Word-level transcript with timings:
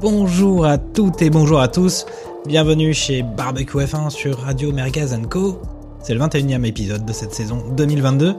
Bonjour 0.00 0.64
à 0.64 0.78
toutes 0.78 1.20
et 1.20 1.28
bonjour 1.28 1.60
à 1.60 1.68
tous. 1.68 2.06
Bienvenue 2.46 2.94
chez 2.94 3.22
Barbecue 3.22 3.76
F1 3.76 4.08
sur 4.08 4.38
Radio 4.38 4.72
Merguez 4.72 5.08
Co. 5.28 5.60
C'est 6.02 6.14
le 6.14 6.20
21e 6.20 6.64
épisode 6.64 7.04
de 7.04 7.12
cette 7.12 7.34
saison 7.34 7.62
2022. 7.76 8.34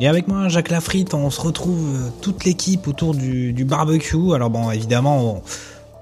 Et 0.00 0.08
avec 0.08 0.26
moi, 0.26 0.48
Jacques 0.48 0.70
Lafritte, 0.70 1.14
on 1.14 1.30
se 1.30 1.40
retrouve 1.40 1.94
euh, 1.94 2.08
toute 2.20 2.44
l'équipe 2.44 2.88
autour 2.88 3.14
du, 3.14 3.64
barbecue. 3.64 4.34
Alors 4.34 4.50
bon, 4.50 4.72
évidemment, 4.72 5.44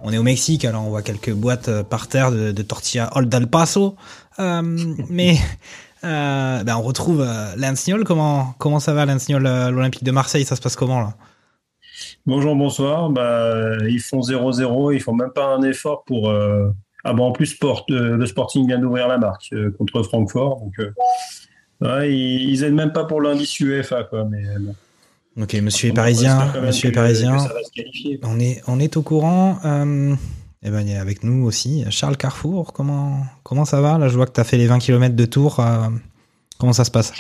on, 0.02 0.10
est 0.10 0.18
au 0.18 0.22
Mexique, 0.22 0.64
alors 0.64 0.84
on 0.84 0.88
voit 0.88 1.02
quelques 1.02 1.34
boîtes 1.34 1.68
euh, 1.68 1.82
par 1.82 2.08
terre 2.08 2.32
de, 2.32 2.50
de 2.50 2.62
tortilla 2.62 3.10
Old 3.14 3.46
Paso. 3.50 3.94
Euh, 4.38 4.62
mais 5.10 5.36
ben, 6.04 6.76
on 6.76 6.82
retrouve 6.82 7.20
euh, 7.22 7.54
Lance 7.56 7.86
Niol. 7.86 8.04
Comment, 8.04 8.54
comment 8.58 8.80
ça 8.80 8.92
va, 8.94 9.06
Lance 9.06 9.28
Niol 9.28 9.46
euh, 9.46 9.70
L'Olympique 9.70 10.04
de 10.04 10.10
Marseille, 10.10 10.44
ça 10.44 10.56
se 10.56 10.60
passe 10.60 10.76
comment 10.76 11.00
là? 11.00 11.14
Bonjour, 12.26 12.54
bonsoir. 12.56 13.10
Bah, 13.10 13.76
ils 13.88 14.00
font 14.00 14.20
0-0, 14.20 14.94
ils 14.94 15.00
font 15.00 15.14
même 15.14 15.30
pas 15.34 15.46
un 15.46 15.62
effort 15.62 16.04
pour. 16.04 16.30
euh, 16.30 16.70
Ah 17.04 17.12
bon, 17.12 17.26
en 17.26 17.32
plus, 17.32 17.46
Sport, 17.46 17.86
euh, 17.90 18.16
le 18.16 18.26
Sporting 18.26 18.66
vient 18.66 18.78
d'ouvrir 18.78 19.08
la 19.08 19.18
marque 19.18 19.48
euh, 19.52 19.70
contre 19.78 20.02
Francfort. 20.02 20.60
Donc, 20.60 20.72
euh, 20.80 20.90
ouais, 21.80 22.12
ils, 22.12 22.50
ils 22.50 22.64
aident 22.64 22.74
même 22.74 22.92
pas 22.92 23.04
pour 23.04 23.20
l'indice 23.20 23.58
UEFA, 23.60 24.04
quoi. 24.04 24.24
Mais 24.24 24.44
euh. 24.46 25.42
Ok, 25.42 25.54
monsieur 25.54 25.90
est 25.90 25.92
parisien, 25.92 26.52
monsieur 26.62 26.90
est 26.90 26.92
parisien. 26.92 27.36
On 28.22 28.38
est, 28.38 28.62
on 28.68 28.78
est 28.80 28.96
au 28.96 29.02
courant. 29.02 29.58
Et 30.64 30.70
ben, 30.70 30.80
il 30.80 30.96
a 30.96 31.00
avec 31.00 31.22
nous 31.22 31.44
aussi 31.44 31.84
Charles 31.90 32.16
Carrefour. 32.16 32.72
Comment, 32.72 33.22
comment 33.42 33.66
ça 33.66 33.82
va 33.82 33.98
Là, 33.98 34.08
je 34.08 34.16
vois 34.16 34.26
que 34.26 34.32
tu 34.32 34.40
as 34.40 34.44
fait 34.44 34.56
les 34.56 34.66
20 34.66 34.78
km 34.78 35.14
de 35.14 35.26
tour. 35.26 35.60
euh, 35.60 35.88
comment 36.58 36.72
ça 36.72 36.84
se 36.84 36.90
passe? 36.90 37.12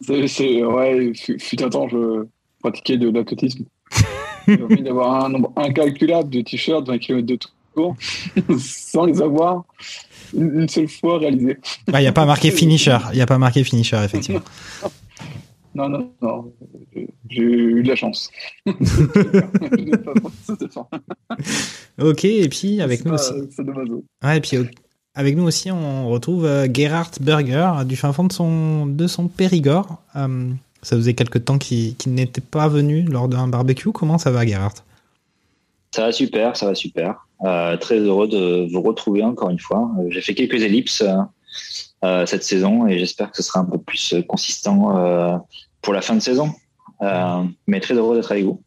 C'est, 0.00 0.64
ouais, 0.64 1.12
fut, 1.14 1.62
un 1.62 1.68
temps, 1.68 1.88
je 1.88 2.26
pratiquais 2.60 2.96
de 2.96 3.10
l'athlétisme. 3.10 3.64
J'ai 4.48 4.62
envie 4.62 4.82
d'avoir 4.82 5.26
un 5.26 5.28
nombre 5.28 5.52
incalculable 5.54 6.30
de 6.30 6.40
t-shirts, 6.40 6.88
20 6.88 6.98
km 6.98 7.26
de 7.26 7.38
tour, 7.74 7.94
sans 8.58 9.04
les 9.04 9.20
avoir 9.20 9.64
une, 10.34 10.68
seule 10.68 10.88
fois 10.88 11.18
réalisés. 11.18 11.58
Ah, 11.92 12.00
Il 12.00 12.04
n'y 12.04 12.08
a 12.08 12.12
pas 12.12 12.24
marqué 12.24 12.50
finisher. 12.52 12.98
Il 13.12 13.16
n'y 13.16 13.22
a 13.22 13.26
pas 13.26 13.38
marqué 13.38 13.62
finisher, 13.62 14.00
effectivement. 14.02 14.40
Non, 15.74 15.88
non, 15.88 16.10
non, 16.20 16.52
j'ai, 17.30 17.40
eu 17.40 17.82
de 17.82 17.88
la 17.88 17.96
chance. 17.96 18.30
Ok, 22.00 22.24
et 22.24 22.48
puis 22.48 22.80
avec 22.80 23.04
nous 23.04 23.14
pas- 23.14 23.16
aussi. 23.16 23.48
C'est 23.50 23.64
dommage. 23.64 23.88
Ouais, 24.24 24.38
et 24.38 24.40
puis 24.40 24.56
euh, 24.56 24.64
avec 25.14 25.36
nous 25.36 25.44
aussi, 25.44 25.70
on 25.70 26.08
retrouve 26.08 26.46
euh, 26.46 26.66
Gerhard 26.72 27.10
Berger 27.20 27.70
du 27.84 27.96
fin 27.96 28.12
fond 28.12 28.24
de 28.24 28.32
son, 28.32 28.86
de 28.86 29.06
son 29.06 29.28
Périgord. 29.28 30.02
Euh, 30.16 30.50
ça 30.82 30.96
faisait 30.96 31.14
quelque 31.14 31.38
temps 31.38 31.58
qu'il 31.58 31.94
n'était 32.06 32.40
pas 32.40 32.68
venu 32.68 33.02
lors 33.02 33.28
d'un 33.28 33.46
barbecue. 33.46 33.92
Comment 33.92 34.18
ça 34.18 34.30
va, 34.30 34.46
Gerhard? 34.46 34.74
Ça 35.94 36.06
va 36.06 36.12
super, 36.12 36.56
ça 36.56 36.66
va 36.66 36.74
super. 36.74 37.26
Euh, 37.44 37.76
très 37.76 37.98
heureux 37.98 38.28
de 38.28 38.72
vous 38.72 38.80
retrouver 38.80 39.22
encore 39.22 39.50
une 39.50 39.58
fois. 39.58 39.90
Euh, 39.98 40.06
J'ai 40.10 40.22
fait 40.22 40.34
quelques 40.34 40.62
ellipses 40.62 41.02
euh, 41.02 41.18
euh, 41.18 41.22
cette 42.26 42.42
saison 42.44 42.86
et 42.86 42.98
j'espère 42.98 43.30
que 43.30 43.36
ce 43.36 43.42
sera 43.42 43.60
un 43.60 43.64
peu 43.64 43.78
plus 43.78 44.14
euh, 44.14 44.22
consistant 44.22 44.96
euh, 44.96 45.36
pour 45.80 45.92
la 45.94 46.00
fin 46.02 46.14
de 46.14 46.20
saison. 46.20 46.50
Euh, 47.02 47.42
mais 47.66 47.80
très 47.80 47.94
heureux 47.94 48.16
d'être 48.16 48.30
avec 48.32 48.44
vous 48.44 48.62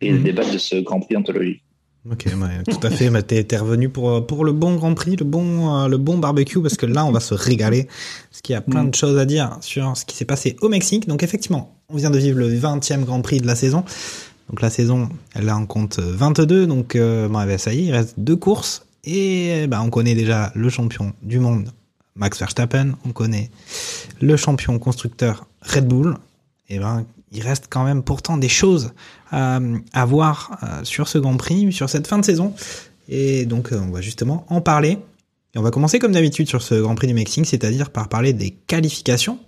et 0.00 0.12
de 0.12 0.18
Mhm. 0.18 0.22
débattre 0.24 0.52
de 0.52 0.58
ce 0.58 0.76
Grand 0.76 1.00
Prix 1.00 1.14
d'anthologie. 1.14 1.62
Ok, 2.10 2.24
ouais, 2.26 2.62
tout 2.72 2.86
à 2.86 2.90
fait. 2.90 3.10
Bah, 3.10 3.22
t'es, 3.22 3.44
t'es 3.44 3.58
revenu 3.58 3.88
pour, 3.90 4.26
pour 4.26 4.44
le 4.44 4.52
bon 4.52 4.74
Grand 4.76 4.94
Prix, 4.94 5.16
le 5.16 5.24
bon, 5.24 5.76
euh, 5.84 5.88
le 5.88 5.98
bon 5.98 6.16
barbecue, 6.18 6.62
parce 6.62 6.76
que 6.76 6.86
là, 6.86 7.04
on 7.04 7.12
va 7.12 7.20
se 7.20 7.34
régaler. 7.34 7.88
Parce 8.30 8.40
qu'il 8.42 8.54
y 8.54 8.56
a 8.56 8.62
plein 8.62 8.84
de 8.84 8.94
choses 8.94 9.18
à 9.18 9.26
dire 9.26 9.58
sur 9.60 9.94
ce 9.96 10.04
qui 10.06 10.16
s'est 10.16 10.24
passé 10.24 10.56
au 10.62 10.68
Mexique. 10.70 11.06
Donc, 11.08 11.22
effectivement, 11.22 11.74
on 11.90 11.96
vient 11.96 12.10
de 12.10 12.18
vivre 12.18 12.38
le 12.38 12.48
20e 12.48 13.04
Grand 13.04 13.20
Prix 13.20 13.40
de 13.40 13.46
la 13.46 13.54
saison. 13.54 13.84
Donc, 14.48 14.62
la 14.62 14.70
saison, 14.70 15.08
elle 15.34 15.50
en 15.50 15.66
compte 15.66 15.98
22. 15.98 16.66
Donc, 16.66 16.96
euh, 16.96 17.28
bon, 17.28 17.40
eh 17.42 17.46
ben, 17.46 17.58
ça 17.58 17.74
y 17.74 17.80
est, 17.80 17.84
il 17.86 17.92
reste 17.92 18.14
deux 18.18 18.36
courses. 18.36 18.86
Et 19.04 19.66
bah, 19.68 19.82
on 19.84 19.90
connaît 19.90 20.14
déjà 20.14 20.52
le 20.54 20.68
champion 20.70 21.12
du 21.22 21.38
monde, 21.38 21.70
Max 22.16 22.38
Verstappen. 22.38 22.92
On 23.06 23.10
connaît 23.10 23.50
le 24.20 24.36
champion 24.36 24.78
constructeur 24.78 25.46
Red 25.62 25.86
Bull. 25.86 26.16
Et 26.68 26.78
ben, 26.78 27.04
il 27.32 27.42
reste 27.42 27.66
quand 27.70 27.84
même 27.84 28.02
pourtant 28.02 28.36
des 28.36 28.48
choses 28.48 28.92
à, 29.30 29.60
voir 30.06 30.58
euh, 30.62 30.84
sur 30.84 31.08
ce 31.08 31.18
Grand 31.18 31.36
Prix, 31.36 31.72
sur 31.72 31.88
cette 31.88 32.06
fin 32.06 32.18
de 32.18 32.24
saison. 32.24 32.54
Et 33.08 33.46
donc, 33.46 33.72
euh, 33.72 33.80
on 33.80 33.90
va 33.90 34.00
justement 34.00 34.46
en 34.48 34.60
parler. 34.60 34.98
Et 35.54 35.58
on 35.58 35.62
va 35.62 35.70
commencer 35.70 35.98
comme 35.98 36.12
d'habitude 36.12 36.48
sur 36.48 36.62
ce 36.62 36.74
Grand 36.74 36.94
Prix 36.94 37.08
du 37.08 37.14
Mexique, 37.14 37.46
c'est-à-dire 37.46 37.90
par 37.90 38.08
parler 38.08 38.32
des 38.32 38.50
qualifications. 38.50 39.38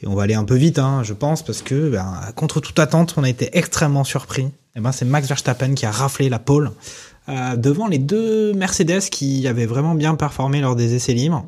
Et 0.00 0.06
on 0.06 0.14
va 0.14 0.22
aller 0.22 0.34
un 0.34 0.44
peu 0.44 0.54
vite, 0.54 0.78
hein, 0.78 1.02
je 1.02 1.12
pense, 1.12 1.42
parce 1.44 1.62
que 1.62 1.90
ben, 1.90 2.20
contre 2.36 2.60
toute 2.60 2.78
attente, 2.78 3.14
on 3.16 3.24
a 3.24 3.28
été 3.28 3.56
extrêmement 3.56 4.04
surpris. 4.04 4.48
Et 4.76 4.80
ben, 4.80 4.92
c'est 4.92 5.04
Max 5.04 5.26
Verstappen 5.26 5.74
qui 5.74 5.86
a 5.86 5.90
raflé 5.90 6.28
la 6.28 6.38
pole 6.38 6.70
euh, 7.28 7.56
devant 7.56 7.88
les 7.88 7.98
deux 7.98 8.52
Mercedes 8.54 9.10
qui 9.10 9.46
avaient 9.48 9.66
vraiment 9.66 9.94
bien 9.94 10.14
performé 10.14 10.60
lors 10.60 10.76
des 10.76 10.94
essais 10.94 11.14
libres. 11.14 11.44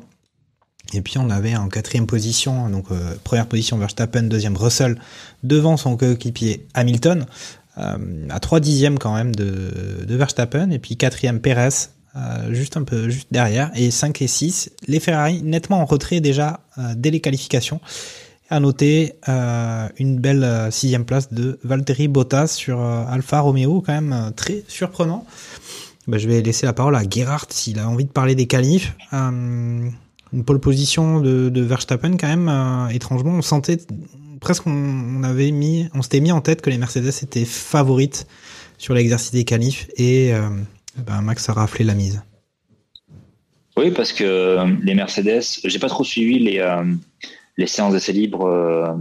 Et 0.93 1.01
puis 1.01 1.17
on 1.17 1.29
avait 1.29 1.55
en 1.55 1.69
quatrième 1.69 2.07
position, 2.07 2.69
donc 2.69 2.91
euh, 2.91 3.15
première 3.23 3.47
position 3.47 3.77
Verstappen, 3.77 4.23
deuxième 4.23 4.57
Russell, 4.57 4.97
devant 5.43 5.77
son 5.77 5.95
coéquipier 5.97 6.67
Hamilton, 6.73 7.25
euh, 7.77 8.27
à 8.29 8.39
3 8.39 8.59
dixièmes 8.59 8.99
quand 8.99 9.15
même 9.15 9.33
de, 9.33 10.05
de 10.05 10.15
Verstappen, 10.15 10.71
et 10.71 10.79
puis 10.79 10.97
quatrième 10.97 11.39
Perez, 11.39 11.89
euh, 12.15 12.53
juste 12.53 12.75
un 12.75 12.83
peu 12.83 13.09
juste 13.09 13.29
derrière, 13.31 13.71
et 13.73 13.89
5 13.89 14.21
et 14.21 14.27
6, 14.27 14.71
les 14.87 14.99
Ferrari 14.99 15.41
nettement 15.43 15.79
en 15.81 15.85
retrait 15.85 16.19
déjà 16.19 16.59
euh, 16.77 16.93
dès 16.95 17.09
les 17.09 17.21
qualifications. 17.21 17.79
À 18.49 18.59
noter 18.59 19.13
euh, 19.29 19.87
une 19.97 20.19
belle 20.19 20.43
euh, 20.43 20.71
sixième 20.71 21.05
place 21.05 21.31
de 21.31 21.57
Valtteri 21.63 22.09
Bottas 22.09 22.47
sur 22.47 22.81
Alfa 22.81 23.39
Romeo, 23.39 23.79
quand 23.79 23.93
même 23.93 24.33
très 24.35 24.65
surprenant. 24.67 25.25
Bah, 26.07 26.17
je 26.17 26.27
vais 26.27 26.41
laisser 26.41 26.65
la 26.65 26.73
parole 26.73 26.97
à 26.97 27.03
Gerhard 27.09 27.45
s'il 27.49 27.79
a 27.79 27.87
envie 27.87 28.03
de 28.03 28.09
parler 28.09 28.35
des 28.35 28.47
qualifs. 28.47 28.93
Une 30.33 30.43
pole 30.43 30.59
position 30.59 31.19
de, 31.19 31.61
Verstappen 31.61 32.17
quand 32.17 32.27
même 32.27 32.49
euh, 32.49 32.87
étrangement 32.89 33.31
on 33.31 33.41
sentait 33.41 33.77
presque 34.39 34.65
on, 34.67 35.23
avait 35.23 35.51
mis 35.51 35.87
on 35.93 36.01
s'était 36.01 36.19
mis 36.19 36.31
en 36.31 36.41
tête 36.41 36.61
que 36.61 36.69
les 36.69 36.77
Mercedes 36.77 37.11
étaient 37.21 37.45
favorites 37.45 38.27
sur 38.77 38.93
l'exercice 38.93 39.31
des 39.31 39.43
qualifs 39.43 39.87
et 39.97 40.33
euh, 40.33 40.49
ben 41.05 41.21
Max 41.21 41.47
a 41.49 41.53
raflé 41.53 41.85
la 41.85 41.93
mise 41.93 42.23
Oui, 43.77 43.91
parce 43.91 44.11
que 44.11 44.23
euh, 44.23 44.65
les 44.83 44.95
Mercedes, 44.95 45.43
j'ai 45.63 45.79
pas 45.79 45.87
trop 45.87 46.03
suivi 46.03 46.39
les, 46.39 46.81
les 47.57 47.67
séances 47.67 47.93
d'essais 47.93 48.11
libres 48.11 48.97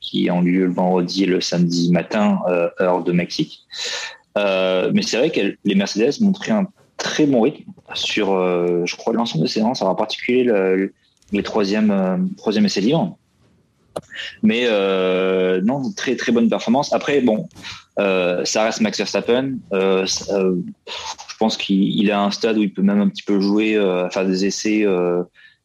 qui 0.00 0.30
ont 0.30 0.40
lieu 0.40 0.64
le 0.64 0.72
vendredi 0.72 1.24
et 1.24 1.26
le 1.26 1.40
samedi 1.40 1.92
matin, 1.92 2.40
heure 2.80 3.04
de 3.04 3.12
Mexique. 3.12 3.60
Mais 4.34 5.02
c'est 5.02 5.18
vrai 5.18 5.30
que 5.30 5.56
les 5.62 5.74
Mercedes 5.74 6.20
montraient 6.20 6.52
un 6.52 6.66
très 6.98 7.26
bon 7.26 7.40
rythme 7.40 7.70
sur, 7.94 8.34
euh, 8.34 8.82
je 8.84 8.96
crois, 8.96 9.14
l'ensemble 9.14 9.44
des 9.44 9.50
séances, 9.50 9.80
en 9.80 9.94
particulier 9.94 10.44
le, 10.44 10.92
les 11.32 11.42
troisième, 11.42 11.90
euh, 11.90 12.18
troisième 12.36 12.66
essais 12.66 12.82
libres. 12.82 13.16
Mais 14.42 14.64
euh, 14.66 15.60
non, 15.62 15.82
très 15.96 16.14
très 16.16 16.32
bonne 16.32 16.48
performance. 16.48 16.92
Après, 16.92 17.20
bon, 17.20 17.48
euh, 17.98 18.44
ça 18.44 18.64
reste 18.64 18.80
Max 18.80 18.98
Verstappen. 18.98 19.54
Euh, 19.72 20.06
euh, 20.30 20.56
je 20.86 21.36
pense 21.38 21.56
qu'il 21.56 22.10
à 22.10 22.20
un 22.20 22.30
stade 22.30 22.58
où 22.58 22.62
il 22.62 22.72
peut 22.72 22.82
même 22.82 23.00
un 23.00 23.08
petit 23.08 23.22
peu 23.22 23.40
jouer, 23.40 23.74
faire 24.10 24.26
des 24.26 24.44
essais 24.44 24.84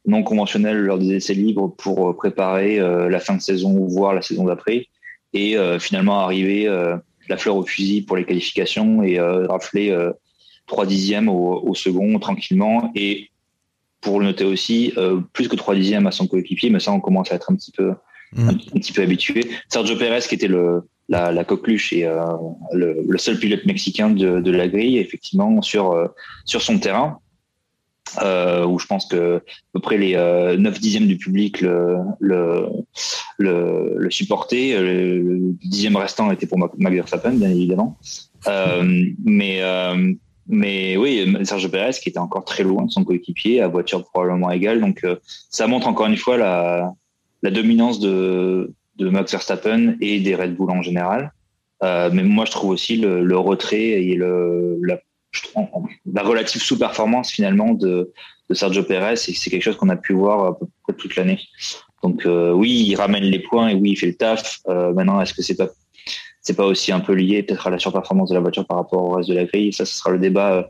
non 0.05 0.23
conventionnels 0.23 0.77
lors 0.77 0.99
des 0.99 1.15
essais 1.15 1.33
libres 1.33 1.73
pour 1.77 2.15
préparer 2.15 2.79
la 2.79 3.19
fin 3.19 3.35
de 3.35 3.41
saison 3.41 3.75
ou 3.75 3.87
voire 3.87 4.13
la 4.13 4.21
saison 4.21 4.45
d'après. 4.45 4.87
Et 5.33 5.57
finalement 5.79 6.19
arriver 6.19 6.67
la 7.27 7.37
fleur 7.37 7.55
au 7.55 7.65
fusil 7.65 8.03
pour 8.03 8.17
les 8.17 8.25
qualifications 8.25 9.01
et 9.01 9.19
rafler 9.19 9.95
3 10.67 10.85
dixièmes 10.85 11.29
au, 11.29 11.61
au 11.63 11.75
second 11.75 12.19
tranquillement. 12.19 12.91
Et 12.95 13.29
pour 14.01 14.19
le 14.19 14.25
noter 14.27 14.45
aussi, 14.45 14.93
euh, 14.97 15.21
plus 15.33 15.47
que 15.47 15.55
3 15.55 15.75
dixièmes 15.75 16.07
à 16.07 16.11
son 16.11 16.27
coéquipier, 16.27 16.69
mais 16.69 16.79
ça 16.79 16.91
on 16.91 16.99
commence 16.99 17.31
à 17.31 17.35
être 17.35 17.51
un 17.51 17.55
petit 17.55 17.71
peu 17.71 17.93
Mm. 18.35 18.49
un, 18.49 18.79
petit 18.79 18.91
peu 18.93 19.03
habitué. 19.03 19.45
Sergio 19.69 19.95
Pérez, 19.95 20.21
qui 20.27 20.33
était 20.33 20.47
le, 20.47 20.81
la, 21.07 21.31
la 21.31 21.43
coqueluche 21.43 21.93
et 21.93 22.05
euh, 22.05 22.19
le, 22.71 23.03
le 23.07 23.17
seul 23.19 23.37
pilote 23.37 23.63
mexicain 23.67 24.09
de, 24.09 24.39
de 24.41 24.51
la 24.51 24.67
grille, 24.67 24.97
effectivement, 24.97 25.61
sur, 25.61 25.91
euh, 25.91 26.07
sur 26.45 26.61
son 26.63 26.79
terrain. 26.79 27.19
euh, 28.21 28.65
où 28.65 28.79
je 28.79 28.85
pense 28.87 29.05
que 29.05 29.37
à 29.37 29.41
peu 29.73 29.79
près 29.79 29.97
les 29.97 30.15
euh, 30.15 30.57
9 30.57 30.79
dixièmes 30.79 31.07
du 31.07 31.17
public 31.17 31.61
le, 31.61 31.97
le, 32.19 32.67
le, 33.37 33.95
le 33.97 34.11
supportait. 34.11 34.79
Le 34.79 35.39
dixième 35.63 35.95
restant 35.95 36.31
était 36.31 36.45
pour 36.47 36.57
Max 36.57 36.75
Verstappen, 36.95 37.33
bien 37.33 37.49
évidemment. 37.49 37.97
Euh, 38.47 39.05
mais, 39.23 39.59
mais 40.47 40.97
oui, 40.97 41.35
Sergio 41.43 41.69
Perez 41.69 41.91
qui 42.01 42.09
était 42.09 42.19
encore 42.19 42.45
très 42.45 42.63
loin 42.63 42.85
de 42.85 42.91
son 42.91 43.03
coéquipier, 43.03 43.61
à 43.61 43.67
voiture 43.67 44.03
probablement 44.03 44.51
égale. 44.51 44.81
Donc 44.81 45.03
euh, 45.03 45.15
ça 45.49 45.67
montre 45.67 45.87
encore 45.87 46.07
une 46.07 46.17
fois 46.17 46.37
la, 46.37 46.93
la 47.41 47.51
dominance 47.51 47.99
de, 47.99 48.73
de 48.97 49.09
Max 49.09 49.31
Verstappen 49.31 49.95
et 50.01 50.19
des 50.19 50.35
Red 50.35 50.55
Bull 50.55 50.71
en 50.71 50.81
général. 50.81 51.31
Euh, 51.83 52.09
mais 52.13 52.23
moi, 52.23 52.45
je 52.45 52.51
trouve 52.51 52.71
aussi 52.71 52.97
le, 52.97 53.23
le 53.23 53.37
retrait 53.37 54.03
et 54.03 54.15
le, 54.15 54.79
la 54.83 54.99
la 56.13 56.21
relative 56.21 56.61
sous-performance 56.61 57.31
finalement 57.31 57.73
de, 57.73 58.11
de 58.49 58.53
Sergio 58.53 58.83
Perez, 58.83 59.13
et 59.13 59.33
c'est 59.33 59.49
quelque 59.49 59.63
chose 59.63 59.77
qu'on 59.77 59.89
a 59.89 59.95
pu 59.95 60.13
voir 60.13 60.45
à 60.45 60.59
peu 60.59 60.67
près 60.83 60.93
toute 60.93 61.15
l'année. 61.15 61.39
Donc 62.03 62.27
euh, 62.27 62.51
oui, 62.51 62.85
il 62.87 62.95
ramène 62.95 63.23
les 63.23 63.39
points 63.39 63.69
et 63.69 63.73
oui, 63.73 63.91
il 63.91 63.95
fait 63.95 64.05
le 64.05 64.13
taf. 64.13 64.59
Euh, 64.67 64.93
maintenant, 64.93 65.19
est-ce 65.21 65.33
que 65.33 65.41
c'est 65.41 65.55
pas 65.55 65.69
c'est 66.43 66.55
pas 66.55 66.65
aussi 66.65 66.91
un 66.91 66.99
peu 66.99 67.13
lié 67.13 67.41
peut-être 67.41 67.67
à 67.67 67.69
la 67.69 67.79
surperformance 67.79 68.29
de 68.29 68.35
la 68.35 68.41
voiture 68.41 68.65
par 68.65 68.77
rapport 68.77 69.01
au 69.01 69.09
reste 69.11 69.29
de 69.29 69.35
la 69.35 69.45
grille 69.45 69.73
Ça, 69.73 69.85
ce 69.85 69.95
sera 69.95 70.11
le 70.11 70.19
débat 70.19 70.53
euh, 70.53 70.63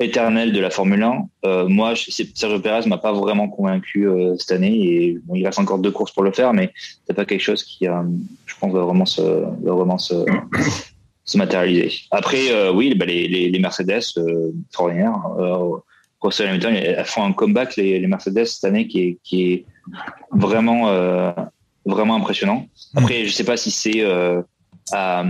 éternel 0.00 0.52
de 0.52 0.60
la 0.60 0.70
Formule 0.70 1.02
1. 1.02 1.22
Euh, 1.46 1.68
moi, 1.68 1.94
je, 1.94 2.10
Sergio 2.10 2.58
Perez 2.60 2.88
m'a 2.88 2.98
pas 2.98 3.12
vraiment 3.12 3.48
convaincu 3.48 4.08
euh, 4.08 4.36
cette 4.36 4.52
année 4.52 4.74
et 4.74 5.18
bon, 5.24 5.34
il 5.36 5.46
reste 5.46 5.58
encore 5.58 5.78
deux 5.78 5.92
courses 5.92 6.12
pour 6.12 6.24
le 6.24 6.32
faire, 6.32 6.52
mais 6.52 6.72
c'est 7.06 7.14
pas 7.14 7.24
quelque 7.24 7.42
chose 7.42 7.64
qui, 7.64 7.86
je 7.86 8.54
pense, 8.60 8.72
va 8.72 8.80
vraiment 8.80 9.06
se, 9.06 9.22
va 9.22 9.72
vraiment 9.72 9.98
se, 9.98 10.14
se 11.30 11.38
matérialiser. 11.38 11.92
Après, 12.10 12.50
euh, 12.50 12.72
oui, 12.72 12.94
bah, 12.94 13.06
les, 13.06 13.28
les, 13.28 13.50
les, 13.50 13.58
Mercedes, 13.58 14.02
euh, 14.18 14.50
extraordinaire. 14.66 15.16
Euh, 15.38 15.76
Russell 16.20 16.48
Hamilton, 16.48 16.74
elles 16.74 17.04
font 17.04 17.24
un 17.24 17.32
comeback, 17.32 17.76
les, 17.76 17.98
les, 17.98 18.06
Mercedes, 18.06 18.44
cette 18.44 18.64
année, 18.64 18.88
qui 18.88 19.00
est, 19.00 19.18
qui 19.22 19.52
est 19.52 19.64
vraiment, 20.32 20.88
euh, 20.88 21.32
vraiment 21.86 22.16
impressionnant. 22.16 22.66
Après, 22.94 23.24
je 23.24 23.32
sais 23.32 23.44
pas 23.44 23.56
si 23.56 23.70
c'est 23.70 24.00
euh, 24.00 24.42
à, 24.92 25.24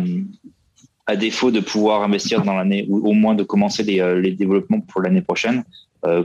à, 1.07 1.17
défaut 1.17 1.51
de 1.51 1.61
pouvoir 1.61 2.03
investir 2.03 2.43
dans 2.43 2.55
l'année, 2.55 2.87
ou 2.89 3.09
au 3.09 3.13
moins 3.13 3.35
de 3.35 3.43
commencer 3.43 3.83
les, 3.83 4.01
euh, 4.01 4.21
développements 4.35 4.81
pour 4.81 5.03
l'année 5.03 5.23
prochaine. 5.23 5.65
Euh, 6.05 6.25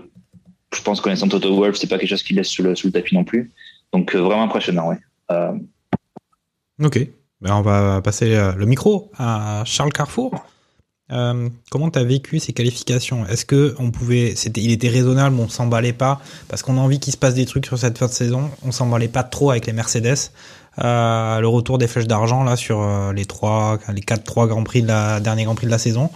je 0.73 0.81
pense 0.81 1.01
connaissant 1.01 1.27
Toto 1.27 1.55
Wolff, 1.55 1.77
c'est 1.77 1.87
pas 1.87 1.97
quelque 1.97 2.09
chose 2.09 2.23
qui 2.23 2.33
laisse 2.33 2.49
sous 2.49 2.63
le, 2.63 2.73
tapis 2.91 3.15
non 3.15 3.23
plus. 3.23 3.51
Donc, 3.93 4.13
vraiment 4.15 4.43
impressionnant, 4.43 4.89
oui. 4.89 4.95
Ok. 6.83 6.99
Ben 7.41 7.55
on 7.55 7.61
va 7.61 8.01
passer 8.01 8.35
le 8.57 8.65
micro 8.65 9.11
à 9.17 9.63
Charles 9.65 9.91
Carrefour. 9.91 10.45
Euh, 11.11 11.49
comment 11.69 11.91
tu 11.91 11.99
as 11.99 12.03
vécu 12.03 12.39
ces 12.39 12.53
qualifications? 12.53 13.25
Est-ce 13.27 13.45
que 13.45 13.75
on 13.77 13.91
pouvait, 13.91 14.33
il 14.55 14.71
était 14.71 14.89
raisonnable, 14.89 15.35
on 15.39 15.47
s'emballait 15.47 15.93
pas? 15.93 16.19
Parce 16.47 16.63
qu'on 16.63 16.77
a 16.77 16.81
envie 16.81 16.99
qu'il 16.99 17.13
se 17.13 17.17
passe 17.17 17.35
des 17.35 17.45
trucs 17.45 17.65
sur 17.65 17.77
cette 17.77 17.97
fin 17.97 18.07
de 18.07 18.11
saison. 18.11 18.49
On 18.63 18.71
s'emballait 18.71 19.07
pas 19.07 19.23
trop 19.23 19.51
avec 19.51 19.67
les 19.67 19.73
Mercedes. 19.73 20.31
Euh, 20.83 21.39
le 21.39 21.47
retour 21.47 21.77
des 21.77 21.87
flèches 21.87 22.07
d'argent 22.07 22.43
là 22.43 22.55
sur 22.55 22.81
euh, 22.81 23.13
les 23.13 23.25
trois, 23.25 23.79
les 23.93 24.01
quatre 24.01 24.23
trois 24.23 24.47
grands 24.47 24.63
prix 24.63 24.81
de 24.81 24.87
la 24.87 25.19
dernier 25.19 25.45
grand 25.45 25.55
prix 25.55 25.67
de 25.67 25.71
la 25.71 25.77
saison. 25.77 26.09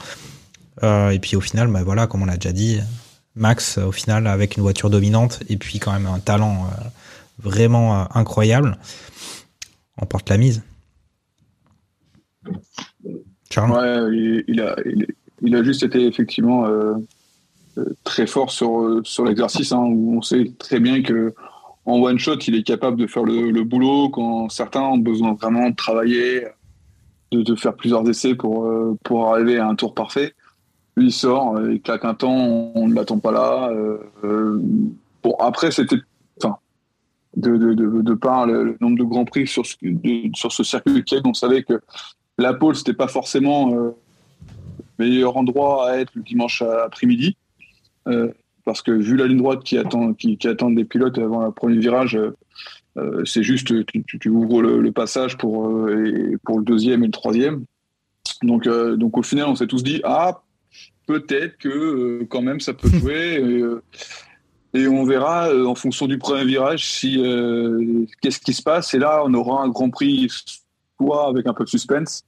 Euh, 0.84 1.12
et 1.12 1.20
puis 1.20 1.36
au 1.36 1.42
final, 1.42 1.68
ben 1.68 1.84
voilà, 1.84 2.08
comme 2.08 2.24
on 2.24 2.26
l'a 2.26 2.36
déjà 2.36 2.52
dit, 2.52 2.80
Max 3.36 3.78
au 3.78 3.92
final 3.92 4.28
avec 4.28 4.58
une 4.58 4.64
voiture 4.64 4.90
dominante 4.90 5.42
et 5.50 5.58
puis 5.58 5.80
quand 5.80 5.94
même 5.94 6.08
un 6.08 6.20
talent 6.20 6.70
vraiment 7.38 8.08
incroyable, 8.16 8.78
on 9.98 10.06
porte 10.06 10.30
la 10.30 10.38
mise. 10.38 10.62
Charles 13.50 13.72
ouais, 13.72 14.44
il, 14.48 14.62
a, 14.62 14.76
il, 15.42 15.56
a 15.56 15.64
juste 15.64 15.84
été 15.84 16.06
effectivement 16.06 16.66
très 18.04 18.28
fort 18.28 18.52
sur, 18.52 19.02
sur 19.04 19.24
l'exercice, 19.24 19.72
hein, 19.72 19.84
où 19.86 20.18
on 20.18 20.22
sait 20.22 20.52
très 20.60 20.80
bien 20.80 21.02
que 21.02 21.34
en 21.90 22.00
one 22.00 22.20
shot, 22.20 22.38
il 22.48 22.56
est 22.56 22.64
capable 22.64 22.98
de 22.98 23.08
faire 23.08 23.24
le, 23.24 23.64
boulot 23.64 24.10
quand 24.10 24.50
certains 24.50 24.82
ont 24.82 24.98
besoin 24.98 25.34
vraiment 25.34 25.70
de 25.70 25.76
travailler, 25.76 26.46
de, 27.32 27.56
faire 27.56 27.74
plusieurs 27.74 28.08
essais 28.08 28.36
pour, 28.36 28.66
euh, 28.66 28.98
pour 29.04 29.34
arriver 29.34 29.58
à 29.58 29.68
un 29.68 29.76
tour 29.76 29.94
parfait. 29.94 30.34
Lui, 30.96 31.08
il 31.08 31.12
sort, 31.12 31.58
euh, 31.58 31.74
il 31.74 31.82
claque 31.82 32.06
un 32.06 32.14
temps, 32.14 32.72
on 32.76 32.88
ne 32.88 32.94
l'attend 32.94 33.20
pas 33.20 33.32
là. 33.32 33.72
Euh, 34.24 34.62
bon, 35.24 35.36
après, 35.40 35.72
c'était. 35.72 35.98
De, 37.38 37.58
de, 37.58 37.74
de, 37.76 38.14
par 38.16 38.48
le, 38.48 38.76
nombre 38.82 38.98
de 38.98 39.04
grands 39.04 39.24
prix 39.24 39.46
sur 39.46 39.64
ce, 39.64 39.76
sur 40.34 40.52
ce 40.52 40.64
circuit 40.64 41.04
on 41.24 41.36
savait 41.36 41.62
que 41.62 41.80
la 42.40 42.56
pole, 42.56 42.76
c'était 42.76 42.96
pas 42.96 43.08
forcément 43.08 43.70
le 43.70 43.94
meilleur 44.98 45.38
endroit 45.38 45.92
à 45.92 45.98
être 45.98 46.12
le 46.16 46.24
dimanche 46.24 46.64
après-midi. 46.64 47.38
Euh, 48.70 48.72
parce 48.72 48.82
que 48.82 48.92
vu 48.92 49.16
la 49.16 49.28
ligne 49.28 49.38
droite 49.38 49.64
qui 49.64 49.78
attend, 49.78 50.14
qui, 50.14 50.38
qui 50.38 50.48
attend 50.48 50.70
des 50.70 50.86
pilotes 50.86 51.18
avant 51.18 51.46
le 51.46 51.52
premier 51.52 51.78
virage, 51.78 52.20
euh, 52.98 53.26
c'est 53.26 53.44
juste 53.44 53.86
tu, 53.86 54.04
tu 54.04 54.30
ouvres 54.30 54.62
le, 54.62 54.80
le, 54.80 54.92
passage 54.92 55.38
pour, 55.38 55.90
et 55.90 56.38
pour 56.44 56.60
le 56.60 56.66
deuxième 56.66 57.04
et 57.04 57.08
le 57.08 57.12
troisième. 57.12 57.66
Donc, 58.44 58.68
donc 58.68 59.18
au 59.18 59.24
final, 59.24 59.48
on 59.48 59.56
s'est 59.56 59.68
tous 59.68 59.84
dit 59.84 60.02
ah 60.04 60.42
peut-être 61.08 61.58
que 61.58 62.24
quand 62.30 62.42
même 62.42 62.60
ça 62.60 62.74
peut 62.74 62.90
jouer. 62.94 63.42
et, 64.74 64.80
et, 64.80 64.88
on 64.88 65.04
verra 65.04 65.50
en 65.66 65.76
fonction 65.76 66.06
du 66.08 66.18
premier 66.20 66.46
virage 66.46 66.86
si 66.86 67.16
qu'est-ce 68.22 68.40
qui 68.40 68.54
se 68.54 68.62
passe. 68.62 68.94
Et 68.94 69.00
là, 69.00 69.24
on 69.26 69.34
aura 69.34 69.64
un 69.64 69.70
Grand 69.70 69.90
Prix 69.90 70.28
soit 71.00 71.28
avec 71.28 71.48
un 71.48 71.54
peu 71.54 71.64
de 71.64 71.70
suspense, 71.70 72.24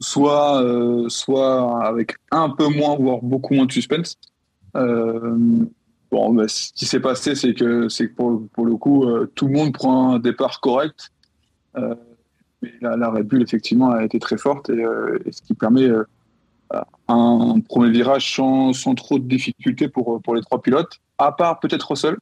soit, 0.00 0.62
euh, 0.62 1.08
soit 1.08 1.86
avec 1.86 2.14
un 2.30 2.50
peu 2.50 2.68
moins, 2.68 2.96
voire 2.96 3.18
beaucoup 3.22 3.54
moins 3.54 3.66
de 3.66 3.72
suspense. 3.72 4.16
Euh, 4.76 5.36
bon, 6.10 6.48
ce 6.48 6.72
qui 6.72 6.86
s'est 6.86 7.00
passé, 7.00 7.34
c'est 7.34 7.54
que, 7.54 7.88
pour, 8.14 8.42
pour, 8.52 8.66
le 8.66 8.76
coup, 8.76 9.04
euh, 9.04 9.30
tout 9.34 9.46
le 9.46 9.54
monde 9.54 9.72
prend 9.72 10.14
un 10.14 10.18
départ 10.18 10.60
correct. 10.60 11.10
mais 11.74 12.72
la, 12.80 12.96
la, 12.96 13.10
Red 13.10 13.26
Bull, 13.26 13.42
effectivement, 13.42 13.90
a 13.90 14.04
été 14.04 14.18
très 14.18 14.38
forte 14.38 14.70
et, 14.70 14.84
ce 15.30 15.42
qui 15.42 15.54
permet 15.54 15.90
un 17.08 17.60
premier 17.68 17.90
virage 17.90 18.34
sans, 18.34 18.72
sans, 18.72 18.94
trop 18.94 19.18
de 19.18 19.26
difficultés 19.26 19.88
pour, 19.88 20.20
pour 20.22 20.34
les 20.34 20.42
trois 20.42 20.62
pilotes, 20.62 21.00
à 21.18 21.32
part 21.32 21.60
peut-être 21.60 21.90
Russell. 21.90 22.16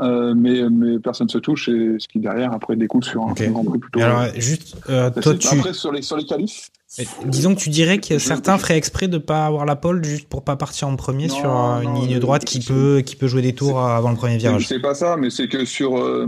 Euh, 0.00 0.32
mais, 0.36 0.62
mais 0.70 0.98
personne 1.00 1.26
ne 1.26 1.32
se 1.32 1.38
touche 1.38 1.68
et 1.68 1.96
ce 1.98 2.06
qui 2.06 2.20
derrière 2.20 2.52
après 2.52 2.76
découle 2.76 3.04
sur 3.04 3.22
un, 3.22 3.32
okay. 3.32 3.48
grand 3.48 3.64
prix 3.64 3.78
plutôt. 3.78 4.00
Alors, 4.00 4.26
juste, 4.36 4.76
euh, 4.88 5.10
toi, 5.10 5.34
tu... 5.34 5.48
Après, 5.48 5.72
sur 5.72 5.92
les, 5.92 6.02
sur 6.02 6.16
les 6.16 6.24
qualifs. 6.24 6.70
Disons 7.24 7.54
que 7.54 7.60
tu 7.60 7.68
dirais 7.68 7.98
que 7.98 8.18
certains 8.18 8.58
feraient 8.58 8.76
exprès 8.76 9.08
de 9.08 9.18
pas 9.18 9.46
avoir 9.46 9.64
la 9.64 9.76
pole 9.76 10.04
juste 10.04 10.28
pour 10.28 10.44
pas 10.44 10.56
partir 10.56 10.88
en 10.88 10.96
premier 10.96 11.28
non, 11.28 11.34
sur 11.34 11.50
une 11.50 11.94
non, 11.94 12.00
ligne 12.00 12.18
droite 12.18 12.44
qui 12.44 12.60
peut, 12.60 13.02
qui 13.04 13.16
peut 13.16 13.28
jouer 13.28 13.42
des 13.42 13.54
tours 13.54 13.80
avant 13.80 14.10
le 14.10 14.16
premier 14.16 14.38
virage. 14.38 14.66
C'est 14.66 14.80
pas 14.80 14.94
ça, 14.94 15.16
mais 15.16 15.30
c'est 15.30 15.48
que 15.48 15.64
sur, 15.64 15.98
euh, 15.98 16.26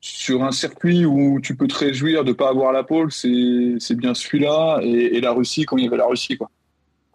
sur 0.00 0.44
un 0.44 0.52
circuit 0.52 1.04
où 1.04 1.40
tu 1.40 1.56
peux 1.56 1.66
te 1.66 1.76
réjouir 1.76 2.24
de 2.24 2.32
pas 2.32 2.48
avoir 2.48 2.72
la 2.72 2.84
pole, 2.84 3.10
c'est 3.10 3.96
bien 3.96 4.14
celui-là 4.14 4.80
et, 4.82 5.16
et, 5.16 5.20
la 5.20 5.32
Russie 5.32 5.64
quand 5.64 5.76
il 5.78 5.84
y 5.84 5.86
avait 5.88 5.96
la 5.96 6.06
Russie. 6.06 6.36
Quoi. 6.36 6.48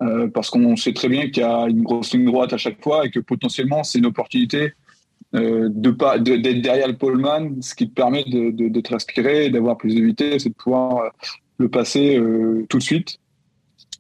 Euh, 0.02 0.28
parce 0.28 0.50
qu'on 0.50 0.76
sait 0.76 0.94
très 0.94 1.08
bien 1.08 1.30
qu'il 1.30 1.44
y 1.44 1.46
a 1.46 1.68
une 1.68 1.84
grosse 1.84 2.14
ligne 2.14 2.26
droite 2.26 2.52
à 2.52 2.58
chaque 2.58 2.82
fois 2.82 3.06
et 3.06 3.12
que 3.12 3.20
potentiellement 3.20 3.84
c'est 3.84 4.00
une 4.00 4.08
opportunité 4.08 4.58
euh, 4.62 4.70
de 5.34 5.92
pas 5.92 6.20
d'être 6.20 6.62
derrière 6.62 6.88
le 6.88 6.96
poleman, 6.96 7.62
ce 7.62 7.74
qui 7.74 7.90
te 7.90 7.94
permet 7.94 8.24
de, 8.24 8.52
de, 8.52 8.70
de 8.70 8.82
te 8.82 8.94
respirer, 8.94 9.50
d'avoir 9.50 9.78
plus 9.78 9.96
de 9.96 10.02
vitesse 10.02 10.46
et 10.46 10.50
de 10.50 10.54
pouvoir 10.54 10.98
euh, 10.98 11.10
le 11.58 11.70
passer 11.70 12.18
euh, 12.18 12.66
tout 12.70 12.78
de 12.78 12.84
suite. 12.84 13.20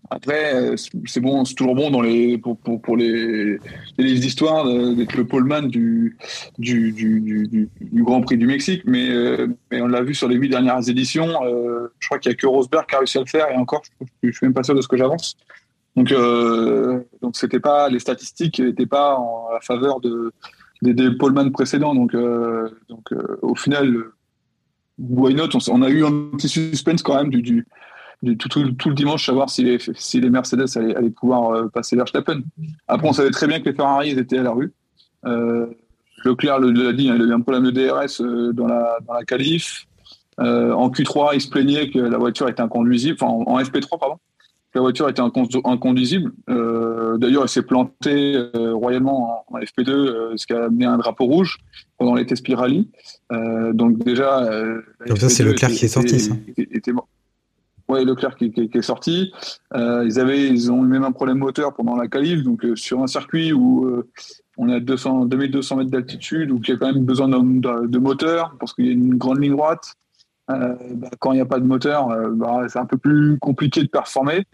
Après, 0.09 0.53
euh, 0.53 0.75
c'est 1.05 1.21
bon, 1.21 1.45
c'est 1.45 1.55
toujours 1.55 1.75
bon 1.75 1.89
pour, 2.83 2.97
les, 2.97 3.57
les 3.97 4.03
livres 4.03 4.19
d'histoire 4.19 4.65
d'être 4.95 5.15
le 5.15 5.25
poleman 5.25 5.67
du 5.67 6.17
du, 6.59 6.91
du, 6.91 7.69
Grand 7.93 8.21
Prix 8.21 8.37
du 8.37 8.45
Mexique, 8.45 8.83
mais, 8.85 9.09
euh, 9.09 9.47
on 9.71 9.87
l'a 9.87 10.03
vu 10.03 10.13
sur 10.13 10.27
les 10.27 10.35
huit 10.35 10.49
dernières 10.49 10.87
éditions. 10.87 11.29
je 11.99 12.07
crois 12.07 12.19
qu'il 12.19 12.29
n'y 12.29 12.33
a 12.33 12.37
que 12.37 12.45
Rosberg 12.45 12.85
qui 12.85 12.95
a 12.95 12.99
réussi 12.99 13.17
à 13.17 13.21
le 13.21 13.27
faire, 13.27 13.49
et 13.49 13.55
encore, 13.55 13.81
je, 14.01 14.29
je 14.29 14.31
suis 14.31 14.45
même 14.45 14.53
pas 14.53 14.63
sûr 14.63 14.75
de 14.75 14.81
ce 14.81 14.87
que 14.87 14.97
j'avance. 14.97 15.35
Donc, 15.95 16.13
donc 17.21 17.37
c'était 17.37 17.61
pas 17.61 17.87
les 17.87 17.99
statistiques 17.99 18.59
n'étaient 18.59 18.85
pas 18.85 19.15
en 19.17 19.47
faveur 19.61 19.99
de 20.01 20.33
des, 20.83 20.93
des 20.93 21.51
précédents. 21.51 21.95
Donc, 21.95 22.13
euh, 22.13 22.69
donc 22.89 23.11
euh, 23.11 23.39
au 23.41 23.55
final, 23.55 23.95
why 24.99 25.33
not 25.33 25.49
on, 25.69 25.81
a 25.81 25.89
eu 25.89 26.05
un 26.05 26.29
petit 26.37 26.49
suspense 26.49 27.01
quand 27.01 27.15
même 27.15 27.29
du, 27.29 27.41
du, 27.41 27.65
tout, 28.37 28.49
tout, 28.49 28.71
tout, 28.71 28.89
le 28.89 28.95
dimanche, 28.95 29.25
savoir 29.25 29.49
si 29.49 29.63
les, 29.63 29.77
si 29.95 30.19
les 30.19 30.29
Mercedes 30.29 30.65
allaient, 30.75 31.09
pouvoir 31.09 31.51
euh, 31.51 31.67
passer 31.69 31.95
Verstappen. 31.95 32.41
Après, 32.87 33.07
on 33.07 33.13
savait 33.13 33.31
très 33.31 33.47
bien 33.47 33.59
que 33.59 33.69
les 33.69 33.75
Ferrari 33.75 34.11
étaient 34.11 34.39
à 34.39 34.43
la 34.43 34.51
rue. 34.51 34.73
Leclerc 36.25 36.59
l'a 36.59 36.93
dit, 36.93 37.09
hein, 37.09 37.15
il 37.15 37.21
a 37.21 37.25
eu 37.25 37.33
un 37.33 37.41
problème 37.41 37.63
de 37.63 37.71
DRS 37.71 38.21
dans 38.53 38.67
la, 38.67 38.97
dans 39.05 39.13
la 39.13 39.23
qualif. 39.23 39.87
en 40.37 40.89
Q3, 40.89 41.31
il 41.33 41.41
se 41.41 41.49
plaignait 41.49 41.89
que 41.89 41.99
la 41.99 42.17
voiture 42.17 42.47
était 42.47 42.61
inconduisible, 42.61 43.17
enfin 43.19 43.31
en, 43.31 43.43
en 43.55 43.59
FP3, 43.59 43.99
pardon 43.99 44.19
la 44.75 44.81
voiture 44.81 45.07
était 45.09 45.21
inconduisible. 45.21 46.31
Euh, 46.49 47.17
D'ailleurs, 47.17 47.43
elle 47.43 47.49
s'est 47.49 47.61
plantée 47.61 48.35
euh, 48.35 48.73
royalement 48.73 49.45
en, 49.49 49.55
en 49.55 49.59
FP2, 49.59 49.89
euh, 49.89 50.33
ce 50.35 50.47
qui 50.47 50.53
a 50.53 50.65
amené 50.65 50.85
un 50.85 50.97
drapeau 50.97 51.25
rouge 51.25 51.57
pendant 51.97 52.15
les 52.15 52.25
tests 52.25 52.43
Pirelli. 52.43 52.89
Donc 53.29 54.03
déjà... 54.03 54.49
donc 55.07 55.17
ça, 55.17 55.29
c'est 55.29 55.43
Leclerc 55.43 55.71
qui 55.71 55.85
est 55.85 55.89
sorti, 55.89 56.19
ça 56.19 56.35
était, 56.47 56.67
était 56.75 56.91
Ouais, 57.89 58.05
Leclerc 58.05 58.35
qui, 58.35 58.51
qui, 58.51 58.69
qui 58.69 58.77
est 58.77 58.81
sorti. 58.81 59.31
ils, 59.73 60.19
avaient, 60.19 60.47
ils 60.47 60.71
ont 60.71 60.83
eu 60.83 60.87
même 60.87 61.03
un 61.03 61.11
problème 61.11 61.37
moteur 61.37 61.73
pendant 61.73 61.95
la 61.95 62.07
qualif. 62.07 62.43
Donc 62.43 62.65
sur 62.75 63.01
un 63.01 63.07
circuit 63.07 63.53
où 63.53 64.03
on 64.57 64.69
est 64.69 64.75
à 64.75 64.79
200, 64.79 65.25
2200 65.25 65.77
mètres 65.77 65.91
d'altitude, 65.91 66.51
où 66.51 66.59
il 66.63 66.69
y 66.69 66.71
a 66.73 66.77
quand 66.77 66.91
même 66.91 67.05
besoin 67.05 67.27
de, 67.27 67.87
de 67.87 67.99
moteur, 67.99 68.55
parce 68.59 68.73
qu'il 68.73 68.87
y 68.87 68.89
a 68.89 68.93
une 68.93 69.15
grande 69.15 69.41
ligne 69.41 69.53
droite. 69.53 69.95
Euh, 70.51 70.75
bah, 70.91 71.09
quand 71.19 71.31
il 71.31 71.35
n'y 71.35 71.41
a 71.41 71.45
pas 71.45 71.59
de 71.59 71.65
moteur, 71.65 72.09
euh, 72.11 72.29
bah, 72.31 72.61
c'est 72.67 72.79
un 72.79 72.85
peu 72.85 72.97
plus 72.97 73.37
compliqué 73.39 73.81
de 73.81 73.87
performer. 73.87 74.45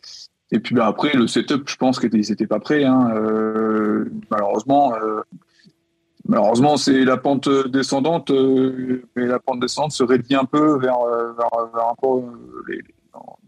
Et 0.52 0.60
puis 0.60 0.76
bah, 0.76 0.88
après, 0.88 1.14
le 1.14 1.28
setup, 1.28 1.70
je 1.70 1.76
pense 1.76 2.00
qu'ils 2.00 2.12
n'étaient 2.12 2.48
pas 2.48 2.60
prêts. 2.60 2.84
Hein. 2.84 3.12
Euh, 3.16 4.06
malheureusement, 4.30 4.94
malheureusement, 6.28 6.78
c'est 6.78 7.06
la 7.06 7.18
pente 7.18 7.50
descendante, 7.70 8.32
mais 9.16 9.26
la 9.26 9.40
pente 9.40 9.60
descendante 9.60 9.92
se 9.92 10.04
réduit 10.04 10.36
un 10.36 10.46
peu 10.46 10.80
vers, 10.80 11.00
vers, 11.38 11.70
vers 11.74 11.90
un 11.90 11.96
peu 12.02 12.26
les, 12.68 12.82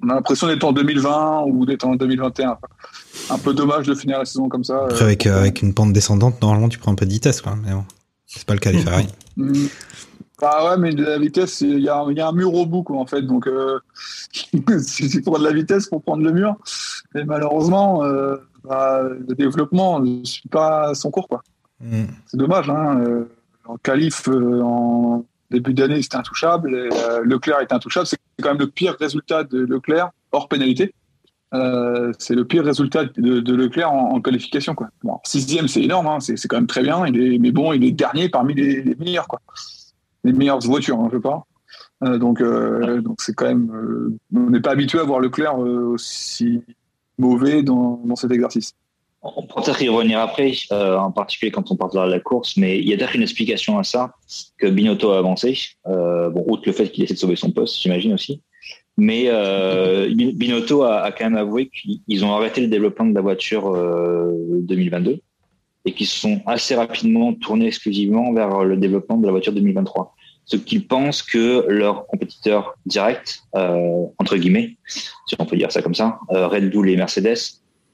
on 0.03 0.09
a 0.09 0.15
l'impression 0.15 0.47
d'être 0.47 0.63
en 0.63 0.71
2020 0.71 1.43
ou 1.47 1.65
d'être 1.65 1.85
en 1.85 1.95
2021. 1.95 2.57
Un 3.29 3.37
peu 3.37 3.53
dommage 3.53 3.87
de 3.87 3.95
finir 3.95 4.19
la 4.19 4.25
saison 4.25 4.49
comme 4.49 4.63
ça. 4.63 4.85
Après, 4.85 5.03
avec, 5.03 5.25
avec 5.27 5.61
une 5.61 5.73
pente 5.73 5.93
descendante, 5.93 6.41
normalement, 6.41 6.69
tu 6.69 6.79
prends 6.79 6.91
un 6.91 6.95
peu 6.95 7.05
de 7.05 7.11
vitesse, 7.11 7.41
quoi. 7.41 7.55
Mais 7.63 7.71
bon, 7.71 7.85
c'est 8.25 8.45
pas 8.45 8.53
le 8.53 8.59
cas 8.59 8.71
des 8.71 8.79
Ferrari. 8.79 9.07
Bah 10.41 10.71
ouais, 10.71 10.77
mais 10.77 10.93
de 10.93 11.05
la 11.05 11.19
vitesse, 11.19 11.61
il 11.61 11.79
y 11.79 11.89
a, 11.89 12.03
y 12.09 12.19
a, 12.19 12.27
un 12.27 12.31
mur 12.31 12.53
au 12.53 12.65
bout, 12.65 12.81
quoi, 12.81 12.97
en 12.97 13.05
fait. 13.05 13.21
Donc, 13.21 13.47
euh, 13.47 13.79
il 14.53 15.23
faut 15.23 15.37
de 15.37 15.43
la 15.43 15.53
vitesse 15.53 15.87
pour 15.87 16.01
prendre 16.01 16.23
le 16.23 16.31
mur. 16.31 16.55
Et 17.15 17.23
malheureusement, 17.23 18.03
euh, 18.03 18.37
bah, 18.63 19.03
le 19.03 19.35
développement 19.35 19.99
ne 19.99 20.23
suit 20.23 20.49
pas 20.49 20.95
son 20.95 21.11
cours, 21.11 21.27
quoi. 21.27 21.43
Mm. 21.79 22.05
C'est 22.25 22.37
dommage. 22.37 22.69
Hein. 22.69 23.01
Euh, 23.05 23.25
en 23.65 23.77
qualif, 23.77 24.27
euh, 24.29 24.61
en 24.61 25.25
début 25.51 25.75
d'année, 25.75 26.01
c'était 26.01 26.17
intouchable. 26.17 26.73
Et, 26.73 26.89
euh, 26.91 27.21
Leclerc 27.23 27.61
était 27.61 27.73
intouchable. 27.73 28.07
C'est 28.07 28.17
quand 28.41 28.49
même 28.49 28.59
le 28.59 28.67
pire 28.67 28.95
résultat 28.99 29.43
de 29.43 29.59
Leclerc 29.59 30.09
hors 30.31 30.47
pénalité. 30.47 30.93
Euh, 31.53 32.13
c'est 32.17 32.33
le 32.33 32.45
pire 32.45 32.63
résultat 32.63 33.05
de, 33.05 33.41
de 33.41 33.55
Leclerc 33.55 33.91
en, 33.91 34.15
en, 34.15 34.21
qualification. 34.21 34.73
Quoi. 34.73 34.87
Bon, 35.03 35.19
sixième, 35.23 35.67
c'est 35.67 35.83
énorme, 35.83 36.07
hein, 36.07 36.19
c'est 36.19 36.47
quand 36.47 36.55
même 36.55 36.67
très 36.67 36.81
bien. 36.81 37.05
Il 37.05 37.19
est, 37.19 37.37
mais 37.39 37.51
bon, 37.51 37.73
il 37.73 37.83
est 37.83 37.91
dernier 37.91 38.29
parmi 38.29 38.53
les, 38.53 38.81
les 38.81 38.95
meilleurs, 38.95 39.27
quoi. 39.27 39.41
Les 40.23 40.33
meilleures 40.33 40.59
voitures, 40.59 40.99
hein, 40.99 41.09
je 41.11 41.17
parle. 41.17 41.41
Euh, 42.03 42.17
donc, 42.17 42.41
euh, 42.41 43.01
donc 43.01 43.21
c'est 43.21 43.33
quand 43.33 43.47
même. 43.47 43.71
euh, 43.73 44.17
on 44.35 44.49
n'est 44.49 44.59
pas 44.59 44.71
habitué 44.71 44.99
à 44.99 45.03
voir 45.03 45.19
Leclerc 45.19 45.57
euh, 45.61 45.93
aussi 45.93 46.61
mauvais 47.17 47.63
dans, 47.63 48.01
dans 48.03 48.15
cet 48.15 48.31
exercice. 48.31 48.73
On 49.21 49.45
pourra 49.45 49.61
peut-être 49.63 49.81
y 49.83 49.89
revenir 49.89 50.19
après, 50.19 50.51
en 50.71 51.11
particulier 51.11 51.51
quand 51.51 51.69
on 51.69 51.75
parlera 51.75 52.07
de 52.07 52.11
la 52.11 52.19
course, 52.19 52.57
mais 52.57 52.79
il 52.79 52.89
y 52.89 52.93
a 52.93 52.97
peut-être 52.97 53.15
une 53.15 53.21
explication 53.21 53.77
à 53.77 53.83
ça, 53.83 54.15
que 54.57 54.65
Binotto 54.65 55.11
a 55.11 55.19
avancé. 55.19 55.59
Bon, 55.85 56.43
outre 56.47 56.63
le 56.65 56.71
fait 56.71 56.89
qu'il 56.89 57.03
essaie 57.03 57.13
de 57.13 57.19
sauver 57.19 57.35
son 57.35 57.51
poste, 57.51 57.79
j'imagine 57.79 58.13
aussi. 58.15 58.41
Mais 58.97 59.29
Binotto 60.33 60.81
a, 60.85 61.11
quand 61.11 61.25
même 61.25 61.37
avoué 61.37 61.69
qu'ils 61.69 62.25
ont 62.25 62.33
arrêté 62.33 62.61
le 62.61 62.67
développement 62.67 63.05
de 63.05 63.13
la 63.13 63.21
voiture 63.21 63.67
euh, 63.67 64.31
2022 64.63 65.19
et 65.85 65.93
qu'ils 65.93 66.07
se 66.07 66.19
sont 66.19 66.41
assez 66.45 66.75
rapidement 66.75 67.33
tournés 67.33 67.67
exclusivement 67.67 68.33
vers 68.33 68.63
le 68.63 68.77
développement 68.77 69.17
de 69.17 69.25
la 69.25 69.31
voiture 69.31 69.53
2023. 69.53 70.15
Ce 70.45 70.57
qu'ils 70.57 70.87
pensent 70.87 71.21
que 71.23 71.65
leurs 71.67 72.07
compétiteurs 72.07 72.75
directs, 72.85 73.39
euh, 73.55 74.05
entre 74.17 74.37
guillemets, 74.37 74.77
si 74.87 75.35
on 75.39 75.45
peut 75.45 75.55
dire 75.55 75.71
ça 75.71 75.81
comme 75.81 75.95
ça, 75.95 76.19
euh, 76.31 76.47
Red 76.47 76.71
Bull 76.71 76.89
et 76.89 76.97
Mercedes, 76.97 77.37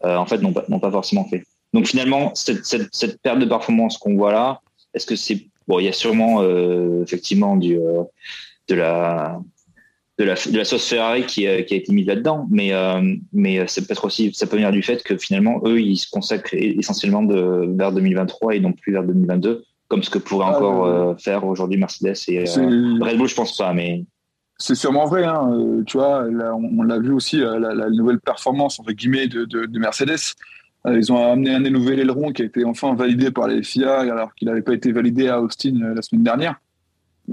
euh, 0.05 0.15
en 0.15 0.25
fait, 0.25 0.39
n'ont 0.39 0.53
pas, 0.53 0.63
pas, 0.63 0.91
forcément 0.91 1.25
fait. 1.25 1.43
Donc 1.73 1.87
finalement, 1.87 2.33
cette, 2.35 2.65
cette, 2.65 2.93
cette 2.93 3.21
perte 3.21 3.39
de 3.39 3.45
performance 3.45 3.97
qu'on 3.97 4.15
voit 4.15 4.31
là, 4.31 4.61
est-ce 4.93 5.05
que 5.05 5.15
c'est 5.15 5.47
bon 5.67 5.79
Il 5.79 5.85
y 5.85 5.89
a 5.89 5.93
sûrement 5.93 6.41
euh, 6.41 7.03
effectivement 7.03 7.55
du 7.57 7.77
de 8.67 8.75
la 8.75 9.39
de 10.17 10.23
la, 10.23 10.33
de 10.33 10.57
la 10.57 10.65
sauce 10.65 10.87
Ferrari 10.87 11.25
qui, 11.25 11.41
qui 11.41 11.47
a 11.47 11.57
été 11.57 11.93
mise 11.93 12.07
là-dedans, 12.07 12.47
mais, 12.49 12.73
euh, 12.73 13.15
mais 13.33 13.65
c'est 13.67 13.85
peut-être 13.85 14.05
aussi, 14.05 14.33
ça 14.33 14.47
peut 14.47 14.55
venir 14.55 14.71
du 14.71 14.81
fait 14.81 15.03
que 15.03 15.15
finalement, 15.15 15.61
eux, 15.65 15.79
ils 15.79 15.97
se 15.97 16.09
consacrent 16.09 16.53
essentiellement 16.53 17.21
de, 17.21 17.69
vers 17.77 17.91
2023 17.91 18.55
et 18.55 18.59
non 18.59 18.73
plus 18.73 18.93
vers 18.93 19.03
2022, 19.03 19.63
comme 19.87 20.01
ce 20.01 20.09
que 20.09 20.17
pourrait 20.17 20.47
encore 20.47 20.85
euh, 20.85 21.15
faire 21.17 21.45
aujourd'hui 21.45 21.77
Mercedes 21.77 22.15
et 22.27 22.39
euh, 22.39 22.99
Red 22.99 23.17
Bull, 23.17 23.27
je 23.27 23.35
pense 23.35 23.55
pas, 23.55 23.73
mais. 23.73 24.05
C'est 24.59 24.73
sûrement 24.73 25.05
vrai, 25.05 25.23
hein. 25.23 25.83
tu 25.85 25.97
vois, 25.97 26.27
là, 26.31 26.55
on, 26.55 26.79
on 26.79 26.81
l'a 26.81 26.97
vu 26.97 27.11
aussi, 27.11 27.37
la, 27.37 27.59
la, 27.59 27.75
la, 27.75 27.89
nouvelle 27.91 28.19
performance, 28.19 28.79
entre 28.79 28.91
guillemets, 28.91 29.27
de, 29.27 29.45
de, 29.45 29.67
de 29.67 29.79
Mercedes. 29.79 30.33
Ils 30.89 31.11
ont 31.11 31.31
amené 31.31 31.53
un 31.53 31.59
nouvel 31.59 31.99
aileron 31.99 32.31
qui 32.31 32.41
a 32.41 32.45
été 32.45 32.65
enfin 32.65 32.95
validé 32.95 33.29
par 33.29 33.47
les 33.47 33.61
FIA, 33.61 33.99
alors 33.99 34.33
qu'il 34.33 34.47
n'avait 34.47 34.63
pas 34.63 34.73
été 34.73 34.91
validé 34.91 35.27
à 35.27 35.41
Austin 35.41 35.73
la 35.93 36.01
semaine 36.01 36.23
dernière. 36.23 36.55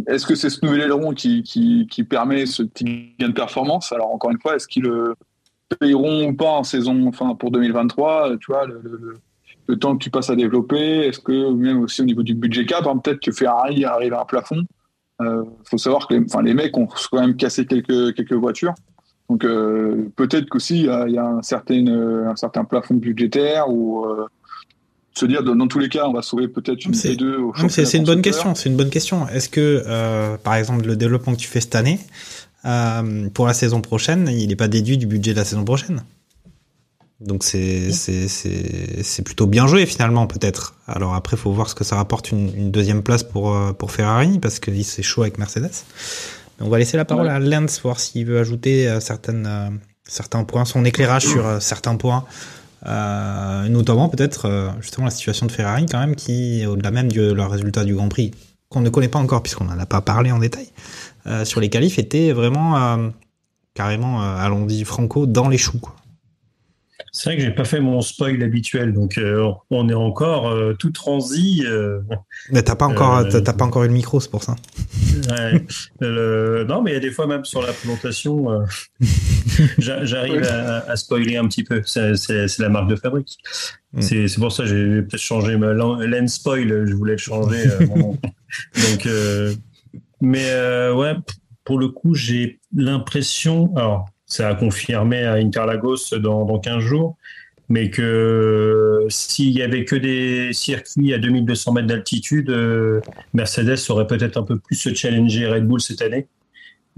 Est-ce 0.07 0.27
que 0.27 0.35
c'est 0.35 0.51
ce 0.51 0.65
nouvel 0.65 0.83
aileron 0.83 1.13
qui, 1.13 1.43
qui, 1.43 1.87
qui, 1.89 2.03
permet 2.03 2.47
ce 2.47 2.63
petit 2.63 3.15
gain 3.19 3.29
de 3.29 3.35
performance? 3.35 3.93
Alors 3.93 4.13
encore 4.13 4.31
une 4.31 4.41
fois, 4.41 4.57
est-ce 4.57 4.67
qu'ils 4.67 4.83
le 4.83 5.15
payeront 5.79 6.29
ou 6.29 6.35
pas 6.35 6.51
en 6.51 6.65
saison, 6.65 7.07
enfin 7.07 7.35
pour 7.35 7.51
2023 7.51 8.37
Tu 8.39 8.53
vois, 8.53 8.67
le, 8.67 8.81
le, 8.83 9.15
le, 9.69 9.79
temps 9.79 9.97
que 9.97 10.03
tu 10.03 10.11
passes 10.11 10.31
à 10.31 10.37
développer, 10.37 11.07
est-ce 11.07 11.21
que 11.21 11.51
même 11.53 11.83
aussi 11.83 12.03
au 12.03 12.05
niveau 12.05 12.23
du 12.23 12.35
budget 12.35 12.67
cap, 12.67 12.87
hein, 12.87 12.99
peut-être 12.99 13.21
que 13.21 13.33
Ferrari 13.33 13.85
arrive 13.85 14.15
à 14.15 14.23
un 14.23 14.25
plafond. 14.25 14.65
Il 15.21 15.27
euh, 15.27 15.45
faut 15.65 15.79
savoir 15.79 16.09
que 16.09 16.15
les, 16.15 16.25
enfin, 16.25 16.43
les 16.43 16.55
mecs 16.55 16.77
ont 16.77 16.89
quand 17.11 17.21
même 17.21 17.37
cassé 17.37 17.67
quelques, 17.67 18.15
quelques 18.15 18.33
voitures. 18.33 18.75
Donc 19.31 19.45
euh, 19.45 20.11
peut-être 20.17 20.49
qu'aussi 20.49 20.81
il 20.81 21.13
y 21.13 21.19
a, 21.19 21.25
un, 21.25 21.43
certain, 21.43 21.87
un 21.87 22.37
certain 22.37 22.65
plafond 22.65 22.95
budgétaire 22.95 23.71
ou 23.71 24.05
euh, 24.05 24.27
se 25.17 25.27
dire 25.27 25.43
dans 25.43 25.69
tous 25.69 25.79
les 25.79 25.89
cas 25.89 26.07
on 26.07 26.13
va 26.13 26.23
sauver 26.23 26.49
peut-être 26.49 26.85
une 26.85 26.93
P2 26.93 27.69
c'est 27.69 27.99
une 27.99 28.05
bonne 28.05 28.23
question 28.23 28.55
c'est 28.55 28.69
une 28.69 28.77
bonne 28.77 28.91
question. 28.91 29.29
Est-ce 29.29 29.49
que 29.49 29.83
euh, 29.87 30.37
par 30.37 30.55
exemple 30.55 30.87
le 30.87 30.97
développement 30.97 31.35
que 31.35 31.39
tu 31.39 31.49
fais 31.49 31.61
cette 31.61 31.75
année 31.75 32.01
euh, 32.65 33.29
pour 33.31 33.47
la 33.47 33.55
saison 33.55 33.81
prochaine 33.81 34.29
il 34.31 34.49
n'est 34.49 34.57
pas 34.57 34.69
déduit 34.69 34.99
du 34.99 35.07
budget 35.07 35.33
de 35.33 35.39
la 35.39 35.45
saison 35.45 35.65
prochaine? 35.65 36.03
Donc 37.21 37.45
c'est 37.45 37.91
c'est 37.93 39.23
plutôt 39.23 39.47
bien 39.47 39.67
joué 39.67 39.87
finalement 39.87 40.27
peut-être. 40.27 40.75
Alors 40.89 41.15
après 41.15 41.37
faut 41.37 41.53
voir 41.53 41.71
ce 41.71 41.75
que 41.75 41.85
ça 41.85 41.97
rapporte 41.97 42.33
une, 42.33 42.55
une 42.55 42.71
deuxième 42.71 43.03
place 43.03 43.23
pour 43.23 43.57
pour 43.77 43.93
Ferrari 43.93 44.39
parce 44.41 44.59
que 44.59 44.71
c'est 44.83 45.03
chaud 45.03 45.23
avec 45.23 45.39
Mercedes. 45.39 45.71
On 46.61 46.69
va 46.69 46.79
laisser 46.79 46.97
la 46.97 47.05
parole 47.05 47.27
ouais. 47.27 47.33
à 47.33 47.39
Lens 47.39 47.81
voir 47.83 47.99
s'il 47.99 48.27
veut 48.27 48.39
ajouter 48.39 48.89
euh, 48.89 49.01
certaines 49.01 49.47
euh, 49.47 49.71
certains 50.05 50.45
points 50.45 50.65
son 50.65 50.85
éclairage 50.85 51.27
sur 51.27 51.47
euh, 51.47 51.61
certains 51.61 51.97
points 51.97 52.25
euh, 52.87 53.69
notamment 53.69 54.09
peut-être 54.09 54.47
euh, 54.47 54.69
justement 54.81 55.07
la 55.07 55.11
situation 55.11 55.47
de 55.47 55.53
Ferrari 55.53 55.87
quand 55.87 55.99
même 55.99 56.15
qui 56.15 56.67
au-delà 56.67 56.91
même 56.91 57.11
leur 57.13 57.51
résultat 57.51 57.85
du 57.85 57.95
Grand 57.95 58.09
Prix 58.09 58.33
qu'on 58.69 58.81
ne 58.81 58.91
connaît 58.91 59.09
pas 59.09 59.19
encore 59.19 59.43
puisqu'on 59.43 59.65
n'en 59.65 59.79
a 59.79 59.87
pas 59.87 60.01
parlé 60.01 60.31
en 60.33 60.39
détail 60.39 60.69
euh, 61.27 61.45
sur 61.45 61.61
les 61.61 61.71
qualifs 61.71 61.99
était 61.99 62.33
vraiment 62.33 63.11
carrément 63.75 64.23
allons-y 64.23 64.85
franco 64.85 65.27
dans 65.27 65.49
les 65.49 65.59
choux. 65.59 65.81
C'est 67.17 67.31
vrai 67.31 67.37
que 67.37 67.45
j'ai 67.45 67.53
pas 67.53 67.65
fait 67.65 67.79
mon 67.79 68.01
spoil 68.01 68.43
habituel, 68.43 68.93
donc 68.93 69.19
euh, 69.19 69.53
on 69.71 69.89
est 69.89 69.95
encore 69.95 70.49
euh, 70.49 70.75
tout 70.75 70.91
transi. 70.91 71.63
Euh, 71.65 72.01
mais 72.51 72.65
t'as 72.65 72.75
pas 72.75 72.87
encore, 72.87 73.29
t'as 73.29 73.53
pas 73.53 73.65
encore 73.65 73.85
eu 73.85 73.87
le 73.87 73.93
micro, 73.93 74.19
c'est 74.19 74.33
pour 74.33 74.43
ça. 74.43 74.57
Ouais, 75.31 75.65
le, 76.01 76.65
non, 76.69 76.83
mais 76.83 76.91
il 76.91 76.95
y 76.95 76.97
a 76.97 77.01
des 77.01 77.13
fois 77.13 77.29
même 77.29 77.45
sur 77.45 77.63
la 77.63 77.73
présentation, 77.73 78.65
j'arrive 79.79 80.43
à, 80.43 80.91
à, 80.91 80.97
spoiler 80.97 81.37
un 81.37 81.47
petit 81.47 81.63
peu. 81.63 81.83
C'est 81.85 82.59
la 82.59 82.69
marque 82.69 82.89
de 82.91 82.97
fabrique. 82.97 83.39
Mm. 83.93 84.03
C'est 84.03 84.41
pour 84.41 84.51
ça 84.51 84.65
que 84.65 84.71
j'ai 84.71 85.03
peut-être 85.03 85.23
changé 85.23 85.57
ma 85.57 85.73
lens 85.73 86.35
spoil. 86.35 86.85
Je 86.85 86.95
voulais 86.95 87.13
le 87.13 87.19
changer. 87.19 87.65
donc, 87.79 89.09
mais 90.21 90.51
ouais, 90.91 91.15
pour 91.63 91.79
le 91.79 91.91
coup, 91.91 92.17
j'ai 92.17 92.59
l'impression. 92.75 93.73
Alors 93.77 94.09
ça 94.35 94.49
a 94.49 94.55
confirmé 94.57 95.23
à 95.23 95.35
Interlagos 95.35 96.19
dans, 96.19 96.45
dans 96.45 96.59
15 96.59 96.81
jours, 96.81 97.17
mais 97.69 97.89
que 97.89 99.07
s'il 99.09 99.51
y 99.51 99.63
avait 99.63 99.85
que 99.85 99.95
des 99.95 100.53
circuits 100.53 101.15
à 101.15 101.19
2200 101.19 101.73
mètres 101.73 101.87
d'altitude, 101.87 102.51
euh, 102.51 103.01
Mercedes 103.33 103.79
aurait 103.91 104.09
peut-être 104.09 104.37
un 104.37 104.43
peu 104.43 104.59
plus 104.59 104.75
se 104.75 104.93
challenger 104.93 105.47
Red 105.47 105.69
Bull 105.69 105.81
cette 105.81 106.03
année. 106.03 106.27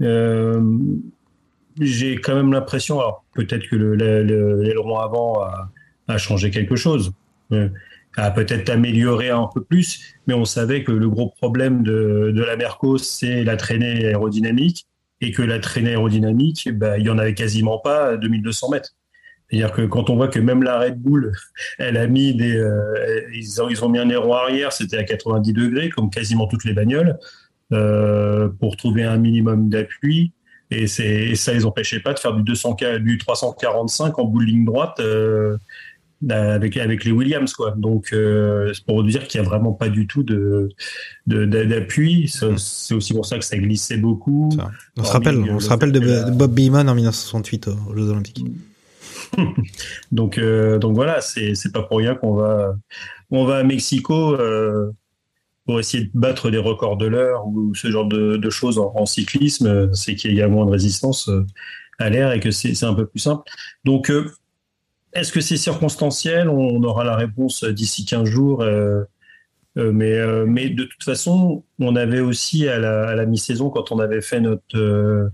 Euh, 0.01 0.59
J'ai 1.79 2.15
quand 2.15 2.35
même 2.35 2.51
l'impression, 2.51 2.99
alors 2.99 3.23
peut-être 3.35 3.69
que 3.69 3.75
l'aileron 3.75 4.97
avant 4.97 5.43
a, 6.07 6.17
changé 6.17 6.49
quelque 6.49 6.75
chose, 6.75 7.11
euh, 7.51 7.69
a 8.15 8.31
peut-être 8.31 8.69
amélioré 8.71 9.29
un 9.29 9.47
peu 9.53 9.63
plus, 9.63 10.15
mais 10.25 10.33
on 10.33 10.45
savait 10.45 10.83
que 10.83 10.91
le 10.91 11.07
gros 11.07 11.29
problème 11.29 11.83
de, 11.83 12.31
de 12.35 12.43
la 12.43 12.57
Mercos, 12.57 12.97
c'est 12.97 13.43
la 13.43 13.57
traînée 13.57 14.07
aérodynamique 14.07 14.87
et 15.21 15.31
que 15.31 15.41
la 15.41 15.59
traînée 15.59 15.89
aérodynamique, 15.89 16.69
bah, 16.73 16.97
il 16.97 17.05
y 17.05 17.09
en 17.09 17.17
avait 17.17 17.33
quasiment 17.33 17.79
pas 17.79 18.09
à 18.09 18.17
2200 18.17 18.69
mètres. 18.69 18.95
C'est-à-dire 19.49 19.71
que 19.71 19.83
quand 19.83 20.09
on 20.09 20.15
voit 20.15 20.27
que 20.27 20.39
même 20.39 20.61
la 20.61 20.77
Red 20.77 20.99
Bull, 20.99 21.31
elle 21.77 21.97
a 21.97 22.07
mis 22.07 22.35
des, 22.35 22.55
euh, 22.55 23.21
ils, 23.33 23.61
ont, 23.61 23.69
ils 23.69 23.83
ont 23.83 23.89
mis 23.89 23.99
un 23.99 24.09
aileron 24.09 24.33
arrière, 24.33 24.73
c'était 24.73 24.97
à 24.97 25.03
90 25.03 25.53
degrés, 25.53 25.89
comme 25.89 26.09
quasiment 26.09 26.47
toutes 26.47 26.65
les 26.65 26.73
bagnoles, 26.73 27.17
euh, 27.73 28.49
pour 28.59 28.77
trouver 28.77 29.03
un 29.03 29.17
minimum 29.17 29.69
d'appui. 29.69 30.33
Et, 30.69 30.83
et 30.83 31.35
ça 31.35 31.53
les 31.53 31.65
empêchait 31.65 32.01
pas 32.01 32.13
de 32.13 32.19
faire 32.19 32.33
du 32.33 32.43
200, 32.43 32.75
du 32.99 33.17
345 33.17 34.19
en 34.19 34.25
bout 34.25 34.41
ligne 34.41 34.65
droite 34.65 34.99
euh, 34.99 35.57
avec 36.29 36.77
avec 36.77 37.03
les 37.03 37.11
Williams 37.11 37.53
quoi. 37.53 37.71
Donc 37.77 38.11
euh, 38.11 38.73
c'est 38.73 38.83
pour 38.85 39.03
dire 39.03 39.27
qu'il 39.27 39.39
y 39.39 39.43
a 39.43 39.47
vraiment 39.47 39.73
pas 39.73 39.89
du 39.89 40.07
tout 40.07 40.23
de 40.23 40.69
d'appui. 41.25 42.31
De, 42.41 42.55
c'est 42.57 42.93
aussi 42.93 43.13
pour 43.13 43.25
ça 43.25 43.37
que 43.37 43.45
ça 43.45 43.57
glissait 43.57 43.97
beaucoup. 43.97 44.49
Ça. 44.55 44.71
On 44.97 45.03
se 45.03 45.11
rappelle, 45.11 45.37
on 45.37 45.59
se 45.59 45.69
rappelle 45.69 45.91
de, 45.91 45.99
de, 45.99 46.31
Bob 46.31 46.53
Beamon 46.53 46.87
en 46.87 46.95
1968 46.95 47.67
aux 47.67 47.95
Jeux 47.95 48.09
Olympiques. 48.09 48.45
donc, 50.11 50.37
euh, 50.37 50.79
donc 50.79 50.95
voilà, 50.95 51.21
c'est 51.21 51.71
pas 51.73 51.83
pour 51.83 51.97
rien 51.97 52.15
qu'on 52.15 52.33
va 52.33 52.75
on 53.29 53.45
va 53.45 53.57
à 53.57 53.63
Mexico 53.63 54.33
euh, 54.33 54.91
pour 55.65 55.79
essayer 55.79 56.05
de 56.05 56.11
battre 56.13 56.49
des 56.49 56.57
records 56.57 56.97
de 56.97 57.07
l'heure 57.07 57.45
ou 57.47 57.75
ce 57.75 57.91
genre 57.91 58.07
de, 58.07 58.37
de 58.37 58.49
choses 58.49 58.79
en, 58.79 58.93
en 58.95 59.05
cyclisme. 59.05 59.93
C'est 59.93 60.15
qu'il 60.15 60.33
y 60.33 60.41
a 60.41 60.47
moins 60.47 60.65
de 60.65 60.71
résistance 60.71 61.27
euh, 61.29 61.45
à 61.99 62.09
l'air 62.09 62.31
et 62.31 62.39
que 62.39 62.51
c'est 62.51 62.83
un 62.83 62.93
peu 62.93 63.05
plus 63.05 63.19
simple. 63.19 63.43
Donc 63.83 64.09
euh, 64.09 64.31
est-ce 65.17 65.31
que 65.31 65.41
c'est 65.41 65.57
circonstanciel? 65.57 66.49
On 66.49 66.81
aura 66.83 67.03
la 67.03 67.15
réponse 67.15 67.63
d'ici 67.63 68.05
15 68.05 68.25
jours. 68.29 68.61
euh, 68.61 69.03
euh, 69.77 69.91
mais, 69.91 70.13
euh, 70.13 70.45
de 70.45 70.83
toute 70.83 71.03
façon, 71.03 71.63
on 71.79 71.95
avait 71.95 72.19
aussi 72.19 72.67
à 72.67 72.79
la, 72.79 73.25
mi-saison, 73.25 73.69
quand 73.69 73.91
on 73.91 73.99
avait 73.99 74.21
fait 74.21 74.39
notre, 74.39 74.77
euh, 74.77 75.29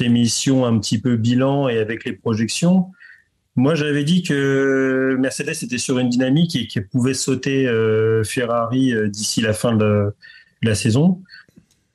émission 0.00 0.64
un 0.66 0.78
petit 0.78 0.98
peu 1.00 1.16
bilan 1.16 1.68
et 1.68 1.78
avec 1.78 2.04
les 2.04 2.12
projections, 2.12 2.86
moi 3.56 3.74
j'avais 3.74 4.04
dit 4.04 4.22
que 4.22 5.16
Mercedes 5.18 5.62
était 5.62 5.78
sur 5.78 5.98
une 5.98 6.08
dynamique 6.08 6.56
et 6.56 6.66
qu'elle 6.66 6.88
pouvait 6.88 7.14
sauter 7.14 7.68
euh, 7.68 8.24
Ferrari 8.24 8.94
euh, 8.94 9.08
d'ici 9.08 9.40
la 9.40 9.52
fin 9.52 9.76
de 9.76 10.12
la 10.62 10.74
saison. 10.74 11.22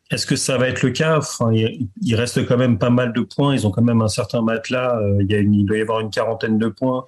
Est-ce 0.09 0.25
que 0.25 0.35
ça 0.35 0.57
va 0.57 0.69
être 0.69 0.83
le 0.83 0.91
cas? 0.91 1.17
Enfin, 1.17 1.51
il, 1.51 2.15
reste 2.15 2.45
quand 2.45 2.57
même 2.57 2.77
pas 2.77 2.89
mal 2.89 3.11
de 3.13 3.21
points. 3.21 3.53
Ils 3.53 3.67
ont 3.67 3.71
quand 3.71 3.81
même 3.81 4.01
un 4.01 4.07
certain 4.07 4.41
matelas. 4.41 4.97
Euh, 5.01 5.17
il, 5.21 5.29
y 5.31 5.35
a 5.35 5.39
une, 5.39 5.53
il 5.53 5.65
doit 5.65 5.77
y 5.77 5.81
avoir 5.81 5.99
une 5.99 6.09
quarantaine 6.09 6.57
de 6.57 6.69
points 6.69 7.07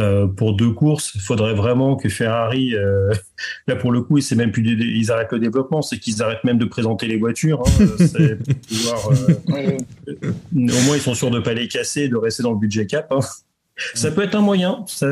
euh, 0.00 0.26
pour 0.26 0.54
deux 0.54 0.70
courses. 0.72 1.12
Il 1.14 1.20
faudrait 1.20 1.54
vraiment 1.54 1.94
que 1.94 2.08
Ferrari, 2.08 2.74
euh, 2.74 3.12
là 3.68 3.76
pour 3.76 3.92
le 3.92 4.02
coup, 4.02 4.20
c'est 4.20 4.34
même 4.34 4.50
plus 4.50 4.62
ils 4.64 5.12
arrêtent 5.12 5.32
le 5.32 5.38
développement, 5.38 5.82
c'est 5.82 5.98
qu'ils 5.98 6.20
arrêtent 6.22 6.42
même 6.42 6.58
de 6.58 6.64
présenter 6.64 7.06
les 7.06 7.16
voitures. 7.16 7.62
hein. 7.64 7.86
C'est 7.98 8.36
pour 8.36 8.54
pouvoir, 8.68 9.10
euh, 9.10 10.30
au 10.54 10.82
moins, 10.86 10.96
ils 10.96 11.00
sont 11.00 11.14
sûrs 11.14 11.30
de 11.30 11.38
pas 11.38 11.54
les 11.54 11.68
casser, 11.68 12.08
de 12.08 12.16
rester 12.16 12.42
dans 12.42 12.52
le 12.52 12.58
budget 12.58 12.86
cap. 12.86 13.06
hein. 13.12 13.20
Ça 13.94 14.10
peut 14.10 14.22
être 14.22 14.34
un 14.34 14.40
moyen. 14.42 14.84
Ça- 14.86 15.06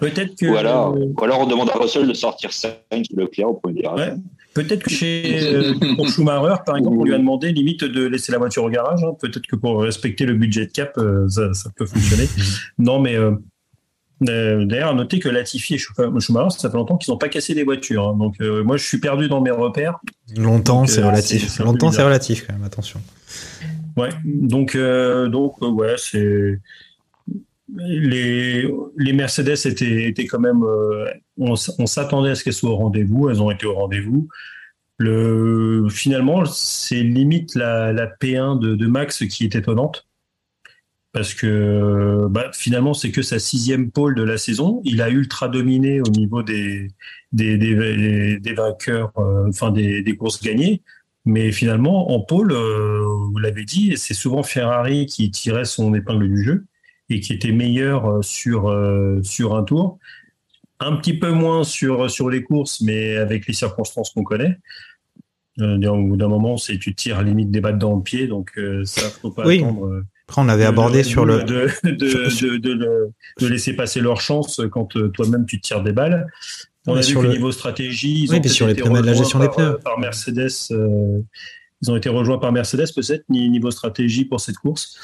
Peut-être 0.00 0.34
que 0.36 0.46
Ou 0.46 0.56
alors, 0.56 0.96
ou 0.96 1.24
alors 1.24 1.40
on 1.40 1.46
demande 1.46 1.70
à 1.70 1.74
Russell 1.74 2.06
de 2.08 2.14
sortir 2.14 2.52
Sainz 2.52 3.06
ou 3.12 3.20
Leclerc 3.20 3.48
au 3.48 3.54
premier 3.54 3.82
virage. 3.82 4.14
Peut-être 4.56 4.82
que 4.82 4.90
chez 4.90 5.40
euh, 5.54 5.74
pour 5.96 6.08
Schumacher, 6.08 6.56
par 6.64 6.76
exemple, 6.78 6.96
on 6.98 7.04
lui 7.04 7.14
a 7.14 7.18
demandé 7.18 7.52
limite 7.52 7.84
de 7.84 8.06
laisser 8.06 8.32
la 8.32 8.38
voiture 8.38 8.64
au 8.64 8.70
garage. 8.70 9.00
hein. 9.04 9.12
Peut-être 9.20 9.46
que 9.46 9.54
pour 9.56 9.82
respecter 9.82 10.24
le 10.26 10.34
budget 10.34 10.66
de 10.66 10.72
cap, 10.72 10.92
euh, 10.98 11.28
ça, 11.28 11.52
ça 11.54 11.70
peut 11.76 11.86
fonctionner. 11.86 12.26
non, 12.78 12.98
mais 13.00 13.14
euh, 13.16 13.32
euh, 14.28 14.64
d'ailleurs, 14.64 14.90
à 14.90 14.94
noter 14.94 15.18
que 15.18 15.28
Latifi 15.28 15.74
et 15.74 15.78
Schumacher, 15.78 16.20
Schumacher, 16.20 16.58
ça 16.58 16.70
fait 16.70 16.76
longtemps 16.76 16.96
qu'ils 16.96 17.12
n'ont 17.12 17.18
pas 17.18 17.28
cassé 17.28 17.54
des 17.54 17.64
voitures. 17.64 18.08
hein. 18.08 18.16
Donc, 18.16 18.36
euh, 18.40 18.64
moi, 18.64 18.76
je 18.78 18.84
suis 18.84 18.98
perdu 18.98 19.28
dans 19.28 19.42
mes 19.42 19.50
repères. 19.50 19.98
Longtemps, 20.36 20.86
c'est 20.86 21.02
euh, 21.02 21.06
relatif. 21.08 21.48
c'est 21.48 21.62
Longtemps, 21.62 21.92
c'est 21.92 22.02
relatif 22.02 22.46
quand 22.46 22.54
même, 22.54 22.64
attention. 22.64 23.00
Ouais, 23.96 24.10
donc, 24.24 24.74
euh, 24.74 25.28
donc 25.28 25.56
euh, 25.62 25.68
ouais, 25.68 25.94
c'est. 25.98 26.58
Les, 27.76 28.66
les 28.96 29.12
Mercedes 29.12 29.66
étaient, 29.66 30.08
étaient 30.08 30.26
quand 30.26 30.38
même. 30.40 30.62
On 31.38 31.56
s'attendait 31.56 32.30
à 32.30 32.34
ce 32.34 32.44
qu'elles 32.44 32.52
soient 32.52 32.70
au 32.70 32.76
rendez-vous, 32.76 33.28
elles 33.28 33.42
ont 33.42 33.50
été 33.50 33.66
au 33.66 33.74
rendez-vous. 33.74 34.28
Le, 34.98 35.86
finalement, 35.90 36.44
c'est 36.46 37.02
limite 37.02 37.54
la, 37.54 37.92
la 37.92 38.06
P1 38.06 38.58
de, 38.58 38.86
Max 38.86 39.24
qui 39.26 39.44
est 39.44 39.54
étonnante. 39.54 40.06
Parce 41.12 41.34
que 41.34 42.26
bah, 42.28 42.50
finalement, 42.52 42.92
c'est 42.92 43.10
que 43.10 43.22
sa 43.22 43.38
sixième 43.38 43.90
pole 43.90 44.14
de 44.14 44.22
la 44.22 44.36
saison. 44.36 44.82
Il 44.84 45.00
a 45.00 45.08
ultra 45.08 45.48
dominé 45.48 46.00
au 46.00 46.10
niveau 46.10 46.42
des, 46.42 46.88
des, 47.32 48.54
vainqueurs, 48.54 49.12
euh, 49.18 49.48
enfin 49.48 49.70
des, 49.70 50.16
courses 50.18 50.42
gagnées. 50.42 50.82
Mais 51.24 51.52
finalement, 51.52 52.12
en 52.12 52.20
pôle, 52.20 52.52
euh, 52.52 53.02
vous 53.32 53.38
l'avez 53.38 53.64
dit, 53.64 53.96
c'est 53.96 54.14
souvent 54.14 54.42
Ferrari 54.42 55.06
qui 55.06 55.30
tirait 55.30 55.64
son 55.64 55.94
épingle 55.94 56.28
du 56.28 56.44
jeu 56.44 56.64
et 57.08 57.20
qui 57.20 57.32
était 57.32 57.52
meilleur 57.52 58.06
euh, 58.06 58.22
sur, 58.22 58.74
sur 59.22 59.56
un 59.56 59.62
tour. 59.62 59.98
Un 60.80 60.96
petit 60.96 61.18
peu 61.18 61.30
moins 61.30 61.64
sur, 61.64 62.10
sur 62.10 62.28
les 62.28 62.42
courses, 62.42 62.80
mais 62.82 63.16
avec 63.16 63.46
les 63.46 63.54
circonstances 63.54 64.10
qu'on 64.10 64.24
connaît. 64.24 64.58
Euh, 65.60 65.80
au 65.88 66.02
bout 66.02 66.16
d'un 66.18 66.28
moment, 66.28 66.58
c'est 66.58 66.78
tu 66.78 66.94
tires 66.94 67.18
à 67.18 67.22
la 67.22 67.28
limite 67.30 67.50
des 67.50 67.60
battes 67.62 67.78
dans 67.78 67.96
le 67.96 68.02
pied, 68.02 68.26
donc 68.26 68.50
euh, 68.58 68.84
ça, 68.84 69.08
faut 69.08 69.30
pas 69.30 69.46
Oui. 69.46 69.58
attendre. 69.58 69.86
euh, 69.86 70.04
Après, 70.28 70.42
on 70.42 70.48
avait 70.50 70.64
de- 70.64 70.68
abordé 70.68 70.98
de- 70.98 71.02
sur 71.04 71.24
le. 71.24 71.42
de, 71.44 73.48
laisser 73.48 73.72
passer 73.74 74.00
leur 74.00 74.20
chance 74.20 74.60
quand 74.70 74.96
euh, 74.96 75.08
toi-même 75.08 75.46
tu 75.46 75.58
tires 75.60 75.82
des 75.82 75.92
balles. 75.92 76.26
On 76.86 76.92
Ouais, 76.92 76.98
a 76.98 77.00
vu 77.00 77.06
sur 77.08 77.20
que 77.22 77.26
le- 77.26 77.32
niveau 77.32 77.52
stratégie, 77.52 78.24
ils 78.24 78.30
Oui, 78.30 78.36
ont 78.36 78.40
peut-être 78.42 78.52
sur 78.52 78.66
les 78.66 78.74
pneus, 78.74 79.00
la 79.02 79.14
gestion 79.14 79.38
des 79.38 79.46
par, 79.46 79.56
pneus. 79.56 79.64
euh, 79.74 79.78
par 79.78 79.98
Mercedes. 79.98 80.50
euh, 80.72 81.20
ils 81.82 81.90
ont 81.90 81.96
été 81.96 82.08
rejoints 82.10 82.38
par 82.38 82.52
Mercedes 82.52 82.86
peut-être 82.94 83.24
ni- 83.28 83.48
niveau 83.50 83.70
stratégie 83.70 84.24
pour 84.26 84.40
cette 84.40 84.56
course. 84.56 84.98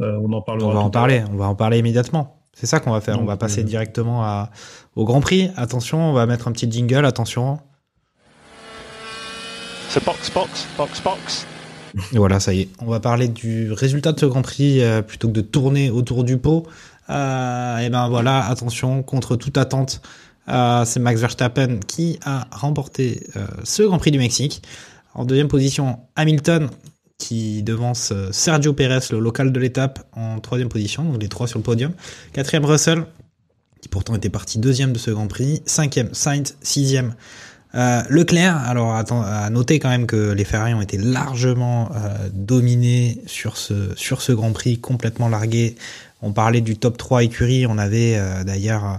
Euh, 0.00 0.18
on 0.22 0.32
en 0.32 0.42
parlera. 0.42 0.68
On 0.70 0.74
va 0.74 0.80
en 0.80 0.90
parler, 0.90 1.22
on 1.32 1.36
va 1.36 1.46
en 1.46 1.54
parler 1.54 1.78
immédiatement. 1.78 2.43
C'est 2.54 2.66
ça 2.66 2.80
qu'on 2.80 2.92
va 2.92 3.00
faire. 3.00 3.20
on 3.20 3.24
va 3.24 3.36
passer 3.36 3.60
euh, 3.60 3.64
directement 3.64 4.22
à, 4.22 4.50
au 4.96 5.04
Grand 5.04 5.20
Prix. 5.20 5.50
Attention, 5.56 6.10
on 6.10 6.12
va 6.12 6.26
mettre 6.26 6.48
un 6.48 6.52
petit 6.52 6.70
jingle. 6.70 7.04
Attention. 7.04 7.58
C'est 9.88 10.04
box, 10.04 10.30
box, 10.30 10.66
box, 10.76 11.02
box. 11.02 11.46
Et 12.12 12.18
voilà, 12.18 12.40
ça 12.40 12.52
y 12.52 12.62
est. 12.62 12.68
On 12.80 12.86
va 12.86 13.00
parler 13.00 13.28
du 13.28 13.72
résultat 13.72 14.12
de 14.12 14.20
ce 14.20 14.26
Grand 14.26 14.42
Prix 14.42 14.82
euh, 14.82 15.02
plutôt 15.02 15.28
que 15.28 15.32
de 15.32 15.40
tourner 15.40 15.90
autour 15.90 16.24
du 16.24 16.38
pot. 16.38 16.66
Euh, 17.10 17.78
et 17.78 17.90
ben 17.90 18.08
voilà, 18.08 18.46
attention, 18.46 19.02
contre 19.02 19.36
toute 19.36 19.58
attente, 19.58 20.00
euh, 20.48 20.84
c'est 20.84 21.00
Max 21.00 21.20
Verstappen 21.20 21.78
qui 21.86 22.18
a 22.24 22.46
remporté 22.50 23.26
euh, 23.36 23.46
ce 23.64 23.82
Grand 23.82 23.98
Prix 23.98 24.10
du 24.10 24.18
Mexique. 24.18 24.62
En 25.14 25.24
deuxième 25.24 25.48
position, 25.48 26.00
Hamilton 26.16 26.70
qui 27.24 27.62
devance 27.62 28.12
euh, 28.12 28.28
Sergio 28.32 28.74
Pérez, 28.74 29.00
le 29.10 29.18
local 29.18 29.50
de 29.50 29.58
l'étape, 29.58 30.06
en 30.12 30.40
troisième 30.40 30.68
position, 30.68 31.04
donc 31.04 31.22
les 31.22 31.28
trois 31.28 31.48
sur 31.48 31.58
le 31.58 31.62
podium. 31.62 31.92
Quatrième, 32.34 32.66
Russell, 32.66 33.06
qui 33.80 33.88
pourtant 33.88 34.14
était 34.14 34.28
parti 34.28 34.58
deuxième 34.58 34.92
de 34.92 34.98
ce 34.98 35.10
Grand 35.10 35.26
Prix. 35.26 35.62
Cinquième, 35.64 36.10
Sainz. 36.12 36.56
Sixième, 36.60 37.14
euh, 37.74 38.02
Leclerc, 38.10 38.58
alors 38.58 38.92
à 38.94 39.48
noter 39.48 39.78
quand 39.78 39.88
même 39.88 40.06
que 40.06 40.32
les 40.32 40.44
Ferrari 40.44 40.74
ont 40.74 40.82
été 40.82 40.98
largement 40.98 41.90
euh, 41.94 42.28
dominés 42.30 43.22
sur 43.24 43.56
ce, 43.56 44.32
Grand 44.32 44.52
Prix, 44.52 44.76
complètement 44.76 45.30
largués. 45.30 45.76
On 46.20 46.32
parlait 46.32 46.60
du 46.60 46.76
top 46.76 46.98
3 46.98 47.24
écuries, 47.24 47.66
on 47.66 47.78
avait 47.78 48.18
d'ailleurs 48.46 48.98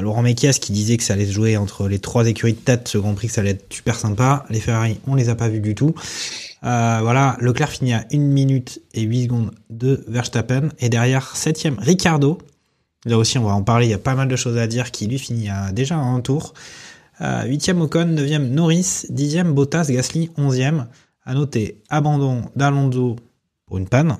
Laurent 0.00 0.22
Mekias 0.22 0.58
qui 0.58 0.72
disait 0.72 0.96
que 0.96 1.02
ça 1.02 1.12
allait 1.12 1.26
se 1.26 1.32
jouer 1.32 1.58
entre 1.58 1.88
les 1.88 1.98
trois 1.98 2.26
écuries 2.26 2.54
de 2.54 2.58
tête, 2.58 2.88
ce 2.88 2.96
Grand 2.96 3.12
Prix, 3.12 3.26
que 3.26 3.34
ça 3.34 3.42
allait 3.42 3.50
être 3.50 3.70
super 3.70 3.96
sympa. 3.96 4.46
Les 4.48 4.60
Ferrari, 4.60 4.98
on 5.06 5.14
les 5.14 5.28
a 5.28 5.34
pas 5.34 5.48
vus 5.48 5.60
du 5.60 5.74
tout. 5.74 5.94
Euh, 6.64 6.98
voilà, 7.02 7.36
Leclerc 7.40 7.70
finit 7.70 7.94
à 7.94 8.04
1 8.12 8.18
minute 8.18 8.80
et 8.94 9.02
8 9.02 9.24
secondes 9.24 9.50
de 9.70 10.04
Verstappen. 10.08 10.70
Et 10.78 10.88
derrière, 10.88 11.36
septième, 11.36 11.78
Ricardo. 11.78 12.38
Là 13.04 13.16
aussi, 13.16 13.38
on 13.38 13.44
va 13.44 13.52
en 13.52 13.62
parler, 13.62 13.86
il 13.86 13.90
y 13.90 13.94
a 13.94 13.98
pas 13.98 14.14
mal 14.14 14.28
de 14.28 14.36
choses 14.36 14.58
à 14.58 14.66
dire, 14.66 14.90
qui 14.90 15.06
lui 15.06 15.18
finit 15.18 15.48
à 15.48 15.72
déjà 15.72 15.96
à 15.96 16.00
un 16.00 16.20
tour. 16.20 16.54
Euh, 17.20 17.44
Huitième 17.44 17.80
Ocon, 17.80 18.06
neuvième 18.06 18.50
Norris, 18.50 19.06
dixième 19.08 19.54
Bottas, 19.54 19.86
Gasly, 19.88 20.30
onzième. 20.36 20.88
À 21.24 21.34
noter, 21.34 21.82
abandon 21.90 22.44
d'Alonso 22.56 23.16
pour 23.66 23.78
une 23.78 23.88
panne. 23.88 24.16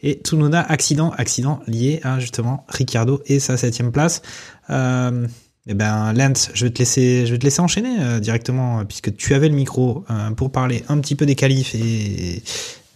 Et 0.00 0.20
Tsunoda, 0.22 0.60
accident, 0.60 1.10
accident 1.16 1.60
lié 1.66 2.00
à 2.02 2.18
justement 2.18 2.66
Ricardo 2.68 3.22
et 3.26 3.40
sa 3.40 3.56
septième 3.56 3.92
place. 3.92 4.20
Euh, 4.68 5.26
eh 5.66 5.74
ben, 5.74 6.12
Lance, 6.12 6.50
je 6.52 6.66
vais 6.66 6.70
te 6.70 6.78
laisser, 6.78 7.26
je 7.26 7.32
vais 7.32 7.38
te 7.38 7.44
laisser 7.44 7.60
enchaîner 7.60 7.96
euh, 8.00 8.20
directement 8.20 8.80
euh, 8.80 8.84
puisque 8.84 9.16
tu 9.16 9.34
avais 9.34 9.48
le 9.48 9.54
micro 9.54 10.04
euh, 10.10 10.30
pour 10.32 10.52
parler 10.52 10.84
un 10.88 11.00
petit 11.00 11.14
peu 11.14 11.24
des 11.24 11.34
qualifs 11.34 11.74
et 11.74 12.42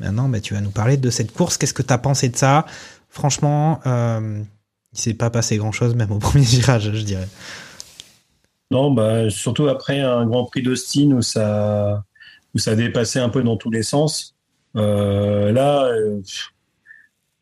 maintenant, 0.00 0.28
bah, 0.28 0.40
tu 0.40 0.52
vas 0.52 0.61
nous 0.61 0.70
parler 0.70 0.98
de 0.98 1.09
cette 1.09 1.33
course. 1.33 1.57
Qu'est-ce 1.57 1.72
que 1.72 1.83
tu 1.83 1.92
as 1.92 1.98
pensé 1.98 2.28
de 2.28 2.37
ça? 2.37 2.66
Franchement, 3.09 3.81
euh, 3.87 4.42
il 4.92 4.98
s'est 4.98 5.14
pas 5.14 5.31
passé 5.31 5.57
grand-chose, 5.57 5.94
même 5.94 6.12
au 6.12 6.18
premier 6.18 6.44
virage, 6.44 6.92
je 6.92 7.04
dirais. 7.04 7.28
Non, 8.70 8.90
bah, 8.90 9.31
surtout 9.31 9.68
après 9.68 10.00
un 10.00 10.26
Grand 10.26 10.44
Prix 10.44 10.62
d'Austin 10.62 11.12
où 11.12 11.22
ça, 11.22 12.04
où 12.54 12.59
ça 12.59 12.76
dépassait 12.76 13.20
un 13.20 13.31
peu 13.31 13.42
dans 13.42 13.57
tous 13.57 13.70
les 13.70 13.83
sens. 13.83 14.35
Là, 14.74 15.90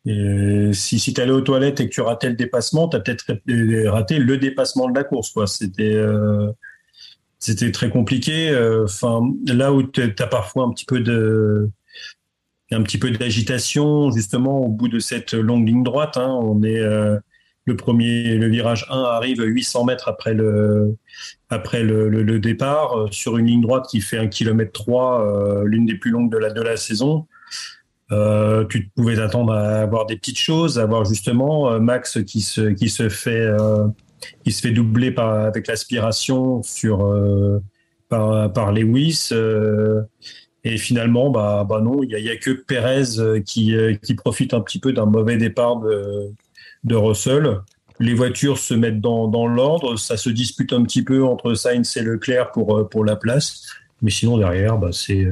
euh, 0.06 0.72
si, 0.72 0.98
si 0.98 1.14
tu 1.14 1.20
allais 1.20 1.32
aux 1.32 1.40
toilettes 1.40 1.80
et 1.80 1.88
que 1.88 1.94
tu 1.94 2.00
ratais 2.00 2.28
le 2.28 2.36
dépassement, 2.36 2.88
tu 2.88 2.96
as 2.96 3.00
peut-être 3.00 3.26
raté 3.90 4.18
le 4.18 4.38
dépassement 4.38 4.88
de 4.88 4.96
la 4.96 5.04
course. 5.04 5.30
Quoi. 5.30 5.46
C'était, 5.46 5.94
euh, 5.94 6.50
c'était 7.38 7.72
très 7.72 7.90
compliqué. 7.90 8.50
Euh, 8.50 8.84
Enfin, 8.84 9.20
là 9.46 9.72
où 9.72 9.82
tu 9.82 10.02
as 10.02 10.26
parfois 10.26 10.64
un 10.64 10.70
petit 10.70 10.86
peu 10.86 11.00
de 11.00 11.70
un 12.72 12.82
petit 12.82 12.98
peu 12.98 13.10
d'agitation 13.10 14.10
justement 14.10 14.60
au 14.62 14.68
bout 14.68 14.88
de 14.88 14.98
cette 14.98 15.34
longue 15.34 15.66
ligne 15.66 15.84
droite. 15.84 16.16
Hein, 16.16 16.28
on 16.42 16.62
est 16.62 16.80
euh, 16.80 17.18
le 17.64 17.76
premier, 17.76 18.36
le 18.36 18.48
virage 18.48 18.86
1 18.90 19.02
arrive 19.02 19.42
800 19.42 19.84
mètres 19.84 20.08
après 20.08 20.34
le 20.34 20.96
après 21.48 21.82
le, 21.82 22.08
le, 22.08 22.38
départ 22.40 22.98
euh, 22.98 23.08
sur 23.10 23.38
une 23.38 23.46
ligne 23.46 23.60
droite 23.60 23.86
qui 23.88 24.00
fait 24.00 24.18
un 24.18 24.26
kilomètre 24.26 24.72
3, 24.72 25.20
euh, 25.20 25.64
l'une 25.64 25.86
des 25.86 25.96
plus 25.96 26.10
longues 26.10 26.30
de 26.30 26.38
la 26.38 26.50
de 26.50 26.62
la 26.62 26.76
saison. 26.76 27.26
Euh, 28.12 28.64
tu 28.66 28.90
pouvais 28.94 29.16
t'attendre 29.16 29.52
à 29.52 29.80
avoir 29.80 30.06
des 30.06 30.16
petites 30.16 30.38
choses, 30.38 30.78
à 30.78 30.82
avoir 30.82 31.04
justement 31.04 31.72
euh, 31.72 31.80
Max 31.80 32.18
qui 32.24 32.40
se 32.40 32.70
qui 32.72 32.88
se 32.88 33.08
fait 33.08 33.40
euh, 33.40 33.88
qui 34.44 34.52
se 34.52 34.60
fait 34.60 34.70
doubler 34.72 35.10
par 35.10 35.32
avec 35.32 35.66
l'aspiration 35.66 36.62
sur 36.62 37.04
euh, 37.04 37.60
par 38.08 38.52
par 38.52 38.72
Lewis. 38.72 39.30
euh, 39.32 40.02
Et 40.64 40.78
finalement, 40.78 41.30
bah, 41.30 41.64
bah 41.68 41.80
non, 41.80 42.02
il 42.02 42.08
n'y 42.08 42.28
a, 42.28 42.32
a, 42.32 42.36
que 42.36 42.50
Perez 42.50 43.42
qui, 43.44 43.76
qui 44.02 44.14
profite 44.16 44.52
un 44.52 44.60
petit 44.60 44.80
peu 44.80 44.92
d'un 44.92 45.06
mauvais 45.06 45.36
départ 45.36 45.78
de, 45.78 46.32
de 46.82 46.96
Russell. 46.96 47.60
Les 48.00 48.14
voitures 48.14 48.58
se 48.58 48.74
mettent 48.74 49.00
dans, 49.00 49.28
dans 49.28 49.46
l'ordre, 49.46 49.96
ça 49.96 50.16
se 50.16 50.28
dispute 50.28 50.72
un 50.72 50.82
petit 50.82 51.02
peu 51.04 51.24
entre 51.24 51.54
Sainz 51.54 51.96
et 51.96 52.02
Leclerc 52.02 52.50
pour, 52.50 52.88
pour 52.88 53.04
la 53.04 53.14
place. 53.14 53.62
Mais 54.02 54.10
sinon, 54.10 54.38
derrière, 54.38 54.76
bah, 54.76 54.90
c'est 54.92 55.24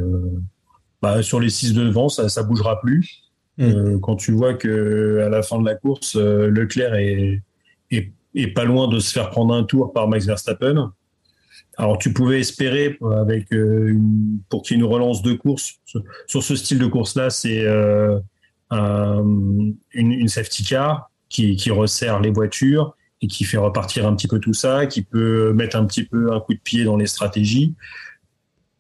bah, 1.03 1.23
sur 1.23 1.41
les 1.41 1.51
six 1.51 1.73
devant, 1.73 2.09
ça 2.09 2.25
ne 2.25 2.47
bougera 2.47 2.81
plus. 2.81 3.21
Mm. 3.57 4.01
quand 4.01 4.17
tu 4.17 4.33
vois 4.33 4.55
que 4.55 5.21
à 5.25 5.29
la 5.29 5.43
fin 5.43 5.61
de 5.61 5.65
la 5.65 5.77
course, 5.77 6.17
Leclerc 6.17 6.95
est, 6.95 7.41
est, 7.93 8.11
est, 8.35 8.49
pas 8.49 8.65
loin 8.65 8.89
de 8.89 8.99
se 8.99 9.13
faire 9.13 9.31
prendre 9.31 9.55
un 9.55 9.63
tour 9.63 9.93
par 9.93 10.09
Max 10.09 10.27
Verstappen. 10.27 10.93
Alors 11.77 11.99
tu 11.99 12.13
pouvais 12.13 12.41
espérer 12.41 12.99
avec 13.17 13.53
une, 13.53 14.41
pour 14.49 14.63
qu'il 14.63 14.77
y 14.77 14.81
ait 14.81 14.83
une 14.83 14.91
relance 14.91 15.23
de 15.23 15.35
course 15.35 15.75
sur 16.27 16.43
ce 16.43 16.57
style 16.57 16.79
de 16.79 16.87
course 16.87 17.17
là, 17.17 17.31
c'est 17.31 17.63
euh, 17.65 18.19
une, 18.71 19.77
une, 19.93 20.29
safety 20.29 20.65
car 20.65 21.11
qui, 21.29 21.57
qui 21.57 21.71
resserre 21.71 22.21
les 22.21 22.31
voitures 22.31 22.97
et 23.23 23.27
qui 23.27 23.45
fait 23.45 23.57
repartir 23.57 24.07
un 24.07 24.15
petit 24.15 24.29
peu 24.29 24.39
tout 24.39 24.53
ça, 24.53 24.87
qui 24.87 25.03
peut 25.03 25.53
mettre 25.53 25.77
un 25.77 25.85
petit 25.85 26.05
peu 26.05 26.33
un 26.33 26.41
coup 26.41 26.55
de 26.55 26.61
pied 26.61 26.85
dans 26.85 26.97
les 26.97 27.07
stratégies. 27.07 27.75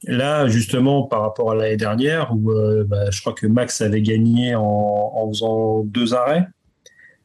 Là, 0.06 0.48
justement, 0.48 1.04
par 1.04 1.22
rapport 1.22 1.52
à 1.52 1.54
l'année 1.54 1.76
dernière, 1.76 2.32
où 2.34 2.50
euh, 2.50 2.84
bah, 2.84 3.10
je 3.10 3.20
crois 3.20 3.32
que 3.32 3.46
Max 3.46 3.80
avait 3.80 4.02
gagné 4.02 4.54
en, 4.54 5.28
faisant 5.32 5.82
deux 5.84 6.14
arrêts, 6.14 6.46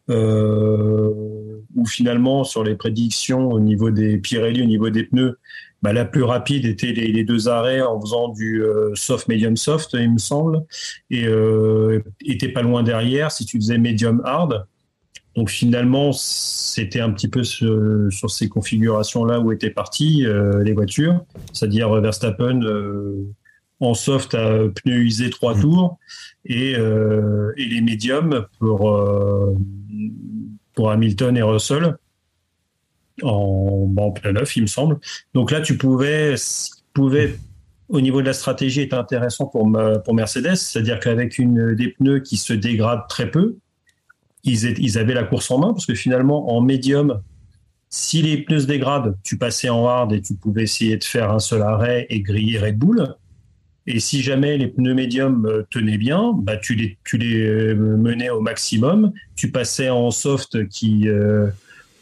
euh, 0.09 1.61
où 1.75 1.85
finalement, 1.85 2.43
sur 2.43 2.63
les 2.63 2.75
prédictions 2.75 3.49
au 3.49 3.59
niveau 3.59 3.91
des 3.91 4.17
Pirelli, 4.17 4.61
au 4.61 4.65
niveau 4.65 4.89
des 4.89 5.03
pneus, 5.03 5.37
bah, 5.81 5.93
la 5.93 6.05
plus 6.05 6.23
rapide 6.23 6.65
était 6.65 6.91
les, 6.91 7.23
deux 7.23 7.47
arrêts 7.47 7.81
en 7.81 7.99
faisant 7.99 8.29
du 8.29 8.63
euh, 8.63 8.91
soft, 8.95 9.27
medium, 9.27 9.57
soft, 9.57 9.91
il 9.93 10.13
me 10.13 10.17
semble, 10.17 10.63
et 11.09 11.25
était 12.25 12.49
pas 12.49 12.61
loin 12.61 12.83
derrière 12.83 13.31
si 13.31 13.45
tu 13.45 13.57
faisais 13.57 13.77
medium, 13.77 14.21
hard. 14.25 14.65
Donc 15.39 15.51
finalement, 15.51 16.11
c'était 16.11 16.99
un 16.99 17.11
petit 17.11 17.29
peu 17.29 17.45
sur, 17.45 18.11
sur 18.11 18.29
ces 18.29 18.49
configurations-là 18.49 19.39
où 19.39 19.53
étaient 19.53 19.69
parties 19.69 20.25
euh, 20.25 20.61
les 20.65 20.73
voitures, 20.73 21.23
c'est-à-dire 21.53 21.89
Verstappen 22.01 22.61
euh, 22.61 23.25
en 23.79 23.93
soft 23.93 24.35
à 24.35 24.67
pneus 24.75 24.97
usés 24.97 25.29
trois 25.29 25.55
mmh. 25.55 25.61
tours 25.61 25.97
et, 26.43 26.75
euh, 26.75 27.53
et, 27.55 27.63
les 27.67 27.79
médiums 27.79 28.47
pour, 28.59 28.93
euh, 28.93 29.55
pour 30.73 30.91
Hamilton 30.91 31.37
et 31.37 31.41
Russell 31.41 31.95
en, 33.23 33.95
en 33.95 34.11
plein 34.11 34.33
neuf, 34.33 34.57
il 34.57 34.63
me 34.63 34.67
semble. 34.67 34.99
Donc 35.33 35.51
là, 35.51 35.61
tu 35.61 35.77
pouvais, 35.77 36.35
pouvais 36.91 37.37
au 37.87 38.01
niveau 38.01 38.19
de 38.19 38.27
la 38.27 38.33
stratégie 38.33 38.81
être 38.81 38.93
intéressant 38.93 39.45
pour, 39.45 39.71
pour 40.03 40.13
Mercedes, 40.13 40.55
c'est-à-dire 40.55 40.99
qu'avec 40.99 41.39
des 41.39 41.87
pneus 41.87 42.19
qui 42.19 42.35
se 42.35 42.51
dégradent 42.51 43.07
très 43.07 43.31
peu, 43.31 43.55
ils, 44.43 44.79
ils 44.79 44.97
avaient 44.97 45.13
la 45.13 45.23
course 45.23 45.51
en 45.51 45.59
main 45.59 45.73
parce 45.73 45.85
que 45.85 45.95
finalement, 45.95 46.55
en 46.55 46.61
médium, 46.61 47.21
si 47.89 48.21
les 48.21 48.37
pneus 48.37 48.61
se 48.61 48.65
dégradent, 48.67 49.17
tu 49.23 49.37
passais 49.37 49.69
en 49.69 49.87
hard 49.87 50.13
et 50.13 50.21
tu 50.21 50.35
pouvais 50.35 50.63
essayer 50.63 50.97
de 50.97 51.03
faire 51.03 51.31
un 51.31 51.39
seul 51.39 51.61
arrêt 51.61 52.05
et 52.09 52.21
griller 52.21 52.59
Red 52.59 52.77
Bull. 52.77 53.15
Et 53.87 53.99
si 53.99 54.21
jamais 54.21 54.57
les 54.57 54.67
pneus 54.67 54.93
médiums 54.93 55.45
euh, 55.47 55.63
tenaient 55.71 55.97
bien, 55.97 56.33
bah 56.35 56.57
tu 56.57 56.75
les, 56.75 56.97
tu 57.03 57.17
les 57.17 57.41
euh, 57.41 57.73
menais 57.75 58.29
au 58.29 58.41
maximum. 58.41 59.11
Tu 59.35 59.51
passais 59.51 59.89
en 59.89 60.11
soft 60.11 60.67
qui, 60.67 61.07
euh, 61.07 61.47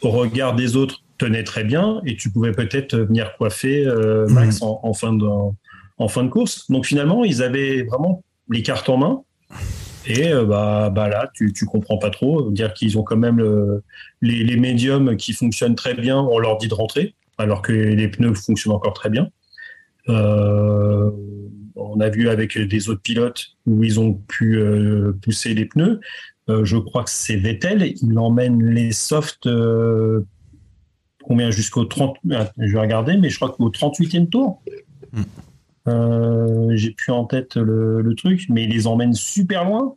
au 0.01 0.09
regard 0.09 0.55
des 0.55 0.75
autres, 0.75 1.01
tenait 1.17 1.43
très 1.43 1.63
bien 1.63 2.01
et 2.05 2.15
tu 2.15 2.29
pouvais 2.29 2.51
peut-être 2.51 2.95
venir 2.95 3.35
coiffer 3.37 3.85
euh, 3.87 4.27
Max 4.27 4.61
mmh. 4.61 4.65
en, 4.65 4.79
en, 4.83 4.93
fin 4.93 5.13
de, 5.13 5.25
en 5.25 6.07
fin 6.07 6.23
de 6.23 6.29
course. 6.29 6.69
Donc 6.69 6.85
finalement, 6.85 7.23
ils 7.23 7.41
avaient 7.41 7.83
vraiment 7.83 8.23
les 8.49 8.61
cartes 8.61 8.89
en 8.89 8.97
main. 8.97 9.21
Et 10.07 10.31
euh, 10.31 10.45
bah, 10.45 10.89
bah 10.89 11.09
là, 11.09 11.29
tu, 11.33 11.53
tu 11.53 11.65
comprends 11.65 11.97
pas 11.97 12.09
trop. 12.09 12.49
Dire 12.51 12.73
qu'ils 12.73 12.97
ont 12.97 13.03
quand 13.03 13.17
même 13.17 13.37
le, 13.37 13.83
les, 14.21 14.55
médiums 14.57 15.17
qui 15.17 15.33
fonctionnent 15.33 15.75
très 15.75 15.93
bien, 15.93 16.19
on 16.19 16.39
leur 16.39 16.57
dit 16.57 16.67
de 16.67 16.73
rentrer, 16.73 17.15
alors 17.37 17.61
que 17.61 17.73
les 17.73 18.07
pneus 18.07 18.33
fonctionnent 18.33 18.75
encore 18.75 18.93
très 18.93 19.09
bien. 19.09 19.29
Euh, 20.09 21.11
on 21.75 21.99
a 21.99 22.09
vu 22.09 22.29
avec 22.29 22.57
des 22.57 22.89
autres 22.89 23.01
pilotes 23.01 23.47
où 23.65 23.83
ils 23.83 23.99
ont 23.99 24.13
pu 24.13 24.57
euh, 24.57 25.13
pousser 25.21 25.53
les 25.53 25.65
pneus. 25.65 25.99
Euh, 26.49 26.63
je 26.63 26.77
crois 26.77 27.03
que 27.03 27.09
c'est 27.09 27.35
Vettel, 27.35 27.93
il 28.01 28.17
emmène 28.17 28.63
les 28.63 28.91
softs 28.91 29.47
euh, 29.47 30.25
combien 31.23 31.51
jusqu'au 31.51 31.83
30 31.83 32.17
je 32.25 32.71
vais 32.71 32.79
regarder 32.79 33.17
mais 33.17 33.29
je 33.29 33.35
crois 33.35 33.49
qu'au 33.49 33.69
38e 33.69 34.29
tour. 34.29 34.61
Euh, 35.87 36.71
j'ai 36.75 36.91
plus 36.91 37.11
en 37.11 37.25
tête 37.25 37.55
le, 37.55 38.01
le, 38.01 38.15
truc, 38.15 38.45
mais 38.49 38.63
il 38.63 38.69
les 38.71 38.87
emmène 38.87 39.13
super 39.13 39.65
loin. 39.65 39.95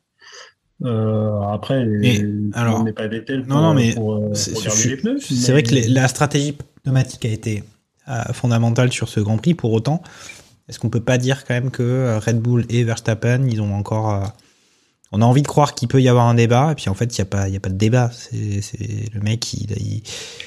Euh, 0.85 1.41
après, 1.41 1.87
et, 2.03 2.25
alors, 2.55 2.81
on 2.81 2.85
n'est 2.85 2.93
pas 2.93 3.07
Vettel 3.07 3.45
pour, 3.45 3.57
non, 3.57 3.63
non, 3.63 3.75
mais 3.75 3.95
c'est 4.35 5.53
vrai 5.53 5.63
que 5.63 5.75
les, 5.75 5.89
la 5.89 6.09
stratégie 6.09 6.57
pneumatique 6.83 7.25
a 7.27 7.29
été 7.29 7.65
euh, 8.09 8.23
fondamentale 8.33 8.91
sur 8.93 9.09
ce 9.09 9.21
Grand 9.21 9.37
Prix. 9.37 9.55
Pour 9.55 9.73
autant, 9.73 10.03
est-ce 10.69 10.79
qu'on 10.79 10.89
peut 10.89 11.03
pas 11.03 11.19
dire 11.19 11.45
quand 11.45 11.55
même 11.55 11.71
que 11.71 12.19
Red 12.25 12.41
Bull 12.41 12.65
et 12.71 12.85
Verstappen, 12.85 13.47
ils 13.47 13.61
ont 13.61 13.75
encore 13.75 14.11
euh, 14.11 14.27
on 15.13 15.23
a 15.23 15.25
envie 15.25 15.43
de 15.43 15.49
croire 15.49 15.75
qu'il 15.75 15.89
peut 15.89 16.01
y 16.01 16.09
avoir 16.09 16.27
un 16.27 16.35
débat, 16.35 16.73
et 16.73 16.75
puis 16.75 16.89
en 16.89 16.95
fait, 16.95 17.17
il 17.17 17.21
n'y 17.21 17.23
a, 17.23 17.25
pas, 17.27 17.49
y 17.49 17.57
a 17.57 17.61
pas 17.61 17.69
de 17.69 17.77
débat. 17.77 18.11
C'est 18.13 18.61
le 19.13 19.21
mec, 19.21 19.53
il, 19.53 19.71
il 19.73 20.03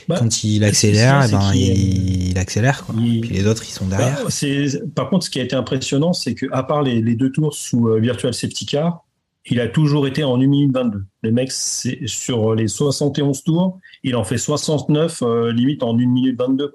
bah, 0.08 0.16
quand 0.18 0.44
il 0.44 0.64
accélère, 0.64 1.26
eh 1.28 1.32
ben, 1.32 1.52
il, 1.54 2.30
il, 2.30 2.38
accélère. 2.38 2.86
Quoi. 2.86 2.96
Il, 2.98 3.22
puis 3.22 3.32
les 3.32 3.46
autres, 3.46 3.64
ils 3.68 3.74
sont 3.74 3.88
derrière. 3.88 4.24
Bah, 4.24 4.80
par 4.96 5.10
contre, 5.10 5.26
ce 5.26 5.30
qui 5.30 5.40
a 5.40 5.44
été 5.44 5.56
impressionnant, 5.56 6.14
c'est 6.14 6.34
qu'à 6.34 6.64
part 6.64 6.82
les, 6.82 7.02
les, 7.02 7.16
deux 7.16 7.32
tours 7.32 7.54
sous 7.54 7.90
euh, 7.90 8.00
Virtual 8.00 8.34
Safety 8.34 8.66
Car, 8.66 9.04
il 9.46 9.60
a 9.60 9.68
toujours 9.68 10.08
été 10.08 10.24
en 10.24 10.36
1 10.36 10.48
minute 10.48 10.74
22. 10.74 11.04
Le 11.22 11.32
mec, 11.32 11.52
sur 11.52 12.56
les 12.56 12.68
71 12.68 13.44
tours, 13.44 13.80
il 14.04 14.16
en 14.16 14.24
fait 14.24 14.38
69, 14.38 15.22
euh, 15.22 15.52
limite 15.52 15.84
en 15.84 15.94
1 15.94 15.98
minute 16.08 16.40
22. 16.40 16.72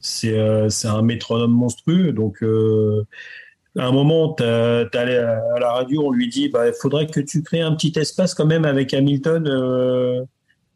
C'est 0.00 0.36
euh, 0.36 0.68
un 0.84 1.02
métronome 1.02 1.52
monstrueux. 1.52 2.12
Donc, 2.12 2.42
euh, 2.42 3.06
à 3.78 3.86
un 3.86 3.92
moment, 3.92 4.34
tu 4.34 4.42
allé 4.44 5.16
à 5.16 5.58
la 5.58 5.72
radio, 5.72 6.06
on 6.06 6.10
lui 6.10 6.28
dit 6.28 6.48
bah, 6.48 6.66
il 6.68 6.74
faudrait 6.74 7.06
que 7.06 7.20
tu 7.20 7.42
crées 7.42 7.60
un 7.60 7.74
petit 7.74 7.92
espace 7.96 8.34
quand 8.34 8.46
même 8.46 8.64
avec 8.64 8.94
Hamilton 8.94 9.46
euh, 9.46 10.22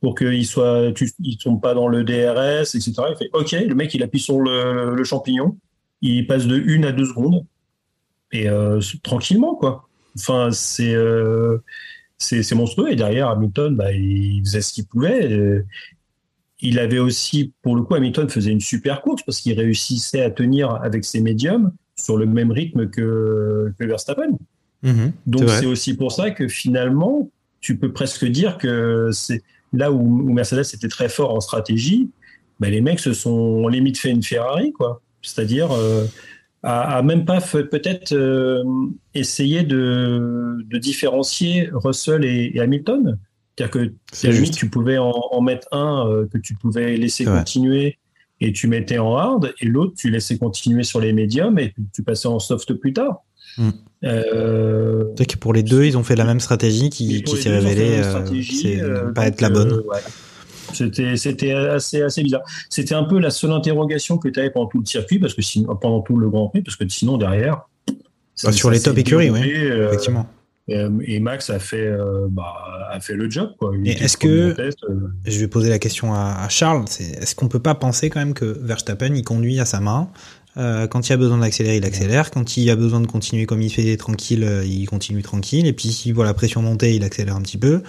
pour 0.00 0.14
qu'il 0.14 0.46
soit, 0.46 0.88
ne 0.90 1.42
tombe 1.42 1.60
pas 1.60 1.74
dans 1.74 1.88
le 1.88 2.04
DRS, 2.04 2.74
etc. 2.74 2.92
Il 3.10 3.16
fait 3.18 3.30
OK, 3.32 3.52
le 3.52 3.74
mec, 3.74 3.94
il 3.94 4.02
appuie 4.02 4.20
sur 4.20 4.40
le, 4.40 5.02
champignon, 5.04 5.56
il 6.02 6.26
passe 6.26 6.46
de 6.46 6.58
1 6.58 6.82
à 6.84 6.92
2 6.92 7.04
secondes, 7.06 7.44
et 8.32 8.48
euh, 8.48 8.80
tranquillement, 9.02 9.54
quoi. 9.54 9.88
Enfin, 10.16 10.50
c'est 10.52 10.94
euh, 10.94 11.58
c'est 12.18 12.54
monstrueux. 12.54 12.92
Et 12.92 12.96
derrière, 12.96 13.28
Hamilton, 13.30 13.74
bah, 13.74 13.92
il 13.92 14.42
faisait 14.44 14.60
ce 14.60 14.72
qu'il 14.74 14.86
pouvait. 14.86 15.64
Il 16.60 16.78
avait 16.78 16.98
aussi, 16.98 17.54
pour 17.62 17.76
le 17.76 17.82
coup, 17.82 17.94
Hamilton 17.94 18.28
faisait 18.28 18.50
une 18.50 18.60
super 18.60 19.00
course 19.00 19.22
parce 19.22 19.40
qu'il 19.40 19.58
réussissait 19.58 20.22
à 20.22 20.30
tenir 20.30 20.74
avec 20.82 21.06
ses 21.06 21.22
médiums 21.22 21.72
sur 22.04 22.16
le 22.16 22.26
même 22.26 22.50
rythme 22.50 22.88
que, 22.88 23.72
que 23.78 23.84
Verstappen. 23.84 24.36
Mmh, 24.82 25.08
Donc 25.26 25.48
c'est 25.48 25.66
aussi 25.66 25.94
pour 25.94 26.12
ça 26.12 26.30
que 26.30 26.48
finalement, 26.48 27.30
tu 27.60 27.76
peux 27.76 27.92
presque 27.92 28.24
dire 28.24 28.58
que 28.58 29.10
c'est 29.12 29.42
là 29.72 29.92
où, 29.92 30.00
où, 30.00 30.32
Mercedes 30.32 30.74
était 30.74 30.88
très 30.88 31.08
fort 31.08 31.34
en 31.34 31.40
stratégie, 31.40 32.10
ben 32.58 32.70
les 32.70 32.80
mecs 32.80 33.00
se 33.00 33.12
sont 33.12 33.68
limite 33.68 33.98
fait 33.98 34.10
une 34.10 34.22
Ferrari, 34.22 34.72
quoi. 34.72 35.02
C'est-à-dire 35.22 35.70
euh, 35.72 36.06
à, 36.62 36.96
à, 36.96 37.02
même 37.02 37.24
pas 37.24 37.40
peut-être 37.40 38.12
euh, 38.12 38.64
essayer 39.14 39.62
de, 39.62 40.56
de, 40.64 40.78
différencier 40.78 41.70
Russell 41.72 42.24
et, 42.24 42.52
et 42.54 42.60
Hamilton. 42.60 43.18
C'est-à-dire 43.56 43.92
que 43.92 44.26
limite, 44.28 44.56
tu 44.56 44.70
pouvais 44.70 44.98
en, 44.98 45.10
en 45.10 45.40
mettre 45.42 45.68
un 45.72 46.08
euh, 46.08 46.26
que 46.26 46.38
tu 46.38 46.54
pouvais 46.54 46.96
laisser 46.96 47.24
continuer 47.24 47.98
et 48.40 48.53
tu 48.53 48.68
mettais 48.68 48.98
en 48.98 49.16
hard, 49.16 49.53
et 49.61 49.66
l'autre, 49.66 49.94
tu 49.96 50.11
laissais 50.11 50.38
continuer 50.38 50.83
sur 50.83 51.00
les 51.00 51.12
médiums 51.12 51.59
et 51.59 51.74
tu 51.94 52.03
passais 52.03 52.29
en 52.29 52.38
soft 52.38 52.74
plus 52.74 52.92
tard. 52.92 53.22
Mm. 53.59 53.70
Euh... 54.05 55.14
que 55.14 55.37
pour 55.37 55.53
les 55.53 55.62
deux, 55.62 55.85
ils 55.85 55.98
ont 55.98 56.03
fait 56.03 56.16
la 56.16 56.24
même 56.24 56.40
stratégie 56.40 56.88
qui, 56.88 57.22
qui 57.22 57.37
s'est 57.37 57.50
révélée 57.50 57.98
euh, 57.98 58.24
euh, 58.83 59.12
pas 59.12 59.26
être 59.26 59.40
la 59.40 59.50
bonne. 59.50 59.72
Euh, 59.72 59.83
ouais. 59.83 59.98
C'était, 60.72 61.16
c'était 61.16 61.53
assez, 61.53 62.00
assez 62.00 62.22
bizarre. 62.22 62.42
C'était 62.68 62.94
un 62.94 63.03
peu 63.05 63.18
la 63.18 63.31
seule 63.31 63.50
interrogation 63.50 64.18
que 64.18 64.29
tu 64.29 64.38
avais 64.38 64.50
pendant 64.50 64.68
tout 64.68 64.79
le 64.79 64.87
circuit, 64.87 65.18
parce 65.18 65.35
que 65.35 65.42
sinon, 65.42 65.76
pendant 65.76 66.00
tout 66.00 66.16
le 66.16 66.31
Grand 66.31 66.48
Prix, 66.48 66.62
parce 66.62 66.76
que 66.76 66.88
sinon, 66.88 67.18
derrière. 67.18 67.62
Bah, 68.42 68.53
sur 68.53 68.70
les 68.70 68.81
top 68.81 68.96
écuries, 68.96 69.31
oui. 69.31 69.40
effectivement. 69.40 70.26
Et 70.70 71.18
Max 71.18 71.50
a 71.50 71.59
fait, 71.59 71.87
euh, 71.87 72.28
bah, 72.30 72.88
a 72.90 73.00
fait 73.00 73.14
le 73.14 73.28
job. 73.28 73.50
Quoi. 73.59 73.72
est-ce 73.85 74.16
que 74.16 74.52
test, 74.52 74.78
euh... 74.85 75.09
je 75.26 75.38
vais 75.40 75.48
poser 75.48 75.68
la 75.68 75.80
question 75.80 76.14
à, 76.14 76.37
à 76.38 76.48
Charles, 76.48 76.85
est-ce 77.00 77.35
qu'on 77.35 77.48
peut 77.48 77.61
pas 77.61 77.74
penser 77.74 78.09
quand 78.09 78.20
même 78.20 78.35
que 78.35 78.44
Verstappen 78.44 79.14
il 79.14 79.24
conduit 79.24 79.59
à 79.59 79.64
sa 79.64 79.80
main 79.80 80.11
euh, 80.56 80.88
quand 80.88 81.09
il 81.09 81.12
a 81.12 81.16
besoin 81.16 81.38
d'accélérer, 81.38 81.76
il 81.76 81.85
accélère. 81.85 82.33
Quand 82.33 82.56
il 82.56 82.68
a 82.70 82.76
besoin 82.76 83.00
de 83.00 83.06
continuer 83.06 83.46
comme 83.46 83.62
il 83.62 83.70
fait 83.70 83.96
tranquille, 83.96 84.44
il 84.64 84.85
continue 84.87 85.22
tranquille. 85.22 85.64
Et 85.64 85.72
puis 85.72 85.92
s'il 85.92 86.12
voit 86.12 86.24
la 86.24 86.35
pression 86.35 86.61
monter, 86.61 86.96
il 86.96 87.04
accélère 87.04 87.37
un 87.37 87.42
petit 87.42 87.56
peu. 87.56 87.83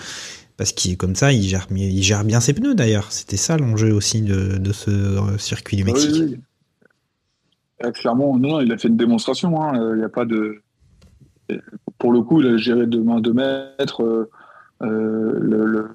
Parce 0.57 0.71
qu'il 0.71 0.91
est 0.91 0.95
comme 0.95 1.15
ça, 1.15 1.31
il 1.31 1.41
gère, 1.41 1.65
il 1.75 2.03
gère 2.03 2.23
bien 2.23 2.39
ses 2.39 2.53
pneus 2.53 2.75
d'ailleurs. 2.75 3.11
C'était 3.11 3.35
ça 3.35 3.57
l'enjeu 3.57 3.91
aussi 3.91 4.21
de, 4.21 4.59
de 4.59 4.71
ce 4.71 5.17
circuit 5.39 5.75
du 5.75 5.83
Mexique. 5.83 6.11
Oui, 6.13 6.39
oui. 7.83 7.91
clairement, 7.93 8.37
non, 8.37 8.59
il 8.61 8.71
a 8.71 8.77
fait 8.77 8.89
une 8.89 8.97
démonstration. 8.97 9.51
Il 9.73 9.97
n'y 9.97 10.03
a 10.03 10.09
pas 10.09 10.25
de. 10.25 10.61
Pour 11.97 12.13
le 12.13 12.21
coup, 12.21 12.41
il 12.41 12.47
a 12.47 12.57
géré 12.57 12.87
de 12.87 12.99
main 12.99 13.19
de 13.19 13.31
maître 13.31 14.29
le, 14.81 15.39
le, 15.39 15.87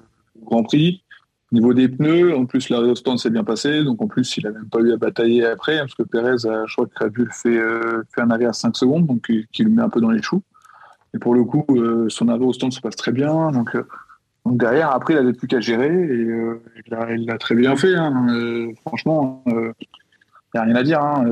Grand 0.43 0.63
Prix. 0.63 1.03
Au 1.51 1.55
niveau 1.55 1.73
des 1.73 1.87
pneus, 1.87 2.35
en 2.35 2.45
plus, 2.45 2.69
au 2.71 2.95
stand 2.95 3.19
s'est 3.19 3.29
bien 3.29 3.43
passé. 3.43 3.83
Donc, 3.83 4.01
en 4.01 4.07
plus, 4.07 4.37
il 4.37 4.43
n'a 4.43 4.51
même 4.51 4.69
pas 4.69 4.79
eu 4.79 4.91
à 4.91 4.97
batailler 4.97 5.45
après, 5.45 5.77
parce 5.79 5.95
que 5.95 6.03
Perez, 6.03 6.45
a, 6.45 6.65
je 6.65 6.73
crois 6.73 6.87
que 6.87 7.03
Red 7.03 7.13
Bull 7.13 7.29
fait, 7.31 7.59
fait 8.13 8.21
un 8.21 8.31
arrêt 8.31 8.45
à 8.45 8.53
5 8.53 8.75
secondes, 8.75 9.07
donc 9.07 9.31
qui 9.51 9.63
le 9.63 9.69
met 9.69 9.81
un 9.81 9.89
peu 9.89 10.01
dans 10.01 10.11
les 10.11 10.21
choux. 10.21 10.41
Et 11.13 11.19
pour 11.19 11.33
le 11.33 11.43
coup, 11.43 11.65
son 12.09 12.27
arrêt 12.27 12.45
au 12.45 12.53
stand 12.53 12.73
se 12.73 12.81
passe 12.81 12.95
très 12.95 13.11
bien. 13.11 13.51
Donc, 13.51 13.75
donc 14.47 14.57
derrière, 14.59 14.91
après, 14.91 15.13
il 15.13 15.17
n'avait 15.17 15.33
plus 15.33 15.47
qu'à 15.47 15.59
gérer 15.59 15.87
et 15.87 16.23
euh, 16.23 16.63
il 16.87 17.25
l'a 17.25 17.37
très 17.37 17.53
bien 17.53 17.75
fait. 17.75 17.95
Hein. 17.95 18.27
Euh, 18.29 18.71
franchement, 18.85 19.43
il 19.45 19.53
euh, 19.53 19.73
n'y 20.53 20.59
a 20.61 20.63
rien 20.63 20.75
à 20.75 20.83
dire. 20.83 21.01
Hein. 21.01 21.25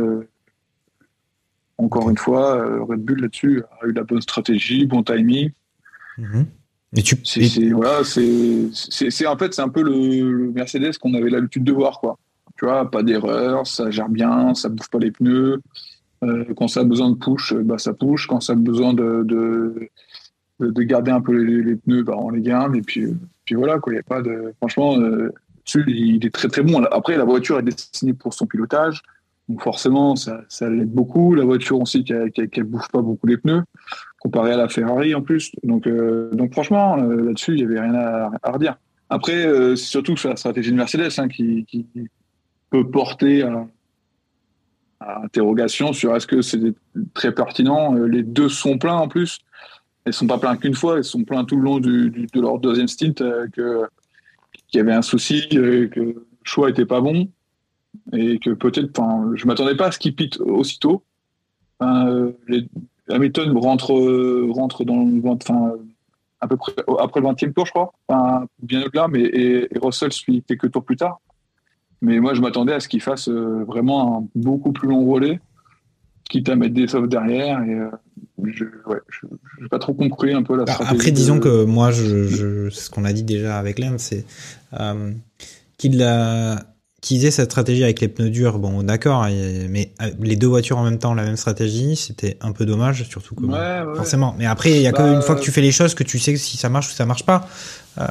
Encore 1.77 2.09
une 2.09 2.17
fois, 2.17 2.63
Red 2.81 3.01
Bull 3.01 3.21
là-dessus 3.21 3.63
a 3.81 3.87
eu 3.87 3.91
la 3.91 4.03
bonne 4.03 4.21
stratégie, 4.21 4.85
bon 4.85 5.03
timing. 5.03 5.51
Mhm. 6.17 6.45
Et 6.97 7.01
tu... 7.01 7.17
c'est 7.25 7.69
voilà, 7.71 8.03
c'est 8.05 9.27
en 9.27 9.37
fait 9.37 9.53
c'est 9.53 9.61
un 9.61 9.69
peu 9.69 9.83
le, 9.83 10.51
Mercedes 10.51 10.97
qu'on 10.97 11.13
avait 11.13 11.29
l'habitude 11.29 11.63
de 11.63 11.73
voir 11.73 11.99
quoi. 11.99 12.17
Tu 12.57 12.65
vois, 12.65 12.89
pas 12.89 13.03
d'erreur, 13.03 13.67
ça 13.67 13.91
gère 13.91 14.07
bien, 14.07 14.53
ça 14.55 14.69
bouffe 14.69 14.89
pas 14.89 14.99
les 14.99 15.11
pneus. 15.11 15.61
quand 16.55 16.69
ça 16.69 16.81
a 16.81 16.83
besoin 16.85 17.09
de 17.09 17.15
push, 17.15 17.53
bah 17.53 17.77
ça 17.77 17.93
push. 17.93 18.27
Quand 18.27 18.39
ça 18.39 18.53
a 18.53 18.55
besoin 18.55 18.93
de 18.93 19.89
de, 20.59 20.83
garder 20.83 21.11
un 21.11 21.21
peu 21.21 21.33
les, 21.33 21.75
pneus, 21.75 22.03
bah, 22.03 22.15
on 22.17 22.29
les 22.29 22.41
garde. 22.41 22.75
Et 22.75 22.81
puis, 22.81 23.07
puis 23.45 23.55
voilà, 23.55 23.79
quoi. 23.79 23.93
Il 23.93 23.97
y 23.97 23.99
a 23.99 24.03
pas 24.03 24.21
de. 24.21 24.53
Franchement, 24.57 24.99
euh, 24.99 25.33
il 25.87 26.25
est 26.25 26.33
très 26.33 26.47
très 26.47 26.61
bon. 26.61 26.83
Après, 26.83 27.17
la 27.17 27.25
voiture 27.25 27.59
est 27.59 27.63
destinée 27.63 28.13
pour 28.13 28.33
son 28.33 28.45
pilotage. 28.45 29.01
Donc 29.47 29.61
forcément, 29.61 30.15
ça, 30.15 30.41
ça 30.49 30.69
l'aide 30.69 30.91
beaucoup. 30.91 31.35
La 31.35 31.45
voiture 31.45 31.79
aussi, 31.79 32.03
qu'elle 32.03 32.31
ne 32.35 32.63
bouffe 32.63 32.89
pas 32.89 33.01
beaucoup 33.01 33.27
les 33.27 33.37
pneus, 33.37 33.63
comparé 34.19 34.53
à 34.53 34.57
la 34.57 34.69
Ferrari 34.69 35.13
en 35.13 35.21
plus. 35.21 35.51
Donc, 35.63 35.87
euh, 35.87 36.31
donc 36.33 36.53
franchement, 36.53 36.97
euh, 36.97 37.25
là-dessus, 37.25 37.53
il 37.53 37.57
n'y 37.57 37.63
avait 37.63 37.79
rien 37.79 37.95
à, 37.95 38.51
redire. 38.51 38.77
Après, 39.09 39.43
c'est 39.43 39.85
surtout 39.85 40.15
la 40.23 40.35
stratégie 40.35 40.71
de 40.71 40.75
Mercedes 40.75 41.11
hein, 41.19 41.27
qui, 41.27 41.65
qui, 41.65 41.85
peut 42.71 42.89
porter 42.89 43.43
à, 43.43 43.67
à 44.99 45.23
interrogation 45.23 45.93
sur 45.93 46.15
est-ce 46.15 46.25
que 46.25 46.41
c'est 46.41 46.59
très 47.13 47.31
pertinent. 47.31 47.93
Les 47.93 48.23
deux 48.23 48.49
sont 48.49 48.79
pleins 48.79 48.95
en 48.95 49.07
plus 49.07 49.39
elles 50.05 50.13
sont 50.13 50.27
pas 50.27 50.37
pleines 50.37 50.57
qu'une 50.57 50.75
fois, 50.75 50.97
elles 50.97 51.03
sont 51.03 51.23
pleines 51.23 51.45
tout 51.45 51.57
le 51.57 51.63
long 51.63 51.79
du, 51.79 52.09
de 52.11 52.41
leur 52.41 52.59
deuxième 52.59 52.87
stint 52.87 53.13
euh, 53.21 53.47
qu'il 53.47 54.77
y 54.77 54.79
avait 54.79 54.93
un 54.93 55.01
souci, 55.01 55.47
euh, 55.53 55.87
que 55.87 55.99
le 55.99 56.25
choix 56.43 56.69
était 56.69 56.85
pas 56.85 57.01
bon 57.01 57.27
et 58.13 58.39
que 58.39 58.51
peut-être, 58.51 59.01
je 59.35 59.45
m'attendais 59.47 59.75
pas 59.75 59.87
à 59.87 59.91
ce 59.91 59.99
qu'ils 59.99 60.15
pitent 60.15 60.39
aussitôt. 60.39 61.03
Euh, 61.81 62.31
les, 62.47 62.67
Hamilton 63.09 63.55
rentre 63.57 63.93
rentre 64.49 64.83
dans 64.83 65.03
le, 65.03 65.21
enfin, 65.27 65.73
à 66.41 66.47
peu 66.47 66.57
près 66.57 66.73
après 66.99 67.21
le 67.21 67.27
20e 67.27 67.53
tour, 67.53 67.65
je 67.65 67.71
crois, 67.71 67.93
enfin, 68.07 68.47
bien 68.61 68.83
au-delà, 68.83 69.07
mais 69.07 69.21
et, 69.21 69.67
Russell 69.79 70.11
suit 70.11 70.43
quelques 70.47 70.71
tours 70.71 70.83
plus 70.83 70.95
tard. 70.95 71.19
Mais 72.01 72.19
moi, 72.19 72.33
je 72.33 72.41
m'attendais 72.41 72.73
à 72.73 72.79
ce 72.79 72.87
qu'il 72.87 73.01
fasse 73.01 73.29
vraiment 73.29 74.19
un 74.19 74.27
beaucoup 74.35 74.73
plus 74.73 74.87
long 74.87 75.05
relais, 75.05 75.39
quitte 76.29 76.49
à 76.49 76.55
mettre 76.55 76.73
des 76.73 76.87
sauves 76.87 77.07
derrière 77.07 77.61
et 77.61 77.77
je 78.43 78.65
n'ai 79.61 79.69
pas 79.69 79.79
trop 79.79 79.93
compris 79.93 80.33
un 80.33 80.43
peu 80.43 80.57
la 80.57 80.65
stratégie. 80.65 80.95
Après, 80.95 81.11
disons 81.11 81.39
que 81.39 81.63
moi, 81.63 81.91
je, 81.91 82.69
c'est 82.69 82.81
ce 82.81 82.89
qu'on 82.89 83.05
a 83.05 83.13
dit 83.13 83.23
déjà 83.23 83.57
avec 83.57 83.79
Lem, 83.79 83.97
c'est 83.97 84.25
euh, 84.79 85.11
qu'il 85.77 86.01
a 86.03 86.65
utilisé 87.05 87.31
cette 87.31 87.51
stratégie 87.51 87.83
avec 87.83 88.01
les 88.01 88.07
pneus 88.07 88.29
durs. 88.29 88.57
Bon, 88.57 88.81
d'accord, 88.83 89.27
mais 89.69 89.91
euh, 90.01 90.09
les 90.19 90.35
deux 90.35 90.47
voitures 90.47 90.77
en 90.77 90.83
même 90.83 90.97
temps, 90.97 91.13
la 91.13 91.23
même 91.23 91.35
stratégie, 91.35 91.95
c'était 91.95 92.37
un 92.41 92.51
peu 92.51 92.65
dommage, 92.65 93.03
surtout 93.07 93.35
que 93.35 93.45
forcément. 93.95 94.35
Mais 94.37 94.45
après, 94.45 94.71
il 94.71 94.81
y 94.81 94.87
a 94.87 94.91
bah, 94.91 94.97
qu'une 94.97 95.21
fois 95.21 95.35
que 95.35 95.41
tu 95.41 95.51
fais 95.51 95.61
les 95.61 95.71
choses 95.71 95.93
que 95.93 96.03
tu 96.03 96.19
sais 96.19 96.35
si 96.35 96.57
ça 96.57 96.69
marche 96.69 96.89
ou 96.89 96.93
ça 96.93 97.05
marche 97.05 97.25
pas. 97.25 97.47
Euh, 97.97 98.03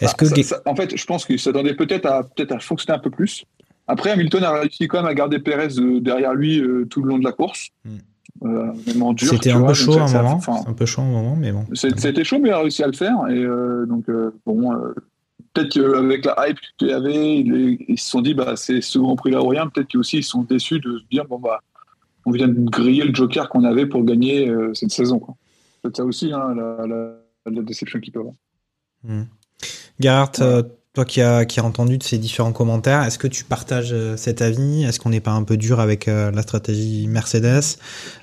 est-ce 0.00 0.14
bah, 0.16 0.26
que 0.28 0.68
en 0.68 0.76
fait, 0.76 0.96
je 0.96 1.04
pense 1.06 1.24
que 1.24 1.36
ça 1.36 1.44
s'attendait 1.44 1.74
peut-être 1.74 2.06
à 2.06 2.22
peut-être 2.22 2.52
à 2.52 2.60
fonctionner 2.60 2.98
un 2.98 3.02
peu 3.02 3.10
plus. 3.10 3.44
Après, 3.88 4.10
Hamilton 4.10 4.44
a 4.44 4.60
réussi 4.60 4.86
quand 4.88 4.98
même 4.98 5.06
à 5.06 5.14
garder 5.14 5.38
Perez 5.38 5.74
derrière 6.00 6.34
lui 6.34 6.62
tout 6.90 7.02
le 7.02 7.08
long 7.08 7.18
de 7.18 7.24
la 7.24 7.32
course. 7.32 7.70
Hmm. 7.84 7.98
Euh, 8.44 8.72
c'était 9.18 9.52
un 9.52 9.62
peu 9.62 9.74
chaud 9.74 9.98
un 9.98 10.12
moment, 10.12 10.40
un 10.66 10.72
peu 10.72 10.84
chaud 10.84 11.02
un 11.02 11.06
moment, 11.06 11.36
mais 11.36 11.52
bon. 11.52 11.64
C'était 11.72 12.24
chaud, 12.24 12.38
mais 12.38 12.50
il 12.50 12.52
a 12.52 12.60
réussi 12.60 12.82
à 12.82 12.86
le 12.86 12.92
faire. 12.92 13.16
Et 13.30 13.38
euh, 13.38 13.86
donc, 13.86 14.08
euh, 14.08 14.30
bon, 14.44 14.72
peut-être 15.56 15.72
qu'avec 15.72 16.24
la 16.24 16.48
hype 16.48 16.58
qu'il 16.76 16.88
y 16.88 16.92
avait, 16.92 17.38
ils, 17.38 17.98
se 17.98 18.10
sont 18.10 18.20
dit, 18.20 18.34
bah, 18.34 18.56
c'est 18.56 18.80
ce 18.80 18.98
Grand 18.98 19.16
Prix 19.16 19.30
là 19.30 19.42
ou 19.42 19.48
rien. 19.48 19.66
Peut-être 19.68 19.88
qu'ils 19.88 20.00
ils 20.12 20.24
sont 20.24 20.42
déçus 20.42 20.80
de 20.80 20.98
se 20.98 21.04
dire, 21.10 21.24
bon, 21.26 21.38
bah, 21.38 21.60
on 22.24 22.30
vient 22.30 22.48
de 22.48 22.70
griller 22.70 23.04
le 23.04 23.14
joker 23.14 23.48
qu'on 23.48 23.64
avait 23.64 23.86
pour 23.86 24.04
gagner 24.04 24.52
cette 24.74 24.90
saison. 24.90 25.20
C'est 25.84 25.96
ça 25.96 26.04
aussi, 26.04 26.32
hein, 26.32 26.54
la, 26.54 26.86
la, 27.46 27.62
déception 27.62 28.00
qu'ils 28.00 28.12
peuvent 28.12 28.26
avoir. 29.04 29.24
Gerhardt, 30.00 30.66
toi 30.96 31.04
qui 31.04 31.20
as, 31.20 31.44
qui 31.44 31.60
a 31.60 31.64
entendu 31.64 31.98
de 31.98 32.02
ces 32.02 32.16
différents 32.16 32.52
commentaires, 32.52 33.02
est-ce 33.02 33.18
que 33.18 33.26
tu 33.26 33.44
partages 33.44 33.92
euh, 33.92 34.16
cet 34.16 34.40
avis? 34.40 34.82
Est-ce 34.82 34.98
qu'on 34.98 35.10
n'est 35.10 35.20
pas 35.20 35.32
un 35.32 35.42
peu 35.42 35.58
dur 35.58 35.78
avec 35.78 36.08
euh, 36.08 36.30
la 36.30 36.40
stratégie 36.40 37.06
Mercedes? 37.06 37.76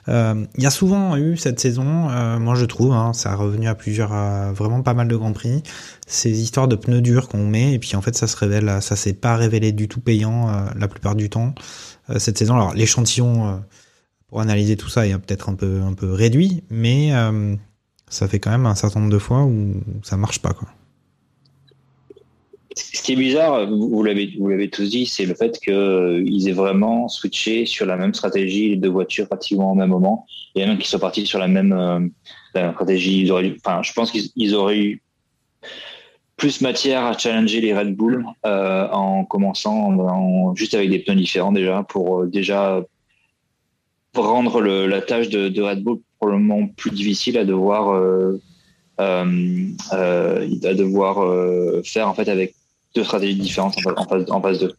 Euh, 0.08 0.44
Il 0.58 0.64
y 0.64 0.66
a 0.66 0.72
souvent 0.72 1.16
eu 1.16 1.38
cette 1.38 1.60
saison, 1.60 1.84
moi 1.84 2.56
je 2.56 2.66
trouve, 2.66 2.92
hein, 2.92 3.14
ça 3.14 3.34
a 3.34 3.36
revenu 3.36 3.68
à 3.68 3.76
plusieurs, 3.76 4.10
vraiment 4.54 4.82
pas 4.82 4.96
mal 4.96 5.08
de 5.08 5.16
grands 5.16 5.34
prix, 5.34 5.62
ces 6.08 6.42
histoires 6.42 6.68
de 6.68 6.76
pneus 6.76 7.02
durs 7.02 7.28
qu'on 7.28 7.46
met 7.46 7.74
et 7.74 7.80
puis 7.80 7.96
en 7.96 8.02
fait 8.02 8.16
ça 8.16 8.26
se 8.26 8.36
révèle, 8.36 8.82
ça 8.82 8.96
s'est 8.96 9.14
pas 9.14 9.36
révélé 9.36 9.72
du 9.72 9.88
tout 9.88 10.02
payant 10.02 10.48
la 10.76 10.88
plupart 10.88 11.16
du 11.16 11.30
temps 11.30 11.54
cette 12.18 12.40
saison. 12.40 12.56
Alors 12.56 12.74
l'échantillon 12.74 13.64
pour 14.28 14.42
analyser 14.42 14.78
tout 14.78 14.90
ça 14.90 15.06
est 15.06 15.18
peut-être 15.20 15.50
un 15.50 15.56
peu 15.56 15.82
un 15.82 15.94
peu 15.94 16.12
réduit, 16.12 16.64
mais 16.72 17.12
ça 18.10 18.28
fait 18.28 18.40
quand 18.40 18.52
même 18.52 18.66
un 18.66 18.76
certain 18.76 19.00
nombre 19.00 19.14
de 19.14 19.20
fois 19.20 19.44
où 19.44 19.76
ça 20.02 20.18
marche 20.18 20.40
pas 20.40 20.54
quoi. 20.54 20.68
Ce 22.76 23.02
qui 23.04 23.14
est 23.14 23.16
bizarre, 23.16 23.68
vous 23.68 24.04
l'avez 24.04 24.34
vous 24.40 24.50
l'avez 24.50 24.70
tous 24.70 24.90
dit, 24.90 25.06
c'est 25.06 25.26
le 25.26 25.36
fait 25.36 25.60
qu'ils 25.60 26.48
aient 26.48 26.54
vraiment 26.54 27.08
switché 27.08 27.66
sur 27.66 27.86
la 27.86 27.98
même 27.98 28.14
stratégie 28.14 28.70
les 28.70 28.78
deux 28.78 28.90
voitures 28.90 29.28
pratiquement 29.28 29.72
au 29.72 29.76
même 29.76 29.90
moment, 29.90 30.26
et 30.56 30.66
même 30.66 30.78
qu'ils 30.78 30.88
soient 30.88 31.00
partis 31.00 31.26
sur 31.26 31.40
la 31.40 31.48
même, 31.48 31.74
euh, 31.74 32.00
stratégie. 32.72 33.30
Enfin, 33.32 33.82
je 33.84 33.94
pense 33.94 34.12
qu'ils 34.12 34.56
auraient 34.56 34.80
eu 34.80 35.02
plus 36.38 36.62
matière 36.62 37.06
à 37.06 37.18
challenger 37.18 37.62
les 37.62 37.74
Red 37.74 37.96
Bull 37.96 38.26
euh, 38.46 38.88
en 38.90 39.24
commençant 39.24 40.54
juste 40.56 40.74
avec 40.74 40.90
des 40.90 41.00
pneus 41.00 41.16
différents 41.16 41.52
déjà 41.52 41.84
pour 41.88 42.22
euh, 42.22 42.28
déjà 42.28 42.84
rendre 44.16 44.62
la 44.62 45.02
tâche 45.02 45.30
de, 45.30 45.62
Red 45.62 45.84
Bull 45.84 46.00
probablement 46.20 46.68
plus 46.68 46.92
difficile 46.92 47.38
à 47.38 47.46
devoir 47.46 47.94
euh, 47.94 48.42
euh, 49.00 49.68
à 49.92 50.74
devoir 50.74 51.84
faire 51.84 52.08
en 52.08 52.14
fait 52.14 52.28
avec 52.28 52.56
deux 52.96 53.04
stratégies 53.04 53.36
différentes 53.36 53.76
en, 53.86 54.08
phase, 54.08 54.26
en 54.30 54.42
phase 54.42 54.60
2. 54.60 54.76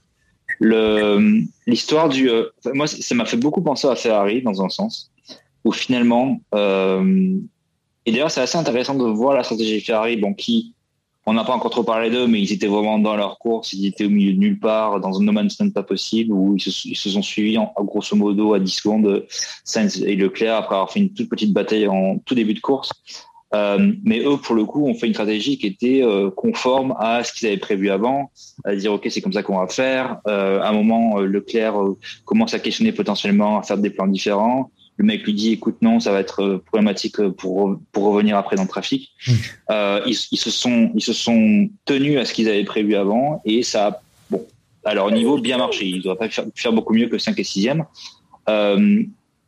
L'histoire 1.66 2.08
du. 2.08 2.30
Euh, 2.30 2.46
moi, 2.72 2.86
ça 2.86 3.14
m'a 3.14 3.24
fait 3.24 3.36
beaucoup 3.36 3.62
penser 3.62 3.88
à 3.88 3.96
Ferrari 3.96 4.42
dans 4.42 4.62
un 4.62 4.68
sens, 4.68 5.10
où 5.64 5.72
finalement. 5.72 6.40
Euh, 6.54 7.36
et 8.06 8.12
d'ailleurs, 8.12 8.30
c'est 8.30 8.42
assez 8.42 8.58
intéressant 8.58 8.94
de 8.94 9.04
voir 9.04 9.34
la 9.34 9.42
stratégie 9.42 9.80
Ferrari, 9.80 10.16
bon, 10.16 10.34
qui. 10.34 10.74
On 11.26 11.32
n'a 11.32 11.44
pas 11.44 11.54
encore 11.54 11.70
trop 11.70 11.84
parlé 11.84 12.10
d'eux, 12.10 12.26
mais 12.26 12.42
ils 12.42 12.52
étaient 12.52 12.66
vraiment 12.66 12.98
dans 12.98 13.16
leur 13.16 13.38
course, 13.38 13.72
ils 13.72 13.86
étaient 13.86 14.04
au 14.04 14.10
milieu 14.10 14.34
de 14.34 14.38
nulle 14.38 14.60
part, 14.60 15.00
dans 15.00 15.18
un 15.18 15.24
no 15.24 15.32
man's 15.32 15.58
land 15.58 15.70
pas 15.70 15.82
possible, 15.82 16.34
où 16.34 16.54
ils 16.54 16.60
se, 16.60 17.10
sont 17.10 17.22
suivis 17.22 17.56
grosso 17.78 18.14
modo 18.14 18.52
à 18.52 18.60
10 18.60 18.70
secondes 18.70 19.26
Sainz 19.64 20.02
et 20.02 20.16
Leclerc 20.16 20.54
après 20.54 20.74
avoir 20.74 20.92
fait 20.92 21.00
une 21.00 21.14
toute 21.14 21.30
petite 21.30 21.54
bataille 21.54 21.88
en 21.88 22.18
tout 22.18 22.34
début 22.34 22.52
de 22.52 22.60
course. 22.60 22.92
Euh, 23.54 23.92
mais 24.02 24.20
eux, 24.20 24.36
pour 24.36 24.54
le 24.54 24.64
coup, 24.64 24.86
ont 24.86 24.94
fait 24.94 25.06
une 25.06 25.14
stratégie 25.14 25.58
qui 25.58 25.66
était 25.66 26.02
euh, 26.02 26.30
conforme 26.30 26.94
à 26.98 27.22
ce 27.22 27.32
qu'ils 27.32 27.46
avaient 27.46 27.56
prévu 27.56 27.90
avant, 27.90 28.30
à 28.64 28.74
dire 28.74 28.92
ok, 28.92 29.06
c'est 29.10 29.20
comme 29.20 29.32
ça 29.32 29.42
qu'on 29.42 29.58
va 29.58 29.68
faire. 29.68 30.18
Euh, 30.26 30.60
à 30.60 30.68
un 30.68 30.72
moment, 30.72 31.20
Leclerc 31.20 31.74
commence 32.24 32.54
à 32.54 32.58
questionner 32.58 32.92
potentiellement, 32.92 33.58
à 33.58 33.62
faire 33.62 33.78
des 33.78 33.90
plans 33.90 34.08
différents. 34.08 34.70
Le 34.96 35.04
mec 35.04 35.24
lui 35.24 35.34
dit 35.34 35.52
écoute 35.52 35.76
non, 35.82 35.98
ça 36.00 36.12
va 36.12 36.20
être 36.20 36.62
problématique 36.66 37.20
pour 37.30 37.76
pour 37.90 38.04
revenir 38.04 38.36
après 38.36 38.54
dans 38.54 38.62
le 38.62 38.68
trafic. 38.68 39.10
Mmh. 39.26 39.32
Ils, 40.06 40.16
ils, 40.30 40.38
se 40.38 40.50
sont 40.50 40.92
ils 40.94 41.02
se 41.02 41.12
sont 41.12 41.68
tenus 41.84 42.16
à 42.18 42.24
ce 42.24 42.32
qu'ils 42.32 42.48
avaient 42.48 42.62
prévu 42.62 42.94
avant 42.94 43.42
et 43.44 43.64
ça 43.64 43.88
a 43.88 44.00
bon 44.30 44.46
à 44.84 44.94
leur 44.94 45.10
niveau 45.10 45.38
bien 45.38 45.58
marché. 45.58 45.84
Ils 45.86 46.00
doivent 46.00 46.16
pas 46.16 46.28
faire, 46.28 46.44
faire 46.54 46.72
beaucoup 46.72 46.94
mieux 46.94 47.08
que 47.08 47.18
5 47.18 47.36
et 47.36 47.42
6e. 47.42 47.84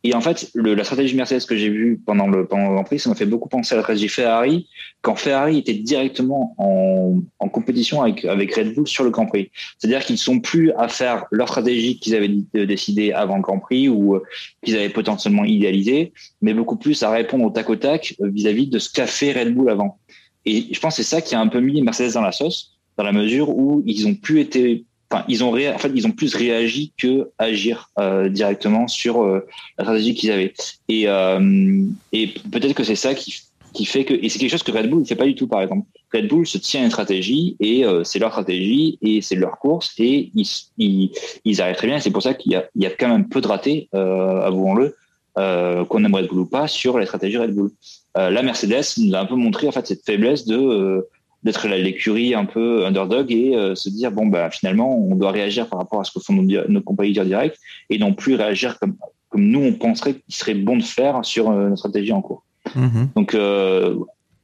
Et 0.06 0.14
en 0.14 0.20
fait, 0.20 0.52
la 0.54 0.84
stratégie 0.84 1.16
Mercedes 1.16 1.46
que 1.46 1.56
j'ai 1.56 1.68
vue 1.68 2.00
pendant 2.06 2.28
le, 2.28 2.44
Grand 2.44 2.84
Prix, 2.84 3.00
ça 3.00 3.10
m'a 3.10 3.16
fait 3.16 3.26
beaucoup 3.26 3.48
penser 3.48 3.74
à 3.74 3.78
la 3.78 3.82
stratégie 3.82 4.06
Ferrari, 4.06 4.68
quand 5.02 5.16
Ferrari 5.16 5.58
était 5.58 5.74
directement 5.74 6.54
en, 6.58 7.48
compétition 7.48 8.02
avec, 8.02 8.54
Red 8.54 8.76
Bull 8.76 8.86
sur 8.86 9.02
le 9.02 9.10
Grand 9.10 9.26
Prix. 9.26 9.50
C'est-à-dire 9.78 10.04
qu'ils 10.04 10.14
ne 10.14 10.20
sont 10.20 10.38
plus 10.38 10.70
à 10.78 10.86
faire 10.86 11.24
leur 11.32 11.48
stratégie 11.48 11.98
qu'ils 11.98 12.14
avaient 12.14 12.30
décidé 12.66 13.10
avant 13.10 13.34
le 13.34 13.42
Grand 13.42 13.58
Prix 13.58 13.88
ou 13.88 14.14
euh, 14.14 14.22
qu'ils 14.62 14.76
avaient 14.76 14.90
potentiellement 14.90 15.44
idéalisé, 15.44 16.12
mais 16.40 16.54
beaucoup 16.54 16.76
plus 16.76 17.02
à 17.02 17.10
répondre 17.10 17.44
au 17.44 17.50
tac 17.50 17.68
au 17.68 17.74
tac 17.74 18.14
euh, 18.20 18.28
vis-à-vis 18.28 18.68
de 18.68 18.78
ce 18.78 18.92
qu'a 18.92 19.08
fait 19.08 19.32
Red 19.32 19.54
Bull 19.54 19.70
avant. 19.70 19.98
Et 20.44 20.72
je 20.72 20.78
pense 20.78 20.96
que 20.96 21.02
c'est 21.02 21.16
ça 21.16 21.20
qui 21.20 21.34
a 21.34 21.40
un 21.40 21.48
peu 21.48 21.58
mis 21.58 21.82
Mercedes 21.82 22.12
dans 22.12 22.20
la 22.20 22.30
sauce, 22.30 22.78
dans 22.96 23.02
la 23.02 23.12
mesure 23.12 23.48
où 23.48 23.82
ils 23.86 24.06
ont 24.06 24.14
plus 24.14 24.38
été 24.38 24.84
enfin, 25.10 25.24
ils 25.28 25.44
ont 25.44 25.54
en 25.54 25.78
fait, 25.78 25.92
ils 25.94 26.06
ont 26.06 26.12
plus 26.12 26.34
réagi 26.34 26.92
que 26.96 27.30
agir 27.38 27.90
euh, 27.98 28.28
directement 28.28 28.88
sur 28.88 29.22
euh, 29.22 29.46
la 29.78 29.84
stratégie 29.84 30.14
qu'ils 30.14 30.30
avaient. 30.30 30.54
Et, 30.88 31.04
euh, 31.06 31.82
et 32.12 32.28
peut-être 32.50 32.74
que 32.74 32.84
c'est 32.84 32.96
ça 32.96 33.14
qui, 33.14 33.42
qui 33.72 33.84
fait 33.84 34.04
que, 34.04 34.14
et 34.14 34.28
c'est 34.28 34.38
quelque 34.38 34.50
chose 34.50 34.62
que 34.62 34.72
Red 34.72 34.90
Bull 34.90 35.00
ne 35.00 35.04
fait 35.04 35.16
pas 35.16 35.26
du 35.26 35.34
tout, 35.34 35.46
par 35.46 35.62
exemple. 35.62 35.86
Red 36.12 36.28
Bull 36.28 36.46
se 36.46 36.58
tient 36.58 36.82
à 36.82 36.84
une 36.84 36.90
stratégie 36.90 37.56
et 37.60 37.84
c'est 38.04 38.18
leur 38.20 38.30
stratégie 38.30 38.96
et 39.02 39.20
c'est 39.20 39.34
leur 39.34 39.58
course 39.58 39.92
et 39.98 40.30
ils, 40.34 40.46
ils, 40.78 41.10
ils 41.44 41.60
arrivent 41.60 41.76
très 41.76 41.88
bien. 41.88 41.98
C'est 41.98 42.12
pour 42.12 42.22
ça 42.22 42.32
qu'il 42.32 42.52
y 42.52 42.54
a, 42.54 42.64
il 42.74 42.82
y 42.82 42.86
a 42.86 42.90
quand 42.90 43.08
même 43.08 43.28
peu 43.28 43.40
de 43.40 43.48
ratés, 43.48 43.88
avouons-le, 43.92 44.96
qu'on 45.34 46.04
aime 46.04 46.14
Red 46.14 46.28
Bull 46.28 46.38
ou 46.38 46.46
pas, 46.46 46.68
sur 46.68 46.98
les 46.98 47.06
stratégies 47.06 47.38
Red 47.38 47.54
Bull. 47.54 47.70
la 48.14 48.40
Mercedes 48.42 48.84
nous 48.98 49.14
a 49.14 49.18
un 49.18 49.26
peu 49.26 49.34
montré 49.34 49.66
en 49.66 49.72
fait 49.72 49.86
cette 49.86 50.06
faiblesse 50.06 50.46
de 50.46 51.04
d'être 51.46 51.68
l'écurie 51.68 52.34
un 52.34 52.44
peu 52.44 52.84
underdog 52.84 53.30
et 53.30 53.54
euh, 53.54 53.76
se 53.76 53.88
dire 53.88 54.10
bon 54.10 54.26
bah 54.26 54.50
finalement 54.50 54.98
on 54.98 55.14
doit 55.14 55.30
réagir 55.30 55.68
par 55.68 55.78
rapport 55.78 56.00
à 56.00 56.04
ce 56.04 56.10
que 56.10 56.18
font 56.18 56.34
nos, 56.34 56.68
nos 56.68 56.80
compagnies 56.82 57.12
directs 57.12 57.56
et 57.88 57.98
non 57.98 58.12
plus 58.12 58.34
réagir 58.34 58.78
comme 58.80 58.96
comme 59.28 59.42
nous 59.42 59.60
on 59.60 59.72
penserait 59.72 60.14
qu'il 60.14 60.34
serait 60.34 60.54
bon 60.54 60.76
de 60.76 60.82
faire 60.82 61.24
sur 61.24 61.48
euh, 61.50 61.68
notre 61.68 61.78
stratégie 61.78 62.12
en 62.12 62.20
cours. 62.20 62.42
Mm-hmm. 62.74 63.14
Donc 63.14 63.34
euh, 63.34 63.94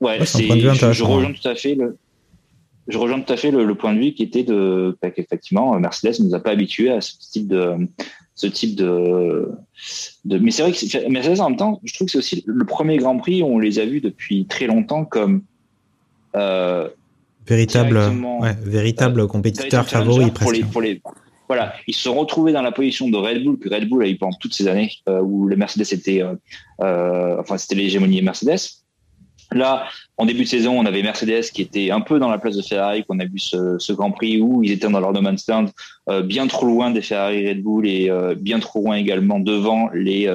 ouais, 0.01 0.25
c'est 0.25 0.45
je, 0.45 1.03
rejoins 1.03 1.33
tout 1.33 1.49
à 1.49 1.57
fait 1.57 1.75
le 1.75 1.99
je 2.87 2.99
rejoins 2.99 3.21
tout 3.21 3.33
à 3.33 3.37
fait 3.37 3.51
le, 3.51 3.75
point 3.75 3.95
de 3.95 3.99
vue 3.99 4.13
qui 4.13 4.23
était 4.23 4.45
de 4.45 4.97
bah, 5.03 5.11
qu'effectivement 5.11 5.79
Mercedes 5.81 6.21
ne 6.21 6.27
nous 6.27 6.35
a 6.37 6.41
pas 6.41 6.51
habitués 6.51 6.91
à 6.91 7.01
ce 7.01 7.15
type 7.19 7.49
de 7.49 7.89
ce 8.37 8.47
type 8.47 8.77
de, 8.77 9.51
de 10.25 10.39
mais 10.39 10.53
c'est 10.53 10.63
vrai 10.63 10.73
que 10.73 11.09
Mercedes 11.09 11.41
en 11.41 11.51
même 11.51 11.59
temps 11.59 11.81
je 11.83 11.95
trouve 11.95 12.07
que 12.07 12.13
c'est 12.13 12.19
aussi 12.19 12.45
le 12.47 12.65
premier 12.65 12.97
Grand 12.99 13.19
Prix 13.19 13.43
où 13.43 13.47
on 13.47 13.59
les 13.59 13.81
a 13.81 13.87
vus 13.87 14.01
depuis 14.01 14.47
très 14.47 14.67
longtemps 14.67 15.05
comme 15.05 15.37
euh, 15.37 15.41
véritable, 17.47 17.99
ouais, 18.41 18.57
véritable 18.63 19.27
compétiteur 19.27 19.87
favori 19.89 20.31
presque. 20.31 20.65
Pour 20.67 20.81
les, 20.81 21.01
voilà, 21.49 21.75
ils 21.87 21.95
se 21.95 22.05
sont 22.05 22.15
retrouvés 22.15 22.53
dans 22.53 22.63
la 22.63 22.73
position 22.73 23.11
de 23.11 23.17
Red 23.19 23.45
Bull 23.45 23.59
que 23.59 23.69
Red 23.69 23.87
Bull 23.87 24.03
a 24.03 24.09
eu 24.09 24.17
pendant 24.17 24.37
toutes 24.41 24.55
ces 24.55 24.69
années 24.69 24.91
euh, 25.07 25.21
où 25.21 25.47
le 25.47 25.55
Mercedes 25.57 25.93
était, 25.93 26.23
euh, 26.23 27.37
enfin 27.39 27.59
c'était 27.59 27.75
l'hégémonie 27.75 28.23
Mercedes. 28.23 28.81
Là, 29.51 29.85
en 30.17 30.25
début 30.25 30.45
de 30.45 30.49
saison, 30.49 30.79
on 30.79 30.87
avait 30.87 31.03
Mercedes 31.03 31.43
qui 31.53 31.61
était 31.61 31.91
un 31.91 32.01
peu 32.01 32.19
dans 32.19 32.31
la 32.31 32.39
place 32.39 32.57
de 32.57 32.63
Ferrari, 32.63 33.05
qu'on 33.05 33.19
a 33.19 33.27
vu 33.27 33.39
ce, 33.39 33.77
ce, 33.79 33.93
Grand 33.93 34.13
Prix 34.13 34.41
où 34.41 34.63
ils 34.63 34.73
étaient 34.73 34.89
dans 34.89 34.99
leur 34.99 35.13
no 35.13 35.21
man's 35.21 35.43
stand, 35.43 35.69
bien 36.25 36.47
trop 36.47 36.65
loin 36.65 36.91
des 36.91 37.03
Ferrari 37.03 37.47
Red 37.47 37.63
Bull 37.63 37.87
et 37.87 38.11
bien 38.39 38.59
trop 38.59 38.81
loin 38.81 38.97
également 38.97 39.39
devant 39.39 39.91
les 39.93 40.27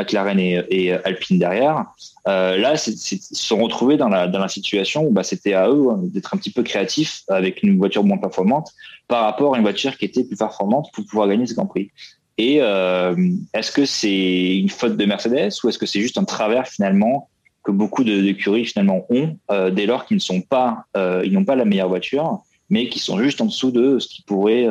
McLaren 0.00 0.38
et, 0.38 0.92
Alpine 1.04 1.38
derrière. 1.38 1.86
Euh, 2.28 2.56
là, 2.56 2.74
ils 2.74 2.78
se 2.78 3.16
sont 3.32 3.58
retrouvés 3.58 3.96
dans 3.96 4.08
la, 4.08 4.48
situation 4.48 5.04
où 5.06 5.10
bah, 5.10 5.22
c'était 5.22 5.54
à 5.54 5.68
eux 5.68 5.88
hein, 5.90 6.00
d'être 6.02 6.34
un 6.34 6.38
petit 6.38 6.50
peu 6.50 6.62
créatifs 6.62 7.22
avec 7.28 7.62
une 7.62 7.78
voiture 7.78 8.04
moins 8.04 8.18
performante 8.18 8.72
par 9.08 9.24
rapport 9.24 9.54
à 9.54 9.58
une 9.58 9.62
voiture 9.62 9.96
qui 9.96 10.04
était 10.04 10.24
plus 10.24 10.36
performante 10.36 10.88
pour 10.92 11.04
pouvoir 11.06 11.28
gagner 11.28 11.46
ce 11.46 11.54
Grand 11.54 11.66
Prix. 11.66 11.90
Et 12.38 12.58
euh, 12.60 13.14
est-ce 13.52 13.70
que 13.70 13.84
c'est 13.84 14.56
une 14.56 14.70
faute 14.70 14.96
de 14.96 15.04
Mercedes 15.04 15.50
ou 15.62 15.68
est-ce 15.68 15.78
que 15.78 15.86
c'est 15.86 16.00
juste 16.00 16.18
un 16.18 16.24
travers 16.24 16.66
finalement 16.66 17.28
que 17.62 17.70
beaucoup 17.70 18.04
d'écuries 18.04 18.64
finalement 18.64 19.04
ont 19.10 19.36
euh, 19.50 19.70
dès 19.70 19.84
lors 19.84 20.06
qu'ils 20.06 20.16
ne 20.16 20.40
pas, 20.40 20.84
ils 21.24 21.32
n'ont 21.32 21.44
pas 21.44 21.56
la 21.56 21.66
meilleure 21.66 21.88
voiture, 21.88 22.40
mais 22.70 22.88
qui 22.88 22.98
sont 22.98 23.18
juste 23.18 23.40
en 23.40 23.46
dessous 23.46 23.70
de 23.70 23.98
ce 23.98 24.08
qui 24.08 24.22
pourrait, 24.22 24.66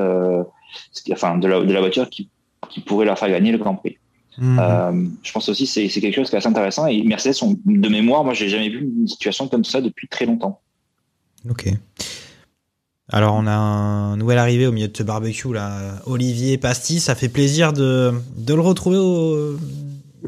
enfin 1.11 1.37
de 1.37 1.47
la, 1.47 1.61
de 1.61 1.77
voiture 1.77 2.09
qui 2.09 2.29
pourrait 2.85 3.05
leur 3.05 3.19
faire 3.19 3.29
gagner 3.29 3.51
le 3.51 3.59
Grand 3.59 3.75
Prix? 3.75 3.97
Mhm. 4.39 4.59
Euh, 4.59 5.07
je 5.21 5.31
pense 5.31 5.49
aussi 5.49 5.67
c'est 5.67 5.89
c'est 5.89 6.01
quelque 6.01 6.15
chose 6.15 6.29
qui 6.29 6.35
est 6.35 6.37
assez 6.37 6.47
intéressant 6.47 6.87
et 6.87 7.03
Mercedes 7.03 7.33
sont, 7.33 7.59
de 7.65 7.89
mémoire 7.89 8.23
moi 8.23 8.33
j'ai 8.33 8.47
jamais 8.47 8.69
vu 8.69 8.89
une 8.97 9.07
situation 9.07 9.47
comme 9.47 9.65
ça 9.65 9.81
depuis 9.81 10.07
très 10.07 10.25
longtemps. 10.25 10.61
Ok. 11.49 11.67
Alors 13.11 13.35
on 13.35 13.47
a 13.47 13.51
un 13.51 14.17
nouvel 14.17 14.37
arrivé 14.37 14.67
au 14.67 14.71
milieu 14.71 14.87
de 14.87 14.95
ce 14.95 15.03
barbecue 15.03 15.51
là, 15.53 16.01
Olivier 16.05 16.57
Pastis, 16.57 17.03
ça 17.03 17.15
fait 17.15 17.29
plaisir 17.29 17.73
de, 17.73 18.13
de 18.37 18.53
le 18.53 18.61
retrouver 18.61 18.97
au, 18.97 19.57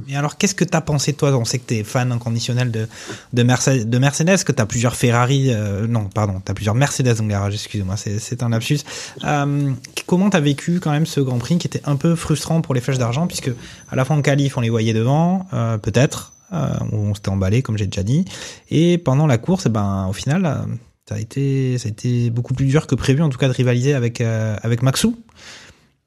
et 0.08 0.16
alors, 0.16 0.38
qu'est-ce 0.38 0.56
que 0.56 0.64
tu 0.64 0.76
as 0.76 0.82
pensé, 0.82 1.14
toi 1.14 1.32
On 1.38 1.46
sait 1.46 1.60
que 1.60 1.68
tu 1.68 1.76
es 1.76 1.84
fan 1.84 2.12
inconditionnel 2.12 2.72
de, 2.72 2.88
de, 3.34 3.44
Mercedes, 3.44 3.90
de 3.90 3.98
Mercedes, 3.98 4.44
que 4.44 4.52
tu 4.52 4.62
as 4.62 4.66
plusieurs 4.66 4.96
Ferrari. 4.96 5.48
Euh, 5.50 5.88
non, 5.88 6.06
pardon, 6.06 6.42
tu 6.44 6.52
as 6.52 6.56
plusieurs 6.56 6.76
Mercedes 6.76 7.22
le 7.22 7.28
garage, 7.28 7.54
excuse-moi, 7.54 7.96
c'est 7.98 8.44
un 8.44 8.50
lapsus. 8.50 8.80
Euh, 9.24 9.72
comment 10.06 10.30
tu 10.30 10.38
as 10.38 10.42
vécu 10.42 10.80
quand 10.80 10.92
même 10.92 11.06
ce 11.06 11.20
Grand 11.20 11.38
Prix 11.38 11.58
qui 11.58 11.68
était 11.68 11.82
un 11.86 11.96
peu 11.96 12.16
frustrant 12.16 12.62
pour 12.62 12.74
les 12.74 12.82
flèches 12.82 12.98
d'argent, 12.98 13.28
puisque 13.28 13.52
à 13.90 13.96
la 13.96 14.06
fin 14.06 14.16
en 14.16 14.22
qualif, 14.22 14.58
on 14.58 14.62
les 14.62 14.70
voyait 14.70 14.94
devant, 14.94 15.48
euh, 15.54 15.78
peut-être, 15.78 16.34
euh, 16.54 16.68
on 16.92 17.14
s'était 17.14 17.30
emballé, 17.30 17.62
comme 17.62 17.78
j'ai 17.78 17.88
déjà 17.88 18.04
dit. 18.04 18.26
Et 18.70 18.98
pendant 18.98 19.28
la 19.28 19.38
course, 19.38 19.66
eh 19.68 19.70
ben, 19.70 20.08
au 20.10 20.14
final, 20.14 20.46
euh, 20.46 20.56
ça 21.08 21.16
a, 21.16 21.20
été, 21.20 21.78
ça 21.78 21.88
a 21.88 21.92
été 21.92 22.30
beaucoup 22.30 22.54
plus 22.54 22.66
dur 22.66 22.88
que 22.88 22.96
prévu, 22.96 23.22
en 23.22 23.30
tout 23.30 23.38
cas, 23.38 23.48
de 23.48 23.54
rivaliser 23.54 23.94
avec, 23.94 24.22
euh, 24.22 24.58
avec 24.62 24.82
Maxou. 24.82 25.18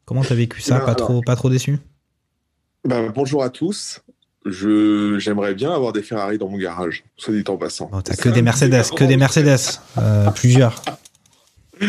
Comment 0.04 0.22
tu 0.22 0.32
as 0.32 0.36
vécu 0.36 0.60
ça? 0.60 0.80
Pas, 0.80 0.94
trop, 0.94 1.22
pas 1.22 1.36
trop 1.36 1.48
déçu? 1.48 1.78
Bah, 2.84 3.08
bonjour 3.14 3.42
à 3.42 3.50
tous. 3.50 4.00
Je 4.44 5.18
j'aimerais 5.18 5.54
bien 5.54 5.72
avoir 5.72 5.92
des 5.92 6.02
Ferrari 6.02 6.36
dans 6.36 6.48
mon 6.48 6.58
garage, 6.58 7.04
soit 7.16 7.32
dit 7.32 7.44
en 7.48 7.56
passant. 7.56 7.90
Oh, 7.92 8.02
t'as 8.02 8.14
que 8.14 8.28
des 8.28 8.42
Mercedes, 8.42 8.90
que 8.94 9.04
des 9.04 9.16
Mercedes, 9.16 9.80
euh, 9.98 10.30
plusieurs. 10.30 10.82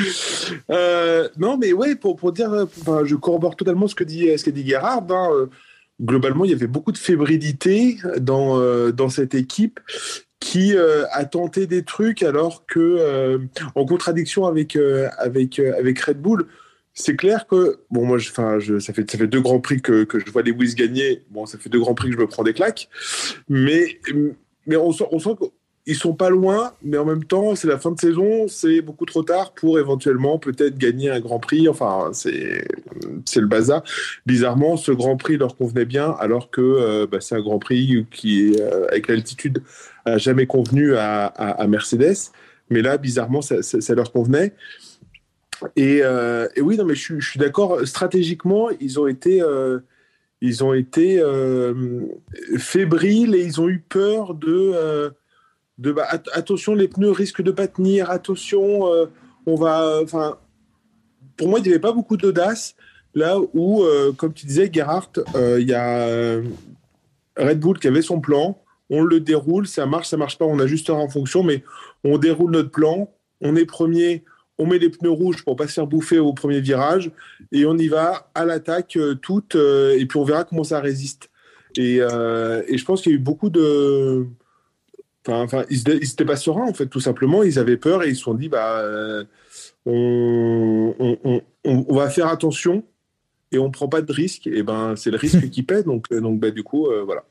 Euh, 0.71 1.29
non, 1.37 1.57
mais 1.57 1.71
ouais, 1.71 1.95
pour, 1.95 2.15
pour 2.15 2.31
dire, 2.31 2.67
je 3.03 3.15
corrobore 3.15 3.55
totalement 3.55 3.87
ce 3.87 3.93
que 3.93 4.03
dit 4.03 4.35
ce 4.35 4.43
que 4.43 4.49
dit 4.49 4.67
Gerhard. 4.67 5.05
Hein, 5.11 5.29
euh, 5.31 5.45
globalement, 6.01 6.43
il 6.43 6.51
y 6.51 6.53
avait 6.53 6.67
beaucoup 6.67 6.91
de 6.91 6.97
fébrilité 6.97 7.97
dans 8.19 8.59
dans 8.91 9.09
cette 9.09 9.35
équipe 9.35 9.79
qui 10.39 10.75
a 10.75 11.25
tenté 11.25 11.67
des 11.67 11.83
trucs 11.83 12.23
alors 12.23 12.65
que 12.65 13.39
en 13.75 13.85
contradiction 13.85 14.47
avec 14.47 14.75
avec 15.19 15.59
avec 15.59 15.99
Red 15.99 16.19
Bull 16.19 16.47
c'est 16.97 17.17
clair 17.17 17.45
que, 17.45 17.81
bon, 17.91 18.05
moi, 18.05 18.17
enfin, 18.17 18.57
je, 18.57 18.79
ça, 18.79 18.93
fait, 18.93 19.09
ça 19.11 19.17
fait 19.17 19.27
deux 19.27 19.41
grands 19.41 19.59
prix 19.59 19.81
que, 19.81 20.05
que 20.05 20.17
je 20.17 20.31
vois 20.31 20.41
Lewis 20.43 20.75
gagner. 20.75 21.23
Bon, 21.29 21.45
ça 21.45 21.57
fait 21.57 21.69
deux 21.69 21.79
grands 21.79 21.93
prix 21.93 22.07
que 22.07 22.15
je 22.15 22.19
me 22.19 22.25
prends 22.25 22.43
des 22.43 22.53
claques. 22.53 22.87
Mais, 23.49 23.99
mais 24.65 24.77
on 24.77 24.93
sent, 24.93 25.03
on 25.11 25.19
sent 25.19 25.31
qu'ils 25.85 25.95
sont 25.97 26.13
pas 26.13 26.29
loin, 26.29 26.71
mais 26.81 26.97
en 26.97 27.03
même 27.03 27.25
temps, 27.25 27.53
c'est 27.53 27.67
la 27.67 27.77
fin 27.77 27.91
de 27.91 27.99
saison, 27.99 28.47
c'est 28.47 28.79
beaucoup 28.79 29.05
trop 29.05 29.23
tard 29.23 29.53
pour 29.53 29.77
éventuellement 29.77 30.39
peut-être 30.39 30.77
gagner 30.77 31.09
un 31.09 31.19
grand 31.19 31.39
prix. 31.39 31.67
Enfin, 31.67 32.11
c'est, 32.13 32.65
c'est 33.25 33.41
le 33.41 33.47
bazar. 33.47 33.83
Bizarrement, 34.25 34.77
ce 34.77 34.93
grand 34.93 35.17
prix 35.17 35.35
leur 35.35 35.57
convenait 35.57 35.85
bien, 35.85 36.11
alors 36.17 36.49
que 36.49 36.61
euh, 36.61 37.07
bah, 37.11 37.19
c'est 37.19 37.35
un 37.35 37.41
grand 37.41 37.59
prix 37.59 38.05
qui, 38.09 38.55
euh, 38.57 38.87
avec 38.87 39.09
l'altitude, 39.09 39.61
a 40.05 40.17
jamais 40.17 40.47
convenu 40.47 40.95
à, 40.95 41.25
à, 41.25 41.67
Mercedes. 41.67 42.31
Mais 42.69 42.81
là, 42.81 42.97
bizarrement, 42.97 43.41
ça, 43.41 43.61
ça 43.61 43.95
leur 43.95 44.13
convenait. 44.13 44.53
Euh, 45.77 46.47
et, 46.55 46.61
oui, 46.61 46.77
non, 46.77 46.85
mais 46.85 46.95
je, 46.95 47.19
suis 47.19 47.39
d'accord. 47.39 47.79
Stratégiquement, 47.85 48.69
ils 48.79 48.99
ont 48.99 49.07
été, 49.07 49.41
euh, 49.41 49.79
ils 50.41 50.63
ont 50.63 50.73
été 50.73 51.19
euh, 51.19 52.01
fébriles 52.57 53.35
et 53.35 53.43
ils 53.43 53.61
ont 53.61 53.69
eu 53.69 53.79
peur 53.79 54.33
de, 54.33 55.11
de 55.77 55.91
bah, 55.91 56.07
attention, 56.33 56.75
les 56.75 56.87
pneus 56.87 57.11
risquent 57.11 57.43
de 57.43 57.51
pas 57.51 57.67
tenir. 57.67 58.09
Attention, 58.09 58.89
on 59.45 59.55
va. 59.55 59.99
Enfin, 60.01 60.37
pour 61.37 61.49
moi, 61.49 61.59
il 61.59 61.63
n'y 61.63 61.69
avait 61.69 61.79
pas 61.79 61.93
beaucoup 61.93 62.17
d'audace. 62.17 62.75
Là 63.13 63.37
où, 63.53 63.83
comme 64.17 64.33
tu 64.33 64.45
disais, 64.45 64.69
Gerhardt, 64.71 65.23
il 65.35 65.67
y 65.67 65.73
a 65.73 66.41
Red 67.37 67.59
Bull 67.59 67.79
qui 67.79 67.87
avait 67.87 68.01
son 68.01 68.19
plan. 68.19 68.57
On 68.89 69.01
le 69.01 69.19
déroule, 69.19 69.67
ça 69.67 69.85
marche, 69.85 70.09
ça 70.09 70.17
marche 70.17 70.37
pas, 70.37 70.45
on 70.45 70.59
ajustera 70.59 70.97
en 70.97 71.09
fonction, 71.09 71.41
mais 71.41 71.63
on 72.03 72.17
déroule 72.17 72.51
notre 72.51 72.69
plan. 72.69 73.09
On 73.41 73.55
est 73.55 73.65
premier, 73.65 74.23
on 74.57 74.65
met 74.65 74.79
les 74.79 74.89
pneus 74.89 75.11
rouges 75.11 75.43
pour 75.43 75.55
pas 75.55 75.67
se 75.67 75.73
faire 75.73 75.87
bouffer 75.87 76.19
au 76.19 76.33
premier 76.33 76.61
virage 76.61 77.11
et 77.51 77.65
on 77.65 77.77
y 77.77 77.87
va 77.87 78.29
à 78.33 78.45
l'attaque 78.45 78.95
euh, 78.95 79.15
toute 79.15 79.55
euh, 79.55 79.97
et 79.97 80.05
puis 80.05 80.17
on 80.17 80.23
verra 80.23 80.43
comment 80.43 80.63
ça 80.63 80.79
résiste. 80.79 81.29
Et, 81.77 82.01
euh, 82.01 82.63
je 82.71 82.83
pense 82.85 83.01
qu'il 83.01 83.11
y 83.11 83.15
a 83.15 83.17
eu 83.17 83.21
beaucoup 83.21 83.49
de. 83.49 84.25
Enfin, 85.27 85.65
ils 85.69 85.83
n'étaient 85.87 86.23
pas 86.23 86.35
sereins 86.35 86.67
en 86.67 86.73
fait, 86.73 86.85
tout 86.85 86.99
simplement. 86.99 87.43
Ils 87.43 87.59
avaient 87.59 87.77
peur 87.77 88.03
et 88.03 88.09
ils 88.09 88.15
se 88.15 88.21
sont 88.21 88.35
dit 88.35 88.47
bah, 88.47 88.83
on, 89.85 90.93
va 91.89 92.09
faire 92.09 92.27
attention 92.27 92.83
et 93.51 93.57
on 93.57 93.71
prend 93.71 93.89
pas 93.89 94.01
de 94.01 94.11
risque. 94.11 94.47
Et 94.47 94.63
ben, 94.63 94.95
c'est 94.95 95.11
le 95.11 95.17
risque 95.17 95.49
qui 95.51 95.63
paie. 95.63 95.83
Donc, 95.83 96.13
donc 96.13 96.39
bah, 96.39 96.51
du 96.51 96.63
coup, 96.63 96.87
voilà. 97.05 97.25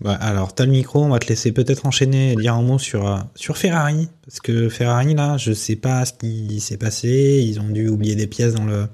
Bah, 0.00 0.14
alors, 0.20 0.54
t'as 0.54 0.64
le 0.64 0.72
micro, 0.72 1.02
on 1.02 1.08
va 1.08 1.18
te 1.18 1.28
laisser 1.28 1.52
peut-être 1.52 1.86
enchaîner 1.86 2.32
et 2.32 2.36
dire 2.36 2.54
un 2.54 2.62
mot 2.62 2.78
sur, 2.78 3.08
euh, 3.08 3.18
sur 3.36 3.56
Ferrari. 3.56 4.08
Parce 4.26 4.40
que 4.40 4.68
Ferrari, 4.68 5.14
là, 5.14 5.36
je 5.36 5.52
sais 5.52 5.76
pas 5.76 6.04
ce 6.04 6.12
qui 6.12 6.60
s'est 6.60 6.76
passé. 6.76 7.42
Ils 7.46 7.60
ont 7.60 7.68
dû 7.68 7.88
oublier 7.88 8.16
des 8.16 8.26
pièces 8.26 8.54
dans 8.54 8.64
le, 8.64 8.86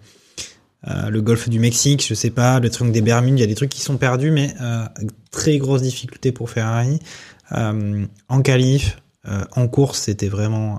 euh, 0.88 1.20
golfe 1.22 1.48
du 1.48 1.58
Mexique, 1.58 2.06
je 2.06 2.14
sais 2.14 2.30
pas, 2.30 2.60
le 2.60 2.70
truc 2.70 2.92
des 2.92 3.00
Bermudes, 3.00 3.38
il 3.38 3.40
y 3.40 3.44
a 3.44 3.46
des 3.46 3.54
trucs 3.54 3.70
qui 3.70 3.80
sont 3.80 3.96
perdus, 3.96 4.30
mais 4.30 4.54
euh, 4.60 4.84
très 5.30 5.58
grosse 5.58 5.82
difficulté 5.82 6.32
pour 6.32 6.48
Ferrari. 6.48 7.00
en 7.50 8.42
qualif, 8.42 8.96
en 9.56 9.68
course, 9.68 9.98
c'était 10.02 10.28
vraiment 10.28 10.78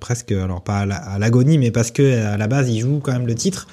presque, 0.00 0.32
alors 0.32 0.62
pas 0.62 0.80
à 0.80 1.18
l'agonie, 1.18 1.56
mais 1.56 1.70
parce 1.70 1.90
que 1.90 2.26
à 2.26 2.36
la 2.36 2.46
base, 2.46 2.68
ils 2.68 2.80
jouent 2.80 3.00
quand 3.02 3.12
même 3.12 3.26
le 3.26 3.34
titre. 3.34 3.68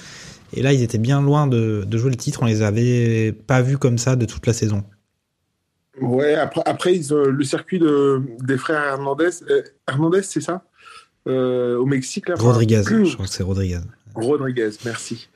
Et 0.54 0.62
là, 0.62 0.72
ils 0.72 0.82
étaient 0.84 1.00
bien 1.00 1.22
loin 1.22 1.48
de, 1.48 1.84
de 1.86 1.98
jouer 1.98 2.12
le 2.12 2.16
titre. 2.16 2.44
On 2.44 2.46
les 2.46 2.62
avait 2.62 3.34
pas 3.34 3.62
vus 3.62 3.78
comme 3.78 3.98
ça 3.98 4.16
de 4.16 4.26
toute 4.26 4.48
la 4.48 4.54
saison. 4.54 4.84
Ouais, 6.02 6.36
après, 6.36 6.62
après 6.66 6.96
ils, 6.96 7.10
le 7.14 7.44
circuit 7.44 7.80
de, 7.80 8.22
des 8.40 8.58
frères 8.58 8.84
Hernandez, 8.84 9.30
euh, 9.50 9.62
Hernandez, 9.88 10.22
c'est 10.24 10.42
ça? 10.42 10.64
Euh, 11.28 11.78
Au 11.78 11.86
Mexique, 11.86 12.30
là 12.30 12.36
Rodriguez, 12.38 12.84
je 12.86 13.14
crois 13.14 13.26
que 13.26 13.32
c'est 13.32 13.44
Rodriguez. 13.44 13.80
Rodriguez, 14.14 14.70
merci. 14.86 15.30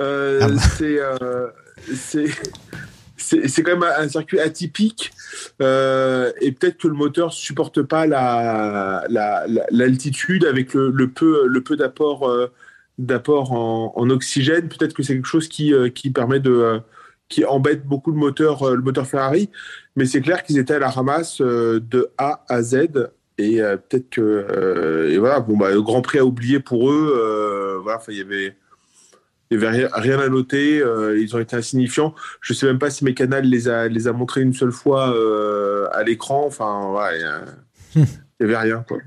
Euh, 0.00 0.38
Ah 0.42 0.48
bah. 0.48 0.54
C'est 0.76 0.98
c'est 1.94 2.26
c'est 3.16 3.48
c'est 3.48 3.62
quand 3.62 3.76
même 3.78 3.88
un 3.98 4.08
circuit 4.08 4.40
atypique 4.40 5.12
euh, 5.62 6.32
et 6.40 6.52
peut-être 6.52 6.78
que 6.78 6.88
le 6.88 6.94
moteur 6.94 7.32
supporte 7.32 7.82
pas 7.82 8.06
la 8.06 9.04
la- 9.08 9.44
la- 9.46 9.66
l'altitude 9.70 10.44
avec 10.44 10.74
le, 10.74 10.90
le 10.90 11.08
peu 11.10 11.46
le 11.46 11.60
peu 11.62 11.76
d'apport 11.76 12.28
euh, 12.28 12.50
d'apport 12.98 13.52
en, 13.52 13.92
en 13.96 14.10
oxygène. 14.10 14.68
Peut-être 14.68 14.92
que 14.94 15.02
c'est 15.02 15.14
quelque 15.14 15.26
chose 15.26 15.48
qui 15.48 15.72
euh, 15.72 15.88
qui 15.88 16.10
permet 16.10 16.40
de 16.40 16.80
qui 17.28 17.44
embête 17.44 17.84
beaucoup 17.86 18.10
le 18.10 18.16
moteur 18.18 18.70
le 18.74 18.82
moteur 18.82 19.06
Ferrari. 19.06 19.50
Mais 19.98 20.06
c'est 20.06 20.20
clair 20.22 20.42
qu'ils 20.42 20.58
étaient 20.58 20.74
à 20.74 20.78
la 20.78 20.88
ramasse 20.90 21.40
euh, 21.42 21.80
de 21.80 22.08
A 22.16 22.44
à 22.48 22.62
Z. 22.62 22.86
Et 23.36 23.60
euh, 23.60 23.76
peut-être 23.76 24.08
que 24.10 24.20
euh, 24.20 25.10
et 25.12 25.18
voilà 25.18 25.38
bon 25.40 25.56
bah 25.56 25.70
le 25.70 25.80
Grand 25.82 26.02
Prix 26.02 26.18
a 26.18 26.24
oublié 26.24 26.58
pour 26.58 26.90
eux 26.90 27.80
voilà 27.82 28.00
il 28.08 28.16
y 28.16 28.20
avait 28.20 28.56
il 29.50 29.54
y 29.54 29.64
avait 29.64 29.68
rien, 29.78 29.88
rien 29.94 30.18
à 30.18 30.28
noter 30.28 30.80
euh, 30.80 31.18
ils 31.20 31.34
ont 31.36 31.38
été 31.38 31.54
insignifiants. 31.56 32.14
Je 32.40 32.52
sais 32.52 32.66
même 32.66 32.78
pas 32.80 32.90
si 32.90 33.04
Mécanal 33.04 33.44
les 33.44 33.68
a 33.68 33.86
les 33.88 34.08
a 34.08 34.12
montrés 34.12 34.40
une 34.42 34.54
seule 34.54 34.72
fois 34.72 35.14
euh, 35.14 35.86
à 35.92 36.02
l'écran. 36.02 36.44
Enfin 36.46 36.90
il 37.14 37.20
y, 37.20 37.24
a- 37.24 37.44
il 37.96 38.06
y 38.40 38.44
avait 38.44 38.56
rien 38.58 38.84
quoi. 38.88 38.98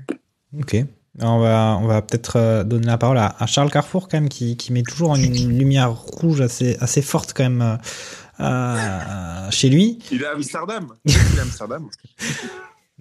Ok. 0.58 0.76
On 1.20 1.40
va, 1.40 1.78
on 1.78 1.86
va 1.86 2.00
peut-être 2.00 2.62
donner 2.64 2.86
la 2.86 2.96
parole 2.96 3.18
à, 3.18 3.36
à 3.38 3.46
Charles 3.46 3.70
Carrefour 3.70 4.08
quand 4.08 4.16
même 4.18 4.30
qui, 4.30 4.56
qui 4.56 4.72
met 4.72 4.82
toujours 4.82 5.14
une 5.14 5.58
lumière 5.58 5.92
rouge 5.92 6.40
assez, 6.40 6.78
assez 6.80 7.02
forte 7.02 7.34
quand 7.36 7.42
même 7.42 7.78
euh, 8.42 8.46
euh, 8.46 9.50
chez 9.50 9.68
lui. 9.70 9.98
il 10.10 10.22
est 10.22 10.26
à 10.26 10.32
Amsterdam 10.32 10.88
il 11.04 11.12
est 11.14 11.38
à 11.38 11.42
Amsterdam 11.42 11.86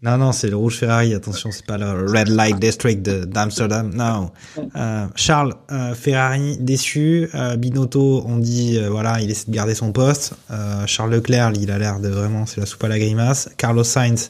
Non, 0.03 0.17
non, 0.17 0.31
c'est 0.31 0.49
le 0.49 0.55
rouge 0.55 0.77
Ferrari. 0.77 1.13
Attention, 1.13 1.51
c'est 1.51 1.65
pas 1.65 1.77
le 1.77 2.05
Red 2.11 2.27
Light 2.29 2.57
District 2.59 3.03
de- 3.03 3.23
d'Amsterdam. 3.25 3.91
Non. 3.93 4.31
Euh, 4.75 5.05
Charles, 5.15 5.53
euh, 5.71 5.93
Ferrari 5.93 6.57
déçu. 6.59 7.29
Euh, 7.35 7.55
Binotto, 7.55 8.23
on 8.25 8.37
dit, 8.39 8.79
voilà, 8.89 9.21
il 9.21 9.29
essaie 9.29 9.45
de 9.51 9.55
garder 9.55 9.75
son 9.75 9.91
poste. 9.91 10.33
Charles 10.87 11.11
Leclerc, 11.11 11.51
il 11.55 11.69
a 11.69 11.77
l'air 11.77 11.99
de 11.99 12.09
vraiment, 12.09 12.47
c'est 12.47 12.59
la 12.59 12.65
soupe 12.65 12.83
à 12.83 12.87
la 12.87 12.97
grimace. 12.97 13.49
Carlos 13.57 13.83
Sainz, 13.83 14.29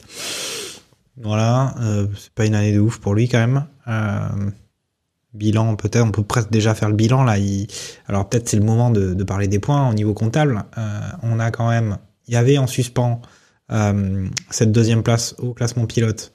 voilà, 1.22 1.74
c'est 2.18 2.34
pas 2.34 2.46
une 2.46 2.56
année 2.56 2.74
de 2.74 2.80
ouf 2.82 2.98
pour 3.00 3.14
lui 3.16 3.30
quand 3.30 3.40
même. 3.40 3.64
Bilan, 5.34 5.78
peut-être, 5.78 6.06
on 6.06 6.12
peut 6.12 6.24
presque 6.24 6.52
déjà 6.52 6.76
faire 6.76 6.90
le 6.90 6.96
bilan 6.96 7.24
là. 7.24 7.38
Il... 7.38 7.68
Alors 8.08 8.28
peut-être 8.28 8.50
c'est 8.50 8.58
le 8.58 8.66
moment 8.66 8.90
de, 8.90 9.24
parler 9.24 9.48
des 9.48 9.60
points 9.60 9.90
au 9.90 9.94
niveau 9.94 10.14
comptable. 10.14 10.64
Euh, 10.78 11.00
on 11.24 11.40
a 11.40 11.52
quand 11.52 11.70
même, 11.70 11.98
il 12.28 12.34
y 12.34 12.38
avait 12.38 12.58
en 12.58 12.68
suspens 12.68 13.22
euh, 13.72 14.28
cette 14.50 14.74
deuxième 14.74 15.04
place 15.04 15.36
au 15.40 15.54
classement 15.54 15.86
pilote 15.86 16.34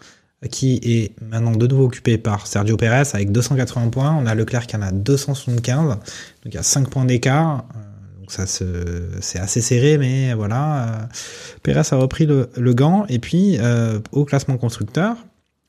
qui 0.51 0.81
est 0.85 1.21
maintenant 1.23 1.53
de 1.53 1.67
nouveau 1.67 1.85
occupée 1.85 2.19
par 2.19 2.47
Sergio 2.47 2.77
Pérez 2.77 3.03
avec 3.13 3.33
280 3.33 3.89
points. 3.89 4.17
On 4.19 4.27
a 4.27 4.35
Leclerc 4.35 4.67
qui 4.67 4.77
en 4.77 4.83
a 4.83 4.93
275, 4.93 5.89
donc 5.89 5.99
il 6.45 6.55
y 6.55 6.59
a 6.59 6.63
5 6.63 6.89
points 6.89 7.05
d'écart. 7.05 7.67
Euh, 7.75 8.21
Donc 8.21 8.33
ça 8.33 8.47
c'est 8.47 9.39
assez 9.39 9.61
serré, 9.61 9.99
mais 9.99 10.33
voilà. 10.33 11.09
Pérez 11.63 11.83
a 11.91 11.97
repris 11.97 12.25
le, 12.25 12.49
le 12.57 12.75
gant 12.75 13.05
et 13.09 13.19
puis 13.19 13.59
au 14.13 14.25
classement 14.25 14.57
constructeur, 14.57 15.17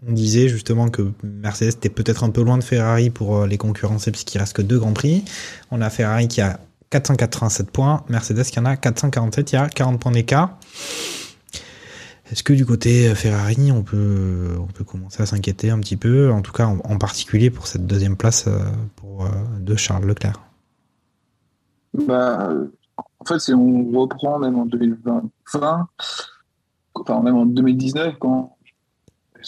on 0.05 0.11
disait 0.11 0.47
justement 0.47 0.89
que 0.89 1.11
Mercedes 1.23 1.69
était 1.69 1.89
peut-être 1.89 2.23
un 2.23 2.29
peu 2.29 2.43
loin 2.43 2.57
de 2.57 2.63
Ferrari 2.63 3.09
pour 3.09 3.37
euh, 3.37 3.47
les 3.47 3.57
concurrencer 3.57 4.11
puisqu'il 4.11 4.37
reste 4.37 4.55
que 4.55 4.61
deux 4.61 4.77
grands 4.77 4.93
prix. 4.93 5.25
On 5.71 5.81
a 5.81 5.89
Ferrari 5.89 6.27
qui 6.27 6.41
a 6.41 6.59
487 6.89 7.71
points, 7.71 8.03
Mercedes 8.09 8.43
qui 8.43 8.59
en 8.59 8.65
a 8.65 8.77
447, 8.77 9.51
il 9.51 9.55
y 9.55 9.57
a 9.57 9.67
40 9.67 9.99
points 9.99 10.11
d'écart. 10.11 10.57
Est-ce 12.31 12.43
que 12.43 12.53
du 12.53 12.65
côté 12.65 13.07
euh, 13.07 13.15
Ferrari, 13.15 13.71
on 13.71 13.83
peut, 13.83 14.57
commencer 14.85 15.23
à 15.23 15.25
s'inquiéter 15.25 15.69
un 15.69 15.79
petit 15.79 15.97
peu, 15.97 16.31
en 16.31 16.41
tout 16.41 16.51
cas 16.51 16.67
en, 16.67 16.97
particulier 16.97 17.49
pour 17.49 17.67
cette 17.67 17.87
deuxième 17.87 18.17
place 18.17 18.47
euh, 18.47 18.59
de 19.59 19.75
Charles 19.75 20.05
Leclerc? 20.05 20.41
Bah, 21.93 22.49
en 22.97 23.25
fait, 23.25 23.39
si 23.39 23.53
on 23.53 23.89
reprend 23.91 24.39
même 24.39 24.59
en 24.59 24.65
2020, 24.65 25.29
enfin 26.93 27.21
même 27.21 27.35
en 27.35 27.45
2019, 27.45 28.15
quand 28.19 28.56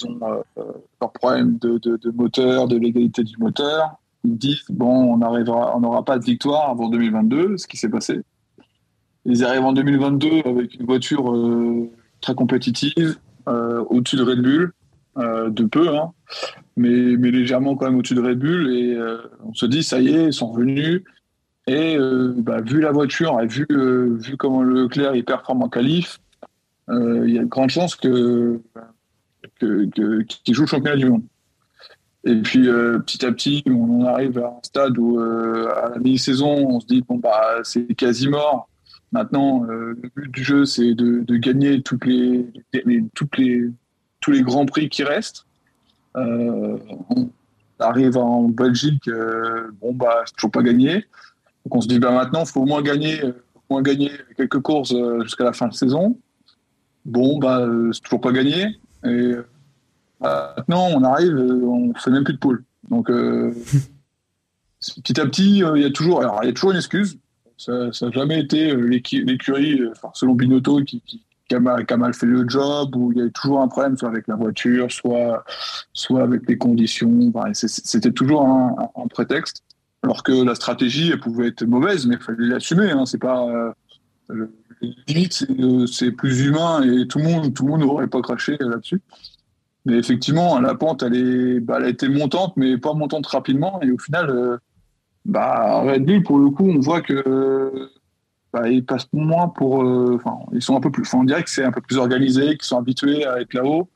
ils 0.01 0.07
ont 0.07 0.19
euh, 0.57 0.63
leurs 1.01 1.11
problèmes 1.11 1.57
de, 1.57 1.79
moteur, 2.11 2.67
de 2.67 2.77
l'égalité 2.77 3.23
du 3.23 3.37
moteur, 3.37 3.97
ils 4.23 4.37
disent 4.37 4.63
bon, 4.69 5.15
on 5.15 5.21
arrivera, 5.21 5.75
on 5.75 5.81
n'aura 5.81 6.03
pas 6.03 6.19
de 6.19 6.25
victoire 6.25 6.69
avant 6.69 6.89
2022, 6.89 7.57
ce 7.57 7.67
qui 7.67 7.77
s'est 7.77 7.89
passé. 7.89 8.21
Ils 9.25 9.43
arrivent 9.43 9.65
en 9.65 9.73
2022 9.73 10.41
avec 10.45 10.75
une 10.75 10.85
voiture 10.85 11.33
euh, 11.33 11.89
très 12.21 12.35
compétitive, 12.35 13.17
euh, 13.47 13.83
au-dessus 13.89 14.15
de 14.15 14.23
Red 14.23 14.41
Bull, 14.41 14.73
de 15.17 15.65
peu, 15.65 15.97
hein, 15.97 16.13
mais, 16.77 16.87
légèrement 16.87 17.75
quand 17.75 17.85
même 17.87 17.97
au-dessus 17.97 18.15
de 18.15 18.21
Red 18.21 18.39
Bull, 18.39 18.71
et 18.73 18.97
on 19.43 19.53
se 19.53 19.65
dit 19.65 19.83
ça 19.83 19.99
y 19.99 20.15
est, 20.15 20.27
ils 20.27 20.33
sont 20.33 20.49
revenus. 20.49 21.03
Et 21.67 21.97
bah, 22.37 22.61
vu 22.61 22.79
la 22.79 22.93
voiture 22.93 23.37
et 23.41 23.47
vu, 23.47 23.67
comment 24.37 24.63
Leclerc 24.63 25.13
il 25.15 25.25
performe 25.25 25.63
en 25.63 25.67
qualif, 25.67 26.21
il 26.87 27.31
y 27.31 27.37
a 27.37 27.41
de 27.41 27.49
grandes 27.49 27.69
chances 27.69 27.97
que, 27.97 28.61
qu'il 29.59 30.55
joue 30.55 30.63
le 30.63 30.67
championnat 30.67 30.97
du 30.97 31.09
monde. 31.09 31.23
Et 32.25 32.35
puis 32.41 32.67
euh, 32.67 32.99
petit 32.99 33.25
à 33.25 33.31
petit, 33.31 33.63
on 33.67 34.03
arrive 34.03 34.39
à 34.39 34.47
un 34.47 34.59
stade 34.63 34.97
où 34.97 35.19
euh, 35.19 35.71
à 35.75 35.89
la 35.89 35.99
mi-saison, 35.99 36.67
on 36.69 36.79
se 36.79 36.85
dit 36.85 37.01
bon 37.07 37.17
bah 37.17 37.59
c'est 37.63 37.85
quasi 37.95 38.27
mort. 38.27 38.67
Maintenant, 39.11 39.65
euh, 39.65 39.97
le 40.01 40.09
but 40.15 40.29
du 40.29 40.43
jeu, 40.43 40.65
c'est 40.65 40.93
de, 40.93 41.23
gagner 41.37 41.81
toutes 41.81 42.05
les, 42.05 42.45
toutes 43.15 43.37
les, 43.37 43.69
tous 44.19 44.31
les 44.31 44.41
grands 44.43 44.65
prix 44.65 44.89
qui 44.89 45.03
restent. 45.03 45.45
On 46.15 47.29
arrive 47.79 48.17
en 48.17 48.49
Belgique, 48.49 49.09
bon 49.81 49.93
bah 49.93 50.23
c'est 50.25 50.35
toujours 50.35 50.51
pas 50.51 50.61
gagné. 50.61 51.05
Donc 51.65 51.75
on 51.75 51.81
se 51.81 51.87
dit 51.87 51.99
bah 51.99 52.11
maintenant, 52.11 52.43
faut 52.43 52.61
au 52.61 52.65
moins 52.65 52.81
gagner, 52.81 53.23
au 53.23 53.33
moins 53.69 53.81
gagner 53.81 54.11
quelques 54.35 54.59
courses 54.59 54.93
jusqu'à 55.23 55.45
la 55.45 55.53
fin 55.53 55.69
de 55.69 55.73
saison. 55.73 56.17
Bon 57.05 57.39
bah 57.39 57.65
c'est 57.93 58.01
toujours 58.01 58.21
pas 58.21 58.33
gagné. 58.33 58.77
Et 59.03 59.07
euh, 59.07 59.43
maintenant, 60.21 60.87
on 60.87 61.03
arrive, 61.03 61.35
euh, 61.35 61.65
on 61.65 61.93
fait 61.93 62.11
même 62.11 62.23
plus 62.23 62.33
de 62.33 62.39
pôle. 62.39 62.63
Donc 62.89 63.09
euh, 63.09 63.53
petit 65.03 65.19
à 65.19 65.25
petit, 65.25 65.59
il 65.59 65.81
y 65.81 65.85
a 65.85 65.91
toujours, 65.91 66.21
alors 66.21 66.39
il 66.43 66.47
y 66.47 66.49
a 66.49 66.53
toujours 66.53 66.71
une 66.71 66.77
excuse. 66.77 67.17
Ça 67.57 67.87
n'a 67.87 68.11
jamais 68.11 68.39
été 68.39 68.73
l'écurie, 68.73 69.81
enfin, 69.91 70.11
selon 70.13 70.33
Binotto, 70.33 70.81
qui, 70.85 71.01
qui, 71.01 71.21
qui 71.49 71.55
a 71.55 71.59
mal, 71.59 71.85
qui 71.85 71.93
a 71.93 71.97
mal 71.97 72.13
fait 72.13 72.25
le 72.25 72.47
job, 72.47 72.95
où 72.95 73.11
il 73.11 73.17
y 73.17 73.21
a 73.21 73.29
toujours 73.31 73.59
un 73.59 73.67
problème, 73.67 73.97
soit 73.97 74.07
avec 74.07 74.27
la 74.27 74.35
voiture, 74.35 74.89
soit, 74.89 75.43
soit 75.91 76.23
avec 76.23 76.47
les 76.47 76.57
conditions. 76.57 77.31
Enfin, 77.35 77.51
C'était 77.53 78.11
toujours 78.11 78.43
un, 78.43 79.07
prétexte. 79.09 79.63
Alors 80.03 80.23
que 80.23 80.31
la 80.31 80.55
stratégie, 80.55 81.11
elle 81.11 81.19
pouvait 81.19 81.47
être 81.47 81.65
mauvaise, 81.65 82.05
mais 82.05 82.15
il 82.15 82.21
fallait 82.21 82.47
l'assumer. 82.47 82.91
Hein. 82.91 83.05
C'est 83.05 83.17
pas. 83.17 83.45
euh, 83.49 83.71
limite, 85.07 85.33
c'est 85.33 85.59
euh, 85.59 85.85
c'est 85.87 86.11
plus 86.11 86.45
humain 86.45 86.81
et 86.83 87.07
tout 87.07 87.19
le 87.19 87.25
monde 87.25 87.53
tout 87.53 87.65
le 87.65 87.71
monde 87.71 87.81
n'aurait 87.81 88.07
pas 88.07 88.21
craché 88.21 88.57
là-dessus. 88.59 89.01
Mais 89.85 89.97
effectivement, 89.97 90.59
la 90.59 90.75
pente, 90.75 91.03
elle, 91.03 91.15
est, 91.15 91.59
bah, 91.61 91.75
elle 91.79 91.85
a 91.85 91.89
été 91.89 92.09
montante, 92.09 92.53
mais 92.57 92.77
pas 92.77 92.93
montante 92.93 93.25
rapidement. 93.27 93.81
Et 93.81 93.91
au 93.91 93.97
final, 93.97 94.29
euh, 94.29 94.57
bah, 95.25 95.81
Red 95.81 96.05
Bull, 96.05 96.21
pour 96.23 96.37
le 96.37 96.49
coup, 96.49 96.69
on 96.69 96.79
voit 96.79 97.01
que 97.01 97.13
euh, 97.25 97.87
bah, 98.53 98.69
ils 98.69 98.85
passent 98.85 99.07
moins 99.13 99.47
pour. 99.47 99.83
euh, 99.83 100.15
Enfin, 100.15 100.37
ils 100.53 100.61
sont 100.61 100.75
un 100.75 100.81
peu 100.81 100.91
plus. 100.91 101.11
On 101.13 101.23
dirait 101.23 101.43
que 101.43 101.49
c'est 101.49 101.63
un 101.63 101.71
peu 101.71 101.81
plus 101.81 101.97
organisé, 101.97 102.57
qu'ils 102.57 102.63
sont 102.63 102.77
habitués 102.77 103.25
à 103.25 103.39
être 103.41 103.53
là-haut. 103.53 103.89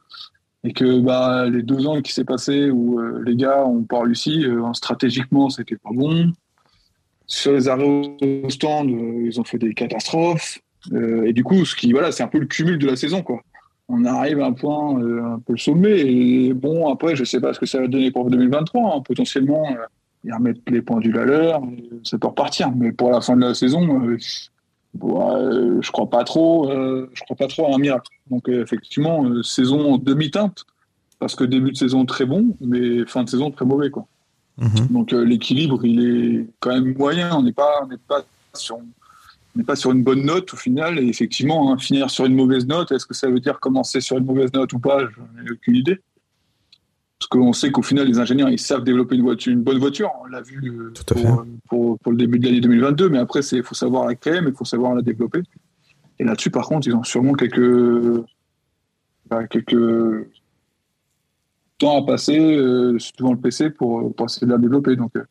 Et 0.64 0.72
que 0.72 1.00
bah, 1.02 1.48
les 1.50 1.62
deux 1.62 1.86
ans 1.88 2.02
qui 2.02 2.14
s'est 2.14 2.24
passé 2.24 2.70
où 2.72 3.00
euh, 3.00 3.22
les 3.26 3.36
gars 3.36 3.66
ont 3.66 3.84
pas 3.84 4.02
réussi, 4.04 4.46
euh, 4.46 4.72
stratégiquement, 4.74 5.50
c'était 5.50 5.76
pas 5.76 5.90
bon. 5.94 6.32
Sur 7.28 7.54
les 7.54 7.68
arrêts 7.68 7.86
au 7.86 8.50
stand, 8.50 8.90
euh, 8.90 9.26
ils 9.26 9.40
ont 9.40 9.44
fait 9.44 9.58
des 9.58 9.74
catastrophes. 9.74 10.60
Euh, 10.92 11.26
et 11.26 11.34
du 11.34 11.44
coup, 11.44 11.64
ce 11.66 11.76
qui, 11.76 11.92
voilà, 11.92 12.12
c'est 12.12 12.24
un 12.24 12.28
peu 12.28 12.40
le 12.40 12.46
cumul 12.46 12.78
de 12.78 12.88
la 12.88 12.96
saison, 12.96 13.22
quoi. 13.22 13.42
On 13.90 14.06
arrive 14.06 14.40
à 14.40 14.48
un 14.48 14.54
point 14.54 15.00
euh, 15.00 15.24
un 15.24 15.40
peu 15.40 15.54
le 15.54 15.60
sommet. 15.60 16.00
Et 16.00 16.54
bon, 16.54 16.92
après, 16.92 17.16
je 17.16 17.24
sais 17.24 17.40
pas 17.40 17.54
ce 17.54 17.60
que 17.60 17.66
ça 17.66 17.80
va 17.80 17.88
donner 17.88 18.12
pour 18.12 18.30
2023. 18.30 18.96
hein. 18.96 19.02
Potentiellement, 19.02 19.76
ils 20.24 20.34
remettent 20.34 20.70
les 20.70 20.82
pendules 20.82 21.18
à 21.18 21.26
l'heure, 21.26 21.62
ça 22.04 22.18
peut 22.18 22.28
repartir. 22.28 22.72
Mais 22.76 22.92
pour 22.92 23.12
la 23.12 23.22
fin 23.22 23.36
de 23.36 23.42
la 23.42 23.54
saison, 23.54 24.18
je 25.00 25.92
crois 25.92 26.10
pas 26.10 26.24
trop. 26.24 26.72
je 26.72 27.24
crois 27.24 27.36
pas 27.36 27.48
trop 27.48 27.72
à 27.72 27.76
un 27.76 27.78
miracle. 27.78 28.08
Donc 28.32 28.48
effectivement, 28.48 29.44
saison 29.44 29.98
demi-teinte, 29.98 30.64
parce 31.20 31.36
que 31.36 31.44
début 31.44 31.72
de 31.72 31.78
saison 31.78 32.06
très 32.06 32.26
bon, 32.26 32.56
mais 32.62 33.06
fin 33.06 33.24
de 33.24 33.30
saison 33.30 33.52
très 33.52 33.66
mauvais, 33.66 33.90
quoi. 33.90 34.08
Donc 34.58 35.14
euh, 35.14 35.24
l'équilibre, 35.24 35.84
il 35.84 36.06
est 36.06 36.47
quand 36.60 36.72
même 36.72 36.95
moyen. 36.95 37.36
On 37.36 37.43
n'est 37.43 37.54
pas, 37.54 37.82
on 37.84 37.88
pas 38.08 38.24
sur, 38.54 38.78
on 39.58 39.64
pas 39.64 39.76
sur 39.76 39.91
une 39.91 40.04
bonne 40.04 40.24
note 40.24 40.54
au 40.54 40.58
final. 40.58 40.99
Et 40.99 41.08
effectivement, 41.08 41.72
hein, 41.72 41.78
finir 41.78 42.10
sur 42.10 42.26
une 42.26 42.36
mauvaise 42.36 42.68
note, 42.68 42.91
est-ce 42.91 43.06
que 43.06 43.14
ça 43.14 43.30
veut 43.30 43.39
dire 43.39 43.60
commencer 43.60 44.01
sur 44.01 44.18
une 44.18 44.26
mauvaise 44.26 44.54
note 44.54 44.74
ou 44.74 44.80
pas? 44.80 44.99
Je 44.99 45.41
n'ai 45.41 45.51
aucune 45.51 45.76
idée. 45.76 45.99
Parce 47.20 47.30
qu'on 47.30 47.54
sait 47.54 47.72
qu'au 47.72 47.82
final, 47.82 48.08
les 48.08 48.20
ingénieurs, 48.20 48.49
ils 48.49 48.60
savent 48.60 48.84
développer 48.84 49.16
une 49.16 49.22
voiture, 49.22 49.54
une 49.54 49.64
bonne 49.64 49.80
voiture. 49.80 50.12
On 50.22 50.26
l'a 50.26 50.41
vu 50.41 50.62
euh, 50.70 50.93
pour, 51.08 51.45
pour, 51.70 51.99
pour 51.99 52.12
le 52.12 52.18
début 52.18 52.38
de 52.38 52.45
l'année 52.45 52.62
2022. 52.62 53.10
Mais 53.10 53.18
après, 53.18 53.39
il 53.39 53.64
faut 53.64 53.76
savoir 53.76 54.06
la 54.06 54.16
créer, 54.16 54.41
mais 54.41 54.49
il 54.49 54.56
faut 54.56 54.66
savoir 54.66 54.93
la 54.93 55.01
développer. 55.01 55.41
Et 56.20 56.26
là-dessus, 56.26 56.51
par 56.51 56.68
contre, 56.68 56.88
ils 56.88 56.95
ont 56.95 57.04
sûrement 57.04 57.34
quelques, 57.34 58.24
bah, 59.30 59.47
quelques 59.47 60.28
temps 61.84 62.02
à 62.02 62.06
passer 62.06 62.40
euh, 62.40 62.98
devant 63.18 63.34
le 63.34 63.40
PC 63.40 63.70
pour, 63.70 64.16
pour 64.16 64.26
essayer 64.26 64.48
de 64.48 64.52
la 64.52 64.58
développer. 64.58 64.96
Donc, 64.96 65.12
euh, 65.16 65.24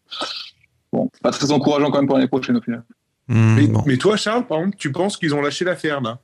bon, 0.93 1.11
pas 1.23 1.31
très 1.31 1.51
encourageant 1.51 1.91
quand 1.91 1.99
même 1.99 2.07
pour 2.07 2.17
l'année 2.17 2.29
prochaine 2.29 2.57
au 2.57 2.61
final. 2.61 2.85
Hmm, 3.29 3.55
Mais, 3.57 3.67
bon. 3.67 3.83
mais 3.87 3.97
toi, 3.97 4.17
Charles, 4.17 4.47
par 4.47 4.59
exemple, 4.59 4.77
tu 4.77 4.93
penses 4.93 5.17
qu'ils 5.17 5.35
ont 5.35 5.41
lâché 5.41 5.65
l'affaire 5.65 6.01
là? 6.01 6.19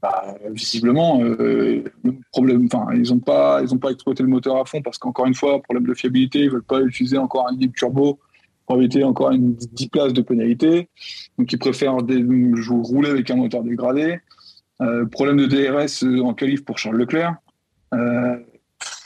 Bah, 0.00 0.34
visiblement, 0.50 1.22
euh, 1.22 1.84
le 2.02 2.14
problème, 2.32 2.68
enfin, 2.72 2.92
ils 2.92 3.08
n'ont 3.12 3.20
pas, 3.20 3.60
ils 3.62 3.72
ont 3.72 3.78
pas 3.78 3.90
exploité 3.90 4.24
le 4.24 4.28
moteur 4.28 4.56
à 4.56 4.64
fond 4.64 4.82
parce 4.82 4.98
qu'encore 4.98 5.26
une 5.26 5.34
fois, 5.34 5.62
problème 5.62 5.86
de 5.86 5.94
fiabilité, 5.94 6.40
ils 6.40 6.50
veulent 6.50 6.64
pas 6.64 6.80
utiliser 6.80 7.18
encore 7.18 7.48
un 7.48 7.54
libre 7.54 7.74
turbo 7.76 8.18
pour 8.66 8.76
éviter 8.78 9.04
encore 9.04 9.30
une 9.30 9.54
10 9.54 9.88
places 9.88 10.12
de 10.12 10.22
pénalité. 10.22 10.88
Donc, 11.38 11.52
ils 11.52 11.58
préfèrent 11.58 12.02
des, 12.02 12.20
jouer, 12.56 12.80
rouler 12.82 13.10
avec 13.10 13.30
un 13.30 13.36
moteur 13.36 13.62
dégradé. 13.62 14.18
Euh, 14.80 15.06
problème 15.06 15.36
de 15.36 15.46
DRS 15.46 16.04
en 16.24 16.34
qualif 16.34 16.64
pour 16.64 16.78
Charles 16.78 16.96
Leclerc. 16.96 17.36
Euh, 17.94 18.36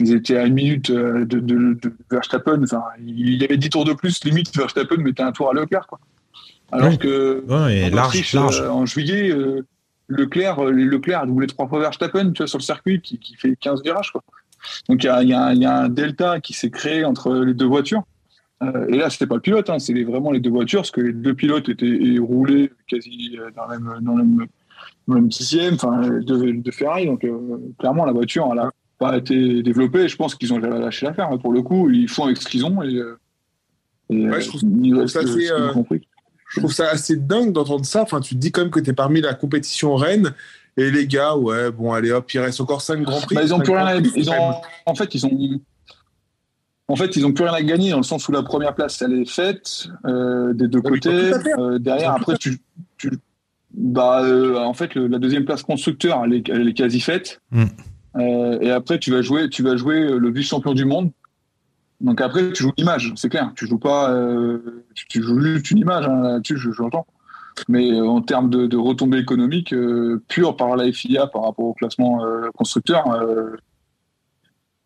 ils 0.01 0.15
étaient 0.15 0.37
à 0.37 0.45
une 0.47 0.55
minute 0.55 0.91
euh, 0.91 1.25
de, 1.25 1.39
de, 1.41 1.75
de 1.75 1.93
Verstappen. 2.11 2.63
Enfin, 2.63 2.83
il 3.05 3.35
y 3.41 3.45
avait 3.45 3.57
10 3.57 3.71
tours 3.71 3.85
de 3.85 3.93
plus, 3.93 4.23
limite 4.25 4.55
Verstappen 4.57 4.97
mettait 4.99 5.23
un 5.23 5.33
tour 5.33 5.51
à 5.51 5.55
Leclerc. 5.55 5.87
Quoi. 5.89 5.99
Alors 6.73 6.99
que 6.99 7.45
Ouais, 7.49 7.79
et 7.79 7.85
en 7.93 7.95
large, 7.97 8.09
Autriche, 8.09 8.33
large. 8.35 8.61
euh, 8.61 8.69
en 8.71 8.87
juillet, 8.87 9.31
euh, 9.31 9.65
Leclerc, 10.09 10.59
euh, 10.65 10.71
Leclerc 10.71 11.21
a 11.23 11.27
doublé 11.27 11.47
trois 11.47 11.69
fois 11.69 11.81
Verstappen 11.81 12.33
tu 12.33 12.39
vois, 12.39 12.47
sur 12.47 12.59
le 12.59 12.63
circuit 12.65 13.01
qui, 13.01 13.19
qui 13.19 13.35
fait 13.37 13.55
15 13.57 13.83
virages. 13.83 14.11
Quoi. 14.13 14.23
Donc 14.89 15.03
il 15.05 15.07
y 15.07 15.11
a, 15.11 15.23
il 15.23 15.29
y 15.29 15.35
a 15.35 15.45
un- 15.47 15.53
il 15.55 15.63
y 15.63 15.67
a 15.67 15.77
un 15.79 15.89
delta 15.89 16.41
qui 16.41 16.53
s'est 16.53 16.71
créé 16.71 17.05
entre 17.05 17.33
les 17.35 17.55
deux 17.55 17.67
voitures. 17.67 18.03
Euh, 18.63 18.87
et 18.89 18.97
là, 18.97 19.11
c'était 19.11 19.27
pas 19.27 19.35
le 19.37 19.41
pilote, 19.43 19.69
hein, 19.71 19.77
les- 19.89 20.05
vraiment 20.05 20.31
les 20.33 20.41
deux 20.41 20.51
voitures, 20.51 20.81
parce 20.81 20.91
que 20.91 21.03
les 21.03 21.13
deux 21.13 21.35
pilotes 21.35 21.69
étaient 21.69 22.17
roulaient 22.19 22.73
quasi 22.89 23.37
dans 23.55 23.67
le 23.67 23.79
même, 23.79 23.99
dans 24.05 24.13
le 24.17 24.25
même, 24.25 24.47
dans 25.07 25.15
le 25.15 25.21
même 25.21 25.29
dixième 25.29 25.75
enfin, 25.75 26.01
de, 26.01 26.51
de 26.53 26.71
Ferrari. 26.71 27.07
Donc 27.07 27.25
clairement, 27.79 28.07
la 28.07 28.13
voiture, 28.13 28.49
elle 28.53 28.59
a 28.61 28.71
pas 28.99 29.17
été 29.17 29.63
développée. 29.63 30.09
Je 30.09 30.17
pense 30.17 30.35
qu'ils 30.35 30.53
ont 30.53 30.59
lâché 30.59 31.07
l'affaire. 31.07 31.29
hein. 31.31 31.39
Pour 31.39 31.53
le 31.53 31.63
coup, 31.63 31.91
ils 31.91 32.09
font 32.09 32.25
avec 32.25 32.37
ce 32.39 32.49
qu'ils 32.49 32.65
ont. 32.65 32.83
Et, 32.83 33.01
et, 34.11 34.29
Ouais, 34.29 34.41
je 34.41 34.49
trouve- 34.49 34.61
je 34.63 35.07
ça 35.07 35.19
assez, 35.21 35.29
qu'ils 35.35 35.53
ont 35.53 35.57
euh, 35.57 35.73
compris. 35.73 36.07
Je 36.49 36.61
trouve 36.61 36.73
ça 36.73 36.89
assez 36.91 37.17
dingue 37.17 37.53
d'entendre 37.53 37.85
ça. 37.85 38.03
Enfin, 38.03 38.21
tu 38.21 38.35
te 38.35 38.41
dis 38.41 38.53
quand 38.53 38.61
même 38.63 38.71
que 38.71 38.81
tu 38.81 38.91
es 38.91 38.93
parmi 38.93 39.21
la 39.21 39.35
compétition 39.35 39.97
reine. 39.97 40.33
Et 40.79 40.91
les 40.91 41.07
gars, 41.07 41.35
ouais, 41.37 41.71
bon, 41.71 41.93
allez 41.93 42.13
hop, 42.13 42.31
il 42.33 42.39
reste 42.39 42.61
encore 42.61 42.83
5 42.83 43.03
grands 43.03 43.21
prix. 43.21 43.35
Bah, 43.35 43.43
ils 43.43 43.53
ont 43.55 43.57
Cinq 43.59 43.65
plus 43.65 43.73
rien 43.73 43.87
à, 43.87 44.01
Grands 44.01 44.11
Prix, 44.11 44.21
ils 44.21 44.31
ont, 44.31 44.55
en 44.87 44.95
fait, 44.95 45.15
ils 45.15 45.27
ont, 45.27 45.61
en 46.89 46.97
fait, 46.97 47.17
ils 47.17 47.27
ont 47.27 47.33
plus 47.33 47.45
rien 47.45 47.55
à 47.55 47.63
gagner 47.63 47.91
dans 47.91 47.97
le 47.97 48.03
sens 48.03 48.29
où 48.29 48.33
la 48.33 48.43
première 48.43 48.75
place, 48.75 49.01
elle 49.03 49.15
est 49.15 49.29
faite 49.29 49.89
euh, 50.05 50.53
des 50.53 50.69
deux 50.69 50.79
Ouais, 50.81 50.87
ont 50.87 50.91
côtés. 50.91 51.33
Euh, 51.59 51.79
derrière, 51.79 52.13
après, 52.13 52.37
tu, 52.37 52.59
tu, 52.99 53.11
bah, 53.75 54.21
euh, 54.23 54.57
en 54.59 54.75
fait, 54.75 54.95
le- 54.95 55.07
la 55.09 55.19
deuxième 55.19 55.45
place 55.47 55.63
constructeur, 55.63 56.23
elle 56.27 56.35
est, 56.35 56.49
elle 56.51 56.69
est 56.69 56.75
quasi 56.75 57.01
faite. 57.01 57.41
Mm. 57.51 57.65
Euh, 58.19 58.59
et 58.61 58.71
après, 58.71 58.99
tu 58.99 59.11
vas 59.11 59.23
jouer, 59.23 59.49
tu 59.51 59.63
vas 59.63 59.77
jouer 59.77 60.01
le 60.19 60.31
vice-champion 60.31 60.73
du 60.75 60.85
monde. 60.85 61.11
Donc 62.01 62.21
après, 62.21 62.53
tu 62.53 62.63
joues 62.63 62.73
l'image, 62.77 63.13
c'est 63.17 63.29
clair. 63.29 63.53
Tu 63.57 63.67
joues 63.67 63.79
pas, 63.79 64.11
euh, 64.13 64.85
tu, 64.95 65.07
tu 65.09 65.23
joues 65.23 65.41
juste 65.41 65.71
une 65.71 65.79
image 65.79 66.07
hein, 66.07 66.21
là-dessus, 66.23 66.59
je- 66.59 66.71
j'entends. 66.73 67.07
Mais 67.69 67.91
euh, 67.91 68.05
en 68.07 68.21
termes 68.21 68.51
de, 68.51 68.67
de 68.67 68.77
retombées 68.77 69.19
économiques 69.19 69.73
euh, 69.73 70.23
pures 70.29 70.57
par 70.57 70.77
la 70.77 70.93
FIA 70.93 71.27
par 71.27 71.45
rapport 71.45 71.65
au 71.65 71.73
classement 71.75 72.23
euh, 72.25 72.51
constructeur, 72.55 73.11
euh, 73.13 73.57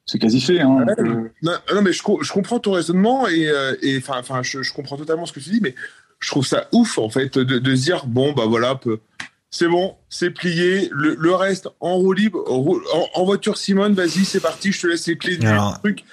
c'est 0.06 0.18
quasi 0.18 0.40
fait. 0.40 0.60
Hein, 0.60 0.84
euh, 1.02 1.28
Non, 1.42 1.52
non, 1.74 1.82
mais 1.82 1.92
je, 1.92 2.02
co- 2.02 2.22
je 2.22 2.32
comprends 2.32 2.58
ton 2.58 2.72
raisonnement 2.72 3.26
et, 3.28 3.48
euh, 3.48 3.74
enfin, 3.98 4.14
enfin, 4.18 4.42
je, 4.42 4.62
je 4.62 4.72
comprends 4.72 4.96
totalement 4.96 5.26
ce 5.26 5.32
que 5.32 5.40
tu 5.40 5.50
dis, 5.50 5.60
mais 5.60 5.74
je 6.20 6.30
trouve 6.30 6.46
ça 6.46 6.68
ouf 6.72 6.98
en 6.98 7.08
fait 7.08 7.38
de, 7.38 7.58
de 7.58 7.74
se 7.74 7.82
dire 7.84 8.06
bon 8.06 8.32
bah 8.32 8.44
voilà, 8.46 8.74
peu- 8.74 9.00
c'est 9.50 9.68
bon, 9.68 9.96
c'est 10.08 10.30
plié, 10.30 10.88
le, 10.92 11.14
le 11.18 11.34
reste 11.34 11.68
en 11.80 11.96
roue 11.96 12.12
libre, 12.12 12.44
en, 12.48 12.64
en 13.14 13.24
voiture 13.24 13.56
Simone, 13.56 13.94
vas-y, 13.94 14.24
c'est 14.24 14.40
parti, 14.40 14.70
je 14.72 14.80
te 14.82 14.86
laisse 14.86 15.06
les 15.06 15.16
clés 15.18 15.36
du 15.36 15.46
Alors, 15.46 15.78
truc. 15.80 16.04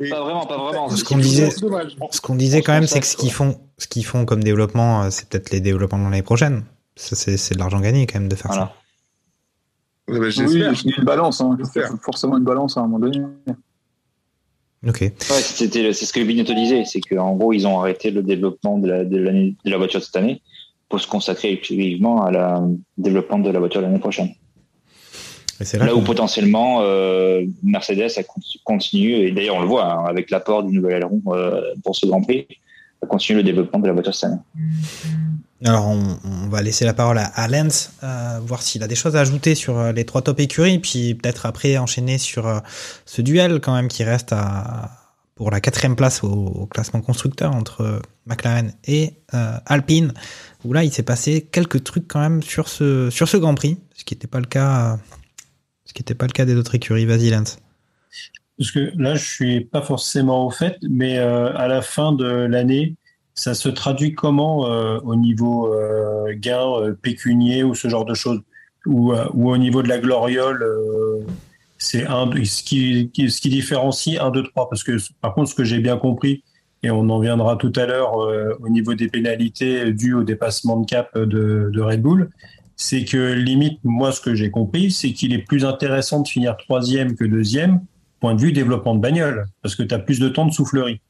Et- 0.00 0.08
Pas 0.10 0.20
vraiment, 0.22 0.46
pas 0.46 0.58
vraiment. 0.58 0.88
Ce 0.90 1.04
qu'on 1.04 1.16
disait-. 1.18 1.50
Ce 1.50 2.20
qu'on 2.20 2.34
disait 2.34 2.60
quand 2.62 2.72
même, 2.72 2.86
c'est 2.86 3.00
que 3.00 3.06
ce 3.06 3.16
qu'ils 3.16 3.32
font, 3.32 3.60
ce 3.78 3.86
qu'ils 3.86 4.04
font 4.04 4.24
comme 4.24 4.42
développement, 4.42 5.04
euh, 5.04 5.10
c'est 5.10 5.28
peut-être 5.28 5.50
les 5.50 5.60
développements 5.60 5.98
de 5.98 6.04
l'année 6.04 6.22
prochaine. 6.22 6.64
Ça, 6.96 7.14
c'est 7.16 7.54
de 7.54 7.58
l'argent 7.58 7.80
gagné 7.80 8.06
quand 8.06 8.18
même 8.18 8.28
de 8.28 8.34
faire 8.36 8.48
Voilà. 8.50 8.74
Ouais, 10.08 10.18
bah, 10.18 10.24
oui, 10.26 10.32
J'espère. 10.32 10.72
il 10.84 10.90
y 10.90 10.94
a 10.94 10.98
une 10.98 11.04
balance, 11.04 11.40
hein, 11.40 11.56
forcément 12.02 12.36
une 12.36 12.44
balance 12.44 12.76
à 12.76 12.80
un 12.80 12.82
moment 12.88 12.98
donné. 12.98 13.20
ça. 13.46 13.54
Ok. 14.86 15.00
Ouais, 15.00 15.12
c'était, 15.40 15.92
c'est 15.92 16.04
ce 16.06 16.12
que 16.12 16.20
Binotto 16.20 16.52
disait, 16.54 16.84
c'est 16.84 17.00
qu'en 17.00 17.36
gros, 17.36 17.52
ils 17.52 17.66
ont 17.68 17.78
arrêté 17.78 18.10
le 18.10 18.22
développement 18.22 18.78
de 18.78 18.88
la, 18.88 19.04
de, 19.04 19.16
l'année- 19.16 19.54
de 19.64 19.70
la 19.70 19.76
voiture 19.78 20.02
cette 20.02 20.16
année 20.16 20.42
pour 20.92 21.00
se 21.00 21.06
consacrer 21.06 21.50
exclusivement 21.54 22.22
à 22.22 22.30
la 22.30 22.62
développement 22.98 23.38
de 23.38 23.48
la 23.48 23.58
voiture 23.58 23.80
l'année 23.80 23.98
prochaine. 23.98 24.28
Et 25.58 25.78
là, 25.78 25.86
Là 25.86 25.94
où 25.94 26.02
potentiellement 26.02 26.80
euh, 26.82 27.46
Mercedes 27.62 28.10
a 28.18 28.22
continue, 28.62 29.14
et 29.14 29.32
d'ailleurs 29.32 29.56
on 29.56 29.62
le 29.62 29.66
voit 29.66 29.90
hein, 29.90 30.04
avec 30.06 30.30
l'apport 30.30 30.62
du 30.62 30.76
nouvel 30.76 30.98
aileron 30.98 31.22
euh, 31.28 31.62
pour 31.82 31.96
ce 31.96 32.04
Grand 32.04 32.20
Prix, 32.20 32.46
a 33.02 33.06
continué 33.06 33.38
le 33.38 33.42
développement 33.42 33.78
de 33.78 33.86
la 33.86 33.94
voiture 33.94 34.14
cette 34.14 34.32
année. 34.32 34.40
Alors, 35.64 35.86
on, 35.88 36.18
on 36.26 36.48
va 36.50 36.60
laisser 36.60 36.84
la 36.84 36.92
parole 36.92 37.16
à, 37.16 37.24
à 37.24 37.48
Lens, 37.48 37.94
euh, 38.04 38.38
voir 38.44 38.60
s'il 38.60 38.82
a 38.82 38.86
des 38.86 38.94
choses 38.94 39.16
à 39.16 39.20
ajouter 39.20 39.54
sur 39.54 39.94
les 39.94 40.04
trois 40.04 40.20
top 40.20 40.40
écuries, 40.40 40.78
puis 40.78 41.14
peut-être 41.14 41.46
après 41.46 41.78
enchaîner 41.78 42.18
sur 42.18 42.60
ce 43.06 43.22
duel 43.22 43.60
quand 43.60 43.74
même 43.74 43.88
qui 43.88 44.04
reste 44.04 44.34
à, 44.34 44.90
pour 45.36 45.50
la 45.50 45.62
quatrième 45.62 45.96
place 45.96 46.22
au, 46.22 46.28
au 46.28 46.66
classement 46.66 47.00
constructeur 47.00 47.56
entre 47.56 48.02
McLaren 48.26 48.72
et 48.86 49.14
Alpine, 49.66 50.12
où 50.64 50.72
là 50.72 50.84
il 50.84 50.92
s'est 50.92 51.02
passé 51.02 51.48
quelques 51.50 51.84
trucs 51.84 52.06
quand 52.08 52.20
même 52.20 52.42
sur 52.42 52.68
ce, 52.68 53.10
sur 53.10 53.28
ce 53.28 53.36
Grand 53.36 53.54
Prix, 53.54 53.78
ce 53.94 54.04
qui 54.04 54.14
n'était 54.14 54.26
pas 54.28 54.40
le 54.40 54.46
cas, 54.46 54.98
ce 55.84 55.92
qui 55.92 56.00
n'était 56.00 56.14
pas 56.14 56.26
le 56.26 56.32
cas 56.32 56.44
des 56.44 56.54
autres 56.56 56.74
écuries. 56.74 57.04
Vas-y. 57.06 57.30
Parce 57.30 58.70
que 58.70 58.92
là, 58.96 59.14
je 59.14 59.24
suis 59.24 59.60
pas 59.64 59.82
forcément 59.82 60.46
au 60.46 60.50
fait, 60.50 60.76
mais 60.88 61.18
euh, 61.18 61.52
à 61.56 61.66
la 61.68 61.82
fin 61.82 62.12
de 62.12 62.26
l'année, 62.26 62.94
ça 63.34 63.54
se 63.54 63.68
traduit 63.68 64.14
comment 64.14 64.66
euh, 64.70 64.98
au 65.00 65.16
niveau 65.16 65.72
euh, 65.74 66.34
gain 66.36 66.60
euh, 66.80 66.92
pécunier 66.92 67.64
ou 67.64 67.74
ce 67.74 67.88
genre 67.88 68.04
de 68.04 68.14
choses? 68.14 68.40
Ou, 68.86 69.14
ou 69.14 69.50
au 69.50 69.56
niveau 69.56 69.82
de 69.82 69.88
la 69.88 69.98
gloriole 69.98 70.64
c'est 71.78 72.04
un 72.06 72.28
ce 72.44 72.62
qui- 72.64 73.10
ce 73.14 73.40
qui 73.40 73.48
différencie 73.48 74.18
1 74.20 74.30
2 74.30 74.42
3 74.42 74.68
parce 74.68 74.82
que 74.82 74.96
par 75.20 75.34
contre 75.34 75.50
ce 75.50 75.54
que 75.54 75.62
j'ai 75.64 75.78
bien 75.78 75.96
compris 75.96 76.42
et 76.82 76.90
on 76.90 77.08
en 77.10 77.18
viendra 77.20 77.56
tout 77.56 77.72
à 77.76 77.86
l'heure 77.86 78.20
euh, 78.20 78.54
au 78.60 78.68
niveau 78.68 78.94
des 78.94 79.08
pénalités 79.08 79.92
dues 79.92 80.14
au 80.14 80.24
dépassement 80.24 80.80
de 80.80 80.86
cap 80.86 81.16
de, 81.16 81.70
de 81.72 81.80
Red 81.80 82.02
Bull 82.02 82.30
c'est 82.76 83.04
que 83.04 83.32
limite 83.34 83.78
moi 83.84 84.12
ce 84.12 84.20
que 84.20 84.34
j'ai 84.34 84.50
compris 84.50 84.90
c'est 84.90 85.12
qu'il 85.12 85.32
est 85.32 85.38
plus 85.46 85.64
intéressant 85.64 86.20
de 86.20 86.28
finir 86.28 86.56
troisième 86.56 87.14
que 87.16 87.24
deuxième 87.24 87.80
point 88.20 88.34
de 88.34 88.40
vue 88.40 88.52
développement 88.52 88.94
de 88.94 89.00
bagnole, 89.00 89.46
parce 89.62 89.74
que 89.74 89.82
tu 89.82 89.92
as 89.92 89.98
plus 89.98 90.20
de 90.20 90.28
temps 90.28 90.46
de 90.46 90.52
soufflerie 90.52 91.00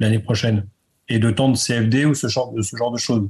l'année 0.00 0.18
prochaine 0.18 0.64
et 1.10 1.18
de 1.18 1.30
temps 1.30 1.50
de 1.50 1.56
CFD 1.56 2.06
ou 2.06 2.14
ce 2.14 2.28
genre 2.28 2.50
ce 2.62 2.76
genre 2.76 2.90
de 2.90 2.96
choses. 2.96 3.28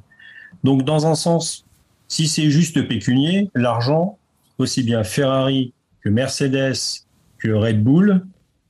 Donc, 0.62 0.84
dans 0.84 1.08
un 1.08 1.16
sens, 1.16 1.64
si 2.06 2.28
c'est 2.28 2.50
juste 2.50 2.86
pécunier, 2.86 3.50
l'argent, 3.56 4.16
aussi 4.58 4.84
bien 4.84 5.02
Ferrari 5.02 5.72
que 6.02 6.08
Mercedes 6.08 7.02
que 7.38 7.50
Red 7.50 7.82
Bull, 7.82 8.24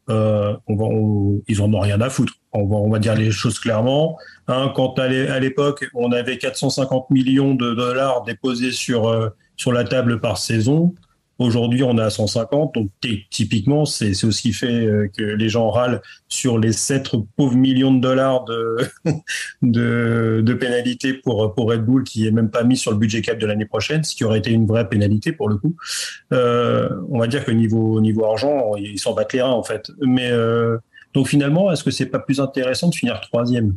euh, 0.08 0.56
on 0.66 0.76
va, 0.76 0.84
on- 0.86 1.42
ils 1.48 1.60
en 1.60 1.70
ont 1.74 1.80
rien 1.80 2.00
à 2.00 2.08
foutre. 2.08 2.38
On 2.54 2.66
va, 2.66 2.76
on 2.76 2.90
va 2.90 2.98
dire 2.98 3.14
les 3.14 3.30
choses 3.30 3.58
clairement. 3.58 4.18
Hein, 4.48 4.72
quand 4.74 4.98
à 4.98 5.08
l'é- 5.08 5.28
à 5.28 5.40
l'époque, 5.40 5.88
on 5.94 6.12
avait 6.12 6.36
450 6.38 7.10
millions 7.10 7.54
de 7.54 7.74
dollars 7.74 8.24
déposés 8.24 8.72
sur, 8.72 9.08
euh, 9.08 9.28
sur 9.56 9.72
la 9.72 9.84
table 9.84 10.20
par 10.20 10.38
saison, 10.38 10.94
Aujourd'hui, 11.38 11.82
on 11.82 11.98
est 11.98 12.02
à 12.02 12.10
150, 12.10 12.74
donc 12.74 12.90
typiquement, 13.30 13.84
c'est 13.84 14.14
c'est 14.14 14.26
aussi 14.28 14.52
fait 14.52 14.86
euh, 14.86 15.08
que 15.16 15.22
les 15.24 15.48
gens 15.48 15.70
râlent 15.70 16.00
sur 16.28 16.56
les 16.58 16.72
7 16.72 17.10
pauvres 17.36 17.56
millions 17.56 17.92
de 17.92 18.00
dollars 18.00 18.44
de, 18.44 18.76
de, 19.62 20.40
de 20.44 20.54
pénalité 20.54 21.14
pour, 21.14 21.52
pour 21.54 21.70
Red 21.70 21.84
Bull, 21.84 22.04
qui 22.04 22.26
est 22.26 22.30
même 22.30 22.50
pas 22.50 22.62
mis 22.64 22.76
sur 22.76 22.92
le 22.92 22.98
budget 22.98 23.22
cap 23.22 23.38
de 23.38 23.46
l'année 23.46 23.64
prochaine, 23.66 24.04
ce 24.04 24.14
qui 24.14 24.24
aurait 24.24 24.38
été 24.38 24.50
une 24.52 24.66
vraie 24.66 24.88
pénalité 24.88 25.32
pour 25.32 25.48
le 25.48 25.56
coup. 25.56 25.74
Euh, 26.32 26.88
on 27.10 27.18
va 27.18 27.26
dire 27.26 27.44
que 27.44 27.50
niveau, 27.50 28.00
niveau 28.00 28.24
argent, 28.24 28.76
ils 28.76 28.98
s'en 29.00 29.14
battent 29.14 29.32
les 29.32 29.42
reins 29.42 29.50
en 29.50 29.62
fait. 29.64 29.90
Mais 30.00 30.30
euh, 30.30 30.78
donc 31.14 31.28
finalement, 31.28 31.70
est-ce 31.72 31.84
que 31.84 31.90
c'est 31.90 32.06
pas 32.06 32.18
plus 32.18 32.40
intéressant 32.40 32.88
de 32.88 32.94
finir 32.94 33.20
troisième? 33.20 33.74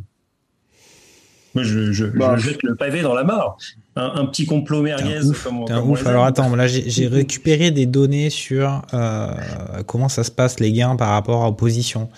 Moi, 1.54 1.64
je, 1.64 1.92
je, 1.92 2.04
Bah, 2.04 2.36
je 2.36 2.50
jette 2.50 2.62
le 2.62 2.74
pavé 2.74 3.00
dans 3.00 3.14
la 3.14 3.24
mare. 3.24 3.56
Un, 3.96 4.12
un 4.16 4.26
petit 4.26 4.44
complot 4.44 4.82
merguez. 4.82 5.24
Ouf. 5.24 5.44
comme 5.44 5.64
comme 5.64 5.96
Alors 6.06 6.24
attends, 6.24 6.54
là 6.54 6.66
j'ai 6.66 7.06
récupéré 7.08 7.70
des 7.70 7.86
données 7.86 8.28
sur 8.28 8.82
euh, 8.92 9.28
comment 9.86 10.10
ça 10.10 10.22
se 10.22 10.30
passe 10.30 10.60
les 10.60 10.70
gains 10.70 10.96
par 10.96 11.08
rapport 11.08 11.44
à 11.44 11.48
opposition. 11.48 12.10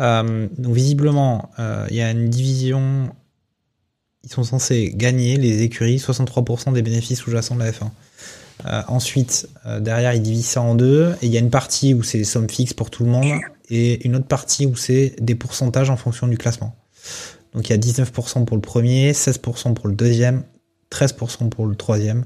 Euh, 0.00 0.48
donc 0.56 0.74
visiblement, 0.74 1.50
euh, 1.58 1.86
il 1.90 1.96
y 1.96 2.00
a 2.00 2.10
une 2.10 2.30
division. 2.30 3.10
Ils 4.24 4.30
sont 4.30 4.44
censés 4.44 4.92
gagner 4.94 5.36
les 5.36 5.62
écuries 5.62 5.98
63% 5.98 6.72
des 6.72 6.82
bénéfices 6.82 7.18
sous-jacents 7.20 7.54
de 7.54 7.60
la 7.60 7.70
F1. 7.70 7.90
Euh, 8.64 8.82
ensuite, 8.88 9.48
euh, 9.66 9.80
derrière, 9.80 10.14
ils 10.14 10.22
divisent 10.22 10.46
ça 10.46 10.62
en 10.62 10.74
deux. 10.74 11.14
Et 11.22 11.26
il 11.26 11.32
y 11.32 11.36
a 11.36 11.40
une 11.40 11.50
partie 11.50 11.94
où 11.94 12.02
c'est 12.02 12.18
des 12.18 12.24
sommes 12.24 12.48
fixes 12.48 12.72
pour 12.72 12.90
tout 12.90 13.04
le 13.04 13.10
monde 13.10 13.40
et 13.68 14.06
une 14.06 14.16
autre 14.16 14.26
partie 14.26 14.66
où 14.66 14.76
c'est 14.76 15.14
des 15.20 15.34
pourcentages 15.34 15.90
en 15.90 15.96
fonction 15.96 16.26
du 16.28 16.38
classement. 16.38 16.76
Donc 17.54 17.68
il 17.68 17.72
y 17.72 17.74
a 17.74 17.78
19% 17.78 18.44
pour 18.44 18.56
le 18.56 18.60
premier, 18.62 19.12
16% 19.12 19.74
pour 19.74 19.88
le 19.88 19.94
deuxième, 19.94 20.44
13% 20.90 21.48
pour 21.48 21.66
le 21.66 21.74
troisième, 21.74 22.24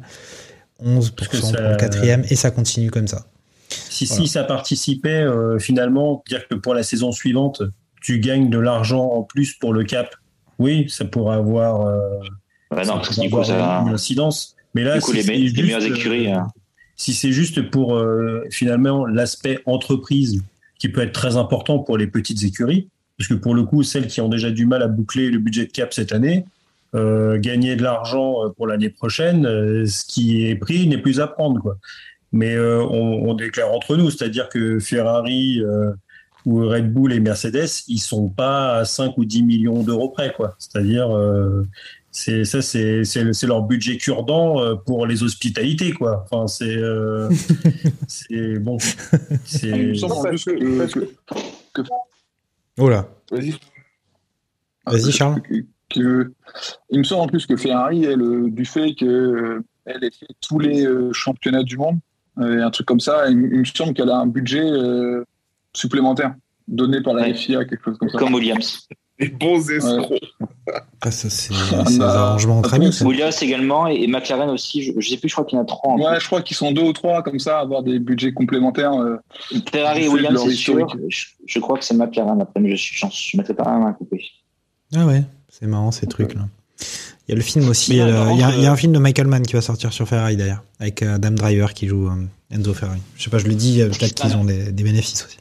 11% 0.82 1.10
Parce 1.16 1.28
que 1.28 1.36
pour 1.38 1.50
ça- 1.50 1.70
le 1.70 1.76
quatrième, 1.76 2.24
et 2.30 2.36
ça 2.36 2.50
continue 2.50 2.90
comme 2.90 3.06
ça. 3.08 3.26
Si, 3.68 4.04
Voilà. 4.06 4.22
si 4.24 4.28
ça 4.28 4.44
participait, 4.44 5.22
euh, 5.22 5.58
finalement, 5.58 6.22
dire 6.28 6.48
que 6.48 6.54
pour 6.56 6.74
la 6.74 6.82
saison 6.82 7.12
suivante, 7.12 7.62
tu 8.02 8.18
gagnes 8.18 8.50
de 8.50 8.58
l'argent 8.58 9.04
en 9.04 9.22
plus 9.22 9.54
pour 9.54 9.72
le 9.72 9.84
cap 9.84 10.14
oui, 10.58 10.90
ça 10.90 11.06
pourrait 11.06 11.36
avoir, 11.36 11.86
euh, 11.86 12.18
non, 12.72 12.84
parce 12.98 13.16
coup, 13.16 13.44
ça. 13.44 13.82
une 13.86 13.94
incidence. 13.94 14.54
Mais 14.74 14.84
là, 14.84 14.96
Du 14.96 15.00
coup, 15.00 15.12
si 15.14 15.22
les, 15.22 15.38
les 15.38 15.46
juste, 15.48 15.62
meilleures 15.62 15.84
écuries. 15.84 16.26
euh, 16.32 16.36
euh, 16.36 16.42
si 16.96 17.14
c'est 17.14 17.32
juste 17.32 17.70
pour 17.70 17.94
euh, 17.96 18.44
finalement 18.50 19.06
l'aspect 19.06 19.60
entreprise 19.64 20.42
qui 20.80 20.88
peut 20.88 21.02
être 21.02 21.12
très 21.12 21.36
important 21.36 21.78
pour 21.78 21.96
les 21.96 22.08
petites 22.08 22.42
écuries, 22.42 22.88
parce 23.16 23.28
que 23.28 23.34
pour 23.34 23.54
le 23.54 23.62
coup, 23.62 23.84
celles 23.84 24.08
qui 24.08 24.20
ont 24.20 24.28
déjà 24.28 24.50
du 24.50 24.66
mal 24.66 24.82
à 24.82 24.88
boucler 24.88 25.30
le 25.30 25.38
budget 25.38 25.66
de 25.66 25.70
cap 25.70 25.92
cette 25.92 26.12
année, 26.12 26.46
euh, 26.96 27.38
gagner 27.38 27.76
de 27.76 27.84
l'argent 27.84 28.44
euh, 28.44 28.48
pour 28.48 28.66
l'année 28.66 28.90
prochaine, 28.90 29.46
euh, 29.46 29.86
ce 29.86 30.04
qui 30.04 30.46
est 30.46 30.56
pris 30.56 30.88
n'est 30.88 30.98
plus 30.98 31.20
à 31.20 31.28
prendre. 31.28 31.60
Quoi. 31.60 31.76
Mais 32.32 32.58
on, 32.58 33.34
déclare 33.34 33.72
entre 33.72 33.96
nous, 33.96 34.10
c'est-à-dire 34.10 34.48
que 34.48 34.78
Ferrari 34.78 35.60
ou 36.46 36.68
Red 36.68 36.92
Bull 36.92 37.12
et 37.12 37.18
Mercedes, 37.18 37.82
ils 37.88 37.98
sont 37.98 38.28
pas 38.28 38.76
à 38.76 38.84
5 38.84 39.18
ou 39.18 39.24
10 39.24 39.42
millions 39.42 39.82
d'euros 39.82 40.10
près. 40.10 40.32
C'est-à-dire, 40.58 41.08
c'est 42.12 42.44
ça, 42.44 42.60
c'est 42.62 43.04
c'est 43.04 43.22
le- 43.24 43.32
c'est 43.32 43.46
leur 43.46 43.62
budget 43.62 43.96
cure-dent 43.96 44.60
euh, 44.60 44.74
pour 44.74 45.06
les 45.06 45.22
hospitalités, 45.22 45.92
quoi. 45.92 46.24
Enfin, 46.30 46.46
c'est 46.46 46.76
euh, 46.76 47.28
c'est 48.08 48.58
bon. 48.58 48.78
C'est 49.44 49.68
Il 49.68 49.88
me 49.88 49.94
semble 49.94 50.12
en 50.14 50.22
plus 50.22 50.44
que, 50.44 50.86
que- 50.92 51.08
que- 51.74 51.82
Oh 52.78 52.88
là. 52.88 53.08
Vas-y. 53.30 53.54
Vas-y, 54.86 55.12
Charles. 55.12 55.42
que- 55.42 55.64
que- 55.90 56.32
il 56.90 56.98
me 56.98 57.04
semble 57.04 57.22
en 57.22 57.26
plus 57.28 57.46
que 57.46 57.56
Ferrari, 57.56 58.04
elle, 58.04 58.22
euh, 58.22 58.48
du 58.50 58.64
fait 58.64 58.94
qu'elle 58.94 59.62
ait 59.86 60.10
fait 60.10 60.26
tous 60.40 60.58
les 60.58 60.86
euh, 60.86 61.12
championnats 61.12 61.62
du 61.62 61.76
monde, 61.76 61.98
euh, 62.38 62.64
un 62.64 62.70
truc 62.70 62.86
comme 62.86 63.00
ça, 63.00 63.28
il, 63.28 63.36
il 63.52 63.58
me 63.60 63.64
semble 63.64 63.92
qu'elle 63.94 64.10
a 64.10 64.16
un 64.16 64.26
budget 64.26 64.62
euh, 64.64 65.24
supplémentaire 65.74 66.34
donné 66.66 67.02
par 67.02 67.14
la 67.14 67.22
Ouais. 67.22 67.34
FIA, 67.34 67.64
quelque 67.64 67.84
chose 67.84 67.98
comme 67.98 68.08
ça. 68.08 68.18
Comme 68.18 68.34
Williams. 68.34 68.88
Les 69.20 69.28
bons 69.28 69.70
escrocs. 69.70 70.18
Ah, 71.02 71.10
ça, 71.10 71.28
c'est 71.30 71.52
Ah, 71.72 71.84
bah, 71.98 72.06
arrangements 72.28 72.58
entre 72.58 72.74
amis. 72.74 72.90
Williams 73.02 73.42
également 73.42 73.86
et, 73.86 73.96
et 74.02 74.06
McLaren 74.06 74.48
aussi. 74.50 74.82
Je, 74.82 74.92
je 74.98 75.08
sais 75.10 75.16
plus, 75.18 75.28
je 75.28 75.34
crois 75.34 75.44
qu'il 75.44 75.56
y 75.56 75.60
en 75.60 75.64
a 75.64 75.66
trois. 75.66 75.92
en 75.92 75.98
Ouais, 75.98 76.18
je 76.18 76.26
crois 76.26 76.42
qu'ils 76.42 76.56
sont 76.56 76.72
deux 76.72 76.82
ou 76.82 76.92
trois 76.92 77.22
comme 77.22 77.38
ça, 77.38 77.58
avoir 77.60 77.82
des 77.82 77.98
budgets 77.98 78.32
complémentaires. 78.32 78.92
euh, 78.94 79.16
Ferrari 79.70 80.04
et 80.04 80.08
Williams, 80.08 80.40
c'est 80.44 80.52
sûr. 80.54 80.88
Je, 81.08 81.24
je 81.46 81.58
crois 81.58 81.78
que 81.78 81.84
c'est 81.84 81.94
McLaren. 81.94 82.40
Après, 82.40 82.60
mais 82.60 82.70
je 82.70 82.76
suis, 82.76 82.96
j'en- 82.96 83.10
je 83.10 83.36
mettrai 83.36 83.54
pas 83.54 83.64
la 83.64 83.78
main 83.78 83.90
à 83.90 83.92
couper. 83.92 84.24
Ah 84.94 85.06
ouais, 85.06 85.22
c'est 85.48 85.66
marrant 85.66 85.90
ces 85.92 86.06
trucs-là. 86.06 86.42
Il 87.28 87.32
y 87.32 87.32
a 87.32 87.36
le 87.36 87.42
film 87.42 87.68
aussi, 87.68 88.00
euh, 88.00 88.06
il 88.32 88.38
y, 88.40 88.42
a- 88.42 88.46
contre, 88.46 88.58
il 88.58 88.64
y 88.64 88.66
a 88.66 88.72
un 88.72 88.76
film 88.76 88.92
de 88.92 88.98
Michael 88.98 89.26
Mann 89.26 89.42
qui 89.42 89.52
va 89.52 89.60
sortir 89.60 89.92
sur 89.92 90.08
Ferrari 90.08 90.36
d'ailleurs, 90.36 90.64
avec 90.80 91.02
euh, 91.02 91.14
Adam 91.16 91.30
Driver 91.32 91.74
qui 91.74 91.86
joue 91.86 92.08
euh, 92.08 92.24
Enzo 92.50 92.72
Ferrari. 92.74 93.00
Je 93.16 93.22
sais 93.24 93.30
pas, 93.30 93.38
je 93.38 93.46
le 93.46 93.54
dis, 93.54 93.80
peut-être 93.84 94.14
qu'ils 94.14 94.36
ont 94.36 94.44
des, 94.44 94.72
des 94.72 94.82
bénéfices 94.82 95.26
aussi. 95.26 95.36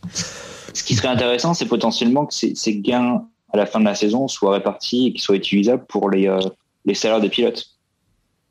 Ce 0.73 0.83
qui 0.83 0.95
serait 0.95 1.07
intéressant, 1.07 1.53
c'est 1.55 1.65
potentiellement 1.65 2.25
que 2.27 2.33
ces, 2.35 2.53
ces 2.55 2.75
gains 2.77 3.23
à 3.51 3.57
la 3.57 3.65
fin 3.65 3.79
de 3.79 3.85
la 3.85 3.95
saison 3.95 4.27
soient 4.27 4.53
répartis 4.53 5.07
et 5.07 5.11
qu'ils 5.11 5.21
soient 5.21 5.35
utilisables 5.35 5.85
pour 5.87 6.09
les, 6.09 6.27
euh, 6.27 6.39
les 6.85 6.93
salaires 6.93 7.21
des 7.21 7.29
pilotes. 7.29 7.65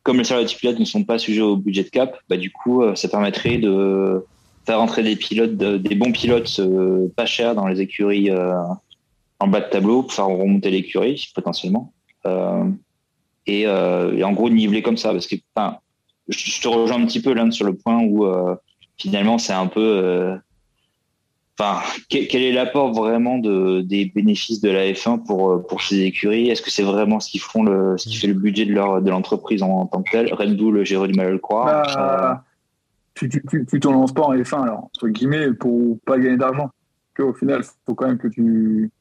Comme 0.03 0.19
les 0.19 0.25
salaires 0.25 0.45
des 0.47 0.55
pilotes 0.55 0.79
ne 0.79 0.85
sont 0.85 1.05
pas 1.05 1.19
sujets 1.19 1.41
au 1.43 1.57
budget 1.57 1.85
de 1.85 1.91
cap, 1.91 2.19
bah, 2.29 2.37
du 2.37 2.51
coup, 2.51 2.83
euh, 2.83 2.95
ça 2.95 3.09
permettrait 3.09 3.59
de 3.59 4.25
faire 4.67 4.81
entrer 4.81 5.03
des 5.03 5.17
pilotes, 5.17 5.57
de- 5.57 5.77
des 5.77 5.95
bons 5.95 6.13
pilotes 6.13 6.59
euh, 6.61 7.09
pas 7.17 7.27
chers 7.27 7.55
dans 7.55 7.67
les 7.67 7.81
écuries 7.81 8.31
en 9.41 9.49
bas 9.49 9.61
de 9.61 9.71
tableau 9.71 10.03
pour 10.03 10.13
faire 10.13 10.27
remonter 10.27 10.71
l'écurie 10.71 11.31
potentiellement. 11.35 11.93
Et, 13.47 13.67
en 13.67 14.33
gros, 14.33 14.51
niveler 14.51 14.83
comme 14.83 14.99
ça. 14.99 15.13
Parce 15.13 15.27
que, 15.27 15.37
je, 16.29 16.39
je 16.39 16.61
te 16.61 16.69
rejoins 16.69 17.01
un 17.01 17.07
petit 17.07 17.23
peu 17.23 17.33
là 17.33 17.51
sur 17.51 17.65
le 17.65 17.75
point 17.75 18.03
où 18.03 18.27
finalement, 18.99 19.39
c'est 19.39 19.55
un 19.55 19.69
peu. 19.69 20.39
Enfin, 21.61 21.81
quel, 22.09 22.43
est 22.43 22.53
l'apport 22.53 22.93
vraiment 22.93 23.39
de, 23.39 23.81
des 23.81 24.05
bénéfices 24.15 24.61
de 24.61 24.71
la 24.71 24.93
F1 24.93 25.25
pour, 25.25 25.51
euh, 25.51 25.59
pour 25.59 25.83
ces 25.83 26.03
écuries? 26.03 26.49
Est-ce 26.51 26.63
que 26.63 26.71
c'est 26.71 26.85
vraiment 26.85 27.19
ce 27.19 27.29
qui 27.29 27.41
font 27.41 27.65
le, 27.65 27.99
ce 27.99 28.09
qui 28.09 28.17
fait 28.17 28.29
le 28.29 28.35
budget 28.35 28.65
de 28.65 28.73
leur 28.73 29.03
de 29.03 29.11
l'entreprise 29.11 29.63
en, 29.65 29.87
tant 29.87 30.03
que 30.03 30.11
telle? 30.13 30.33
Red 30.33 30.57
Bull, 30.57 30.85
j'ai 30.85 30.95
du 31.09 31.15
mal 31.15 31.27
à 31.27 31.31
le 31.31 31.39
croire. 31.39 31.83
bah, 31.97 32.45
tu, 33.15 33.29
tu, 33.29 33.43
tu, 33.51 33.67
tu 33.67 33.81
t'en 33.81 33.93
lances 33.93 34.15
pas 34.15 34.23
en 34.23 34.35
F1, 34.37 34.63
alors, 34.63 34.85
entre 34.85 35.09
guillemets, 35.09 35.53
pour 35.53 35.99
pas 36.07 36.19
gagner 36.19 36.37
d'argent. 36.37 36.71
Au 37.19 37.33
final, 37.33 37.63
il 37.65 37.71
faut 37.85 37.95
quand 37.97 38.07
même 38.07 38.19
que 38.19 38.29
tu. 38.29 38.93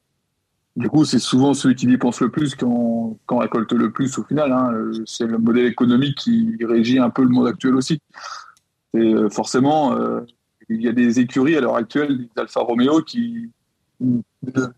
Du 0.74 0.88
coup, 0.88 1.04
c'est 1.04 1.20
souvent 1.20 1.54
celui 1.54 1.76
qui 1.76 1.86
dépense 1.86 2.20
le 2.20 2.30
plus 2.30 2.56
quand, 2.56 3.16
quand 3.26 3.38
récolte 3.38 3.72
le 3.72 3.92
plus 3.92 4.18
au 4.18 4.24
final. 4.24 4.50
hein. 4.50 4.72
C'est 5.06 5.26
le 5.26 5.38
modèle 5.38 5.66
économique 5.66 6.16
qui 6.18 6.56
régit 6.60 6.98
un 6.98 7.10
peu 7.10 7.22
le 7.22 7.28
monde 7.28 7.46
actuel 7.46 7.76
aussi. 7.76 8.00
Et 8.94 8.98
euh, 8.98 9.28
forcément, 9.28 9.94
euh, 9.94 10.20
il 10.68 10.82
y 10.82 10.88
a 10.88 10.92
des 10.92 11.20
écuries 11.20 11.56
à 11.56 11.60
l'heure 11.60 11.76
actuelle, 11.76 12.18
des 12.18 12.28
Alfa 12.36 12.60
Romeo, 12.60 13.02
qui 13.02 13.50
ne 14.00 14.20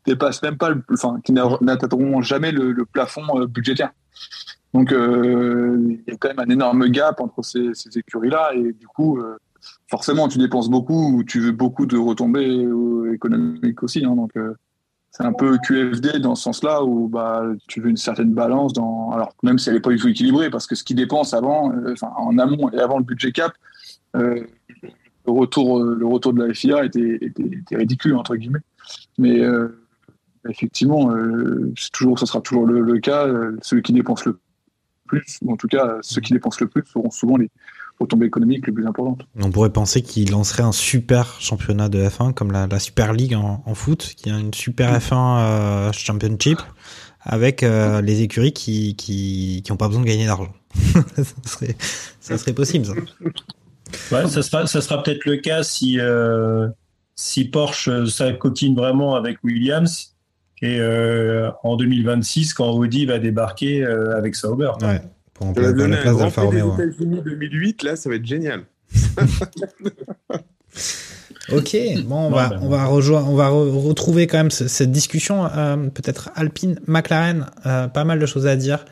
dépassent 0.06 0.42
même 0.42 0.56
pas, 0.56 0.72
enfin, 0.92 1.20
qui 1.24 1.32
n'a- 1.32 1.58
n'atteindront 1.60 2.22
jamais 2.22 2.52
le, 2.52 2.84
plafond 2.84 3.40
euh, 3.40 3.46
budgétaire. 3.46 3.92
Donc, 4.72 4.92
euh, 4.92 5.78
il 6.06 6.12
y 6.12 6.14
a 6.14 6.16
quand 6.16 6.28
même 6.28 6.38
un 6.38 6.50
énorme 6.50 6.88
gap 6.88 7.20
entre 7.20 7.42
ces, 7.42 7.72
écuries-là, 7.96 8.52
et 8.54 8.72
du 8.72 8.86
coup, 8.86 9.18
euh, 9.18 9.36
forcément, 9.88 10.28
tu 10.28 10.38
dépenses 10.38 10.70
beaucoup, 10.70 11.24
tu 11.26 11.40
veux 11.40 11.52
beaucoup 11.52 11.86
de 11.86 11.98
retombées 11.98 12.66
économiques 13.12 13.82
aussi. 13.82 14.04
hein. 14.04 14.14
donc, 14.14 14.30
c'est 15.12 15.24
un 15.24 15.32
peu 15.32 15.58
QFD 15.58 16.20
dans 16.20 16.36
ce 16.36 16.44
sens-là 16.44 16.84
où 16.84 17.08
bah, 17.08 17.42
tu 17.66 17.80
veux 17.80 17.90
une 17.90 17.96
certaine 17.96 18.32
balance 18.32 18.72
dans. 18.72 19.10
Alors, 19.10 19.34
même 19.42 19.58
si 19.58 19.68
elle 19.68 19.74
n'est 19.74 19.80
pas 19.80 19.90
du 19.90 19.96
tout 19.96 20.06
équilibrée, 20.06 20.50
parce 20.50 20.68
que 20.68 20.76
ce 20.76 20.84
qu'ils 20.84 20.94
dépensent 20.94 21.36
avant, 21.36 21.72
en 22.16 22.38
amont 22.38 22.70
et 22.70 22.78
avant 22.78 22.98
le 22.98 23.02
budget 23.02 23.32
cap, 23.32 23.52
le, 25.26 25.32
retour, 25.32 25.80
euh, 25.80 25.96
le 25.98 26.06
retour 26.06 26.32
de 26.32 26.44
la 26.44 26.54
FIA 26.54 26.84
était, 26.84 27.18
était, 27.20 27.42
était 27.44 27.76
ridicule, 27.76 28.14
entre 28.16 28.36
guillemets. 28.36 28.60
Mais 29.18 29.40
euh, 29.40 29.68
effectivement, 30.48 31.10
euh, 31.12 31.72
c'est 31.76 31.92
toujours, 31.92 32.18
ça 32.18 32.26
sera 32.26 32.40
toujours 32.40 32.66
le, 32.66 32.80
le 32.80 32.98
cas. 33.00 33.26
euh, 33.26 33.56
ceux 33.62 33.80
qui 33.80 33.92
dépensent 33.92 34.24
le 34.26 34.38
plus, 35.06 35.38
ou 35.42 35.52
en 35.52 35.56
tout 35.56 35.68
cas, 35.68 35.98
ceux 36.02 36.20
qui 36.20 36.32
dépensent 36.32 36.58
le 36.60 36.68
plus 36.68 36.84
seront 36.86 37.10
souvent 37.10 37.36
les 37.36 37.50
retombées 37.98 38.26
économiques 38.26 38.66
les 38.66 38.72
plus 38.72 38.86
importantes. 38.86 39.26
On 39.38 39.50
pourrait 39.50 39.72
penser 39.72 40.00
qu'il 40.02 40.30
lancerait 40.30 40.62
un 40.62 40.72
super 40.72 41.40
championnat 41.40 41.88
de 41.88 41.98
F1 42.02 42.32
comme 42.32 42.50
la, 42.50 42.66
la 42.66 42.78
Super 42.78 43.12
League 43.12 43.34
en, 43.34 43.62
en 43.66 43.74
foot, 43.74 44.14
qui 44.16 44.30
a 44.30 44.38
une 44.38 44.54
super 44.54 44.98
F1 44.98 45.38
euh, 45.40 45.92
Championship 45.92 46.58
avec 47.22 47.62
euh, 47.62 48.00
les 48.00 48.22
écuries 48.22 48.52
qui 48.54 48.96
qui 48.96 49.60
qui 49.62 49.72
ont 49.72 49.76
pas 49.76 49.88
besoin 49.88 50.02
de 50.02 50.08
gagner 50.08 50.24
d'argent. 50.24 50.52
ça 51.16 51.24
serait 51.44 51.76
ça 52.20 52.38
serait 52.38 52.54
possible 52.54 52.86
ça. 52.86 52.94
Ouais, 54.12 54.26
ça 54.28 54.42
sera, 54.42 54.66
ça 54.66 54.80
sera 54.80 55.02
peut-être 55.02 55.24
le 55.24 55.36
cas 55.36 55.62
si, 55.62 55.98
euh, 56.00 56.68
si 57.16 57.44
Porsche 57.44 57.88
euh, 57.88 58.06
ça 58.06 58.32
coquine 58.32 58.74
vraiment 58.74 59.14
avec 59.14 59.38
Williams 59.44 60.14
et 60.62 60.78
euh, 60.80 61.50
en 61.64 61.76
2026 61.76 62.54
quand 62.54 62.70
Audi 62.70 63.06
va 63.06 63.18
débarquer 63.18 63.82
euh, 63.84 64.16
avec 64.16 64.34
Sauber. 64.36 64.70
Ouais, 64.82 65.00
pour 65.34 65.52
donner 65.52 65.88
la 65.88 65.96
place 65.98 66.16
d'Alfa 66.18 66.42
Romeo. 66.42 66.74
ouais. 66.76 66.84
États-Unis 66.84 67.20
2008, 67.24 67.82
là, 67.82 67.96
ça 67.96 68.08
va 68.10 68.16
être 68.16 68.26
génial. 68.26 68.62
Ok, 71.52 71.76
bon, 72.04 72.26
on 72.26 72.30
Non, 72.30 72.36
va, 72.36 72.48
ben, 72.50 72.58
on 72.62 72.68
va 72.68 72.84
rejoindre, 72.84 73.28
on 73.28 73.34
va 73.34 73.48
re- 73.48 73.86
retrouver 73.88 74.28
quand 74.28 74.36
même 74.38 74.50
ce- 74.52 74.68
cette 74.68 74.92
discussion, 74.92 75.46
euh, 75.46 75.76
peut-être 75.88 76.30
Alpine, 76.36 76.78
McLaren, 76.86 77.46
euh, 77.66 77.88
pas 77.88 78.04
mal 78.04 78.20
de 78.20 78.26
choses 78.26 78.46
à 78.46 78.54
dire, 78.54 78.84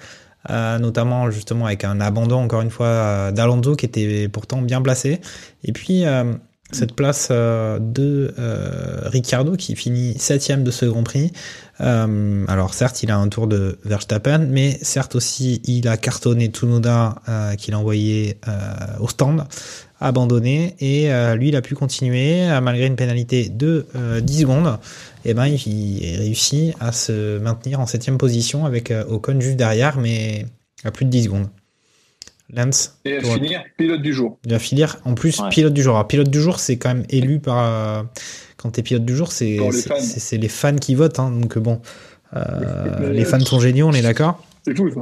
euh, 0.50 0.78
notamment 0.78 1.30
justement 1.30 1.66
avec 1.66 1.84
un 1.84 2.00
abandon 2.00 2.36
encore 2.36 2.62
une 2.62 2.70
fois 2.70 2.86
euh, 2.86 3.30
d'Alonso 3.32 3.76
qui 3.76 3.86
était 3.86 4.28
pourtant 4.28 4.62
bien 4.62 4.80
placé, 4.80 5.20
et 5.64 5.72
puis 5.72 6.04
euh, 6.04 6.32
cette 6.70 6.94
place 6.94 7.30
de 7.30 8.34
Ricciardo 9.06 9.56
qui 9.56 9.74
finit 9.74 10.18
septième 10.18 10.64
de 10.64 10.70
ce 10.70 10.84
Grand 10.84 11.02
Prix. 11.02 11.32
Alors 11.78 12.74
certes, 12.74 13.02
il 13.02 13.10
a 13.10 13.16
un 13.16 13.28
tour 13.28 13.46
de 13.46 13.78
Verstappen, 13.86 14.40
mais 14.50 14.78
certes 14.82 15.14
aussi 15.14 15.62
il 15.64 15.88
a 15.88 15.96
cartonné 15.96 16.48
Tsunoda 16.48 17.22
qu'il 17.56 17.72
a 17.72 17.78
envoyé 17.78 18.38
au 19.00 19.08
stand 19.08 19.46
abandonné 20.00 20.74
et 20.80 21.12
euh, 21.12 21.34
lui 21.34 21.48
il 21.48 21.56
a 21.56 21.62
pu 21.62 21.74
continuer 21.74 22.48
euh, 22.48 22.60
malgré 22.60 22.86
une 22.86 22.96
pénalité 22.96 23.48
de 23.48 23.86
euh, 23.96 24.20
10 24.20 24.40
secondes 24.40 24.78
et 25.24 25.34
ben 25.34 25.46
il, 25.46 25.56
il 25.66 26.16
réussit 26.18 26.74
à 26.80 26.92
se 26.92 27.38
maintenir 27.38 27.80
en 27.80 27.86
septième 27.86 28.16
position 28.18 28.64
avec 28.64 28.90
euh, 28.90 29.04
Ocon 29.08 29.40
juste 29.40 29.56
derrière 29.56 29.98
mais 29.98 30.46
à 30.84 30.90
plus 30.92 31.04
de 31.04 31.10
10 31.10 31.24
secondes 31.24 31.48
Lance 32.50 32.96
Et 33.04 33.18
à 33.18 33.20
finir, 33.20 33.62
pilote 33.76 34.00
du 34.00 34.14
jour. 34.14 34.38
il 34.46 34.52
va 34.52 34.58
finir 34.58 34.96
en 35.04 35.14
plus 35.14 35.38
Ouais. 35.40 35.48
pilote 35.50 35.74
du 35.74 35.82
jour 35.82 35.96
Alors, 35.96 36.08
pilote 36.08 36.30
du 36.30 36.40
jour 36.40 36.60
c'est 36.60 36.78
quand 36.78 36.94
même 36.94 37.04
élu 37.10 37.40
par 37.40 37.58
euh, 37.66 38.02
quand 38.56 38.70
t'es 38.70 38.82
pilote 38.82 39.04
du 39.04 39.14
jour 39.16 39.32
c'est 39.32 39.58
les 39.58 39.72
c'est- 39.72 39.88
fans. 39.88 39.96
c'est 40.00 40.20
c'est 40.20 40.38
les 40.38 40.48
fans 40.48 40.76
qui 40.76 40.94
votent 40.94 41.18
hein, 41.18 41.30
donc 41.30 41.58
bon 41.58 41.80
euh, 42.36 43.12
les 43.12 43.24
fans 43.24 43.40
sont 43.40 43.60
géniaux 43.60 43.88
on 43.88 43.92
est 43.92 44.02
d'accord 44.02 44.42
C'est 44.64 44.74
tout, 44.74 44.90
ça. 44.90 45.00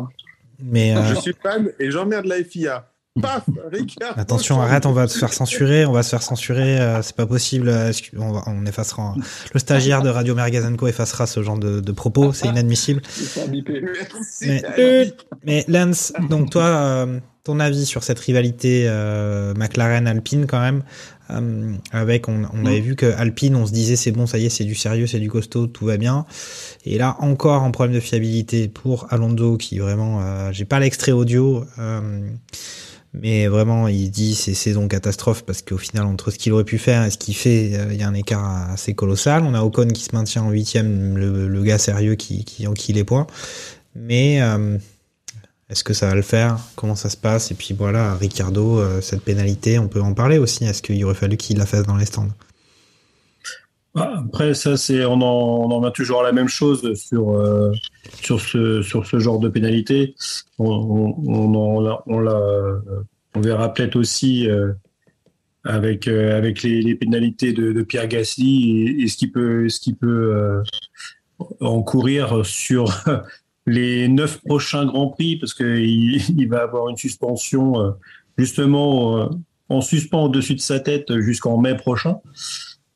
mais 0.60 0.96
euh, 0.96 1.04
Je 1.04 1.14
suis 1.20 1.34
fan 1.40 1.68
et 1.78 1.90
j'emmerde 1.90 2.26
la 2.26 2.42
FIA. 2.42 2.88
Paf 3.20 3.44
Ricard 3.72 4.18
Attention, 4.18 4.60
arrête, 4.60 4.86
on 4.86 4.92
va 4.92 5.08
se 5.08 5.18
faire 5.18 5.32
censurer, 5.32 5.86
on 5.86 5.92
va 5.92 6.02
se 6.02 6.10
faire 6.10 6.22
censurer, 6.22 6.78
euh, 6.80 7.02
c'est 7.02 7.16
pas 7.16 7.26
possible. 7.26 7.68
euh, 7.68 7.92
On, 8.18 8.32
va- 8.32 8.42
on 8.46 8.66
effacera. 8.66 9.14
Le 9.54 9.58
stagiaire 9.60 10.02
de 10.02 10.08
Radio 10.08 10.34
Mergazenco 10.34 10.86
effacera 10.86 11.26
ce 11.26 11.42
genre 11.42 11.58
de, 11.58 11.80
de 11.80 11.92
propos, 11.92 12.32
c'est 12.32 12.48
inadmissible. 12.48 13.02
Mais, 14.42 14.62
mais 15.44 15.64
Lance, 15.68 16.12
donc 16.28 16.50
toi, 16.50 16.64
euh, 16.64 17.20
ton 17.44 17.60
avis 17.60 17.86
sur 17.86 18.02
cette 18.02 18.18
rivalité 18.18 18.84
euh, 18.88 19.54
McLaren-Alpine 19.54 20.46
quand 20.46 20.60
même. 20.60 20.82
Euh, 21.30 21.72
avec, 21.90 22.28
on, 22.28 22.42
on 22.54 22.66
avait 22.66 22.78
vu 22.80 22.94
que 22.94 23.06
Alpine, 23.06 23.56
on 23.56 23.66
se 23.66 23.72
disait 23.72 23.96
c'est 23.96 24.12
bon, 24.12 24.26
ça 24.26 24.38
y 24.38 24.46
est, 24.46 24.48
c'est 24.48 24.62
du 24.64 24.76
sérieux, 24.76 25.08
c'est 25.08 25.18
du 25.18 25.28
costaud, 25.28 25.66
tout 25.66 25.84
va 25.86 25.96
bien. 25.96 26.24
Et 26.84 26.98
là, 26.98 27.16
encore 27.18 27.64
un 27.64 27.70
problème 27.72 27.96
de 27.96 28.00
fiabilité 28.00 28.68
pour 28.68 29.06
Alonso 29.12 29.56
qui 29.56 29.78
vraiment, 29.80 30.20
euh, 30.22 30.50
j'ai 30.52 30.64
pas 30.64 30.78
l'extrait 30.78 31.10
audio. 31.12 31.64
Mais 33.20 33.46
vraiment, 33.46 33.88
il 33.88 34.10
dit 34.10 34.34
c'est 34.34 34.54
saison 34.54 34.88
catastrophe 34.88 35.42
parce 35.44 35.62
qu'au 35.62 35.78
final, 35.78 36.04
entre 36.04 36.30
ce 36.30 36.38
qu'il 36.38 36.52
aurait 36.52 36.64
pu 36.64 36.78
faire 36.78 37.04
et 37.04 37.10
ce 37.10 37.16
qu'il 37.16 37.34
fait, 37.34 37.72
euh, 37.74 37.92
il 37.92 37.98
y 37.98 38.02
a 38.02 38.08
un 38.08 38.14
écart 38.14 38.70
assez 38.70 38.94
colossal. 38.94 39.42
On 39.44 39.54
a 39.54 39.62
Ocon 39.62 39.88
qui 39.88 40.02
se 40.02 40.14
maintient 40.14 40.42
en 40.42 40.50
huitième, 40.50 41.16
le, 41.16 41.62
gars 41.62 41.78
sérieux 41.78 42.14
qui, 42.14 42.44
qui 42.44 42.66
enquille 42.66 42.94
les 42.94 43.04
points. 43.04 43.26
Mais 43.94 44.42
euh, 44.42 44.76
est-ce 45.70 45.82
que 45.82 45.94
ça 45.94 46.08
va 46.08 46.14
le 46.14 46.22
faire? 46.22 46.58
Comment 46.74 46.94
ça 46.94 47.08
se 47.08 47.16
passe? 47.16 47.50
Et 47.50 47.54
puis 47.54 47.74
voilà, 47.76 48.14
Ricardo, 48.16 48.78
euh, 48.78 49.00
cette 49.00 49.22
pénalité, 49.22 49.78
on 49.78 49.88
peut 49.88 50.02
en 50.02 50.12
parler 50.12 50.38
aussi. 50.38 50.64
Est-ce 50.64 50.82
qu'il 50.82 51.02
aurait 51.04 51.14
fallu 51.14 51.36
qu'il 51.38 51.56
la 51.56 51.66
fasse 51.66 51.84
dans 51.84 51.96
les 51.96 52.06
stands? 52.06 52.28
Après, 53.96 54.52
ça, 54.54 54.76
c'est, 54.76 55.04
on 55.06 55.14
en, 55.14 55.70
on 55.70 55.82
en 55.82 55.90
toujours 55.90 56.22
la 56.22 56.32
même 56.32 56.48
chose 56.48 56.94
sur, 56.94 57.32
euh, 57.32 57.72
sur, 58.22 58.40
ce, 58.40 58.82
sur 58.82 59.06
ce 59.06 59.18
genre 59.18 59.38
de 59.38 59.48
pénalité. 59.48 60.14
On, 60.58 60.68
on, 60.68 61.54
on, 61.54 62.00
on, 62.06 62.20
l'a- 62.20 62.82
on, 63.34 63.40
verra 63.40 63.72
peut-être 63.72 63.96
aussi 63.96 64.48
euh, 64.48 64.72
avec, 65.64 66.08
euh, 66.08 66.36
avec 66.36 66.62
les, 66.62 66.82
les 66.82 66.94
pénalités 66.94 67.52
de, 67.54 67.72
de 67.72 67.82
Pierre 67.82 68.06
Gasly 68.08 68.70
et, 68.70 69.02
et 69.02 69.08
ce 69.08 69.16
qui 69.16 69.28
peut, 69.28 69.68
ce 69.70 69.80
qui 69.80 69.94
peut 69.94 70.34
euh, 70.34 70.62
encourir 71.60 72.44
sur 72.44 72.86
les 73.66 74.08
neuf 74.08 74.42
prochains 74.42 74.84
Grands 74.84 75.08
Prix, 75.08 75.36
parce 75.38 75.54
qu'il 75.54 76.20
il 76.38 76.48
va 76.48 76.62
avoir 76.62 76.88
une 76.90 76.96
suspension 76.98 77.80
euh, 77.80 77.90
justement 78.36 79.18
euh, 79.18 79.26
en 79.68 79.80
suspens 79.80 80.24
au-dessus 80.24 80.54
de 80.54 80.60
sa 80.60 80.80
tête 80.80 81.18
jusqu'en 81.20 81.58
mai 81.58 81.76
prochain. 81.76 82.18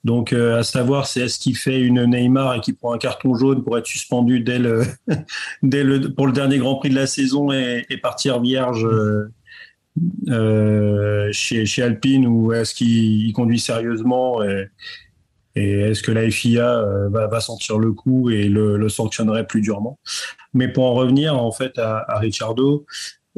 Donc, 0.03 0.33
euh, 0.33 0.59
à 0.59 0.63
savoir, 0.63 1.07
c'est 1.07 1.21
est-ce 1.21 1.39
qu'il 1.39 1.57
fait 1.57 1.79
une 1.79 2.05
Neymar 2.07 2.55
et 2.55 2.61
qu'il 2.61 2.75
prend 2.75 2.95
un 2.95 2.99
carton 2.99 3.35
jaune 3.35 3.63
pour 3.63 3.77
être 3.77 3.87
suspendu 3.87 4.41
dès 4.41 4.59
le, 4.59 4.83
dès 5.63 5.85
le, 5.85 6.13
pour 6.13 6.27
le 6.27 6.33
dernier 6.33 6.59
Grand 6.59 6.77
Prix 6.77 6.91
de 6.91 6.95
la 6.95 7.07
saison 7.07 7.53
et, 7.53 7.85
et 7.91 7.99
partir 7.99 8.41
vierge 8.41 8.85
euh, 8.85 9.31
euh, 10.29 11.29
chez, 11.33 11.67
chez 11.67 11.83
Alpine 11.83 12.27
ou 12.27 12.53
est-ce 12.53 12.75
qu'il 12.75 13.27
il 13.27 13.33
conduit 13.33 13.61
sérieusement 13.61 14.43
et, 14.43 14.69
et 15.57 15.81
est-ce 15.81 16.03
que 16.03 16.13
la 16.13 16.31
FIA 16.31 16.79
euh, 16.79 17.09
va, 17.09 17.27
va 17.27 17.41
sentir 17.41 17.79
le 17.79 17.93
coup 17.93 18.31
et 18.31 18.49
le, 18.49 18.77
le 18.77 18.89
sanctionnerait 18.89 19.47
plus 19.47 19.61
durement? 19.61 19.99
Mais 20.55 20.69
pour 20.69 20.85
en 20.85 20.95
revenir 20.95 21.37
en 21.37 21.53
fait 21.53 21.79
à, 21.79 22.05
à 22.09 22.19
Ricciardo, 22.19 22.87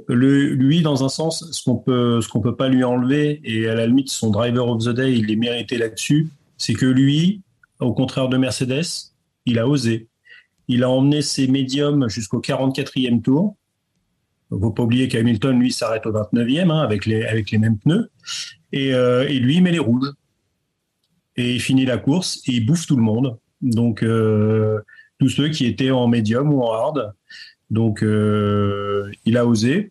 le, 0.09 0.47
lui, 0.55 0.83
dans 0.83 1.05
un 1.05 1.09
sens, 1.09 1.45
ce 1.51 1.63
qu'on 1.65 1.77
peut, 1.77 2.21
ce 2.21 2.29
qu'on 2.29 2.41
peut 2.41 2.57
pas 2.57 2.69
lui 2.69 2.83
enlever, 2.85 3.41
et 3.45 3.69
à 3.69 3.75
la 3.75 3.87
limite, 3.87 4.11
son 4.11 4.31
driver 4.31 4.67
of 4.69 4.85
the 4.85 4.89
day, 4.89 5.13
il 5.15 5.31
est 5.31 5.37
mérité 5.37 5.77
là-dessus, 5.77 6.29
c'est 6.63 6.75
que 6.75 6.87
lui, 6.87 7.43
au 7.81 7.93
contraire 7.93 8.29
de 8.29 8.37
Mercedes, 8.37 8.85
il 9.47 9.59
a 9.59 9.67
osé. 9.67 10.07
Il 10.69 10.85
a 10.85 10.91
emmené 10.91 11.21
ses 11.21 11.49
médiums 11.49 12.09
jusqu'au 12.09 12.41
44e 12.41 13.21
tour. 13.21 13.57
Il 14.53 14.61
faut 14.61 14.71
pas 14.71 14.85
oublier 14.85 15.09
qu'Hamilton, 15.09 15.59
lui, 15.59 15.73
s'arrête 15.73 16.07
au 16.07 16.13
29e, 16.13 16.71
hein, 16.71 16.79
avec 16.79 17.05
les, 17.07 17.59
mêmes 17.59 17.79
pneus. 17.79 18.09
Et, 18.71 18.95
euh, 18.95 19.27
et 19.29 19.41
lui, 19.41 19.57
il 19.57 19.63
met 19.65 19.73
les 19.73 19.81
rouges. 19.81 20.13
Et 21.35 21.57
il 21.57 21.61
finit 21.61 21.85
la 21.85 21.99
course 21.99 22.41
et 22.47 22.53
il 22.53 22.65
bouffe 22.65 22.87
tout 22.87 22.97
le 22.97 23.03
monde. 23.03 23.37
Donc, 23.61 24.05
euh, 24.05 24.79
tous 25.19 25.31
ceux 25.31 25.49
qui 25.49 25.67
étaient 25.67 25.91
en 25.91 26.07
médium 26.07 26.53
ou 26.53 26.63
en 26.63 26.73
hard. 26.75 27.13
Donc, 27.71 28.05
euh, 28.05 29.11
il 29.25 29.37
a 29.37 29.47
osé. 29.47 29.91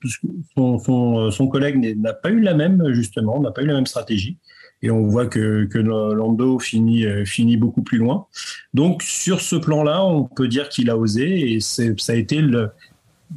Son, 0.56 0.80
son, 0.80 1.32
son 1.32 1.48
collègue 1.50 1.98
n'a 2.00 2.14
pas 2.14 2.30
eu 2.30 2.40
la 2.40 2.54
même, 2.54 2.94
justement, 2.94 3.42
n'a 3.42 3.52
pas 3.52 3.62
eu 3.62 3.68
la 3.68 3.74
même 3.74 3.88
stratégie. 3.88 4.38
Et 4.84 4.90
on 4.90 5.06
voit 5.06 5.28
que, 5.28 5.66
que 5.66 5.78
Lando 5.78 6.60
finit, 6.60 7.06
euh, 7.06 7.24
finit 7.26 7.58
beaucoup 7.58 7.84
plus 7.84 7.98
loin. 8.00 8.26
Donc, 8.74 9.04
sur 9.04 9.42
ce 9.42 9.56
plan-là, 9.56 10.04
on 10.04 10.24
peut 10.24 10.48
dire 10.48 10.70
qu'il 10.70 10.90
a 10.90 10.98
osé 10.98 11.54
et 11.54 11.60
ça 11.60 11.84
a 12.10 12.16
été 12.16 12.42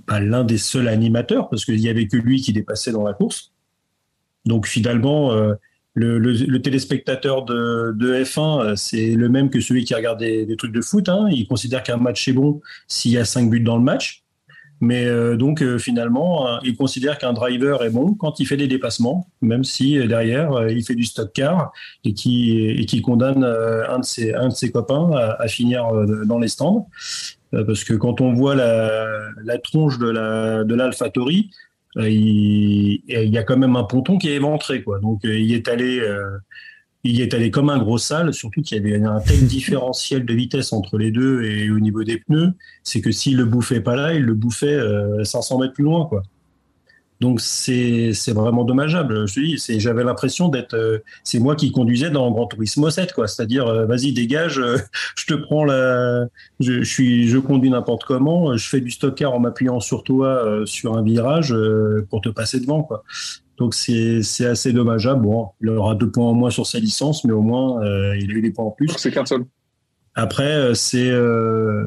bah, 0.07 0.21
l'un 0.21 0.45
des 0.45 0.59
seuls 0.59 0.89
animateurs 0.89 1.49
parce 1.51 1.65
qu'il 1.65 1.79
n'y 1.79 1.89
avait 1.89 2.07
que 2.07 2.17
lui 2.17 2.41
qui 2.41 2.53
dépassait 2.53 2.93
dans 2.93 3.05
la 3.05 3.13
course. 3.13 3.53
Donc, 4.47 4.67
finalement, 4.67 5.33
euh, 5.33 5.55
le, 5.95 6.59
téléspectateur 6.59 7.45
de, 7.45 7.93
de 7.97 8.15
F1, 8.25 8.61
euh, 8.61 8.77
c'est 8.77 9.15
le 9.15 9.29
même 9.29 9.51
que 9.51 9.61
celui 9.61 9.85
qui 9.85 9.95
regarde 9.95 10.19
des, 10.19 10.47
des 10.47 10.57
trucs 10.57 10.73
de 10.73 10.81
foot. 10.81 11.09
hein. 11.09 11.29
Il 11.31 11.47
considère 11.47 11.83
qu'un 11.83 11.99
match 11.99 12.27
est 12.27 12.33
bon 12.33 12.61
s'il 12.89 13.13
y 13.13 13.19
a 13.19 13.25
cinq 13.25 13.49
buts 13.51 13.61
dans 13.61 13.77
le 13.77 13.85
match. 13.85 14.24
Mais 14.85 15.07
euh, 15.07 15.37
donc 15.37 15.63
euh, 15.63 15.79
finalement, 15.79 16.47
euh, 16.47 16.59
il 16.63 16.77
considère 16.77 17.17
qu'un 17.17 17.33
driver 17.33 17.83
est 17.83 17.91
bon 17.91 18.13
quand 18.15 18.39
il 18.39 18.47
fait 18.47 18.59
des 18.59 18.69
dépassements, 18.69 19.27
même 19.41 19.65
si 19.65 19.99
euh, 19.99 20.07
derrière 20.07 20.69
il 20.69 20.85
fait 20.85 20.95
du 20.95 21.05
stock 21.05 21.33
car 21.33 21.73
et 22.05 22.13
qui 22.13 22.69
et 22.69 22.85
qui 22.85 23.01
condamne 23.01 23.45
un 23.45 23.99
de 23.99 24.05
ses 24.05 24.35
un 24.35 24.49
de 24.49 24.53
ses 24.53 24.71
copains 24.71 25.11
à, 25.39 25.49
finir 25.49 25.91
dans 26.27 26.39
les 26.39 26.49
stands. 26.49 26.87
Parce 27.51 27.85
que 27.85 27.95
quand 27.95 28.21
on 28.21 28.35
voit 28.35 28.55
la, 28.57 29.59
tronche 29.63 29.99
de 29.99 30.11
la 30.11 30.65
de 30.65 30.77
il, 31.97 33.01
il 33.07 33.31
y 33.31 33.39
a 33.39 33.43
quand 33.43 33.57
même 33.57 33.77
un 33.77 33.85
ponton 33.85 34.19
qui 34.19 34.29
est 34.29 34.35
éventré 34.35 34.83
quoi. 34.83 34.99
Donc 34.99 35.21
il 35.25 35.55
est 35.55 35.69
allé 35.69 36.03
il 37.05 37.17
y 37.17 37.23
est 37.23 37.35
allé 37.35 37.51
comme 37.51 37.71
un 37.71 37.79
gros 37.79 37.99
sale, 37.99 38.33
surtout 38.33 38.63
qu'il 38.63 38.77
y 38.77 38.81
avait 38.81 39.05
un 39.05 39.21
tel 39.21 39.47
différentiel 39.47 40.25
de 40.25 40.35
vitesse 40.35 40.73
entre 40.73 40.99
les 40.99 41.11
deux 41.11 41.43
et 41.45 41.71
au 41.71 41.79
niveau 41.79 42.03
des 42.03 42.19
pneus, 42.19 42.53
c'est 42.83 43.01
que 43.01 43.13
s'il 43.13 43.37
le 43.37 43.45
bouffait 43.45 43.81
pas 43.81 43.95
là, 43.95 44.15
il 44.15 44.23
le 44.23 44.35
bouffait 44.35 44.75
euh, 44.75 45.23
500 45.23 45.59
mètres 45.59 45.75
plus 45.75 45.85
loin, 45.85 46.07
quoi. 46.07 46.23
Donc 47.21 47.41
c'est 47.41 48.13
vraiment 48.35 48.65
dommageable. 48.65 49.27
Je 49.29 49.57
j'avais 49.79 50.05
l'impression 50.05 50.49
d'être 50.49 50.75
euh, 50.75 50.99
c'est 51.23 51.39
moi 51.39 51.55
qui 51.55 51.71
conduisais 51.71 52.11
dans 52.11 52.31
Grand 52.31 52.47
Turismo 52.47 52.91
7 52.91 53.13
quoi, 53.13 53.29
c'est-à-dire 53.29 53.67
euh, 53.67 53.87
vas-y 53.87 54.13
dégage, 54.13 54.59
euh, 54.59 54.79
je 55.17 55.27
te 55.27 55.35
prends 55.35 55.65
la 55.65 56.27
je, 56.61 56.83
je 56.83 56.85
suis 56.85 57.29
je 57.29 57.39
conduis 57.39 57.71
n'importe 57.71 58.05
comment, 58.05 58.57
je 58.57 58.69
fais 58.69 58.81
du 58.81 58.91
stockard 58.91 59.33
en 59.33 59.41
m'appuyant 59.41 59.81
sur 59.81 60.03
toi 60.03 60.45
euh, 60.45 60.67
sur 60.67 60.97
un 60.97 61.03
virage 61.03 61.53
euh, 61.53 62.07
pour 62.11 62.21
te 62.21 62.29
passer 62.29 62.61
devant 62.61 62.83
quoi. 62.83 63.05
Donc 63.57 63.75
c'est 63.75 64.21
assez 64.47 64.73
dommageable. 64.73 65.23
Bon, 65.23 65.51
il 65.61 65.69
aura 65.69 65.95
deux 65.95 66.11
points 66.11 66.27
en 66.27 66.35
moins 66.35 66.51
sur 66.51 66.67
sa 66.67 66.79
licence, 66.81 67.25
mais 67.25 67.33
au 67.33 67.43
moins 67.43 67.83
euh, 67.85 68.17
il 68.17 68.31
a 68.31 68.35
eu 68.35 68.43
des 68.43 68.51
points 68.51 68.65
en 68.67 68.71
plus. 68.73 68.89
C'est 68.99 69.13
qu'un 69.13 69.25
seul. 69.27 69.45
Après, 70.17 70.53
euh, 70.53 70.75
c'est 70.75 71.09
euh, 71.11 71.87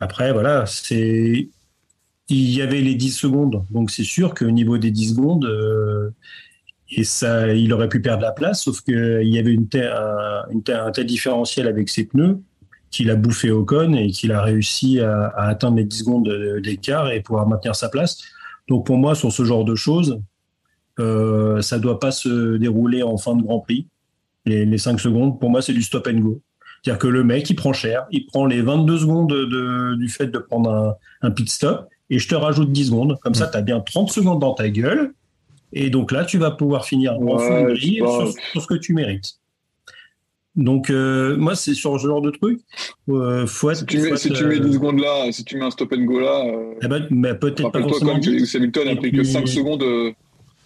après 0.00 0.32
voilà, 0.32 0.64
c'est 0.66 1.48
il 2.28 2.50
y 2.50 2.62
avait 2.62 2.80
les 2.80 2.94
10 2.94 3.10
secondes, 3.10 3.64
donc 3.70 3.90
c'est 3.90 4.04
sûr 4.04 4.34
qu'au 4.34 4.50
niveau 4.52 4.78
des 4.78 4.90
10 4.92 5.10
secondes, 5.14 5.44
euh, 5.46 6.10
et 6.92 7.02
ça, 7.04 7.52
il 7.52 7.72
aurait 7.72 7.88
pu 7.88 8.00
perdre 8.00 8.22
la 8.22 8.30
place, 8.32 8.62
sauf 8.62 8.80
qu'il 8.82 9.20
y 9.28 9.38
avait 9.38 9.52
une 9.52 9.66
un, 9.74 10.42
une 10.50 10.62
telle- 10.62 10.80
un 10.80 10.90
tel 10.92 11.06
différentiel 11.06 11.66
avec 11.66 11.88
ses 11.88 12.04
pneus 12.04 12.38
qu'il 12.90 13.10
a 13.10 13.14
bouffé 13.16 13.50
Ocon 13.50 13.94
et 13.94 14.08
qu'il 14.10 14.32
a 14.32 14.42
réussi 14.42 15.00
à, 15.00 15.26
à 15.26 15.48
atteindre 15.48 15.76
les 15.76 15.84
10 15.84 15.98
secondes 15.98 16.26
de- 16.26 16.60
d'écart 16.60 17.10
et 17.10 17.20
pouvoir 17.20 17.46
maintenir 17.48 17.74
sa 17.76 17.88
place. 17.88 18.18
Donc 18.70 18.86
pour 18.86 18.96
moi, 18.96 19.14
sur 19.14 19.30
ce 19.32 19.44
genre 19.44 19.64
de 19.66 19.74
choses, 19.74 20.20
euh, 20.98 21.60
ça 21.60 21.78
doit 21.78 21.98
pas 22.00 22.10
se 22.12 22.56
dérouler 22.56 23.02
en 23.02 23.16
fin 23.16 23.34
de 23.36 23.42
Grand 23.42 23.60
Prix. 23.60 23.86
Les, 24.46 24.64
les 24.64 24.78
5 24.78 24.98
secondes, 25.00 25.38
pour 25.38 25.50
moi, 25.50 25.60
c'est 25.60 25.72
du 25.74 25.82
stop 25.82 26.06
and 26.10 26.18
go. 26.20 26.40
C'est-à-dire 26.82 26.98
que 26.98 27.08
le 27.08 27.24
mec, 27.24 27.48
il 27.50 27.56
prend 27.56 27.72
cher, 27.74 28.06
il 28.10 28.24
prend 28.26 28.46
les 28.46 28.62
22 28.62 28.98
secondes 28.98 29.28
de- 29.28 29.96
du 29.96 30.08
fait 30.08 30.28
de 30.28 30.38
prendre 30.38 30.70
un, 30.70 30.94
un 31.20 31.30
pit 31.30 31.48
stop, 31.50 31.88
et 32.08 32.18
je 32.18 32.26
te 32.28 32.34
rajoute 32.34 32.72
10 32.72 32.86
secondes. 32.86 33.18
Comme 33.22 33.34
ça, 33.34 33.48
tu 33.48 33.56
as 33.58 33.62
bien 33.62 33.80
30 33.80 34.10
secondes 34.10 34.40
dans 34.40 34.54
ta 34.54 34.70
gueule, 34.70 35.12
et 35.74 35.90
donc 35.90 36.10
là, 36.10 36.24
tu 36.24 36.38
vas 36.38 36.50
pouvoir 36.52 36.86
finir 36.86 37.12
en 37.14 37.18
Ouais, 37.22 37.38
fond 37.46 37.64
de 37.64 37.74
grille 37.74 37.98
sur, 37.98 38.32
sur 38.52 38.62
ce 38.62 38.66
que 38.66 38.74
tu 38.74 38.94
mérites. 38.94 39.39
Donc, 40.56 40.90
euh, 40.90 41.36
moi, 41.36 41.54
c'est 41.54 41.74
sur 41.74 41.98
ce 42.00 42.06
genre 42.06 42.20
de 42.22 42.30
truc. 42.30 42.60
Euh, 43.08 43.46
faut 43.46 43.70
être, 43.70 43.78
Si 43.78 43.86
tu, 43.86 43.98
mets, 43.98 44.08
faut 44.10 44.16
si 44.16 44.30
tu 44.32 44.44
mets 44.44 44.56
euh, 44.56 44.60
10 44.60 44.72
secondes 44.74 44.98
là, 45.00 45.30
si 45.30 45.44
tu 45.44 45.56
mets 45.56 45.64
un 45.64 45.70
stop 45.70 45.92
and 45.92 46.02
go 46.04 46.18
là, 46.20 46.44
euh, 46.44 46.74
eh 46.82 46.88
ben, 46.88 47.06
mais 47.10 47.34
peut-être 47.34 47.70
pas 47.70 47.80
forcément 47.82 48.12
quand 48.14 48.18
10. 48.18 48.30
Lewis 48.32 48.52
Hamilton 48.56 48.88
a 48.88 48.96
pris 48.96 49.10
que 49.12 49.16
puis- 49.18 49.26
5 49.26 49.46
secondes. 49.48 49.82
euh, 49.82 50.10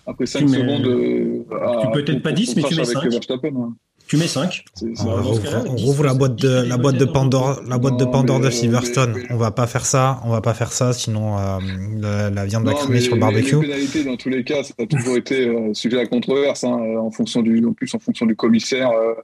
après 0.07 0.27
5 0.27 0.41
Tu 0.41 0.45
mets- 0.47 0.59
secondes. 0.59 0.87
euh, 0.87 1.45
à- 1.61 1.81
tu 1.83 1.87
peux 1.93 2.05
peut-être 2.05 2.23
pas 2.23 2.31
pour- 2.31 2.37
10, 2.39 2.55
pour 2.55 2.63
mais 2.63 2.69
tu 2.69 2.75
mets 2.77 2.81
avec 2.83 2.97
5. 2.97 3.11
Verstappen, 3.11 3.49
hein. 3.57 3.75
Tu 4.07 4.19
mets 4.19 4.27
5. 4.27 4.65
C'est- 4.75 4.87
c'est 4.95 5.03
On 5.07 5.23
rouvre, 5.23 5.43
cas-là. 5.43 5.65
on 5.67 5.77
rouvre 5.77 6.05
la 6.05 6.13
boîte 6.15 6.37
de 6.37 6.69
la 6.69 6.77
boîte 6.77 6.97
de 6.99 7.07
Pandore, 7.07 7.63
la 7.67 7.79
boîte 7.79 7.97
de 7.99 8.05
Pandore 8.05 8.39
de 8.41 8.51
Silverstone. 8.51 9.15
On 9.31 9.37
va 9.37 9.51
pas 9.51 9.67
faire 9.67 9.87
ça, 9.87 10.21
on 10.27 10.31
va 10.31 10.43
pas 10.43 10.53
faire 10.53 10.73
ça, 10.73 10.93
sinon 10.93 11.39
euh, 11.39 11.59
la, 12.01 12.29
la 12.31 12.45
viande 12.45 12.65
va 12.67 12.75
cramer 12.75 13.01
sur 13.01 13.15
le 13.15 13.21
barbecue. 13.21 13.57
Les 13.57 13.69
pénalités, 13.69 14.05
dans 14.05 14.17
tous 14.17 14.29
les 14.29 14.45
cas, 14.45 14.63
ça 14.63 14.75
a 14.79 14.85
toujours 14.87 15.17
été 15.17 15.49
euh, 15.49 15.73
sujet 15.73 15.99
à 16.01 16.07
controverse, 16.07 16.65
hein, 16.65 16.79
en 16.99 17.11
fonction 17.11 17.41
du, 17.43 17.65
en 17.65 17.73
plus 17.73 17.95
en 17.95 17.99
fonction 17.99 18.27
du 18.27 18.37
commissaire. 18.37 18.91
euh, 18.91 19.15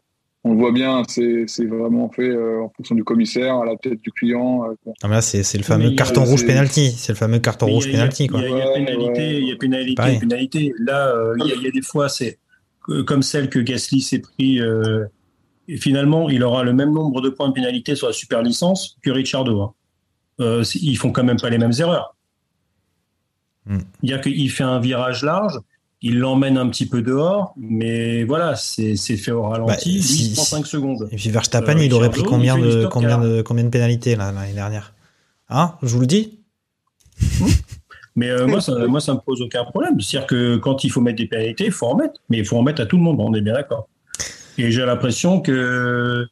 on 0.45 0.53
le 0.53 0.59
voit 0.59 0.73
bien, 0.73 1.03
c'est 1.09 1.45
c'est 1.47 1.67
vraiment 1.67 2.11
fait 2.11 2.29
euh, 2.31 2.63
en 2.63 2.71
fonction 2.75 2.95
du 2.95 3.05
commissaire, 3.05 3.57
à 3.57 3.65
la 3.67 3.77
tête 3.77 4.01
du 4.01 4.11
client. 4.11 4.65
euh. 4.71 4.75
Ah, 5.03 5.09
mais 5.09 5.15
là, 5.17 5.21
c'est 5.23 5.43
c'est 5.43 5.59
le 5.59 5.65
fameux 5.65 5.85
il 5.87 5.91
y 5.91 5.95
a- 5.95 5.97
carton 5.97 6.25
rouge 6.25 6.47
penalty. 6.47 6.91
C'est 6.93 7.13
le 7.13 7.17
fameux 7.19 7.39
carton 7.41 7.67
Mais 7.67 7.73
rouge 7.73 7.85
il 7.87 7.93
y 7.93 7.95
a- 7.95 7.99
penalty, 7.99 8.27
quoi. 8.27 8.41
Il 8.41 8.49
y 8.49 8.53
a, 8.53 8.57
il 8.57 8.59
y 8.59 8.63
a 8.63 8.73
pénalité, 8.73 9.21
ouais. 9.21 9.41
il 9.43 9.49
y 9.49 9.53
a 9.53 9.57
pénalité, 9.57 9.95
Pareil. 9.95 10.19
pénalité. 10.19 10.73
Là, 10.79 11.09
euh, 11.15 11.35
il, 11.41 11.47
y 11.49 11.53
a, 11.53 11.55
il 11.57 11.63
y 11.63 11.67
a 11.67 11.71
des 11.71 11.83
fois, 11.83 12.09
c'est 12.09 12.39
comme 13.07 13.23
celle 13.23 13.51
que 13.51 13.59
Gasly 13.59 14.01
s'est 14.01 14.21
pris. 14.21 14.61
euh, 14.61 15.05
et 15.69 15.77
finalement, 15.77 16.29
il 16.31 16.43
aura 16.43 16.65
le 16.65 16.73
même 16.73 16.93
nombre 16.93 17.21
de 17.21 17.29
points 17.29 17.49
de 17.49 17.53
pénalité 17.55 17.95
sur 17.95 18.07
la 18.09 18.13
super 18.13 18.43
licence 18.43 18.97
que 19.03 19.11
Ricciardo. 19.11 19.61
hein. 19.63 19.73
Euh, 20.41 20.65
ils 20.81 20.97
font 20.97 21.13
quand 21.13 21.23
même 21.23 21.39
pas 21.39 21.51
les 21.51 21.59
mêmes 21.59 21.73
erreurs. 21.79 22.17
C'est-à-dire 23.69 24.21
qu'il 24.23 24.51
fait 24.51 24.65
un 24.65 24.81
virage 24.81 25.23
large, 25.23 25.59
il 26.03 26.19
l'emmène 26.19 26.57
un 26.57 26.69
petit 26.69 26.87
peu 26.87 27.03
dehors, 27.03 27.53
mais 27.59 28.25
voilà, 28.25 28.57
c'est 28.57 28.97
fait 28.97 29.33
au 29.33 29.43
ralenti. 29.43 29.99
Bah, 29.99 30.03
si- 30.05 30.29
il 30.29 30.33
prend 30.35 30.45
5 30.45 30.67
secondes. 30.67 31.09
Et 31.13 31.17
puis 31.17 31.31
Verstappen, 31.31 31.77
Euh, 31.79 31.85
il 31.85 31.93
aurait 31.93 32.09
pris 32.11 32.21
Ricciardo, 32.23 32.37
combien 32.37 32.59
de, 32.59 32.87
combien 32.87 33.19
de, 33.19 33.43
combien 33.43 33.65
de 33.65 33.69
pénalités 33.69 34.17
l'année 34.17 34.55
dernière? 34.55 34.95
Hein? 35.51 35.75
Je 35.83 35.89
vous 35.89 36.01
le 36.01 36.07
dis? 36.07 36.39
Mais 38.17 38.29
euh, 38.31 38.47
moi, 38.47 38.61
ça, 38.61 38.75
moi, 38.89 39.01
ça 39.01 39.15
me 39.15 39.19
pose 39.21 39.41
aucun 39.43 39.65
problème. 39.65 40.01
C'est-à-dire 40.01 40.27
que 40.27 40.57
quand 40.57 40.85
il 40.85 40.91
faut 40.91 41.01
mettre 41.01 41.19
des 41.19 41.27
pénalités, 41.27 41.67
il 41.67 41.73
faut 41.73 41.87
en 41.87 41.97
mettre. 41.97 42.21
Mais 42.29 42.39
il 42.39 42.45
faut 42.45 42.57
en 42.57 42.63
mettre 42.63 42.81
à 42.83 42.87
tout 42.87 42.97
le 42.97 43.03
monde, 43.03 43.17
on 43.21 43.35
est 43.35 43.41
bien 43.41 43.55
d'accord. 43.55 43.89
Et 44.59 44.71
j'ai 44.73 44.85
l'impression 44.85 45.41
que 45.41 46.27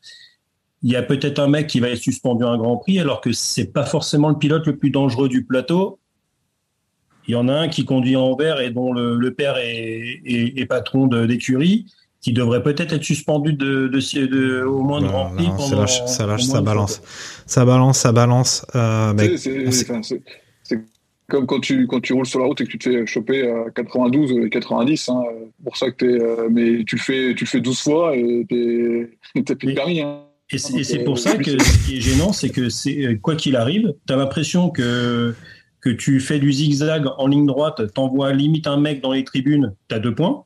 il 0.82 0.90
y 0.92 0.96
a 0.96 1.02
peut-être 1.02 1.40
un 1.40 1.48
mec 1.48 1.66
qui 1.66 1.80
va 1.80 1.88
être 1.88 1.98
suspendu 1.98 2.44
à 2.44 2.48
un 2.48 2.58
Grand 2.58 2.76
Prix, 2.76 3.00
alors 3.00 3.20
que 3.20 3.32
c'est 3.32 3.72
pas 3.72 3.84
forcément 3.84 4.28
le 4.28 4.38
pilote 4.38 4.66
le 4.66 4.76
plus 4.76 4.90
dangereux 4.90 5.28
du 5.28 5.44
plateau. 5.44 5.98
Il 7.28 7.32
y 7.32 7.36
en 7.36 7.48
a 7.48 7.52
un 7.52 7.68
qui 7.68 7.84
conduit 7.84 8.16
en 8.16 8.34
vert 8.34 8.60
et 8.60 8.70
dont 8.70 8.92
le, 8.92 9.16
le 9.16 9.34
père 9.34 9.56
est, 9.58 10.20
est- 10.24 10.58
est 10.58 10.66
patron 10.66 11.06
de- 11.06 11.26
d'écurie, 11.26 11.86
qui 12.20 12.32
devrait 12.32 12.62
peut-être 12.62 12.92
être 12.94 13.04
suspendu 13.04 13.52
de, 13.52 13.86
de, 13.88 14.26
de- 14.26 14.62
au 14.64 14.82
moins 14.82 15.00
de 15.00 15.06
Grand 15.06 15.30
Prix. 15.30 15.46
Non, 15.46 15.56
pendant- 15.56 15.80
lâche, 15.82 16.02
ça, 16.06 16.26
lâche, 16.26 16.44
ça 16.44 16.60
balance. 16.62 17.00
Ça 17.46 17.64
balance, 17.64 17.98
ça 17.98 18.12
balance. 18.12 18.66
Euh, 18.74 19.12
sais, 19.36 19.36
c'est- 19.70 20.80
comme 21.30 21.44
quand 21.46 21.60
tu, 21.60 21.86
quand 21.86 22.00
tu 22.00 22.14
roules 22.14 22.24
sur 22.26 22.38
la 22.40 22.46
route 22.46 22.58
et 22.62 22.64
que 22.64 22.70
tu 22.70 22.78
te 22.78 22.88
fais 22.90 23.06
choper 23.06 23.50
à 23.50 23.70
92 23.74 24.32
ou 24.32 24.48
90. 24.48 25.10
Hein, 25.10 25.22
euh, 25.30 25.44
pour 25.62 25.76
ça 25.76 25.90
que 25.90 25.96
t'es, 25.96 26.06
euh, 26.22 26.48
mais 26.50 26.84
tu 26.84 26.96
le 26.96 27.00
fais, 27.02 27.34
tu 27.34 27.44
le 27.44 27.48
fais 27.48 27.60
12 27.60 27.80
fois 27.80 28.16
et 28.16 28.46
t'es- 28.48 29.10
t'as 29.44 29.54
plus 29.54 29.68
de 29.68 29.74
permis. 29.74 30.00
Hein. 30.00 30.20
Et 30.50 30.56
c'est 30.56 31.00
euh, 31.00 31.04
pour 31.04 31.18
ça 31.18 31.36
que 31.36 31.50
ce 31.62 31.86
qui 31.86 31.98
est 31.98 32.00
gênant, 32.00 32.32
c'est 32.32 32.48
que 32.48 32.70
c'est 32.70 33.18
quoi 33.20 33.36
qu'il 33.36 33.54
arrive, 33.56 33.92
tu 34.06 34.14
as 34.14 34.16
l'impression 34.16 34.70
que, 34.70 35.34
que 35.88 35.94
tu 35.94 36.20
fais 36.20 36.38
du 36.38 36.52
zigzag 36.52 37.06
en 37.16 37.26
ligne 37.26 37.46
droite, 37.46 37.92
t'envoies 37.94 38.32
limite 38.32 38.66
un 38.66 38.76
mec 38.76 39.00
dans 39.00 39.12
les 39.12 39.24
tribunes, 39.24 39.74
tu 39.88 39.94
as 39.94 39.98
deux 39.98 40.14
points. 40.14 40.44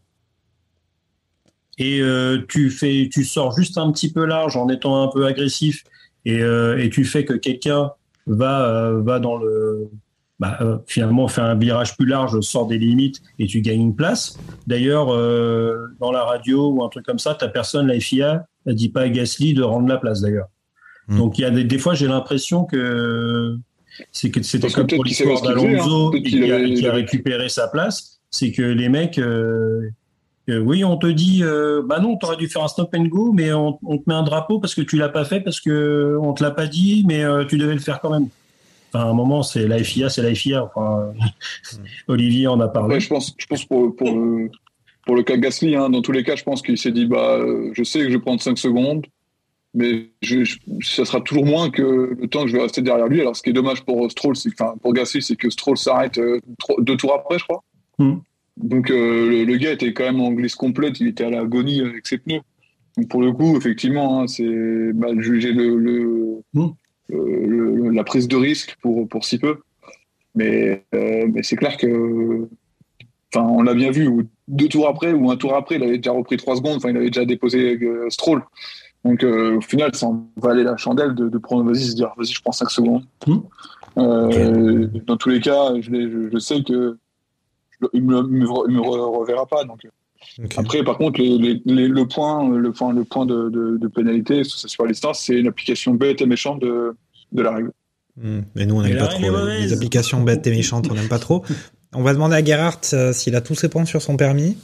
Et 1.78 2.01
euh, 2.01 2.45
tu, 2.49 2.70
fais, 2.70 3.09
tu 3.11 3.24
sors 3.24 3.57
juste 3.57 3.76
un 3.76 3.90
petit 3.90 4.12
peu 4.12 4.24
large 4.24 4.57
en 4.57 4.68
étant 4.68 5.03
un 5.03 5.09
peu 5.09 5.26
agressif 5.26 5.82
et, 6.24 6.43
euh, 6.43 6.78
et 6.78 6.90
tu 6.90 7.05
fais 7.05 7.24
que 7.24 7.32
quelqu'un 7.32 7.90
va, 8.26 8.68
euh, 8.68 9.03
va 9.03 9.18
dans 9.18 9.36
le. 9.36 9.90
Bah, 10.38 10.82
finalement, 10.86 11.28
fait 11.28 11.40
un 11.40 11.55
virage 11.55 11.97
plus 11.97 12.07
large, 12.07 12.40
sort 12.40 12.66
des 12.66 12.78
limites 12.78 13.22
et 13.38 13.47
tu 13.47 13.61
gagnes 13.61 13.82
une 13.82 13.97
place. 13.97 14.38
D'ailleurs, 14.66 15.07
dans 16.01 16.11
la 16.11 16.24
radio 16.24 16.72
ou 16.72 16.82
un 16.82 16.88
truc 16.88 17.07
comme 17.07 17.20
ça, 17.20 17.36
tu 17.38 17.49
personne, 17.53 17.86
la 17.86 18.01
FIA, 18.01 18.45
elle 18.66 18.74
dit 18.74 18.88
pas 18.88 19.03
à 19.03 19.09
Gasly 19.09 19.55
de 19.55 19.62
rendre 19.62 19.88
la 19.88 19.99
place 19.99 20.20
d'ailleurs. 20.20 20.49
Mm. 21.07 21.18
Donc 21.18 21.38
il 21.38 21.43
y 21.43 21.45
a 21.45 21.51
des, 21.51 21.62
des 21.62 21.78
fois, 21.78 21.95
j'ai 21.95 22.09
l'impression 22.09 22.64
que 22.64 23.57
c'est 24.12 24.30
que 24.30 24.43
c'était 24.43 24.70
comme 24.70 24.86
pour 24.86 25.05
l'histoire 25.05 25.40
d'Alonso 25.43 26.09
hein. 26.09 26.11
Qu'il 26.20 26.22
qui 26.45 26.51
a, 26.51 26.55
avait- 26.57 26.64
qui 26.66 26.72
a 26.72 26.76
il 26.78 26.86
avait- 26.86 26.97
récupéré 27.03 27.49
sa 27.49 27.68
place. 27.68 28.20
C'est 28.30 28.51
que 28.53 28.62
les 28.62 28.88
mecs, 28.88 29.18
euh, 29.18 29.90
euh, 30.49 30.59
oui, 30.59 30.84
on 30.84 30.97
te 30.97 31.07
dit, 31.07 31.40
euh, 31.43 31.82
bah 31.84 32.01
non, 32.01 32.16
t'aurais 32.16 32.36
dû 32.38 32.49
faire 32.49 32.62
un 32.64 32.68
stop 32.68 32.95
and 32.97 33.05
go, 33.05 33.32
mais 33.32 33.53
on, 33.53 33.78
on 33.84 33.99
te 33.99 34.05
met 34.07 34.14
un 34.14 34.22
drapeau 34.22 34.59
parce 34.59 34.74
que 34.74 34.80
tu 34.80 34.97
l'as 34.97 35.11
pas 35.11 35.24
fait, 35.26 35.40
parce 35.40 35.61
que 35.61 36.16
on 36.20 36.32
te 36.32 36.43
l'a 36.43 36.51
pas 36.51 36.66
dit, 36.66 37.05
mais 37.07 37.22
euh, 37.22 37.45
tu 37.45 37.59
devais 37.59 37.74
le 37.74 37.80
faire 37.80 38.01
quand 38.01 38.11
même. 38.11 38.28
Enfin, 38.95 39.05
à 39.07 39.09
un 39.09 39.12
moment, 39.14 39.43
c'est 39.43 39.66
la 39.68 39.82
FIA, 39.82 40.09
c'est 40.09 40.22
la 40.22 40.34
FIA. 40.34 40.64
Enfin, 40.64 41.12
Olivier 42.09 42.47
en 42.47 42.59
a 42.61 42.68
parlé. 42.68 42.95
Ouais, 42.95 43.01
je 43.01 43.09
pense, 43.09 43.34
je 43.38 43.47
pense 43.47 43.64
pour, 43.64 43.95
pour, 43.97 44.11
le, 44.14 44.51
pour 45.07 45.14
le 45.16 45.22
cas 45.22 45.36
Gasly, 45.36 45.76
hein, 45.76 45.90
dans 45.90 46.03
tous 46.03 46.12
les 46.12 46.24
cas, 46.24 46.36
je 46.36 46.43
pense 46.45 46.62
qu'il 46.62 46.78
s'est 46.78 46.93
dit 46.93 47.07
bah, 47.07 47.38
je 47.72 47.82
sais 47.82 48.01
que 48.01 48.07
je 48.07 48.12
vais 48.14 48.18
prendre 48.20 48.40
5 48.40 48.57
secondes, 48.59 49.07
mais 49.75 50.11
je, 50.23 50.45
je- 50.45 50.59
ça 50.83 51.05
sera 51.05 51.20
toujours 51.20 51.47
moins 51.47 51.70
que 51.70 52.16
le 52.18 52.27
temps 52.29 52.43
que 52.43 52.49
je 52.49 52.57
vais 52.57 52.62
rester 52.62 52.83
derrière 52.83 53.09
lui. 53.09 53.20
Alors, 53.20 53.37
ce 53.37 53.43
qui 53.43 53.51
est 53.51 53.55
dommage 53.55 53.83
pour 53.85 54.11
Stroll, 54.11 54.37
c'est 54.37 54.51
que- 54.51 54.55
enfin, 54.62 54.75
pour 54.83 54.93
Gasly, 54.93 55.23
c'est 55.23 55.37
que 55.37 55.49
Stroll 55.51 55.77
s'arrête 55.79 56.18
euh, 56.18 56.41
deux 56.79 56.97
tours 56.97 57.14
après, 57.14 57.39
je 57.39 57.45
crois. 57.45 57.62
Hmm. 57.99 58.16
Donc, 58.57 58.91
euh, 58.91 59.29
le, 59.31 59.45
le 59.45 59.57
gars 59.57 59.73
était 59.73 59.93
quand 59.93 60.05
même 60.05 60.20
en 60.20 60.31
glisse 60.33 60.55
complète, 60.55 61.01
il 61.01 61.09
était 61.09 61.25
à 61.25 61.31
l'agonie 61.31 61.81
avec 61.81 62.07
ses 62.07 62.18
pneus. 62.18 62.41
Donc, 62.99 63.09
pour 63.09 63.23
le 63.23 63.33
coup, 63.33 63.57
effectivement, 63.57 64.20
hein, 64.20 64.27
c'est 64.27 64.93
bah, 64.93 65.09
juger 65.18 65.53
le, 65.53 65.77
le, 65.79 66.43
Hmm. 66.53 66.68
euh, 67.12 67.47
le- 67.47 67.89
la 67.91 68.05
prise 68.05 68.29
de 68.29 68.37
risque 68.37 68.77
pour, 68.83 69.09
pour 69.09 69.25
si 69.25 69.39
peu. 69.39 69.59
Mais, 70.35 70.85
euh, 70.95 71.27
mais 71.33 71.43
c'est 71.43 71.57
clair 71.57 71.77
que 71.77 72.49
Enfin, 73.35 73.47
on 73.49 73.62
l'a 73.62 73.73
bien 73.73 73.91
vu, 73.91 74.07
ou 74.07 74.25
deux 74.47 74.68
tours 74.68 74.87
après 74.87 75.14
ou 75.14 75.31
un 75.31 75.37
tour 75.39 75.55
après, 75.55 75.77
il 75.77 75.83
avait 75.83 75.97
déjà 75.97 76.12
repris 76.12 76.37
trois 76.37 76.55
secondes, 76.55 76.77
enfin, 76.77 76.91
il 76.91 76.97
avait 76.99 77.09
déjà 77.09 77.25
déposé 77.25 77.79
euh, 77.83 78.11
Stroll. 78.11 78.43
Donc, 79.05 79.25
euh, 79.25 79.57
au 79.57 79.61
final, 79.61 79.95
ça 79.95 80.07
en 80.07 80.27
valait 80.37 80.63
la 80.63 80.77
chandelle 80.77 81.15
de, 81.15 81.29
de 81.29 81.39
prendre, 81.39 81.65
vas-y, 81.65 81.85
se 81.85 81.95
dire, 81.95 82.13
vas-y, 82.17 82.33
je 82.33 82.41
prends 82.41 82.53
cinq 82.53 82.71
secondes. 82.71 83.03
Hmm. 83.27 83.39
Euh, 83.99 84.87
Dans 85.07 85.17
tous 85.17 85.29
les 85.31 85.41
cas, 85.41 85.73
je, 85.81 85.91
l'ai- 85.91 86.11
je, 86.11 86.31
je 86.33 86.39
sais 86.39 86.63
que 86.63 86.97
je- 87.81 87.87
il 87.93 88.05
me, 88.05 88.17
reverra 88.49 89.47
pas. 89.47 89.65
Donc. 89.65 89.87
Ok. 90.39 90.55
Après, 90.57 90.85
par 90.85 90.99
contre, 90.99 91.21
les, 91.21 91.37
les- 91.37 91.63
les- 91.65 91.89
le 91.89 92.07
point, 92.07 92.49
le 92.49 92.71
point, 92.73 92.93
le 92.93 93.03
point 93.05 93.27
de, 93.27 93.49
de, 93.51 93.77
de 93.77 93.89
pénalité 93.89 94.45
sur 94.45 94.71
sur 94.71 94.85
la 94.85 94.93
distance, 94.93 95.21
c'est 95.21 95.35
une 95.35 95.49
application 95.49 95.95
bête 95.95 96.23
et 96.23 96.27
méchante 96.27 96.61
de, 96.61 96.95
de 97.33 97.43
la 97.43 97.53
règle. 97.53 97.73
Hmm. 98.17 98.43
Mais 98.55 98.67
nous, 98.67 98.77
on 98.77 98.83
n'aime 98.83 98.99
pas 98.99 99.09
trop. 99.09 99.21
Les, 99.49 99.73
applications 99.73 100.23
bêtes 100.23 100.47
et 100.47 100.51
méchantes, 100.51 100.87
on 100.91 100.95
n'aime 100.95 101.09
pas 101.09 101.19
trop. 101.19 101.45
On 101.95 102.03
va 102.03 102.15
demander 102.15 102.37
à 102.37 102.45
Gerhardt 102.45 102.81
euh, 102.95 103.13
s'il 103.13 103.35
a 103.37 103.41
tous 103.41 103.55
ses 103.57 103.69
points 103.69 103.85
sur 103.85 104.01
son 104.01 104.17
permis 104.17 104.57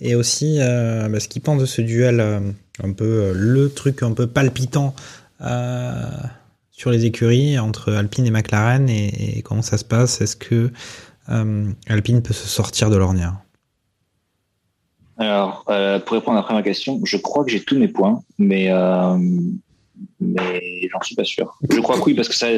et 0.00 0.14
aussi 0.14 0.58
euh, 0.60 1.08
bah, 1.08 1.20
ce 1.20 1.28
qu'il 1.28 1.42
pense 1.42 1.60
de 1.60 1.66
ce 1.66 1.82
duel, 1.82 2.20
euh, 2.20 2.40
un 2.82 2.92
peu 2.92 3.04
euh, 3.04 3.32
le 3.34 3.70
truc 3.70 4.02
un 4.02 4.12
peu 4.12 4.26
palpitant 4.26 4.94
sur 6.70 6.90
les 6.90 7.04
écuries 7.04 7.58
entre 7.58 7.92
Alpine 7.92 8.26
et 8.26 8.30
McLaren 8.30 8.88
et, 8.88 9.42
comment 9.44 9.62
ça 9.62 9.76
se 9.76 9.84
passe. 9.84 10.20
Est-ce 10.22 10.36
que 10.36 10.70
Alpine 11.88 12.22
peut 12.22 12.32
se 12.32 12.48
sortir 12.48 12.88
de 12.88 12.96
l'ornière? 12.96 13.34
Alors, 15.18 15.64
pour 15.64 16.16
répondre 16.16 16.38
après 16.38 16.54
ma 16.54 16.62
question, 16.62 17.00
je 17.04 17.18
crois 17.18 17.44
que 17.44 17.50
j'ai 17.50 17.62
tous 17.62 17.78
mes 17.78 17.88
points, 17.88 18.22
mais, 18.38 18.70
mais 20.20 20.88
j'en 20.92 21.00
suis 21.02 21.14
pas 21.14 21.24
sûr. 21.24 21.56
Je 21.70 21.80
crois 21.80 21.96
que 21.98 22.04
oui, 22.04 22.14
parce 22.14 22.28
que 22.28 22.34
ça, 22.34 22.48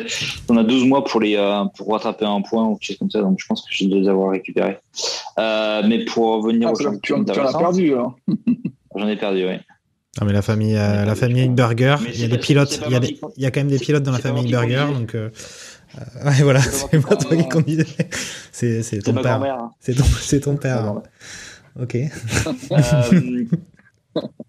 on 0.49 0.57
a 0.57 0.64
12 0.64 0.84
mois 0.84 1.05
pour, 1.05 1.20
les, 1.20 1.36
euh, 1.36 1.64
pour 1.76 1.91
rattraper 1.93 2.24
un 2.24 2.41
point 2.43 2.64
ou 2.66 2.76
quelque 2.76 2.86
chose 2.89 2.99
comme 2.99 3.11
ça, 3.11 3.20
donc 3.20 3.39
je 3.41 3.47
pense 3.47 3.62
que 3.62 3.68
je 3.70 3.84
dois 3.86 3.99
les 3.99 4.09
avoir 4.09 4.30
récupérés. 4.30 4.78
Euh, 5.39 5.82
mais 5.86 6.05
pour 6.05 6.43
revenir 6.43 6.68
Ah, 6.68 6.72
au 6.72 6.76
tu, 6.76 6.86
en- 6.86 6.93
championnat 6.93 7.32
tu 7.32 7.41
en 7.41 7.47
as 7.47 7.59
perdu, 7.59 7.93
alors. 7.93 8.16
J'en 8.97 9.09
ai 9.09 9.16
perdu, 9.16 9.45
oui. 9.47 9.57
Non 10.20 10.26
mais 10.26 10.32
la 10.32 10.43
famille, 10.43 10.76
euh, 10.76 11.05
la 11.05 11.14
famille 11.14 11.43
Heinberger, 11.43 11.97
Mais 12.03 12.11
il 12.12 12.20
y 12.20 12.24
a 12.24 12.28
des 12.28 12.39
pilotes, 12.39 12.74
il 12.74 12.82
y 12.82 12.86
a 12.86 12.91
moi 12.91 13.01
des, 13.01 13.12
qui- 13.14 13.20
il 13.36 13.43
y 13.43 13.47
a 13.47 13.51
quand 13.53 13.61
même 13.61 13.68
des 13.68 13.78
pilotes 13.78 14.03
dans 14.03 14.11
la 14.11 14.18
famille 14.18 14.51
moi 14.51 14.62
qui 14.64 14.68
Berger, 14.68 14.93
conduisais. 14.93 15.01
donc 15.01 15.14
euh, 15.14 15.30
euh, 15.97 16.24
ouais 16.28 16.43
voilà, 16.43 16.61
C'est 16.62 17.01
pas 17.07 17.14
toi 17.16 17.36
qui 17.36 17.49
conduisais, 17.49 17.86
c'est 18.51 19.03
ton 19.05 19.12
ma 19.12 19.22
père, 19.22 19.43
hein. 19.43 19.70
c'est 19.78 19.95
ton 19.95 20.05
ton 20.53 20.57
père, 20.57 20.95
ok. 21.80 21.97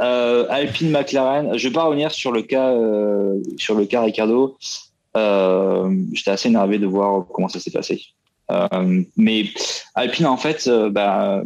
Euh, 0.00 0.44
euh, 0.44 0.46
Alpine 0.50 0.90
McLaren, 0.90 1.56
je 1.56 1.68
vais 1.68 1.72
pas 1.74 1.84
revenir 1.84 2.10
sur 2.10 2.32
le 2.32 2.42
cas 2.42 2.70
euh, 2.72 3.40
sur 3.58 3.74
le 3.74 3.86
cas 3.86 4.02
Ricardo. 4.02 4.56
Euh, 5.16 5.94
J'étais 6.12 6.32
assez 6.32 6.48
énervé 6.48 6.78
de 6.78 6.86
voir 6.86 7.24
comment 7.32 7.48
ça 7.48 7.60
s'est 7.60 7.70
passé. 7.70 8.02
Euh, 8.50 9.02
mais 9.16 9.46
Alpine 9.94 10.26
en 10.26 10.36
fait, 10.36 10.66
euh, 10.66 10.90
bah, 10.90 11.42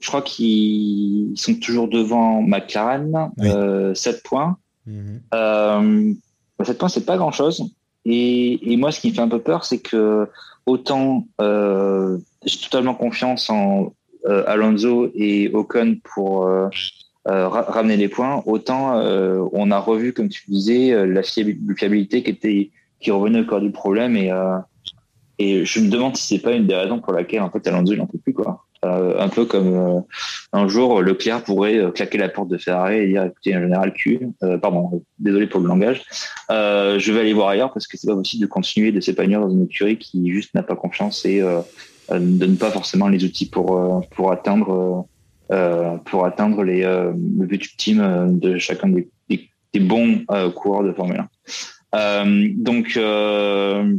je 0.00 0.06
crois 0.08 0.22
qu'ils 0.22 1.32
sont 1.36 1.54
toujours 1.54 1.88
devant 1.88 2.42
McLaren, 2.42 3.30
Oui. 3.38 3.48
euh, 3.48 3.94
7 3.94 4.22
points. 4.22 4.56
Mhm. 4.86 5.20
Euh, 5.34 6.12
bah, 6.58 6.64
7 6.64 6.78
points, 6.78 6.88
c'est 6.88 7.06
pas 7.06 7.16
grand 7.16 7.32
chose. 7.32 7.64
Et, 8.04 8.72
et 8.72 8.76
moi, 8.76 8.92
ce 8.92 9.00
qui 9.00 9.08
me 9.08 9.14
fait 9.14 9.20
un 9.20 9.28
peu 9.28 9.40
peur, 9.40 9.64
c'est 9.64 9.80
que 9.80 10.28
autant 10.66 11.26
euh, 11.40 12.18
j'ai 12.44 12.58
totalement 12.58 12.94
confiance 12.94 13.50
en 13.50 13.92
euh, 14.26 14.44
Alonso 14.46 15.10
et 15.14 15.50
Ocon 15.54 15.96
pour 16.14 16.46
euh, 17.28 17.48
ra- 17.48 17.66
ramener 17.68 17.96
les 17.96 18.08
points, 18.08 18.42
autant 18.46 18.98
euh, 18.98 19.44
on 19.52 19.70
a 19.70 19.78
revu, 19.78 20.12
comme 20.12 20.28
tu 20.28 20.42
disais, 20.48 20.92
euh, 20.92 21.06
la 21.06 21.22
fiabi- 21.22 21.58
fiabilité 21.76 22.22
qui 22.22 22.30
était 22.30 22.70
qui 23.00 23.10
revenait 23.10 23.40
au 23.40 23.44
cœur 23.44 23.60
du 23.60 23.70
problème 23.70 24.16
et 24.16 25.64
je 25.64 25.80
me 25.80 25.88
demande 25.88 26.16
si 26.16 26.26
c'est 26.26 26.42
pas 26.42 26.52
une 26.52 26.66
des 26.66 26.74
raisons 26.74 26.98
pour 26.98 27.12
laquelle 27.12 27.42
en 27.42 27.50
fait 27.50 27.64
Alonso 27.68 27.92
il 27.92 28.00
en 28.00 28.06
peut 28.06 28.18
plus 28.18 28.32
quoi. 28.34 28.64
Un 28.82 29.28
peu 29.28 29.44
comme 29.44 30.04
un 30.52 30.68
jour 30.68 31.00
Leclerc 31.00 31.44
pourrait 31.44 31.92
claquer 31.94 32.18
la 32.18 32.28
porte 32.28 32.48
de 32.48 32.58
Ferrari 32.58 32.96
et 32.96 33.06
dire 33.06 33.22
écoutez 33.22 33.54
un 33.54 33.62
général 33.62 33.92
Q, 33.92 34.30
pardon, 34.60 35.04
désolé 35.20 35.46
pour 35.46 35.60
le 35.60 35.68
langage, 35.68 36.02
je 36.50 37.12
vais 37.12 37.20
aller 37.20 37.34
voir 37.34 37.50
ailleurs 37.50 37.72
parce 37.72 37.86
que 37.86 37.96
c'est 37.96 38.08
pas 38.08 38.16
possible 38.16 38.42
de 38.42 38.48
continuer 38.48 38.90
de 38.90 39.00
s'épanouir 39.00 39.40
dans 39.42 39.50
une 39.50 39.64
écurie 39.64 39.96
qui 39.96 40.28
juste 40.32 40.54
n'a 40.54 40.64
pas 40.64 40.74
confiance 40.74 41.24
et 41.24 41.40
ne 42.10 42.18
donne 42.38 42.56
pas 42.56 42.72
forcément 42.72 43.06
les 43.06 43.22
outils 43.24 43.48
pour 43.48 44.04
pour 44.10 44.32
atteindre 44.32 45.06
pour 46.04 46.26
atteindre 46.26 46.62
les 46.62 46.84
euh, 46.84 47.12
le 47.12 47.46
but 47.46 47.64
ultime 47.64 48.00
euh, 48.00 48.26
de 48.28 48.58
chacun 48.58 48.88
des, 48.88 49.08
bons 49.80 50.24
euh, 50.32 50.50
coureurs 50.50 50.82
de 50.82 50.92
Formule 50.92 51.20
1. 51.20 51.28
Euh, 51.94 52.48
donc 52.56 52.96
euh, 52.96 53.94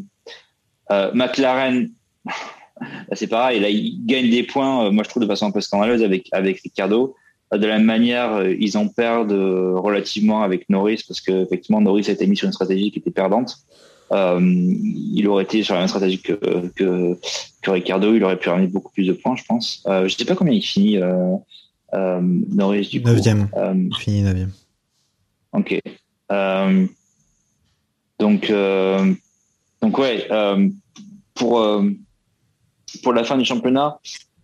euh, 0.92 1.12
McLaren 1.14 1.90
c'est 3.14 3.28
pareil, 3.28 3.60
là, 3.60 3.70
ils 3.70 4.06
gagnent 4.06 4.30
des 4.30 4.44
points, 4.44 4.86
euh, 4.86 4.92
moi 4.92 5.04
je 5.04 5.10
trouve 5.10 5.24
de 5.24 5.28
façon 5.28 5.48
un 5.48 5.52
peu 5.52 5.62
scandaleuse 5.62 6.04
avec, 6.04 6.28
avec 6.32 6.60
Ricardo. 6.62 7.16
Euh, 7.54 7.58
De 7.58 7.68
la 7.68 7.78
même 7.78 7.86
manière, 7.86 8.34
euh, 8.34 8.54
ils 8.60 8.78
en 8.78 8.88
perdent 8.88 9.32
euh, 9.32 9.74
relativement 9.76 10.44
avec 10.44 10.70
Norris, 10.70 11.04
parce 11.08 11.22
que 11.22 11.44
effectivement 11.44 11.82
Norris 11.82 12.06
a 12.08 12.12
été 12.12 12.28
mis 12.28 12.38
sur 12.38 12.48
une 12.48 12.54
stratégie 12.54 12.92
qui 12.92 13.00
était 13.00 13.12
perdante. 13.12 13.56
Euh, 14.12 14.40
il 14.42 15.28
aurait 15.28 15.44
été 15.44 15.64
sur 15.64 15.76
la 15.76 15.82
même 15.82 15.88
stratégie 15.88 16.22
que, 16.22 16.34
que, 16.76 17.18
que 17.62 17.72
Ricardo, 17.72 18.14
il 18.16 18.24
aurait 18.24 18.38
pu 18.38 18.50
ramener 18.50 18.68
beaucoup 18.68 18.92
plus 18.92 19.06
de 19.06 19.14
points, 19.14 19.36
je 19.36 19.44
pense. 19.44 19.84
Euh, 19.88 20.08
je 20.08 20.16
sais 20.16 20.26
pas 20.26 20.36
combien 20.36 20.54
il 20.54 20.62
finit 20.64 20.98
euh, 20.98 21.36
euh, 21.94 22.20
Norris 22.22 22.90
du 22.92 23.02
coup. 23.02 23.10
9ème. 23.10 23.48
Euh, 23.56 23.74
Il 23.76 23.98
finit 23.98 24.24
9ème. 24.24 24.50
Ok. 25.54 25.80
Euh, 26.32 26.86
donc, 28.20 28.52
donc 29.82 29.98
ouais, 29.98 30.28
pour 31.34 31.82
pour 33.04 33.14
la 33.14 33.24
fin 33.24 33.38
du 33.38 33.46
championnat, 33.46 34.00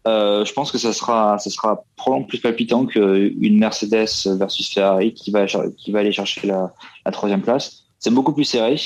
je 0.06 0.54
pense 0.54 0.72
que 0.72 0.78
ça 0.78 0.94
sera 0.94 1.38
ça 1.40 1.50
sera 1.50 1.84
probablement 1.96 2.28
plus 2.28 2.40
palpitant 2.40 2.86
qu'une 2.86 3.58
Mercedes 3.60 4.08
versus 4.38 4.74
Ferrari 4.74 5.14
qui 5.14 5.32
va 5.32 5.46
qui 5.46 5.92
va 5.92 6.00
aller 6.00 6.12
chercher 6.12 6.48
la, 6.48 6.74
la 7.06 7.12
troisième 7.12 7.42
place. 7.42 7.84
C'est 8.00 8.14
beaucoup 8.14 8.34
plus 8.34 8.46
serré. 8.46 8.78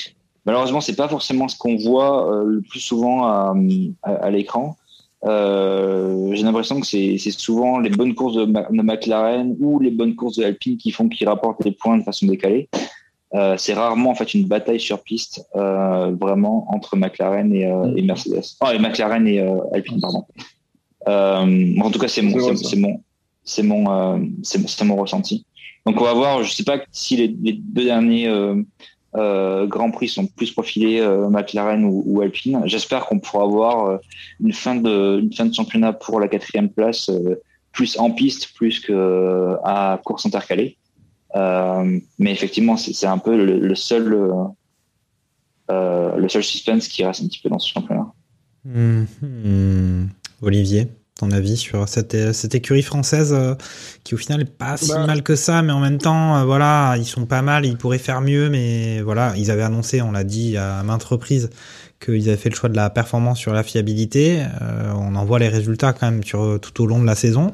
Malheureusement, 0.49 0.81
c'est 0.81 0.95
pas 0.95 1.07
forcément 1.07 1.47
ce 1.47 1.55
qu'on 1.55 1.75
voit 1.75 2.27
euh, 2.33 2.43
le 2.43 2.61
plus 2.61 2.79
souvent 2.79 3.23
à, 3.25 3.53
à, 4.01 4.11
à 4.13 4.29
l'écran. 4.31 4.77
Euh, 5.23 6.33
J'ai 6.33 6.41
l'impression 6.41 6.79
que 6.79 6.87
c'est 6.87 7.19
souvent 7.29 7.77
les 7.77 7.91
bonnes 7.91 8.15
courses 8.15 8.33
de, 8.33 8.45
McLaren 8.81 9.55
ou 9.59 9.79
les 9.79 9.91
bonnes 9.91 10.15
courses 10.15 10.37
de 10.37 10.43
Alpine 10.43 10.77
qui 10.77 10.89
font 10.89 11.07
qu'ils 11.07 11.29
rapportent 11.29 11.61
des 11.61 11.69
points 11.69 11.99
de 11.99 12.03
façon 12.03 12.25
décalée. 12.25 12.67
Euh, 13.35 13.57
c'est 13.59 13.75
rarement 13.75 14.09
en 14.09 14.15
fait 14.15 14.33
une 14.33 14.47
bataille 14.47 14.79
sur 14.79 15.03
piste 15.03 15.45
euh, 15.55 16.15
vraiment 16.19 16.65
entre 16.73 16.97
McLaren 16.97 17.53
et, 17.53 17.71
et 17.95 18.01
Mercedes. 18.01 18.55
Oh, 18.61 18.69
et 18.73 18.79
McLaren 18.79 19.27
et 19.27 19.39
Alpine, 19.71 20.01
pardon. 20.01 20.25
En 21.05 21.91
tout 21.91 21.99
cas, 21.99 22.07
c'est 22.07 22.23
mon, 22.23 22.55
C'est 22.55 22.75
mon, 22.75 23.03
c'est 23.43 23.61
mon, 23.61 24.85
mon 24.85 24.95
ressenti. 24.95 25.45
Donc 25.85 26.01
on 26.01 26.05
va 26.05 26.13
voir. 26.15 26.41
Je 26.41 26.51
sais 26.51 26.63
pas 26.63 26.79
si 26.91 27.17
les, 27.17 27.35
les 27.39 27.53
deux 27.53 27.85
derniers 27.85 28.27
euh, 29.15 29.65
grands 29.65 29.89
prix 29.91 30.07
sont 30.07 30.27
plus 30.27 30.51
profilés 30.51 30.99
euh, 30.99 31.29
McLaren 31.29 31.83
ou, 31.83 32.21
Alpine. 32.21 32.61
J'espère 32.65 33.05
qu'on 33.05 33.19
pourra 33.19 33.43
avoir 33.43 33.85
euh, 33.85 33.97
une 34.39 34.53
fin 34.53 34.75
de, 34.75 35.27
championnat 35.51 35.93
pour 35.93 36.19
la 36.19 36.27
quatrième 36.27 36.69
place 36.69 37.09
plus 37.71 37.97
en 37.97 38.11
piste 38.11 38.53
plus 38.55 38.79
que 38.79 39.55
à 39.63 39.99
course 40.03 40.25
intercalée. 40.25 40.77
Mais 41.35 42.31
effectivement, 42.31 42.77
c'est 42.77 43.07
un 43.07 43.17
peu 43.17 43.35
le, 43.35 43.75
seul, 43.75 44.31
le 45.69 46.27
seul 46.27 46.43
suspense 46.43 46.87
qui 46.87 47.03
reste 47.03 47.23
un 47.23 47.27
petit 47.27 47.39
peu 47.41 47.49
dans 47.49 47.59
ce 47.59 47.69
championnat. 47.69 48.11
Mhm. 48.65 50.09
Olivier, 50.41 50.87
ton 51.19 51.31
avis 51.31 51.57
sur 51.57 51.87
cette, 51.87 52.15
euh, 52.15 52.33
cette 52.33 52.55
écurie 52.55 52.81
française 52.81 53.33
euh, 53.33 53.55
qui 54.03 54.15
au 54.15 54.17
final 54.17 54.41
est 54.41 54.45
pas 54.45 54.77
si 54.77 54.89
Bah. 54.89 55.05
mal 55.05 55.21
que 55.21 55.35
ça, 55.35 55.61
mais 55.61 55.73
en 55.73 55.79
même 55.79 55.97
temps, 55.97 56.37
euh, 56.37 56.45
voilà, 56.45 56.95
ils 56.97 57.05
sont 57.05 57.25
pas 57.25 57.41
mal, 57.41 57.65
ils 57.65 57.77
pourraient 57.77 57.97
faire 57.99 58.21
mieux, 58.21 58.49
mais 58.49 59.01
voilà, 59.01 59.33
ils 59.35 59.51
avaient 59.51 59.63
annoncé, 59.63 60.01
on 60.01 60.11
l'a 60.11 60.23
dit 60.23 60.55
à 60.55 60.81
maintes 60.83 61.03
reprises, 61.03 61.49
qu'ils 61.99 62.29
avaient 62.29 62.37
fait 62.37 62.49
le 62.49 62.55
choix 62.55 62.69
de 62.69 62.75
la 62.75 62.89
performance 62.89 63.37
sur 63.37 63.53
la 63.53 63.63
fiabilité. 63.63 64.45
Euh, 64.61 64.93
on 64.95 65.15
en 65.15 65.25
voit 65.25 65.39
les 65.39 65.49
résultats 65.49 65.91
quand 65.91 66.09
même 66.09 66.23
sur, 66.23 66.59
tout 66.61 66.81
au 66.81 66.87
long 66.87 67.01
de 67.01 67.05
la 67.05 67.15
saison. 67.15 67.53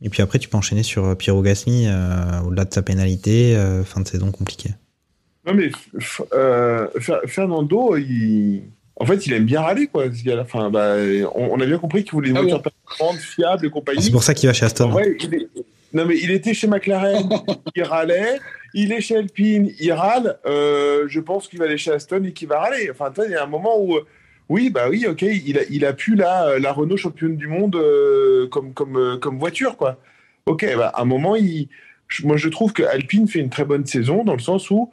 Et 0.00 0.08
puis 0.08 0.22
après, 0.22 0.38
tu 0.38 0.48
peux 0.48 0.56
enchaîner 0.56 0.82
sur 0.82 1.16
Pierrot 1.16 1.42
Gasly, 1.42 1.88
au-delà 2.46 2.64
de 2.64 2.72
sa 2.72 2.82
pénalité, 2.82 3.60
fin 3.84 4.00
de 4.00 4.06
saison 4.06 4.30
compliquée. 4.30 4.70
Non, 5.44 5.54
mais 5.54 5.72
Fernando, 7.26 7.96
il... 7.96 8.62
en 9.00 9.06
fait, 9.06 9.26
il 9.26 9.32
aime 9.32 9.44
bien 9.44 9.60
râler, 9.62 9.86
quoi. 9.86 10.04
Parce 10.06 10.22
qu'à 10.22 10.34
la 10.36 10.44
fin, 10.44 10.70
bah, 10.70 10.94
on, 11.34 11.50
on 11.52 11.60
a 11.60 11.66
bien 11.66 11.78
compris 11.78 12.02
qu'il 12.04 12.12
voulait 12.12 12.30
une 12.30 12.36
Ah 12.36 12.40
voiture 12.42 12.62
performante, 12.62 13.18
fiable 13.20 13.66
et 13.66 13.70
compagnie. 13.70 14.02
C'est 14.02 14.10
pour 14.10 14.22
ça 14.24 14.34
qu'il 14.34 14.48
va 14.48 14.52
chez 14.52 14.66
Aston. 14.66 14.88
Vrai, 14.88 15.16
il 15.20 15.34
est- 15.34 15.48
Non, 15.92 16.04
mais 16.04 16.16
il 16.18 16.30
était 16.30 16.54
chez 16.54 16.66
McLaren, 16.66 17.28
il 17.76 17.82
râlait. 17.82 18.38
Il 18.74 18.92
est 18.92 19.00
chez 19.00 19.16
Alpine, 19.16 19.70
il 19.80 19.92
râle. 19.92 20.38
Euh, 20.46 21.04
je 21.08 21.20
pense 21.20 21.48
qu'il 21.48 21.58
va 21.58 21.64
aller 21.64 21.78
chez 21.78 21.90
Aston 21.92 22.22
et 22.24 22.32
qu'il 22.32 22.48
va 22.48 22.60
râler. 22.60 22.90
Enfin, 22.90 23.10
il 23.24 23.30
y 23.32 23.34
a 23.34 23.42
un 23.42 23.46
moment 23.46 23.80
où, 23.80 23.96
euh, 23.96 24.04
oui, 24.50 24.68
bah 24.68 24.88
oui, 24.90 25.06
ok, 25.08 25.22
il 25.22 25.58
a, 25.58 25.62
il 25.70 25.84
a 25.86 25.92
pu 25.94 26.14
la, 26.14 26.58
la 26.58 26.72
Renault 26.72 26.96
championne 26.98 27.36
du 27.36 27.46
monde 27.46 27.76
euh, 27.76 28.46
comme, 28.48 28.74
comme, 28.74 28.96
euh, 28.98 29.16
comme 29.16 29.38
voiture, 29.38 29.76
quoi. 29.78 29.98
Ok, 30.46 30.66
bah, 30.76 30.88
à 30.94 31.00
un 31.02 31.04
moment, 31.06 31.34
il, 31.36 31.68
moi 32.24 32.36
je 32.36 32.48
trouve 32.48 32.72
que 32.74 32.82
Alpine 32.82 33.26
fait 33.28 33.38
une 33.38 33.50
très 33.50 33.64
bonne 33.64 33.86
saison 33.86 34.22
dans 34.24 34.32
le 34.34 34.38
sens 34.40 34.70
où 34.70 34.90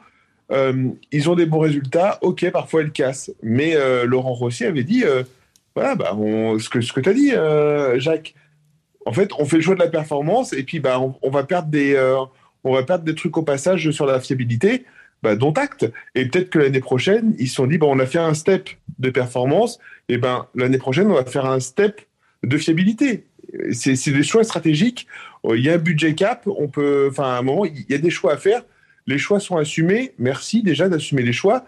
euh, 0.52 0.90
ils 1.12 1.28
ont 1.28 1.34
des 1.34 1.46
bons 1.46 1.58
résultats. 1.58 2.18
Ok, 2.22 2.48
parfois 2.50 2.82
elle 2.82 2.92
casse, 2.92 3.30
mais 3.42 3.74
euh, 3.74 4.04
Laurent 4.04 4.32
Rossi 4.32 4.64
avait 4.64 4.84
dit, 4.84 5.04
euh, 5.04 5.22
voilà, 5.74 5.94
bah, 5.94 6.16
ce 6.58 6.68
que 6.68 7.00
tu 7.00 7.08
as 7.08 7.14
dit, 7.14 7.32
Jacques. 8.00 8.34
En 9.04 9.12
fait, 9.12 9.30
on 9.38 9.44
fait 9.44 9.56
le 9.56 9.62
choix 9.62 9.76
de 9.76 9.80
la 9.80 9.88
performance 9.88 10.52
et 10.52 10.64
puis 10.64 10.80
bah, 10.80 11.00
on, 11.22 11.30
va 11.30 11.44
perdre 11.44 11.68
des, 11.68 11.96
on 12.64 12.74
va 12.74 12.82
perdre 12.82 13.04
des 13.04 13.14
trucs 13.14 13.36
au 13.36 13.42
passage 13.42 13.90
sur 13.90 14.04
la 14.04 14.18
fiabilité, 14.18 14.84
bah, 15.22 15.36
dont 15.36 15.52
acte. 15.52 15.86
Et 16.14 16.26
peut-être 16.26 16.50
que 16.50 16.58
l'année 16.58 16.80
prochaine, 16.80 17.34
ils 17.38 17.48
se 17.48 17.56
sont 17.56 17.66
dit, 17.66 17.78
bah, 17.78 17.86
on 17.88 17.98
a 18.00 18.06
fait 18.06 18.18
un 18.18 18.34
step 18.34 18.68
de 18.98 19.10
performance, 19.10 19.78
et 20.08 20.18
ben 20.18 20.46
l'année 20.54 20.78
prochaine, 20.78 21.10
on 21.10 21.14
va 21.14 21.24
faire 21.24 21.46
un 21.46 21.60
step 21.60 22.00
de 22.42 22.58
fiabilité. 22.58 23.26
C'est 23.72 24.10
des 24.10 24.22
choix 24.22 24.42
stratégiques. 24.44 25.06
Il 25.44 25.60
y 25.60 25.70
a 25.70 25.74
un 25.74 25.78
budget 25.78 26.14
cap, 26.14 26.46
on 26.46 26.66
peut, 26.66 27.08
enfin, 27.10 27.24
à 27.24 27.38
un 27.38 27.42
moment, 27.42 27.64
il 27.64 27.84
y 27.88 27.94
a 27.94 27.98
des 27.98 28.10
choix 28.10 28.32
à 28.32 28.36
faire. 28.38 28.62
Les 29.06 29.18
choix 29.18 29.40
sont 29.40 29.56
assumés. 29.56 30.14
Merci 30.18 30.62
déjà 30.62 30.88
d'assumer 30.88 31.22
les 31.22 31.32
choix. 31.32 31.64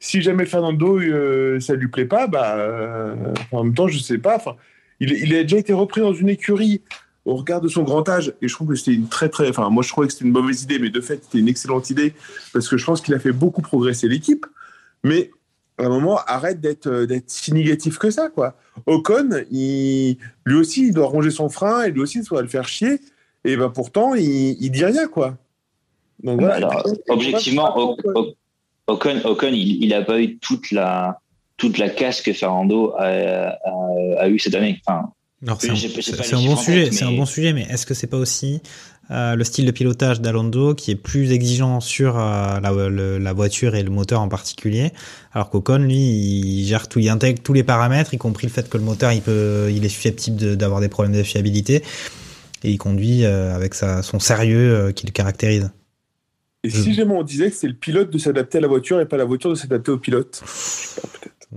Si 0.00 0.20
jamais 0.20 0.46
Fernando, 0.46 0.98
euh, 0.98 1.60
ça 1.60 1.74
lui 1.74 1.88
plaît 1.88 2.06
pas, 2.06 2.26
bah, 2.26 2.56
euh, 2.56 3.14
en 3.52 3.64
même 3.64 3.74
temps, 3.74 3.88
je 3.88 3.98
sais 3.98 4.18
pas. 4.18 4.36
Enfin, 4.36 4.56
il, 5.00 5.12
il 5.12 5.34
a 5.34 5.42
déjà 5.42 5.58
été 5.58 5.72
repris 5.72 6.00
dans 6.00 6.12
une 6.12 6.28
écurie 6.28 6.82
au 7.24 7.36
regard 7.36 7.60
de 7.60 7.68
son 7.68 7.84
grand 7.84 8.08
âge, 8.08 8.34
et 8.42 8.48
je 8.48 8.54
trouve 8.54 8.68
que 8.68 8.74
c'était 8.74 8.94
une 8.94 9.08
très 9.08 9.28
très, 9.28 9.48
enfin 9.48 9.70
moi 9.70 9.84
je 9.84 9.88
trouvais 9.88 10.08
que 10.08 10.12
c'était 10.12 10.24
une 10.24 10.32
mauvaise 10.32 10.64
idée, 10.64 10.80
mais 10.80 10.90
de 10.90 11.00
fait 11.00 11.22
c'était 11.22 11.38
une 11.38 11.46
excellente 11.46 11.88
idée 11.88 12.14
parce 12.52 12.68
que 12.68 12.76
je 12.76 12.84
pense 12.84 13.00
qu'il 13.00 13.14
a 13.14 13.20
fait 13.20 13.30
beaucoup 13.30 13.62
progresser 13.62 14.08
l'équipe. 14.08 14.44
Mais 15.04 15.30
à 15.78 15.84
un 15.84 15.88
moment, 15.88 16.18
arrête 16.26 16.60
d'être 16.60 16.86
euh, 16.86 17.20
si 17.26 17.52
négatif 17.52 17.98
que 17.98 18.10
ça, 18.10 18.28
quoi. 18.28 18.56
Ocon, 18.86 19.30
il, 19.50 20.18
lui 20.44 20.54
aussi, 20.56 20.88
il 20.88 20.94
doit 20.94 21.06
ronger 21.06 21.30
son 21.30 21.48
frein, 21.48 21.84
et 21.84 21.90
lui 21.90 22.00
aussi, 22.00 22.22
ça 22.22 22.34
va 22.34 22.42
le 22.42 22.48
faire 22.48 22.68
chier. 22.68 23.00
Et 23.44 23.56
ben 23.56 23.70
pourtant, 23.70 24.14
il, 24.14 24.56
il 24.60 24.70
dit 24.70 24.84
rien, 24.84 25.08
quoi. 25.08 25.38
Donc 26.22 26.40
voilà. 26.40 26.54
Alors, 26.56 26.86
objectivement, 27.08 27.76
Ocon, 28.86 29.20
Ocon 29.24 29.48
il, 29.52 29.82
il 29.84 29.94
a 29.94 30.02
pas 30.02 30.20
eu 30.20 30.38
toute 30.38 30.70
la 30.70 31.18
toute 31.56 31.78
la 31.78 31.88
casse 31.90 32.20
que 32.22 32.32
Fernando 32.32 32.92
a, 32.98 33.04
a, 33.04 33.54
a 34.20 34.28
eu 34.28 34.38
cette 34.38 34.54
année. 34.54 34.80
Enfin, 34.86 35.10
c'est 35.60 35.70
un, 35.70 35.74
c'est- 35.76 36.34
bon 36.46 36.56
sujet, 36.56 36.90
c'est 36.92 37.04
un 37.04 37.10
mais- 37.10 37.16
bon 37.16 37.26
sujet, 37.26 37.52
mais 37.52 37.62
est-ce 37.70 37.86
que 37.86 37.94
c'est 37.94 38.06
pas 38.06 38.16
aussi 38.16 38.60
euh, 39.10 39.34
le 39.34 39.44
style 39.44 39.66
de 39.66 39.70
pilotage 39.72 40.20
d'Alonso 40.20 40.74
qui 40.74 40.90
est 40.92 40.96
plus 40.96 41.32
exigeant 41.32 41.80
sur 41.80 42.16
euh, 42.18 42.60
la, 42.60 42.70
le- 42.88 43.18
la 43.18 43.32
voiture 43.32 43.74
et 43.74 43.82
le 43.82 43.90
moteur 43.90 44.20
en 44.20 44.28
particulier, 44.28 44.90
alors 45.32 45.50
qu'Ocon 45.50 45.78
lui 45.78 45.96
il 45.96 46.64
gère 46.66 46.88
tout, 46.88 47.00
il 47.00 47.08
intègre 47.08 47.42
tous 47.42 47.52
les 47.52 47.64
paramètres, 47.64 48.14
y 48.14 48.18
compris 48.18 48.46
le 48.46 48.52
fait 48.52 48.68
que 48.68 48.78
le 48.78 48.84
moteur 48.84 49.12
il 49.12 49.20
peut, 49.20 49.68
il 49.72 49.84
est 49.84 49.88
susceptible 49.88 50.36
de- 50.36 50.54
d'avoir 50.54 50.80
des 50.80 50.88
problèmes 50.88 51.14
de 51.16 51.22
fiabilité 51.24 51.82
et 52.64 52.70
il 52.70 52.78
conduit 52.78 53.24
euh, 53.24 53.54
avec 53.54 53.74
sa, 53.74 54.02
son 54.02 54.20
sérieux 54.20 54.74
euh, 54.74 54.92
qui 54.92 55.06
le 55.06 55.12
caractérise. 55.12 55.70
Et 56.64 56.70
si 56.70 56.94
jamais 56.94 57.12
on 57.14 57.22
disait 57.24 57.50
que 57.50 57.56
c'est 57.56 57.66
le 57.66 57.74
pilote 57.74 58.10
de 58.10 58.18
s'adapter 58.18 58.58
à 58.58 58.60
la 58.60 58.68
voiture 58.68 59.00
et 59.00 59.06
pas 59.06 59.16
la 59.16 59.24
voiture 59.24 59.50
de 59.50 59.54
s'adapter 59.56 59.90
au 59.90 59.98
pilote 59.98 60.40
Je 60.44 60.50
sais 60.50 61.00
pas, 61.00 61.08
peut-être. 61.08 61.48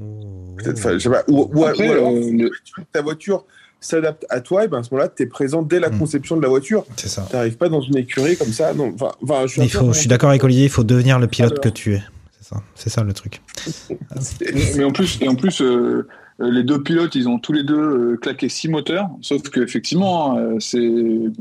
Peut-être, 0.58 0.78
enfin, 0.80 0.94
je 0.94 1.00
sais 1.00 1.10
pas. 1.10 1.24
Ou, 1.28 1.50
ou- 1.54 1.64
Après, 1.66 1.88
ou 1.88 1.92
alors, 1.92 2.10
euh, 2.12 2.22
si 2.24 2.32
le- 2.38 2.52
ta 2.92 3.02
voiture 3.04 3.46
s'adapte 3.80 4.26
à 4.32 4.42
toi, 4.42 4.64
et 4.66 4.68
ben 4.68 4.80
à 4.80 4.84
ce 4.84 4.92
moment-là, 4.94 5.10
tu 5.16 5.22
es 5.22 5.26
présent 5.28 5.62
dès 5.62 5.80
la 5.80 5.90
Mm. 5.92 6.00
conception 6.00 6.38
de 6.38 6.42
la 6.42 6.48
voiture. 6.50 6.86
C'est 6.98 7.08
ça. 7.08 7.26
Tu 7.30 7.36
n'arrives 7.36 7.58
pas 7.58 7.70
dans 7.70 7.82
une 7.82 7.98
écurie 7.98 8.36
comme 8.36 8.52
ça. 8.52 8.74
Non, 8.74 8.92
enfin, 8.96 9.12
enfin, 9.22 9.46
je 9.46 9.62
suis, 9.94 10.08
d'accord 10.08 10.30
avec 10.30 10.44
Olivier, 10.44 10.64
il 10.64 10.70
faut 10.72 10.84
devenir 10.84 11.20
le 11.20 11.28
pilote 11.28 11.52
Alors. 11.52 11.62
que 11.62 11.70
tu 11.70 11.94
es. 11.94 12.02
C'est 12.42 12.50
ça, 12.56 12.64
c'est 12.74 12.90
ça 12.90 13.04
le 13.04 13.14
truc. 13.14 13.42
Mais 14.76 14.84
en 14.84 14.92
plus, 14.92 15.20
et 15.22 15.28
en 15.28 15.36
plus 15.36 15.62
euh, 15.62 16.08
les 16.40 16.64
deux 16.64 16.84
pilotes, 16.84 17.16
ils 17.16 17.30
ont 17.30 17.40
tous 17.40 17.54
les 17.54 17.64
deux 17.64 17.76
euh, 18.14 18.18
claqué 18.18 18.50
six 18.50 18.68
moteurs. 18.68 19.10
Sauf 19.22 19.42
qu'effectivement, 19.50 20.38
euh, 20.38 20.56
c'est 20.60 20.92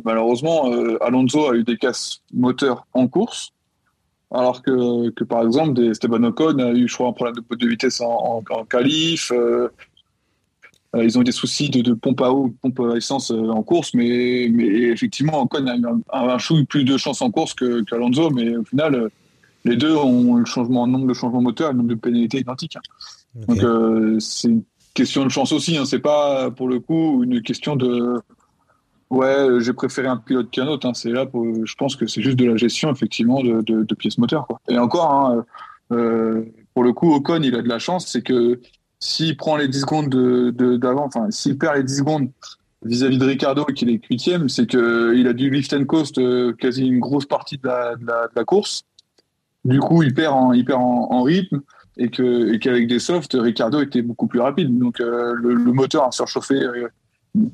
malheureusement, 0.05 0.73
euh, 0.73 1.03
Alonso 1.03 1.49
a 1.51 1.57
eu 1.57 1.65
des 1.65 1.77
casses 1.77 2.23
moteurs 2.33 2.87
en 2.93 3.09
course. 3.09 3.51
Alors 4.31 4.63
que, 4.63 5.11
que 5.11 5.25
par 5.25 5.43
exemple, 5.43 5.75
des, 5.75 5.91
Esteban 5.91 6.23
Ocon 6.25 6.59
a 6.59 6.73
eu, 6.73 6.89
je 6.89 6.95
crois, 6.95 7.09
un 7.09 7.13
problème 7.13 7.37
de, 7.37 7.57
de, 7.57 7.69
vitesse 7.69 8.01
en, 8.01 8.07
en, 8.11 8.43
en 8.51 8.65
qualif. 8.65 9.31
euh, 9.33 9.69
euh, 10.95 11.05
ils 11.05 11.19
ont 11.19 11.23
eu 11.23 11.25
des 11.25 11.33
soucis 11.33 11.71
de, 11.71 11.83
de 11.83 11.93
pompe 11.93 12.21
à 12.21 12.31
eau, 12.33 12.49
de 12.49 12.55
pompe 12.63 12.81
à 12.93 12.97
essence 12.97 13.31
euh, 13.33 13.49
en 13.49 13.63
course, 13.63 13.95
mais, 13.95 14.49
mais 14.53 14.67
effectivement, 14.67 15.43
Ocon 15.43 15.67
a 15.67 15.77
eu 15.77 15.83
un, 15.85 16.01
un 16.13 16.39
chouille 16.39 16.65
plus 16.65 16.85
de 16.85 16.97
chance 16.97 17.21
en 17.21 17.31
course 17.31 17.55
que- 17.55 17.83
qu'Alonso, 17.83 18.31
mais 18.31 18.57
au 18.57 18.65
final, 18.65 18.95
euh, 18.95 19.09
les 19.65 19.77
deux 19.77 19.97
ont 19.97 20.35
le 20.37 20.45
changement, 20.45 20.87
nombre 20.87 21.07
de 21.09 21.15
changements 21.15 21.41
moteurs 21.43 21.71
et 21.71 21.73
le 21.73 21.79
nombre 21.79 21.91
de 21.91 21.95
pénalités 21.97 22.39
identiques. 22.39 22.77
hein. 22.77 22.81
Donc 23.49 23.63
euh, 23.65 24.21
c'est 24.21 24.49
une 24.49 24.63
question 24.95 25.25
de 25.25 25.31
chance 25.31 25.53
aussi. 25.53 25.77
Hein. 25.77 25.85
C'est 25.85 25.99
pas 25.99 26.51
pour 26.51 26.69
le 26.69 26.81
coup 26.81 27.23
une 27.25 27.43
question 27.43 27.77
de 27.77 28.21
ouais 29.11 29.49
j'ai 29.61 29.73
préféré 29.73 30.09
un 30.09 30.17
pilote 30.17 30.51
qu'un 30.51 30.67
autre. 30.67 30.87
Hein. 30.87 30.95
C'est 30.95 31.11
là 31.11 31.27
je 31.33 31.75
pense 31.75 31.97
que 31.97 32.07
c'est 32.07 32.23
juste 32.23 32.39
de 32.39 32.47
la 32.47 32.57
gestion 32.57 32.91
effectivement 32.91 33.43
de, 33.43 33.61
de, 33.63 33.83
de 33.83 33.95
pièces 33.95 34.19
moteurs. 34.19 34.47
Et 34.69 34.79
encore 34.79 35.13
hein, 35.13 35.45
euh, 35.93 36.43
pour 36.73 36.85
le 36.85 36.93
coup 36.93 37.13
Ocon 37.13 37.43
il 37.43 37.55
a 37.55 37.63
de 37.63 37.69
la 37.69 37.79
chance, 37.79 38.07
c'est 38.07 38.23
que 38.23 38.61
s'il 39.01 39.37
prend 39.37 39.57
les 39.57 39.69
10 39.69 39.81
secondes 39.81 40.09
de- 40.09 40.51
de- 40.51 40.77
d'avant, 40.77 41.05
enfin 41.07 41.31
s'il 41.31 41.59
perd 41.59 41.77
les 41.77 41.83
10 41.83 41.99
secondes 41.99 42.31
vis-à-vis 42.85 43.19
de 43.19 43.25
Ricardo 43.25 43.65
qui 43.65 43.85
est 43.85 44.01
huitième, 44.09 44.49
c'est 44.49 44.67
que 44.67 45.15
il 45.15 45.27
a 45.27 45.33
du 45.33 45.51
lift 45.51 45.73
and 45.75 45.85
coast 45.85 46.19
euh, 46.19 46.53
quasi 46.53 46.87
une 46.87 47.01
grosse 47.01 47.27
partie 47.27 47.59
de 47.59 47.67
la, 47.67 48.45
course. 48.45 48.85
Du 49.65 49.81
coup, 49.81 50.03
il 50.03 50.13
perd 50.13 50.55
il 50.55 50.65
perd 50.65 50.81
en 50.83 51.23
rythme. 51.23 51.63
Et 51.97 52.09
que 52.11 52.57
qu'avec 52.57 52.87
des 52.89 52.99
softs, 52.99 53.37
Ricardo 53.39 53.81
était 53.81 54.03
beaucoup 54.03 54.27
plus 54.27 54.41
rapide. 54.41 54.79
Donc 54.79 55.01
euh, 55.01 55.35
le, 55.35 55.73
moteur 55.73 56.05
a 56.05 56.13
surchauffé 56.13 56.55
euh, 56.55 56.89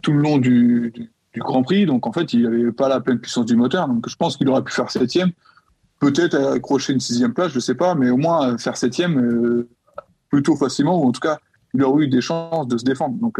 tout 0.02 0.12
le 0.12 0.20
long 0.20 0.38
du, 0.38 0.92
Grand 1.36 1.62
Prix. 1.62 1.86
Donc 1.86 2.06
en 2.06 2.12
fait, 2.12 2.32
il 2.32 2.42
n'avait 2.42 2.72
pas 2.72 2.88
la 2.88 3.00
pleine 3.00 3.18
puissance 3.18 3.46
du 3.46 3.56
moteur. 3.56 3.86
Donc 3.88 4.08
je 4.08 4.16
pense 4.16 4.36
qu'il 4.36 4.48
aurait 4.48 4.64
pu 4.64 4.72
faire 4.72 4.90
septième, 4.90 5.30
peut-être 6.00 6.36
accrocher 6.36 6.92
une 6.92 7.00
sixième 7.00 7.34
place, 7.34 7.52
je 7.52 7.60
sais 7.60 7.74
pas, 7.74 7.94
mais 7.94 8.10
au 8.10 8.16
moins 8.16 8.56
faire 8.58 8.76
septième 8.76 9.18
euh, 9.18 9.68
plutôt 10.28 10.56
facilement 10.56 11.02
ou 11.02 11.08
en 11.08 11.12
tout 11.12 11.20
cas 11.20 11.38
il 11.74 11.82
aurait 11.84 12.04
eu 12.04 12.08
des 12.08 12.20
chances 12.20 12.66
de 12.66 12.78
se 12.78 12.84
défendre. 12.84 13.16
Donc 13.16 13.38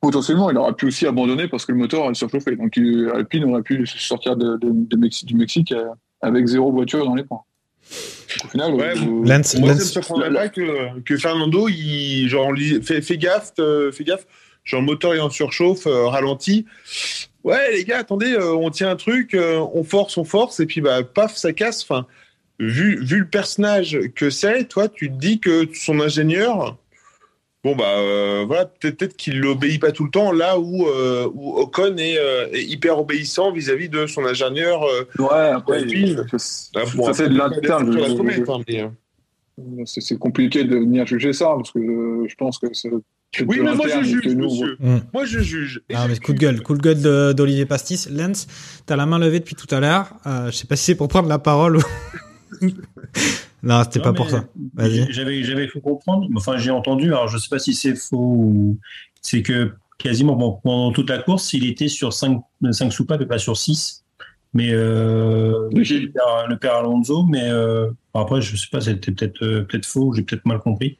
potentiellement, 0.00 0.50
il 0.50 0.58
aurait 0.58 0.74
pu 0.74 0.86
aussi 0.86 1.06
abandonner 1.06 1.48
parce 1.48 1.64
que 1.64 1.72
le 1.72 1.78
moteur 1.78 2.06
a 2.06 2.12
surchauffé. 2.12 2.56
Donc 2.56 2.76
Alpine 3.14 3.44
aurait 3.44 3.62
pu 3.62 3.86
sortir 3.86 4.36
du 4.36 5.34
Mexique 5.34 5.74
avec 6.20 6.46
zéro 6.46 6.70
voiture 6.70 7.06
dans 7.06 7.14
les 7.14 7.24
points. 7.24 7.42
Au 8.44 8.48
final, 8.48 8.74
ouais, 8.74 8.94
euh, 8.96 9.24
Lance, 9.24 9.56
moi, 9.56 9.70
Lance, 9.70 9.78
ça 9.78 9.84
me 9.84 9.90
surprendrait 9.90 10.32
pas 10.32 10.48
que, 10.48 11.00
que, 11.00 11.16
Fernando, 11.16 11.68
il, 11.68 12.28
genre, 12.28 12.52
fait, 12.82 13.00
fait 13.00 13.18
gaffe, 13.18 13.52
euh, 13.58 13.90
fait 13.92 14.04
gaffe, 14.04 14.26
genre, 14.64 14.82
moteur 14.82 15.14
est 15.14 15.20
en 15.20 15.30
surchauffe, 15.30 15.86
euh, 15.86 16.06
ralenti. 16.06 16.66
Ouais, 17.44 17.72
les 17.72 17.84
gars, 17.84 17.98
attendez, 17.98 18.32
euh, 18.32 18.54
on 18.54 18.70
tient 18.70 18.90
un 18.90 18.96
truc, 18.96 19.34
euh, 19.34 19.64
on 19.72 19.84
force, 19.84 20.16
on 20.16 20.24
force, 20.24 20.60
et 20.60 20.66
puis, 20.66 20.80
bah, 20.80 21.02
paf, 21.02 21.36
ça 21.36 21.52
casse. 21.52 21.82
Enfin, 21.82 22.06
vu, 22.58 23.02
vu 23.04 23.20
le 23.20 23.26
personnage 23.28 23.98
que 24.14 24.30
c'est, 24.30 24.64
toi, 24.64 24.88
tu 24.88 25.10
te 25.10 25.16
dis 25.16 25.40
que 25.40 25.68
son 25.74 26.00
ingénieur, 26.00 26.76
bon 27.64 27.74
bah 27.74 27.98
euh, 27.98 28.44
voilà 28.46 28.66
peut-être 28.66 28.98
peut 28.98 29.06
qu'il 29.08 29.40
l'obéit 29.40 29.80
pas 29.80 29.92
tout 29.92 30.04
le 30.04 30.10
temps 30.10 30.32
là 30.32 30.58
où, 30.58 30.86
euh, 30.86 31.28
où 31.34 31.56
Ocon 31.58 31.96
est, 31.96 32.18
euh, 32.18 32.48
est 32.52 32.64
hyper 32.64 32.98
obéissant 32.98 33.52
vis-à-vis 33.52 33.88
de 33.88 34.06
son 34.06 34.24
ingénieur 34.24 34.82
ouais 35.18 35.48
après 35.48 35.86
ça, 36.36 36.86
ça 36.86 37.12
c'est 37.12 37.28
de 37.28 37.36
l'interne 37.36 37.92
c'est 39.86 40.18
compliqué 40.18 40.64
de 40.64 40.76
venir 40.76 41.06
juger 41.06 41.32
ça 41.32 41.46
parce 41.56 41.72
que 41.72 41.80
je 42.28 42.34
pense 42.36 42.58
que 42.58 42.66
c'est 42.72 42.90
oui, 43.46 43.60
mais 43.62 43.74
moi 43.74 43.86
je 43.88 44.02
juge, 44.02 44.26
nous, 44.34 44.46
monsieur. 44.46 44.76
Mm. 44.80 44.98
Moi 45.12 45.24
je 45.26 45.40
juge. 45.40 45.82
Ah, 45.94 46.06
mais 46.08 46.18
coup 46.18 46.32
de 46.32 46.38
gueule, 46.38 46.62
coup 46.62 46.74
de 46.74 46.80
gueule 46.80 47.34
d'Olivier 47.34 47.66
Pastis. 47.66 48.08
Lens, 48.08 48.46
t'as 48.86 48.96
la 48.96 49.04
main 49.06 49.18
levée 49.18 49.40
depuis 49.40 49.54
tout 49.54 49.72
à 49.74 49.80
l'heure. 49.80 50.14
Euh, 50.26 50.46
je 50.46 50.56
sais 50.56 50.66
pas 50.66 50.76
si 50.76 50.84
c'est 50.84 50.94
pour 50.94 51.08
prendre 51.08 51.28
la 51.28 51.38
parole 51.38 51.76
ou. 51.76 51.82
Non, 53.62 53.82
c'était 53.84 54.00
pas 54.00 54.12
pour 54.12 54.30
ça. 54.30 54.44
J'avais, 54.76 55.42
j'avais 55.42 55.68
fait 55.68 55.80
comprendre, 55.80 56.28
enfin, 56.36 56.56
j'ai 56.56 56.70
entendu, 56.70 57.08
alors 57.08 57.28
je 57.28 57.38
sais 57.38 57.48
pas 57.48 57.58
si 57.58 57.74
c'est 57.74 57.96
faux 57.96 58.16
ou 58.16 58.78
c'est 59.20 59.42
que 59.42 59.72
quasiment, 59.98 60.36
bon, 60.36 60.60
pendant 60.62 60.92
toute 60.92 61.10
la 61.10 61.18
course, 61.18 61.52
il 61.52 61.66
était 61.66 61.88
sur 61.88 62.12
5, 62.12 62.40
5 62.70 62.92
soupapes 62.92 63.20
et 63.20 63.26
pas 63.26 63.38
sur 63.38 63.56
6. 63.56 64.04
Mais, 64.54 64.70
euh, 64.72 65.68
oui. 65.72 65.84
le, 65.84 66.10
père, 66.10 66.46
le, 66.48 66.56
père, 66.56 66.74
Alonso, 66.76 67.24
mais, 67.24 67.50
euh, 67.50 67.90
après, 68.14 68.40
je 68.40 68.56
sais 68.56 68.68
pas, 68.70 68.80
c'était 68.80 69.12
peut-être, 69.12 69.44
euh, 69.44 69.62
peut-être 69.62 69.84
faux, 69.84 70.14
j'ai 70.14 70.22
peut-être 70.22 70.46
mal 70.46 70.58
compris. 70.60 70.98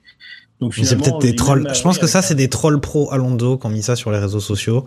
Donc 0.61 0.75
c'est 0.75 0.97
peut-être 0.97 1.21
des 1.21 1.37
trolls. 1.37 1.69
Je 1.73 1.83
pense 1.83 1.99
que 1.99 2.09
ça, 2.09 2.21
c'est 2.21 2.35
des 2.35 2.49
trolls 2.49 2.81
pro 2.81 3.13
Alonso 3.13 3.59
qui 3.59 3.67
ont 3.67 3.71
mis 3.71 3.83
ça 3.83 3.95
sur 3.95 4.11
les 4.11 4.19
réseaux 4.19 4.41
sociaux. 4.41 4.87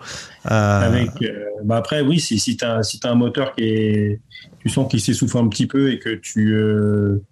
Euh... 0.50 0.82
Avec, 0.82 1.10
euh, 1.22 1.46
bah 1.64 1.78
après, 1.78 2.02
oui, 2.02 2.20
si, 2.20 2.40
si 2.40 2.58
t'as, 2.58 2.84
si 2.84 3.00
t'as 3.00 3.12
un 3.12 3.16
moteur 3.16 3.56
qui 3.56 3.64
est, 3.64 4.20
tu 4.60 4.70
sens 4.70 4.90
qu'il 4.90 5.00
s'essouffle 5.00 5.38
un 5.38 5.48
petit 5.48 5.68
peu 5.68 5.92
et 5.92 6.00
que 6.00 6.10
tu, 6.16 6.54
euh, 6.54 7.24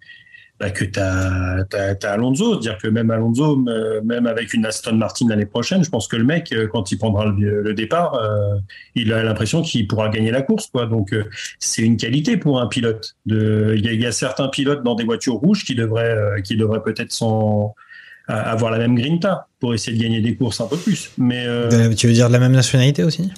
bah, 0.60 0.72
que 0.72 0.84
tu 0.84 1.00
as, 1.00 2.12
Alonso. 2.12 2.60
Dire 2.60 2.78
que 2.78 2.88
même 2.88 3.12
Alonso, 3.12 3.56
même 3.56 4.28
avec 4.28 4.54
une 4.54 4.66
Aston 4.66 4.96
Martin 4.96 5.28
l'année 5.30 5.46
prochaine, 5.46 5.84
je 5.84 5.90
pense 5.90 6.08
que 6.08 6.18
le 6.18 6.26
mec, 6.26 6.52
euh, 6.52 6.68
quand 6.68 6.92
il 6.92 6.98
prendra 6.98 7.26
le, 7.26 7.62
le 7.62 7.74
départ, 7.74 8.16
euh, 8.16 8.58
il 8.96 9.14
a 9.14 9.24
l'impression 9.24 9.62
qu'il 9.62 9.88
pourra 9.88 10.10
gagner 10.10 10.32
la 10.32 10.42
course. 10.42 10.68
Quoi. 10.68 10.86
Donc, 10.86 11.14
euh, 11.14 11.24
c'est 11.60 11.84
une 11.84 11.96
qualité 11.96 12.36
pour 12.36 12.60
un 12.60 12.68
pilote. 12.68 13.16
Il 13.26 13.80
y, 13.80 14.06
a 14.06 14.12
certains 14.12 14.50
pilotes 14.50 14.84
dans 14.84 14.96
des 14.96 15.06
voitures 15.06 15.36
rouges 15.36 15.64
qui 15.64 15.76
devraient, 15.76 16.42
qui 16.44 16.58
devraient 16.58 16.84
peut-être 16.84 17.18
avoir 18.28 18.72
la 18.72 18.78
même 18.80 18.96
grinta 18.96 19.48
pour 19.60 19.74
essayer 19.74 19.98
de 19.98 20.02
gagner 20.02 20.22
des 20.22 20.36
courses 20.36 20.60
un 20.62 20.68
peu 20.68 20.78
plus. 20.78 21.12
Mais 21.18 21.46
tu 21.96 22.08
veux 22.08 22.14
dire 22.14 22.28
de 22.28 22.34
la 22.34 22.40
même 22.40 22.52
nationalité 22.52 23.04
aussi? 23.04 23.32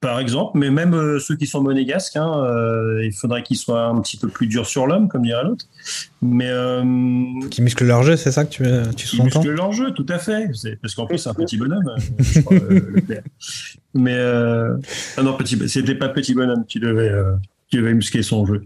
Par 0.00 0.18
exemple, 0.18 0.58
mais 0.58 0.70
même 0.70 0.94
euh, 0.94 1.18
ceux 1.18 1.36
qui 1.36 1.46
sont 1.46 1.62
monégasques, 1.62 2.16
hein, 2.16 2.32
euh, 2.44 3.04
il 3.04 3.12
faudrait 3.12 3.42
qu'ils 3.42 3.58
soient 3.58 3.84
un 3.84 4.00
petit 4.00 4.16
peu 4.16 4.28
plus 4.28 4.46
durs 4.46 4.66
sur 4.66 4.86
l'homme, 4.86 5.08
comme 5.08 5.22
dirait 5.22 5.44
l'autre. 5.44 5.66
Mais 6.22 6.48
euh, 6.48 6.82
qui 7.50 7.60
musclent 7.60 7.84
leur 7.84 8.02
jeu, 8.02 8.16
c'est 8.16 8.32
ça 8.32 8.46
que 8.46 8.50
tu 8.50 8.64
tu 8.96 9.06
Qui 9.06 9.22
musclent 9.22 9.50
leur 9.50 9.72
jeu, 9.72 9.92
tout 9.92 10.06
à 10.08 10.18
fait. 10.18 10.48
Parce 10.80 10.94
qu'en 10.94 11.06
plus 11.06 11.18
c'est 11.18 11.28
un 11.28 11.34
petit 11.34 11.58
bonhomme, 11.58 11.84
je 12.18 12.40
crois, 12.40 12.56
le 12.58 13.02
père. 13.02 13.22
Mais 13.92 14.14
euh... 14.14 14.76
ah 15.18 15.22
non, 15.22 15.36
petit, 15.36 15.58
c'était 15.68 15.94
pas 15.94 16.08
petit 16.08 16.34
bonhomme 16.34 16.64
qui 16.66 16.80
devait 16.80 17.10
euh, 17.10 17.34
qui 17.70 17.76
devait 17.76 17.94
muscler 17.94 18.22
son 18.22 18.46
jeu. 18.46 18.62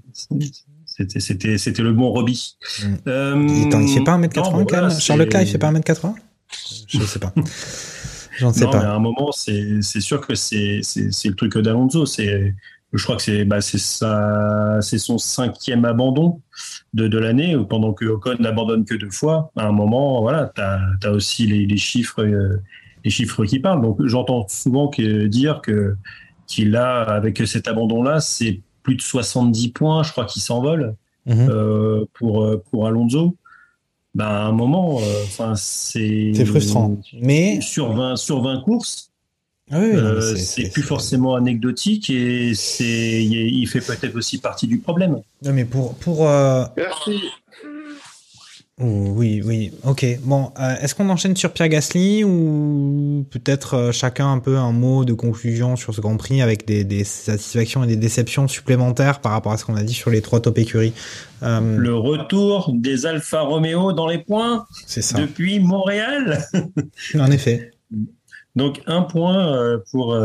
C'était 0.86 1.18
c'était 1.18 1.58
c'était 1.58 1.82
le 1.82 1.92
bon 1.92 2.10
Robbie. 2.10 2.56
Mm. 2.80 2.94
Euh... 3.08 3.46
Il, 3.48 3.88
il 3.88 3.94
fait 3.94 4.04
pas 4.04 4.16
1m80 4.16 4.36
non, 4.36 4.52
bon, 4.52 4.66
voilà, 4.68 4.90
Charles 4.90 5.20
Leclerc, 5.20 5.42
il 5.42 5.48
fait 5.48 5.58
pas 5.58 5.72
1m80 5.72 6.14
Je 6.86 6.98
sais 7.00 7.18
pas. 7.18 7.32
J'en 8.38 8.52
sais 8.52 8.64
non, 8.64 8.70
pas. 8.70 8.78
Mais 8.80 8.84
à 8.84 8.94
un 8.94 8.98
moment, 8.98 9.30
c'est 9.32 9.82
sûr 10.00 10.20
que 10.26 10.34
c'est 10.34 10.80
le 10.96 11.34
truc 11.34 11.56
d'Alonso. 11.58 12.06
C'est 12.06 12.54
je 12.92 13.02
crois 13.02 13.16
que 13.16 13.22
c'est 13.22 13.44
bah, 13.44 13.60
c'est 13.60 13.78
son 14.98 15.18
cinquième 15.18 15.84
abandon 15.84 16.40
de, 16.94 17.08
de 17.08 17.18
l'année 17.18 17.56
pendant 17.68 17.92
que 17.92 18.04
Ocon 18.04 18.36
n'abandonne 18.38 18.84
que 18.84 18.94
deux 18.94 19.10
fois. 19.10 19.50
À 19.56 19.66
un 19.66 19.72
moment, 19.72 20.20
voilà, 20.20 20.52
tu 20.54 20.62
as, 20.62 21.10
aussi 21.10 21.46
les, 21.46 21.66
les 21.66 21.76
chiffres 21.76 22.22
euh, 22.22 22.62
les 23.04 23.10
chiffres 23.10 23.44
qui 23.44 23.58
parlent. 23.58 23.82
Donc 23.82 23.98
j'entends 24.06 24.46
souvent 24.48 24.88
que, 24.88 25.26
dire 25.26 25.60
que 25.60 25.96
qu'il 26.46 26.76
a 26.76 27.02
avec 27.02 27.38
cet 27.46 27.66
abandon 27.66 28.02
là, 28.02 28.20
c'est 28.20 28.60
plus 28.82 28.94
de 28.96 29.02
70 29.02 29.70
points, 29.70 30.02
je 30.02 30.12
crois, 30.12 30.26
qui 30.26 30.40
s'envolent 30.40 30.94
-hmm. 31.26 31.48
euh, 31.50 32.04
pour 32.14 32.46
pour 32.70 32.86
Alonso 32.86 33.36
ben, 34.14 34.26
à 34.26 34.44
un 34.44 34.52
moment, 34.52 34.96
enfin 35.24 35.52
euh, 35.52 35.56
c'est. 35.56 36.32
C'est 36.34 36.44
frustrant. 36.44 36.96
Mais. 37.20 37.60
Sur 37.60 37.92
20, 37.92 38.16
sur 38.16 38.42
20 38.42 38.60
courses, 38.62 39.10
ah 39.70 39.78
oui, 39.80 39.92
euh, 39.94 40.36
c'est 40.36 40.70
plus 40.70 40.82
forcément 40.82 41.34
anecdotique 41.36 42.10
et 42.10 42.54
c'est 42.54 43.24
il 43.24 43.66
fait 43.66 43.80
peut-être 43.80 44.14
aussi 44.14 44.38
partie 44.38 44.66
du 44.66 44.78
problème. 44.78 45.20
Non, 45.42 45.52
mais 45.52 45.64
pour. 45.64 45.94
pour 45.94 46.28
euh... 46.28 46.64
Merci. 46.76 47.20
Oui, 48.80 49.40
oui, 49.44 49.72
ok. 49.84 50.04
Bon, 50.22 50.50
euh, 50.58 50.74
est-ce 50.80 50.96
qu'on 50.96 51.08
enchaîne 51.08 51.36
sur 51.36 51.52
Pierre 51.52 51.68
Gasly 51.68 52.24
ou 52.24 53.24
peut-être 53.30 53.74
euh, 53.74 53.92
chacun 53.92 54.32
un 54.32 54.40
peu 54.40 54.56
un 54.56 54.72
mot 54.72 55.04
de 55.04 55.12
conclusion 55.12 55.76
sur 55.76 55.94
ce 55.94 56.00
Grand 56.00 56.16
Prix 56.16 56.42
avec 56.42 56.66
des, 56.66 56.82
des 56.82 57.04
satisfactions 57.04 57.84
et 57.84 57.86
des 57.86 57.96
déceptions 57.96 58.48
supplémentaires 58.48 59.20
par 59.20 59.30
rapport 59.30 59.52
à 59.52 59.58
ce 59.58 59.64
qu'on 59.64 59.76
a 59.76 59.84
dit 59.84 59.94
sur 59.94 60.10
les 60.10 60.20
trois 60.22 60.40
top 60.40 60.58
écuries? 60.58 60.92
Euh... 61.44 61.76
Le 61.76 61.94
retour 61.94 62.72
des 62.74 63.06
Alfa 63.06 63.42
Romeo 63.42 63.92
dans 63.92 64.08
les 64.08 64.18
points 64.18 64.66
C'est 64.86 65.02
ça. 65.02 65.20
depuis 65.20 65.60
Montréal. 65.60 66.44
en 67.14 67.30
effet. 67.30 67.70
Donc 68.56 68.82
un 68.86 69.02
point 69.02 69.78
pour 69.92 70.16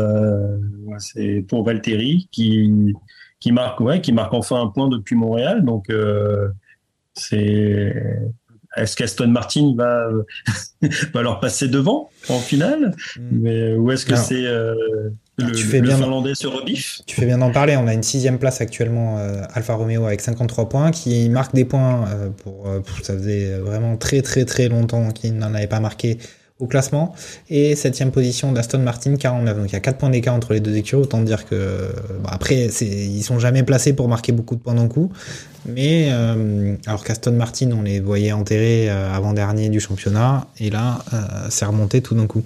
c'est 0.98 1.44
pour 1.48 1.64
Valtteri 1.64 2.28
qui 2.32 2.94
qui 3.38 3.52
marque 3.52 3.80
ouais 3.80 4.00
qui 4.00 4.12
marque 4.12 4.34
enfin 4.34 4.60
un 4.60 4.68
point 4.68 4.88
depuis 4.88 5.14
Montréal. 5.16 5.64
Donc 5.64 5.86
c'est 7.14 7.92
est-ce 8.76 8.96
qu'Aston 8.96 9.28
Martin 9.28 9.74
va, 9.76 10.08
va 11.12 11.22
leur 11.22 11.40
passer 11.40 11.68
devant 11.68 12.10
en 12.28 12.38
finale 12.38 12.94
mm. 13.16 13.20
Mais 13.32 13.74
Ou 13.74 13.90
est-ce 13.90 14.06
que 14.06 14.16
c'est 14.16 14.46
euh, 14.46 14.74
le, 15.38 15.52
tu 15.52 15.64
fais 15.64 15.80
le 15.80 15.88
bien 15.88 15.96
Finlandais 15.96 16.34
se 16.34 16.46
rebiffe 16.46 17.00
Tu 17.06 17.16
fais 17.16 17.26
bien 17.26 17.38
d'en 17.38 17.50
parler. 17.50 17.76
On 17.76 17.86
a 17.86 17.94
une 17.94 18.02
sixième 18.02 18.38
place 18.38 18.60
actuellement, 18.60 19.18
euh, 19.18 19.42
Alfa 19.54 19.74
Romeo 19.74 20.04
avec 20.04 20.20
53 20.20 20.68
points, 20.68 20.90
qui 20.90 21.28
marque 21.30 21.54
des 21.54 21.64
points 21.64 22.08
euh, 22.08 22.30
pour, 22.30 22.62
pour, 22.62 23.04
Ça 23.04 23.14
faisait 23.14 23.58
vraiment 23.58 23.96
très 23.96 24.22
très 24.22 24.44
très 24.44 24.68
longtemps 24.68 25.10
qu'il 25.10 25.36
n'en 25.36 25.54
avait 25.54 25.66
pas 25.66 25.80
marqué 25.80 26.18
au 26.60 26.66
classement. 26.66 27.14
Et 27.48 27.74
septième 27.74 28.12
position 28.12 28.52
d'Aston 28.52 28.78
Martin 28.78 29.16
49. 29.16 29.56
Donc 29.56 29.70
il 29.70 29.72
y 29.72 29.76
a 29.76 29.80
4 29.80 29.98
points 29.98 30.10
d'écart 30.10 30.34
entre 30.34 30.52
les 30.52 30.60
deux 30.60 30.76
écuries. 30.76 31.02
Autant 31.02 31.20
dire 31.22 31.46
que 31.46 31.88
bah, 32.22 32.30
après, 32.32 32.66
ils 32.80 33.22
sont 33.22 33.38
jamais 33.38 33.62
placés 33.62 33.92
pour 33.92 34.08
marquer 34.08 34.32
beaucoup 34.32 34.54
de 34.54 34.60
points 34.60 34.74
d'un 34.74 34.88
coup. 34.88 35.10
Mais 35.66 36.08
euh, 36.10 36.76
alors 36.86 37.04
qu'Aston 37.04 37.32
Martin, 37.32 37.70
on 37.72 37.82
les 37.82 38.00
voyait 38.00 38.32
enterrés 38.32 38.90
euh, 38.90 39.12
avant-dernier 39.12 39.68
du 39.68 39.80
championnat, 39.80 40.46
et 40.58 40.70
là, 40.70 41.04
euh, 41.12 41.46
c'est 41.50 41.66
remonté 41.66 42.00
tout 42.00 42.14
d'un 42.14 42.26
coup. 42.26 42.44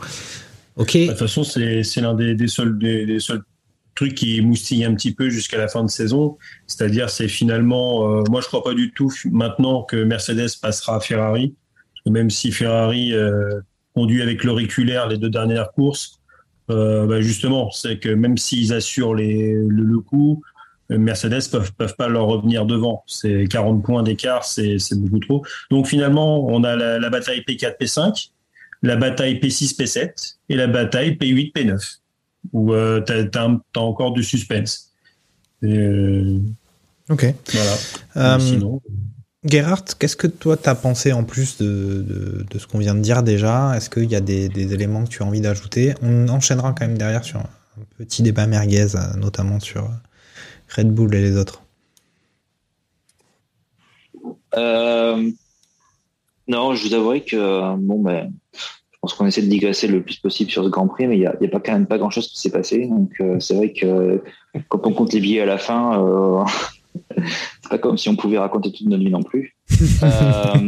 Ok. 0.76 0.96
De 0.96 1.06
toute 1.08 1.18
façon, 1.18 1.44
c'est 1.44 2.00
l'un 2.00 2.14
des, 2.14 2.34
des, 2.34 2.48
seuls, 2.48 2.76
des, 2.78 3.20
seuls 3.20 3.42
trucs 3.94 4.16
qui 4.16 4.40
moustille 4.40 4.84
un 4.84 4.94
petit 4.94 5.12
peu 5.12 5.30
jusqu'à 5.30 5.58
la 5.58 5.68
fin 5.68 5.84
de 5.84 5.90
saison. 5.90 6.36
C'est-à-dire, 6.66 7.08
c'est 7.10 7.28
finalement, 7.28 8.24
moi, 8.28 8.40
je 8.40 8.48
crois 8.48 8.64
pas 8.64 8.74
du 8.74 8.92
tout 8.92 9.12
maintenant 9.30 9.84
que 9.84 10.02
Mercedes 10.02 10.58
passera 10.60 10.96
à 10.96 11.00
Ferrari. 11.00 11.54
Même 12.06 12.28
si 12.28 12.50
Ferrari 12.50 13.12
conduit 13.94 14.22
avec 14.22 14.44
l'auriculaire 14.44 15.08
les 15.08 15.18
deux 15.18 15.30
dernières 15.30 15.72
courses, 15.72 16.20
bah 16.68 17.20
justement, 17.20 17.70
c'est 17.70 17.98
que 17.98 18.08
même 18.08 18.38
s'ils 18.38 18.72
assurent 18.72 19.14
les, 19.14 19.52
le, 19.52 19.82
le 19.82 19.98
coup, 20.00 20.42
Mercedes 20.88 21.50
peuvent 21.50 21.72
peuvent 21.74 21.94
pas 21.96 22.08
leur 22.08 22.26
revenir 22.26 22.64
devant. 22.64 23.04
C'est 23.06 23.46
40 23.48 23.84
points 23.84 24.02
d'écart, 24.02 24.44
c'est 24.44 24.78
beaucoup 24.94 25.20
trop. 25.20 25.44
Donc 25.70 25.86
finalement, 25.86 26.46
on 26.46 26.64
a 26.64 26.74
la, 26.74 26.98
la, 26.98 27.10
bataille 27.10 27.40
P4 27.46 27.76
P5, 27.78 28.30
la 28.82 28.96
bataille 28.96 29.34
P6 29.34 29.76
P7 29.76 30.36
et 30.48 30.56
la 30.56 30.66
bataille 30.66 31.12
P8 31.12 31.52
P9 31.52 31.98
où 32.52 32.72
euh, 32.72 33.00
tu 33.00 33.12
as, 33.12 33.40
as, 33.40 33.60
as, 33.76 33.80
encore 33.80 34.12
du 34.12 34.22
suspense. 34.22 34.92
Et, 35.62 35.76
euh, 35.76 36.40
ok. 37.08 37.34
Voilà. 37.52 37.76
Euh, 38.16 38.38
sinon. 38.38 38.82
Gerhardt, 39.44 39.94
qu'est-ce 39.98 40.16
que 40.16 40.26
toi 40.26 40.56
t'as 40.56 40.74
pensé 40.74 41.12
en 41.12 41.24
plus 41.24 41.58
de, 41.58 42.44
de, 42.50 42.58
ce 42.58 42.66
qu'on 42.66 42.78
vient 42.78 42.94
de 42.94 43.00
dire 43.00 43.22
déjà? 43.22 43.76
Est-ce 43.76 43.90
qu'il 43.90 44.10
y 44.10 44.16
a 44.16 44.20
des, 44.20 44.74
éléments 44.74 45.04
que 45.04 45.10
tu 45.10 45.22
as 45.22 45.26
envie 45.26 45.40
d'ajouter? 45.40 45.94
On 46.02 46.28
enchaînera 46.28 46.72
quand 46.72 46.86
même 46.86 46.98
derrière 46.98 47.24
sur 47.24 47.40
un 47.40 47.48
petit 47.98 48.22
débat 48.22 48.46
merguez, 48.46 48.96
euh, 48.96 49.16
notamment 49.16 49.60
sur 49.60 49.90
Red 50.74 50.92
Bull 50.92 51.14
et 51.14 51.20
les 51.20 51.36
autres. 51.36 51.62
Euh, 54.56 55.30
non, 56.48 56.74
je 56.74 56.88
vous 56.88 56.94
avouerai 56.94 57.22
que 57.22 57.76
bon, 57.76 58.00
ben, 58.00 58.32
je 58.52 58.58
pense 59.00 59.14
qu'on 59.14 59.26
essaie 59.26 59.42
de 59.42 59.48
digresser 59.48 59.86
le 59.86 60.02
plus 60.02 60.16
possible 60.16 60.50
sur 60.50 60.64
ce 60.64 60.68
Grand 60.68 60.88
Prix, 60.88 61.06
mais 61.06 61.16
il 61.16 61.20
n'y 61.20 61.26
a, 61.26 61.32
a, 61.32 61.48
pas 61.48 61.60
quand 61.60 61.72
même 61.72 61.86
pas 61.86 61.98
grand-chose 61.98 62.28
qui 62.28 62.38
s'est 62.38 62.50
passé. 62.50 62.86
Donc 62.86 63.12
euh, 63.20 63.40
c'est 63.40 63.54
vrai 63.54 63.72
que 63.72 64.22
quand 64.68 64.86
on 64.86 64.92
compte 64.92 65.12
les 65.12 65.20
billets 65.20 65.40
à 65.40 65.46
la 65.46 65.58
fin, 65.58 66.02
euh, 66.02 66.44
pas 67.68 67.78
comme 67.78 67.98
si 67.98 68.08
on 68.08 68.16
pouvait 68.16 68.38
raconter 68.38 68.72
toute 68.72 68.86
notre 68.86 69.02
vie 69.02 69.10
non 69.10 69.22
plus. 69.22 69.56
euh, 70.02 70.58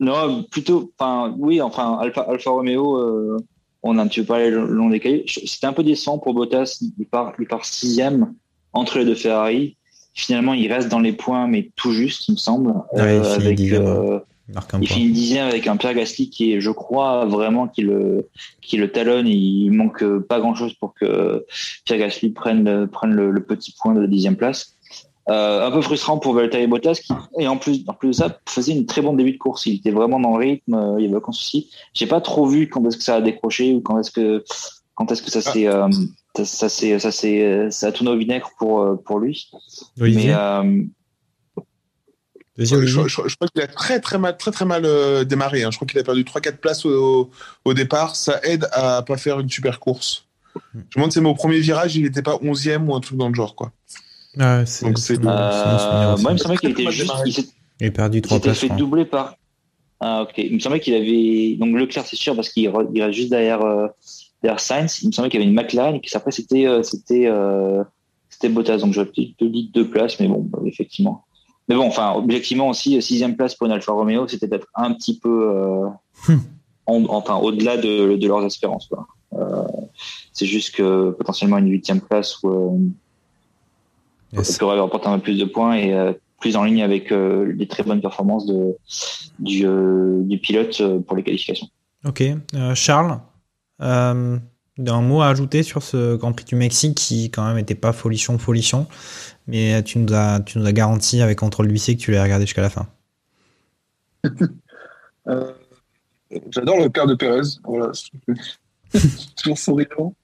non, 0.00 0.44
plutôt, 0.50 0.92
enfin, 0.98 1.34
oui, 1.38 1.60
enfin, 1.60 1.98
Alpha, 2.00 2.22
Alpha 2.22 2.50
Romeo, 2.50 2.96
euh, 2.96 3.36
on 3.82 3.98
a 3.98 4.02
un 4.02 4.06
petit 4.06 4.20
peu 4.20 4.26
parlé 4.26 4.50
le 4.50 4.66
long 4.66 4.90
des 4.90 5.00
cahiers. 5.00 5.24
C'était 5.26 5.66
un 5.66 5.72
peu 5.72 5.82
décent 5.82 6.18
pour 6.18 6.34
Bottas. 6.34 6.82
Il 6.98 7.06
part, 7.06 7.32
il 7.38 7.46
part 7.46 7.64
sixième 7.64 8.34
entre 8.72 8.98
les 8.98 9.04
deux 9.04 9.14
Ferrari. 9.14 9.76
Finalement, 10.14 10.54
il 10.54 10.72
reste 10.72 10.88
dans 10.88 11.00
les 11.00 11.12
points, 11.12 11.46
mais 11.46 11.70
tout 11.76 11.92
juste, 11.92 12.28
il 12.28 12.32
me 12.32 12.36
semble. 12.36 12.70
Ouais, 12.92 13.02
euh, 13.02 13.36
il 13.38 13.46
avec, 13.46 13.56
dixième, 13.56 13.86
euh, 13.86 14.18
il 14.48 14.82
il 14.82 14.88
finit 14.88 15.10
dixième 15.12 15.46
avec 15.46 15.66
un 15.66 15.76
Pierre 15.76 15.94
Gasly 15.94 16.28
qui 16.30 16.52
est, 16.52 16.60
je 16.60 16.70
crois, 16.70 17.24
vraiment 17.26 17.68
qui 17.68 17.82
le, 17.82 18.28
qui 18.60 18.76
le 18.78 18.90
talonne. 18.90 19.28
Il 19.28 19.70
manque 19.70 20.04
pas 20.20 20.40
grand 20.40 20.54
chose 20.54 20.74
pour 20.74 20.94
que 20.94 21.44
Pierre 21.84 21.98
Gasly 21.98 22.30
prenne, 22.30 22.88
prenne 22.88 23.12
le, 23.12 23.30
le 23.30 23.42
petit 23.42 23.74
point 23.80 23.94
de 23.94 24.00
la 24.00 24.06
dixième 24.08 24.36
place. 24.36 24.77
Euh, 25.30 25.66
un 25.66 25.70
peu 25.70 25.82
frustrant 25.82 26.18
pour 26.18 26.32
Valtteri 26.32 26.66
Bottas 26.66 27.00
qui, 27.04 27.12
et 27.38 27.46
en 27.46 27.58
plus, 27.58 27.84
en 27.86 27.92
plus 27.92 28.08
de 28.08 28.12
ça, 28.12 28.38
faisait 28.48 28.72
une 28.72 28.86
très 28.86 29.02
bonne 29.02 29.16
début 29.16 29.32
de 29.32 29.38
course. 29.38 29.66
Il 29.66 29.76
était 29.76 29.90
vraiment 29.90 30.18
dans 30.18 30.38
le 30.38 30.38
rythme, 30.38 30.74
euh, 30.74 30.94
il 30.98 31.04
y 31.04 31.06
avait 31.06 31.16
aucun 31.16 31.32
souci. 31.32 31.70
J'ai 31.92 32.06
pas 32.06 32.22
trop 32.22 32.46
vu 32.46 32.68
quand 32.68 32.86
est-ce 32.86 32.96
que 32.96 33.02
ça 33.02 33.16
a 33.16 33.20
décroché 33.20 33.74
ou 33.74 33.82
quand 33.82 34.00
est-ce 34.00 34.10
que, 34.10 34.42
quand 34.94 35.12
est-ce 35.12 35.22
que 35.22 35.30
ça 35.30 35.42
s'est, 35.42 35.68
euh, 35.68 35.88
ça, 36.44 36.68
s'est, 36.68 36.98
ça 36.98 37.12
s'est, 37.12 37.70
ça 37.70 37.88
a 37.88 37.92
tourné 37.92 38.10
au 38.10 38.16
vinaigre 38.16 38.50
pour, 38.58 38.80
euh, 38.80 38.96
pour 38.96 39.18
lui. 39.18 39.50
Olivier 40.00 40.34
Mais, 42.56 42.64
je, 42.64 42.84
je, 42.86 42.86
je, 42.86 43.22
je, 43.28 43.36
crois 43.36 43.46
qu'il 43.48 43.62
a 43.62 43.68
très 43.68 44.00
très 44.00 44.18
mal, 44.18 44.36
très, 44.36 44.50
très 44.50 44.64
mal 44.64 44.84
euh, 44.84 45.22
démarré. 45.24 45.62
Hein. 45.62 45.70
Je 45.70 45.76
crois 45.76 45.86
qu'il 45.86 45.98
a 46.00 46.02
perdu 46.02 46.24
3-4 46.24 46.56
places 46.56 46.84
au, 46.84 47.30
au, 47.64 47.74
départ. 47.74 48.16
Ça 48.16 48.40
aide 48.42 48.68
à 48.72 49.02
pas 49.02 49.16
faire 49.16 49.38
une 49.38 49.48
super 49.48 49.78
course. 49.78 50.26
Je 50.74 50.78
me 50.78 50.94
demande 50.96 51.12
si 51.12 51.20
au 51.20 51.34
premier 51.34 51.60
virage, 51.60 51.94
il 51.94 52.02
n'était 52.02 52.22
pas 52.22 52.34
11e 52.36 52.86
ou 52.86 52.96
un 52.96 53.00
truc 53.00 53.16
dans 53.16 53.28
le 53.28 53.34
genre. 53.34 53.54
quoi. 53.54 53.70
Ah, 54.38 54.64
c'est, 54.66 54.86
Donc 54.86 54.98
c'est 54.98 55.18
euh, 55.18 56.16
moi, 56.18 56.30
il 56.30 56.32
me 56.32 56.36
semblait 56.36 56.56
qu'il 56.58 56.70
était 56.70 56.90
juste. 56.90 57.12
Il, 57.80 57.86
a 57.86 57.90
perdu 57.90 58.22
3 58.22 58.36
il 58.36 58.40
s'était 58.40 58.50
places. 58.50 58.58
fait 58.60 58.76
doubler 58.76 59.04
par. 59.04 59.36
Ah, 60.00 60.22
ok. 60.22 60.32
Il 60.38 60.54
me 60.54 60.58
semblait 60.60 60.80
qu'il 60.80 60.94
avait. 60.94 61.56
Donc 61.56 61.76
Leclerc, 61.76 62.06
c'est 62.06 62.16
sûr, 62.16 62.36
parce 62.36 62.48
qu'il 62.50 62.64
il 62.64 63.02
reste 63.02 63.16
juste 63.16 63.30
derrière, 63.30 63.62
euh, 63.62 63.88
derrière 64.42 64.60
Sainz. 64.60 65.00
Il 65.02 65.08
me 65.08 65.12
semblait 65.12 65.30
qu'il 65.30 65.40
y 65.40 65.42
avait 65.42 65.50
une 65.50 65.56
McLaren 65.56 65.96
et 65.96 66.00
qu'après, 66.00 66.30
c'était, 66.30 66.66
euh, 66.66 66.82
c'était, 66.82 67.26
euh, 67.26 67.82
c'était 68.28 68.48
Bottas. 68.48 68.78
Donc 68.78 68.92
j'aurais 68.92 69.06
peut-être 69.06 69.44
dit 69.44 69.70
deux 69.74 69.88
places, 69.88 70.20
mais 70.20 70.28
bon, 70.28 70.40
bah, 70.40 70.60
effectivement. 70.66 71.24
Mais 71.68 71.74
bon, 71.74 71.86
enfin, 71.86 72.12
objectivement 72.14 72.68
aussi, 72.68 73.00
sixième 73.02 73.36
place 73.36 73.54
pour 73.54 73.66
une 73.66 73.72
Alfa 73.72 73.92
Romeo, 73.92 74.26
c'était 74.26 74.48
peut-être 74.48 74.68
un 74.74 74.92
petit 74.94 75.18
peu. 75.18 75.50
Euh, 75.52 76.34
en, 76.86 77.04
enfin, 77.10 77.36
au-delà 77.36 77.76
de, 77.76 78.16
de, 78.16 78.26
leurs 78.26 78.44
espérances. 78.44 78.86
Quoi. 78.86 79.06
Euh, 79.34 79.64
c'est 80.32 80.46
juste 80.46 80.74
que 80.74 81.10
potentiellement 81.10 81.58
une 81.58 81.70
huitième 81.70 82.00
place 82.00 82.42
où. 82.42 82.90
Euh, 84.34 84.38
yes. 84.38 84.58
pourrait 84.58 84.78
remporter 84.78 85.08
un 85.08 85.18
peu 85.18 85.24
plus 85.24 85.38
de 85.38 85.44
points 85.44 85.74
et 85.76 85.94
euh, 85.94 86.12
plus 86.40 86.56
en 86.56 86.64
ligne 86.64 86.82
avec 86.82 87.10
euh, 87.12 87.52
les 87.56 87.66
très 87.66 87.82
bonnes 87.82 88.00
performances 88.00 88.46
de, 88.46 88.76
du, 89.38 89.66
euh, 89.66 90.22
du 90.22 90.38
pilote 90.38 90.82
pour 91.06 91.16
les 91.16 91.22
qualifications. 91.22 91.68
Ok. 92.04 92.22
Charles, 92.74 93.18
un 93.80 94.40
mot 94.78 95.22
à 95.22 95.28
ajouter 95.28 95.62
sur 95.62 95.82
ce 95.82 96.16
Grand 96.16 96.32
Prix 96.32 96.44
du 96.44 96.54
Mexique 96.54 96.96
qui, 96.96 97.30
quand 97.30 97.44
même, 97.46 97.56
n'était 97.56 97.74
pas 97.74 97.92
folichon, 97.92 98.38
folichon, 98.38 98.86
mais 99.46 99.82
tu 99.82 99.98
nous 99.98 100.14
as, 100.14 100.40
tu 100.40 100.58
nous 100.58 100.66
as 100.66 100.72
garanti 100.72 101.20
avec 101.20 101.38
contrôle 101.38 101.66
d'huissier 101.68 101.96
que 101.96 102.00
tu 102.00 102.12
l'as 102.12 102.22
regardé 102.22 102.46
jusqu'à 102.46 102.62
la 102.62 102.70
fin. 102.70 102.86
J'adore 106.50 106.78
le 106.78 106.88
père 106.88 107.06
de 107.06 107.14
Pérez. 107.14 107.40
Voilà. 107.64 107.90
Toujours 109.36 109.58
souriant. 109.58 110.14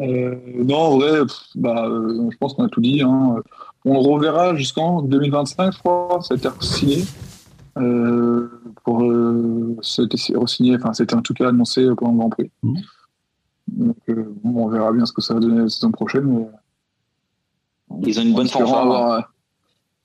Euh, 0.00 0.36
non, 0.54 0.76
en 0.76 0.98
vrai, 0.98 1.20
bah, 1.56 1.86
euh, 1.86 2.30
je 2.30 2.36
pense 2.38 2.54
qu'on 2.54 2.64
a 2.64 2.68
tout 2.68 2.80
dit. 2.80 3.02
Hein. 3.02 3.36
On 3.84 3.94
le 3.94 3.98
reverra 3.98 4.54
jusqu'en 4.54 5.02
2025, 5.02 5.72
je 5.72 5.78
crois. 5.78 6.20
Ça 6.22 6.34
a 6.34 6.36
été 6.36 6.48
signé. 6.60 7.04
Euh, 7.76 8.48
pour, 8.84 9.04
c'était 9.82 10.16
signé, 10.46 10.76
enfin, 10.76 10.92
c'était 10.92 11.14
en 11.14 11.22
tout 11.22 11.34
cas 11.34 11.48
annoncé 11.48 11.86
pour 11.96 12.08
un 12.08 12.14
Grand 12.14 12.30
Prix. 12.30 12.50
Mmh. 12.62 12.78
Donc, 13.68 13.96
bon, 14.44 14.64
on 14.64 14.68
verra 14.68 14.92
bien 14.92 15.04
ce 15.04 15.12
que 15.12 15.20
ça 15.20 15.34
va 15.34 15.40
donner 15.40 15.62
la 15.62 15.68
saison 15.68 15.90
prochaine. 15.90 16.24
Mais... 16.24 16.46
Ils 18.06 18.18
ont 18.18 18.22
une 18.22 18.34
bonne 18.34 18.48
forme. 18.48 18.64
Avoir... 18.64 19.32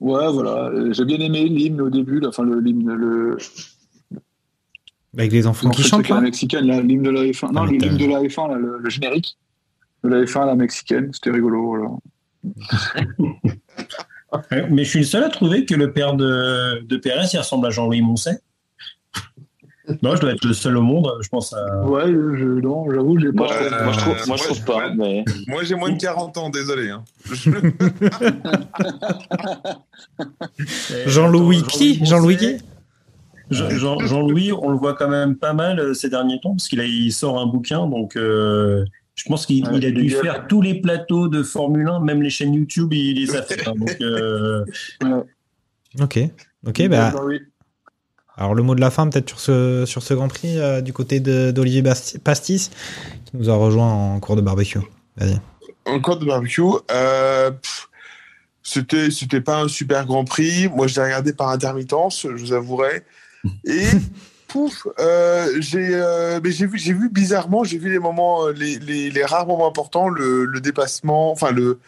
Ouais, 0.00 0.32
voilà. 0.32 0.92
J'ai 0.92 1.04
bien 1.04 1.18
aimé 1.18 1.48
l'hymne 1.48 1.80
au 1.80 1.90
début, 1.90 2.20
là, 2.20 2.28
enfin, 2.28 2.44
l'hymne, 2.44 2.92
le, 2.92 3.38
avec 5.16 5.32
les 5.32 5.46
enfants 5.46 5.70
qui 5.70 5.82
chantent 5.82 6.08
la 6.08 6.20
mexicaine, 6.20 6.66
l'hymne 6.80 7.02
de 7.02 7.10
la 7.10 7.22
F1. 7.22 7.52
Non, 7.52 7.64
l'hymne 7.64 7.96
de 7.96 8.06
la 8.06 8.20
F1, 8.22 8.48
là, 8.48 8.58
le, 8.58 8.78
le, 8.78 8.90
générique 8.90 9.36
de 10.04 10.08
la 10.08 10.24
F1, 10.24 10.46
la 10.46 10.54
mexicaine, 10.54 11.10
c'était 11.12 11.30
rigolo. 11.30 11.66
Voilà. 11.66 11.90
Mais 14.70 14.84
je 14.84 14.90
suis 14.90 15.00
le 15.00 15.04
seul 15.04 15.24
à 15.24 15.28
trouver 15.28 15.64
que 15.64 15.74
le 15.74 15.92
père 15.92 16.14
de, 16.14 16.84
de 16.84 16.96
Pérez, 16.96 17.26
il 17.32 17.38
ressemble 17.38 17.66
à 17.66 17.70
Jean-Louis 17.70 18.02
Moncet. 18.02 18.38
Non, 20.02 20.16
je 20.16 20.22
dois 20.22 20.32
être 20.32 20.46
le 20.46 20.54
seul 20.54 20.78
au 20.78 20.82
monde, 20.82 21.12
je 21.20 21.28
pense 21.28 21.52
à. 21.52 21.84
Ouais, 21.84 22.06
je, 22.06 22.60
non, 22.60 22.90
j'avoue, 22.90 23.18
j'ai 23.18 23.32
pas. 23.32 23.44
Moi, 23.44 23.52
je, 23.52 23.84
moi, 23.84 23.92
je 23.92 23.98
trouve, 23.98 24.16
moi, 24.28 24.36
je 24.38 24.44
trouve 24.44 24.64
pas. 24.64 24.88
Mais... 24.94 25.24
Moi, 25.46 25.62
j'ai 25.64 25.74
moins 25.74 25.90
de 25.90 25.98
40 25.98 26.38
ans, 26.38 26.48
désolé. 26.48 26.88
Hein. 26.88 27.04
Jean-Louis 31.06 31.62
qui? 31.64 32.02
Jean-Louis 32.04 32.38
qui? 32.38 32.56
Jean-Louis, 33.50 34.52
on 34.52 34.70
le 34.70 34.78
voit 34.78 34.94
quand 34.94 35.08
même 35.08 35.36
pas 35.36 35.52
mal 35.52 35.94
ces 35.94 36.08
derniers 36.08 36.40
temps 36.40 36.52
parce 36.52 36.66
qu'il 36.66 36.80
il 36.80 37.12
sort 37.12 37.38
un 37.38 37.46
bouquin, 37.46 37.86
donc 37.86 38.16
euh, 38.16 38.86
je 39.14 39.24
pense 39.28 39.46
qu'il 39.46 39.64
ouais, 39.68 39.84
a 39.84 39.90
dû 39.90 40.10
faire 40.10 40.46
tous 40.48 40.60
les 40.60 40.80
plateaux 40.80 41.28
de 41.28 41.42
Formule 41.42 41.88
1, 41.88 42.00
même 42.00 42.22
les 42.22 42.30
chaînes 42.30 42.54
YouTube, 42.54 42.92
il 42.92 43.14
les 43.14 43.36
a 43.36 43.42
fait. 43.42 43.66
Hein, 43.66 43.74
donc, 43.76 43.96
euh... 44.00 44.64
Ok, 46.00 46.18
ok, 46.66 46.88
bah. 46.88 47.14
Alors 48.36 48.54
le 48.54 48.62
mot 48.64 48.74
de 48.74 48.80
la 48.80 48.90
fin 48.90 49.08
peut-être 49.08 49.28
sur 49.28 49.38
ce 49.38 49.84
sur 49.86 50.02
ce 50.02 50.12
Grand 50.12 50.26
Prix 50.26 50.58
euh, 50.58 50.80
du 50.80 50.92
côté 50.92 51.20
d'Olivier 51.20 51.84
Pastis 52.24 52.70
qui 53.26 53.36
nous 53.36 53.48
a 53.48 53.54
rejoint 53.54 53.92
en 53.92 54.18
cours 54.18 54.34
de 54.34 54.40
barbecue. 54.40 54.80
Vas-y. 55.16 55.40
En 55.86 56.00
cours 56.00 56.16
de 56.16 56.24
barbecue, 56.24 56.62
euh, 56.90 57.52
c'était 58.62 59.12
c'était 59.12 59.40
pas 59.40 59.60
un 59.62 59.68
super 59.68 60.04
Grand 60.04 60.24
Prix. 60.24 60.68
Moi 60.68 60.88
je 60.88 60.96
l'ai 60.96 61.04
regardé 61.04 61.32
par 61.32 61.50
intermittence, 61.50 62.22
je 62.22 62.36
vous 62.36 62.52
avouerai. 62.52 63.04
Et 63.64 63.84
pouf, 64.54 64.86
euh, 65.00 65.56
j'ai 65.58 65.88
euh, 65.94 66.38
vu 66.40 66.78
vu 66.78 67.08
bizarrement, 67.08 67.64
j'ai 67.64 67.76
vu 67.76 67.90
les 67.90 67.98
moments 67.98 68.46
les, 68.50 68.78
les, 68.78 69.24
rares 69.24 69.48
moments 69.48 69.66
importants, 69.66 70.08
le, 70.08 70.60
dépassement, 70.60 71.32
enfin 71.32 71.50
le, 71.50 71.80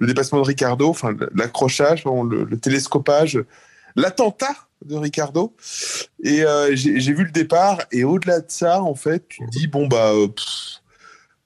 dépassement 0.00 0.38
de 0.40 0.46
Ricardo, 0.46 0.88
enfin 0.88 1.14
l'accrochage, 1.34 2.02
le, 2.06 2.44
le, 2.44 2.56
télescopage, 2.58 3.44
l'attentat 3.94 4.56
de 4.86 4.96
Ricardo. 4.96 5.54
Et 6.22 6.44
euh, 6.44 6.74
j'ai 6.74 7.12
vu 7.12 7.24
le 7.24 7.30
départ 7.30 7.82
et 7.92 8.04
au-delà 8.04 8.40
de 8.40 8.50
ça, 8.50 8.82
en 8.82 8.94
fait, 8.94 9.28
tu 9.28 9.42
dis 9.50 9.66
bon 9.66 9.86
bah 9.86 10.12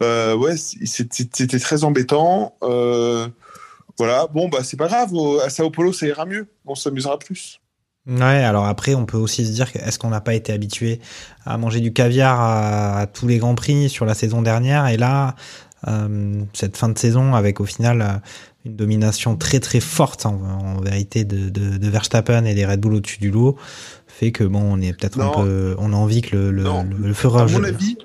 euh, 0.01 0.37
ouais, 0.37 0.57
c'était 0.57 1.59
très 1.59 1.83
embêtant. 1.83 2.57
voilà, 2.61 4.29
bon 4.29 4.49
bah 4.49 4.63
c'est 4.63 4.77
pas 4.77 4.87
grave, 4.87 5.11
à 5.45 5.51
Sao 5.51 5.71
Paulo 5.71 5.93
ça 5.93 6.07
ira 6.07 6.25
mieux, 6.25 6.47
on 6.65 6.77
s'amusera 6.77 7.19
plus. 7.19 7.61
Ouais, 8.09 8.43
alors 8.43 8.67
après, 8.67 8.95
on 8.95 9.05
peut 9.05 9.19
aussi 9.19 9.47
se 9.47 9.53
dire 9.53 9.69
est-ce 9.75 9.99
qu'on 9.99 10.09
n'a 10.11 10.21
pas 10.21 10.35
été 10.35 10.53
habitué 10.53 11.01
à 11.45 11.59
manger 11.59 11.81
du 11.81 11.93
caviar 11.93 12.41
à, 12.41 13.01
à, 13.01 13.07
tous 13.07 13.29
les 13.29 13.39
grands 13.39 13.55
prix 13.55 13.89
sur 13.89 14.07
la 14.07 14.15
saison 14.15 14.41
dernière? 14.41 14.87
Et 14.87 14.97
là, 14.97 15.37
euh, 15.87 16.43
cette 16.55 16.77
fin 16.77 16.89
de 16.89 16.99
saison 16.99 17.35
avec 17.35 17.61
au 17.61 17.65
final 17.65 18.23
une 18.65 18.77
domination 18.77 19.37
très 19.37 19.61
très 19.61 19.81
forte 19.81 20.27
en, 20.27 20.41
en 20.41 20.81
vérité 20.81 21.25
de, 21.25 21.51
de, 21.51 21.77
de, 21.77 21.89
Verstappen 21.89 22.45
et 22.45 22.55
des 22.55 22.67
Red 22.67 22.81
Bull 22.81 22.95
au-dessus 22.95 23.21
du 23.21 23.31
lot 23.31 23.57
fait 24.19 24.33
que 24.33 24.45
bon, 24.45 24.61
on 24.61 24.81
est 24.81 24.93
peut-être 24.93 25.21
un 25.21 25.31
peu, 25.31 25.77
on 25.79 25.93
a 25.93 25.97
envie 25.97 26.23
que 26.23 26.37
le, 26.37 26.51
le, 26.51 26.65
le, 26.65 27.09
le 27.09 27.15
fera. 27.15 27.43
À 27.43 27.47
mon 27.47 27.63
avis, 27.63 27.97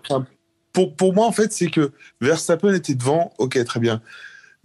pour, 0.72 0.96
pour 0.96 1.14
moi 1.14 1.26
en 1.26 1.32
fait, 1.32 1.52
c'est 1.52 1.68
que 1.68 1.92
Verstappen 2.22 2.74
était 2.74 2.94
devant, 2.94 3.34
ok, 3.40 3.64
très 3.64 3.80
bien. 3.80 4.02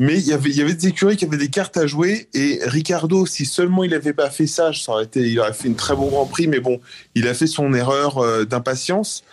Mais 0.00 0.16
il 0.16 0.26
y 0.28 0.32
avait, 0.32 0.74
des 0.74 0.86
écuries 0.86 1.16
qui 1.16 1.24
avaient 1.24 1.36
des 1.36 1.48
cartes 1.48 1.76
à 1.76 1.88
jouer 1.88 2.28
et 2.32 2.60
Ricardo, 2.62 3.26
si 3.26 3.44
seulement 3.44 3.82
il 3.82 3.90
n'avait 3.90 4.12
pas 4.12 4.30
fait 4.30 4.46
ça, 4.46 4.72
ça 4.72 4.92
aurait 4.92 5.04
été, 5.04 5.28
il 5.28 5.40
aurait 5.40 5.52
fait 5.52 5.66
une 5.66 5.74
très 5.74 5.96
bon 5.96 6.06
Grand 6.06 6.26
Prix, 6.26 6.46
mais 6.46 6.60
bon, 6.60 6.80
il 7.16 7.26
a 7.26 7.34
fait 7.34 7.48
son 7.48 7.74
erreur 7.74 8.18
euh, 8.18 8.44
d'impatience. 8.44 9.24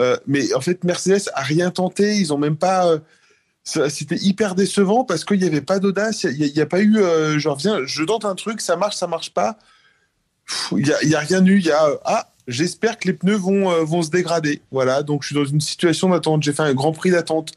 Euh, 0.00 0.18
mais 0.26 0.52
en 0.52 0.60
fait, 0.60 0.84
Mercedes 0.84 1.30
a 1.32 1.40
rien 1.40 1.70
tenté, 1.70 2.16
ils 2.16 2.30
ont 2.34 2.36
même 2.36 2.56
pas. 2.56 2.88
Euh, 2.88 2.98
c'était 3.88 4.16
hyper 4.16 4.54
décevant 4.54 5.04
parce 5.04 5.24
qu'il 5.24 5.38
n'y 5.38 5.46
avait 5.46 5.62
pas 5.62 5.78
d'audace, 5.78 6.24
il 6.24 6.52
n'y 6.52 6.60
a, 6.60 6.66
pas 6.66 6.82
eu, 6.82 6.96
je 6.96 7.48
reviens, 7.48 7.78
je 7.84 8.02
tente 8.02 8.24
un 8.24 8.34
truc, 8.34 8.60
ça 8.60 8.76
marche, 8.76 8.96
ça 8.96 9.06
marche 9.06 9.30
pas. 9.30 9.56
Il 10.72 10.84
n'y 10.84 10.92
a, 10.92 11.04
y 11.04 11.14
a 11.14 11.20
rien 11.20 11.46
eu. 11.46 11.58
Il 11.58 11.66
y 11.66 11.70
a 11.70 11.88
ah, 12.04 12.28
j'espère 12.48 12.98
que 12.98 13.06
les 13.06 13.14
pneus 13.14 13.36
vont, 13.36 13.84
vont 13.84 14.02
se 14.02 14.10
dégrader. 14.10 14.62
Voilà, 14.72 15.04
donc 15.04 15.22
je 15.22 15.28
suis 15.28 15.36
dans 15.36 15.44
une 15.44 15.60
situation 15.60 16.08
d'attente. 16.08 16.42
J'ai 16.42 16.52
fait 16.52 16.64
un 16.64 16.74
grand 16.74 16.92
prix 16.92 17.12
d'attente. 17.12 17.52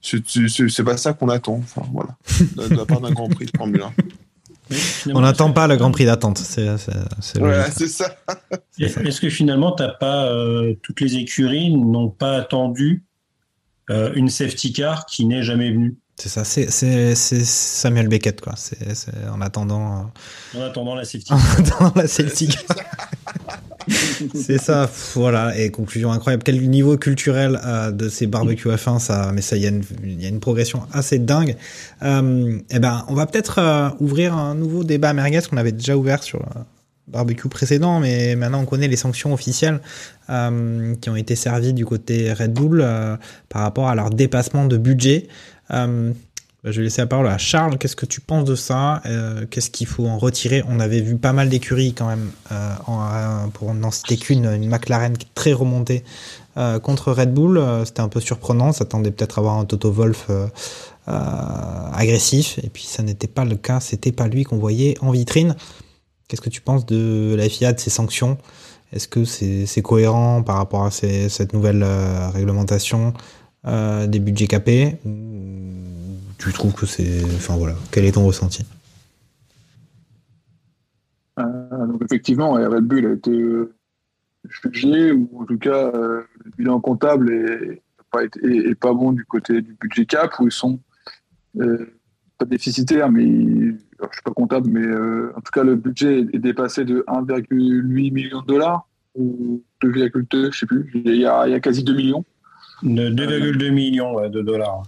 C'est- 0.00 0.82
pas 0.84 0.96
ça 0.96 1.12
qu'on 1.12 1.28
attend. 1.28 1.54
Enfin, 1.62 1.82
voilà. 1.92 2.16
De, 2.56 2.68
de 2.68 2.74
la 2.76 2.84
part 2.86 3.00
d'un 3.00 3.10
grand 3.12 3.28
prix 3.28 3.46
de 3.46 3.52
Formule 3.56 3.82
1. 3.82 3.92
On 5.14 5.20
n'attend 5.20 5.52
pas 5.52 5.68
le 5.68 5.76
Grand 5.76 5.92
Prix 5.92 6.06
d'attente. 6.06 6.38
C'est 6.38 6.76
c'est- 6.78 6.90
c'est 7.20 7.38
Voilà, 7.38 7.70
ça. 7.70 8.16
Est-ce 8.80 9.20
que 9.20 9.28
finalement, 9.30 9.70
t'as 9.72 9.90
pas 9.90 10.26
euh, 10.26 10.74
toutes 10.82 11.00
les 11.00 11.16
écuries 11.16 11.70
n'ont 11.70 12.08
pas 12.10 12.36
attendu 12.36 13.04
euh, 13.90 14.12
une 14.16 14.28
safety 14.28 14.72
car 14.72 15.06
qui 15.06 15.24
n'est 15.24 15.44
jamais 15.44 15.70
venue? 15.70 15.96
C'est 16.16 16.28
ça, 16.30 16.44
c'est 16.44 16.70
Samuel 17.44 18.08
Beckett, 18.08 18.40
quoi. 18.40 18.54
C'est 18.56 18.78
en 19.30 19.40
attendant, 19.40 20.10
en 20.56 20.60
attendant 20.62 20.94
la 20.96 21.04
safety 21.04 21.32
euh, 21.32 21.36
car 21.36 21.38
en 21.38 21.62
attendant 21.62 21.92
la 21.94 22.08
Celtic. 22.08 22.58
c'est 24.34 24.58
ça, 24.58 24.90
voilà. 25.14 25.58
Et 25.58 25.70
conclusion 25.70 26.10
incroyable. 26.10 26.42
Quel 26.42 26.60
niveau 26.68 26.96
culturel 26.96 27.60
euh, 27.64 27.90
de 27.90 28.08
ces 28.08 28.26
barbecues 28.26 28.68
F1, 28.68 28.98
ça, 28.98 29.30
mais 29.32 29.42
ça, 29.42 29.56
il 29.56 29.62
y, 29.62 29.66
a 29.66 30.28
une- 30.28 30.40
progression 30.40 30.82
assez 30.92 31.18
dingue. 31.18 31.56
Euh, 32.02 32.58
eh 32.70 32.78
ben, 32.78 33.04
on 33.08 33.14
va 33.14 33.26
peut-être 33.26 33.58
euh, 33.58 33.88
ouvrir 34.00 34.34
un 34.34 34.54
nouveau 34.54 34.84
débat 34.84 35.12
merguez 35.12 35.40
qu'on 35.48 35.56
avait 35.56 35.72
déjà 35.72 35.96
ouvert 35.96 36.22
sur 36.22 36.38
le 36.40 36.62
barbecue 37.08 37.48
précédent, 37.48 38.00
mais 38.00 38.36
maintenant 38.36 38.60
on 38.60 38.66
connaît 38.66 38.88
les 38.88 38.96
sanctions 38.96 39.32
officielles 39.32 39.80
qui 40.28 41.10
ont 41.10 41.16
été 41.16 41.36
servies 41.36 41.72
du 41.72 41.84
côté 41.86 42.32
Red 42.32 42.52
Bull 42.52 42.84
par 43.48 43.62
rapport 43.62 43.88
à 43.88 43.94
leur 43.94 44.10
dépassement 44.10 44.66
de 44.66 44.76
budget. 44.76 45.28
Bah, 46.66 46.72
je 46.72 46.78
vais 46.78 46.82
laisser 46.82 47.00
la 47.00 47.06
parole 47.06 47.28
à 47.28 47.38
Charles. 47.38 47.78
Qu'est-ce 47.78 47.94
que 47.94 48.06
tu 48.06 48.20
penses 48.20 48.44
de 48.44 48.56
ça? 48.56 49.00
Euh, 49.06 49.46
Qu'est-ce 49.48 49.70
qu'il 49.70 49.86
faut 49.86 50.08
en 50.08 50.18
retirer? 50.18 50.64
On 50.68 50.80
avait 50.80 51.00
vu 51.00 51.16
pas 51.16 51.32
mal 51.32 51.48
d'écuries 51.48 51.94
quand 51.94 52.08
même, 52.08 52.32
euh, 52.50 52.74
en, 52.88 53.02
euh, 53.04 53.46
pour 53.52 53.72
n'en 53.72 53.92
citer 53.92 54.16
qu'une, 54.16 54.46
une 54.46 54.68
McLaren 54.68 55.16
qui 55.16 55.26
est 55.26 55.34
très 55.34 55.52
remontée 55.52 56.02
contre 56.82 57.12
Red 57.12 57.34
Bull. 57.34 57.62
C'était 57.84 58.00
un 58.00 58.08
peu 58.08 58.18
surprenant. 58.18 58.68
On 58.68 58.72
s'attendait 58.72 59.10
peut-être 59.10 59.38
à 59.38 59.42
avoir 59.42 59.58
un 59.58 59.66
Toto 59.66 59.92
Wolf 59.92 60.28
agressif. 61.06 62.58
Et 62.64 62.70
puis 62.70 62.84
ça 62.84 63.02
n'était 63.02 63.28
pas 63.28 63.44
le 63.44 63.56
cas. 63.56 63.78
C'était 63.78 64.10
pas 64.10 64.26
lui 64.26 64.42
qu'on 64.42 64.56
voyait 64.56 64.96
en 65.02 65.10
vitrine. 65.10 65.54
Qu'est-ce 66.26 66.40
que 66.40 66.48
tu 66.48 66.62
penses 66.62 66.86
de 66.86 67.34
la 67.36 67.48
FIA, 67.48 67.74
de 67.74 67.78
ses 67.78 67.90
sanctions? 67.90 68.38
Est-ce 68.92 69.06
que 69.06 69.24
c'est 69.26 69.82
cohérent 69.82 70.42
par 70.42 70.56
rapport 70.56 70.84
à 70.86 70.90
cette 70.90 71.52
nouvelle 71.52 71.84
réglementation 72.34 73.12
des 73.66 74.18
budgets 74.18 74.46
capés? 74.46 74.96
Tu 76.46 76.52
trouves 76.52 76.74
que 76.74 76.86
c'est. 76.86 77.24
Enfin 77.24 77.56
voilà, 77.56 77.74
quel 77.90 78.04
est 78.04 78.12
ton 78.12 78.24
ressenti? 78.24 78.64
Euh, 81.38 81.86
donc 81.86 82.02
effectivement, 82.04 82.52
Red 82.52 82.84
Bull 82.84 83.04
a 83.06 83.12
été 83.14 83.30
euh, 83.32 83.74
jugé, 84.72 85.10
ou 85.12 85.28
en 85.40 85.44
tout 85.44 85.58
cas, 85.58 85.90
euh, 85.92 86.22
le 86.44 86.50
bilan 86.56 86.80
comptable 86.80 87.32
est 87.32 87.82
pas, 88.12 88.24
été- 88.24 88.40
est- 88.46 88.70
est 88.70 88.74
pas 88.74 88.94
bon 88.94 89.12
du 89.12 89.24
côté 89.24 89.60
du 89.60 89.76
budget 89.80 90.06
cap, 90.06 90.30
où 90.40 90.46
ils 90.46 90.52
sont 90.52 90.78
euh, 91.60 91.86
pas 92.38 92.44
déficitaires, 92.46 93.10
mais 93.10 93.24
ils- 93.24 93.78
alors, 93.98 94.12
je 94.12 94.16
suis 94.18 94.22
pas 94.24 94.32
comptable, 94.32 94.70
mais 94.70 94.86
euh, 94.86 95.32
en 95.36 95.40
tout 95.40 95.50
cas, 95.52 95.64
le 95.64 95.74
budget 95.74 96.20
est 96.32 96.38
dépassé 96.38 96.84
de 96.84 97.02
1,8 97.08 98.10
million 98.12 98.40
de 98.42 98.46
dollars, 98.46 98.86
ou 99.14 99.62
2,2, 99.82 100.52
je 100.52 100.58
sais 100.60 100.66
plus, 100.66 100.90
il 100.94 101.16
y 101.16 101.26
a, 101.26 101.46
il 101.48 101.50
y 101.50 101.54
a 101.54 101.60
quasi 101.60 101.82
2 101.82 101.94
millions. 101.94 102.24
de 102.82 103.08
2,2 103.10 103.70
millions 103.70 104.14
ouais, 104.14 104.30
de 104.30 104.42
dollars. 104.42 104.82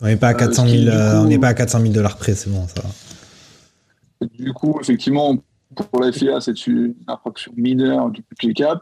On 0.00 0.06
n'est 0.06 0.16
pas 0.16 0.28
à 0.28 0.34
Euh, 0.34 0.38
400 0.38 0.66
ce 0.66 0.70
qui, 0.72 0.78
000, 0.84 0.90
du 0.90 0.96
euh, 0.96 1.10
coup- 1.12 1.16
on 1.18 1.28
n'est 1.28 1.38
pas 1.38 1.48
à 1.48 1.54
400 1.54 1.80
000 1.80 1.92
dollars 1.92 2.16
près, 2.16 2.34
c'est 2.34 2.50
bon 2.50 2.66
ça. 2.68 2.82
va. 2.82 4.26
Du 4.38 4.52
coup, 4.52 4.78
effectivement, 4.80 5.36
pour 5.74 6.00
la 6.00 6.12
FIA, 6.12 6.40
c'est 6.40 6.66
une 6.66 6.94
infraction 7.06 7.52
mineure 7.56 8.10
du 8.10 8.22
budget 8.30 8.54
cap, 8.54 8.80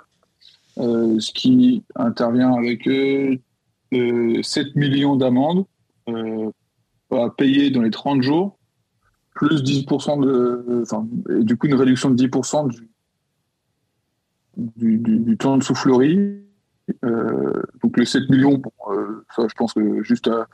euh, 0.78 1.18
ce 1.20 1.32
qui 1.32 1.82
intervient 1.96 2.52
avec 2.54 2.86
euh, 2.86 3.36
euh, 3.94 4.42
7 4.42 4.74
millions 4.76 5.16
d'amendes 5.16 5.64
euh, 6.08 6.50
à 7.10 7.30
payer 7.30 7.70
dans 7.70 7.82
les 7.82 7.90
30 7.90 8.22
jours, 8.22 8.58
plus 9.34 9.62
10% 9.62 10.20
de. 10.24 10.82
Enfin, 10.82 11.06
et 11.30 11.42
du 11.44 11.56
coup, 11.56 11.66
une 11.66 11.74
réduction 11.74 12.10
de 12.10 12.16
10% 12.16 12.68
du, 12.68 12.88
du, 14.56 14.98
du- 14.98 15.18
du 15.18 15.36
temps 15.36 15.56
de 15.58 15.62
soufflerie. 15.62 16.42
Euh, 17.04 17.52
donc, 17.82 17.96
les 17.98 18.06
7 18.06 18.28
millions, 18.30 18.56
bon, 18.58 18.72
euh, 18.92 19.24
ça, 19.36 19.46
je 19.48 19.54
pense 19.54 19.72
que 19.74 20.02
juste 20.02 20.28
à. 20.28 20.46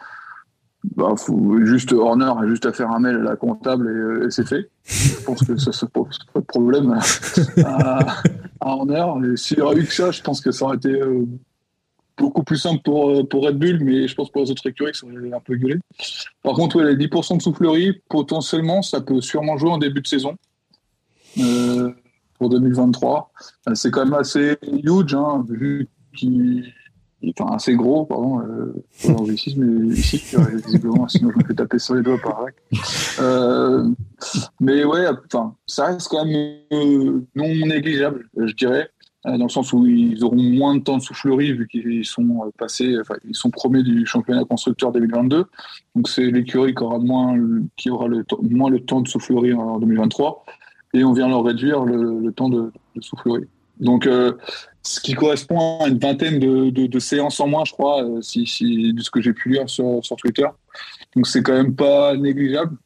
Bah, 0.96 1.14
juste 1.62 1.92
Horner 1.92 2.32
a 2.38 2.46
juste 2.46 2.66
à 2.66 2.72
faire 2.72 2.90
un 2.90 3.00
mail 3.00 3.16
à 3.16 3.22
la 3.22 3.36
comptable 3.36 3.88
et, 3.88 4.24
euh, 4.26 4.30
c'est 4.30 4.46
fait. 4.46 4.70
Je 4.84 5.24
pense 5.24 5.42
que 5.42 5.56
ça 5.56 5.70
ne 5.70 5.88
pose 5.88 6.18
pas 6.32 6.40
de 6.40 6.44
problème 6.44 6.98
à, 7.64 8.22
Horner. 8.60 9.36
S'il 9.36 9.58
y 9.58 9.60
aurait 9.62 9.76
eu 9.76 9.84
que 9.84 9.92
ça, 9.92 10.10
je 10.10 10.22
pense 10.22 10.40
que 10.40 10.50
ça 10.50 10.66
aurait 10.66 10.76
été 10.76 10.90
euh, 10.90 11.24
beaucoup 12.18 12.42
plus 12.42 12.58
simple 12.58 12.82
pour, 12.84 13.10
euh, 13.10 13.24
pour 13.24 13.44
Red 13.44 13.58
Bull, 13.58 13.80
mais 13.82 14.06
je 14.06 14.14
pense 14.14 14.30
pour 14.30 14.42
les 14.42 14.50
autres 14.50 14.66
écuries, 14.68 14.94
ça 14.94 15.06
aurait 15.06 15.32
un 15.32 15.40
peu 15.40 15.56
gueulé. 15.56 15.78
Par 16.42 16.54
contre, 16.54 16.76
ouais, 16.76 16.94
les 16.94 17.06
10% 17.06 17.38
de 17.38 17.42
soufflerie, 17.42 18.00
potentiellement, 18.08 18.82
ça 18.82 19.00
peut 19.00 19.20
sûrement 19.20 19.56
jouer 19.56 19.70
en 19.70 19.78
début 19.78 20.02
de 20.02 20.06
saison. 20.06 20.36
Pour 22.38 22.48
2023. 22.50 23.32
Euh, 23.68 23.74
C'est 23.74 23.90
quand 23.90 24.04
même 24.04 24.14
assez 24.14 24.56
huge, 24.62 25.14
hein, 25.14 25.44
vu 25.48 25.88
qu'il 26.16 26.72
enfin 27.36 27.54
assez 27.54 27.74
gros, 27.74 28.04
pardon, 28.04 28.40
euh, 28.40 28.74
pour 29.02 29.12
l'anglicisme 29.12 29.92
ici, 29.92 30.22
visiblement, 30.64 31.08
sinon 31.08 31.30
je 31.32 31.38
me 31.38 31.44
fais 31.44 31.54
taper 31.54 31.78
sur 31.78 31.94
les 31.94 32.02
doigts 32.02 32.18
par 32.22 32.42
Rack. 32.42 32.54
Euh, 33.20 33.88
mais 34.60 34.84
ouais, 34.84 35.06
enfin, 35.26 35.54
ça 35.66 35.86
reste 35.86 36.08
quand 36.08 36.24
même 36.24 36.56
euh, 36.72 37.20
non 37.34 37.48
négligeable, 37.66 38.28
je 38.36 38.52
dirais, 38.54 38.88
euh, 39.26 39.38
dans 39.38 39.44
le 39.44 39.50
sens 39.50 39.72
où 39.72 39.86
ils 39.86 40.22
auront 40.24 40.42
moins 40.42 40.74
de 40.76 40.82
temps 40.82 40.98
de 40.98 41.02
soufflerie 41.02 41.52
vu 41.52 41.66
qu'ils 41.68 42.04
sont 42.04 42.42
euh, 42.44 42.50
passés, 42.58 42.96
ils 43.26 43.36
sont 43.36 43.50
premiers 43.50 43.82
du 43.82 44.04
championnat 44.06 44.44
constructeur 44.44 44.92
2022. 44.92 45.44
Donc 45.94 46.08
c'est 46.08 46.30
l'écurie 46.30 46.74
qui 46.74 46.82
aura 46.82 46.98
moins, 46.98 47.38
qui 47.76 47.90
aura 47.90 48.08
le 48.08 48.24
temps- 48.24 48.38
moins 48.42 48.70
le 48.70 48.80
temps 48.80 49.00
de 49.00 49.08
soufflerie 49.08 49.52
en 49.54 49.78
2023, 49.78 50.44
et 50.94 51.04
on 51.04 51.12
vient 51.12 51.28
leur 51.28 51.44
réduire 51.44 51.84
le, 51.84 52.30
temps 52.32 52.48
de, 52.48 52.70
de 52.96 53.02
soufflerie. 53.02 53.46
Donc 53.80 54.08
ce 54.86 55.00
qui 55.00 55.14
correspond 55.14 55.80
à 55.80 55.88
une 55.88 55.98
vingtaine 55.98 56.38
de, 56.38 56.98
séances 56.98 57.40
en 57.40 57.48
moins, 57.48 57.64
je 57.64 57.72
crois, 57.72 58.04
euh, 58.04 58.16
de 58.18 58.22
ce 59.02 59.10
que 59.10 59.20
j'ai 59.20 59.32
pu 59.32 59.48
lire 59.50 59.68
sur, 59.68 60.00
Twitter. 60.18 60.46
Donc 61.16 61.26
c'est 61.26 61.42
quand 61.42 61.54
même 61.54 61.74
pas 61.74 62.14
négligeable. 62.16 62.76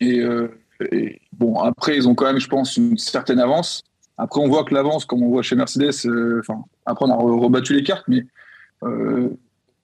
Et, 0.00 0.20
euh, 0.20 0.48
et 0.92 1.20
bon, 1.32 1.58
après, 1.58 1.96
ils 1.96 2.06
ont 2.06 2.14
quand 2.14 2.26
même, 2.26 2.38
je 2.38 2.48
pense, 2.48 2.76
une 2.76 2.98
certaine 2.98 3.40
avance. 3.40 3.82
Après, 4.18 4.40
on 4.40 4.48
voit 4.48 4.64
que 4.64 4.74
l'avance, 4.74 5.06
comme 5.06 5.22
on 5.22 5.30
voit 5.30 5.42
chez 5.42 5.56
Mercedes, 5.56 6.06
euh, 6.06 6.40
enfin, 6.40 6.64
après, 6.84 7.06
on 7.06 7.10
a 7.10 7.16
re- 7.16 7.40
rebattu 7.40 7.72
les 7.74 7.82
cartes, 7.82 8.04
mais 8.08 8.26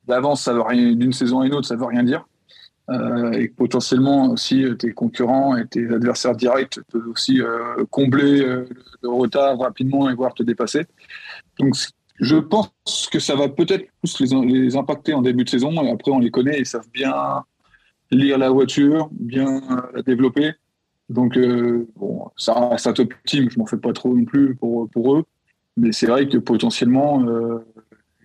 l'avance, 0.06 0.42
ça 0.42 0.52
veut 0.52 0.60
rien, 0.60 0.92
d'une 0.92 1.12
saison 1.12 1.40
à 1.40 1.46
une 1.46 1.54
autre, 1.54 1.66
ça 1.66 1.76
veut 1.76 1.86
rien 1.86 2.02
dire. 2.02 2.26
Et 3.34 3.48
potentiellement 3.48 4.32
aussi 4.32 4.66
tes 4.78 4.92
concurrents 4.92 5.56
et 5.56 5.66
tes 5.66 5.90
adversaires 5.90 6.36
directs 6.36 6.78
peuvent 6.90 7.08
aussi 7.08 7.40
combler 7.90 8.40
le 9.02 9.08
retard 9.08 9.58
rapidement 9.58 10.10
et 10.10 10.14
voire 10.14 10.34
te 10.34 10.42
dépasser. 10.42 10.84
Donc 11.58 11.76
je 12.20 12.36
pense 12.36 12.70
que 13.10 13.18
ça 13.18 13.34
va 13.34 13.48
peut-être 13.48 13.86
plus 14.02 14.20
les, 14.20 14.76
impacter 14.76 15.14
en 15.14 15.22
début 15.22 15.44
de 15.44 15.48
saison 15.50 15.72
et 15.82 15.90
après 15.90 16.10
on 16.10 16.18
les 16.18 16.30
connaît, 16.30 16.58
ils 16.58 16.66
savent 16.66 16.88
bien 16.92 17.14
lire 18.10 18.38
la 18.38 18.50
voiture, 18.50 19.08
bien 19.12 19.60
la 19.94 20.02
développer. 20.02 20.52
Donc 21.08 21.36
euh, 21.36 21.86
bon, 21.96 22.30
ça 22.36 22.68
reste 22.68 22.86
un 22.86 22.92
top 22.92 23.12
team, 23.24 23.50
je 23.50 23.58
m'en 23.58 23.66
fais 23.66 23.76
pas 23.76 23.92
trop 23.92 24.14
non 24.14 24.24
plus 24.24 24.54
pour, 24.54 24.88
pour 24.90 25.16
eux, 25.16 25.24
mais 25.76 25.92
c'est 25.92 26.06
vrai 26.06 26.28
que 26.28 26.38
potentiellement 26.38 27.22
euh, 27.26 27.58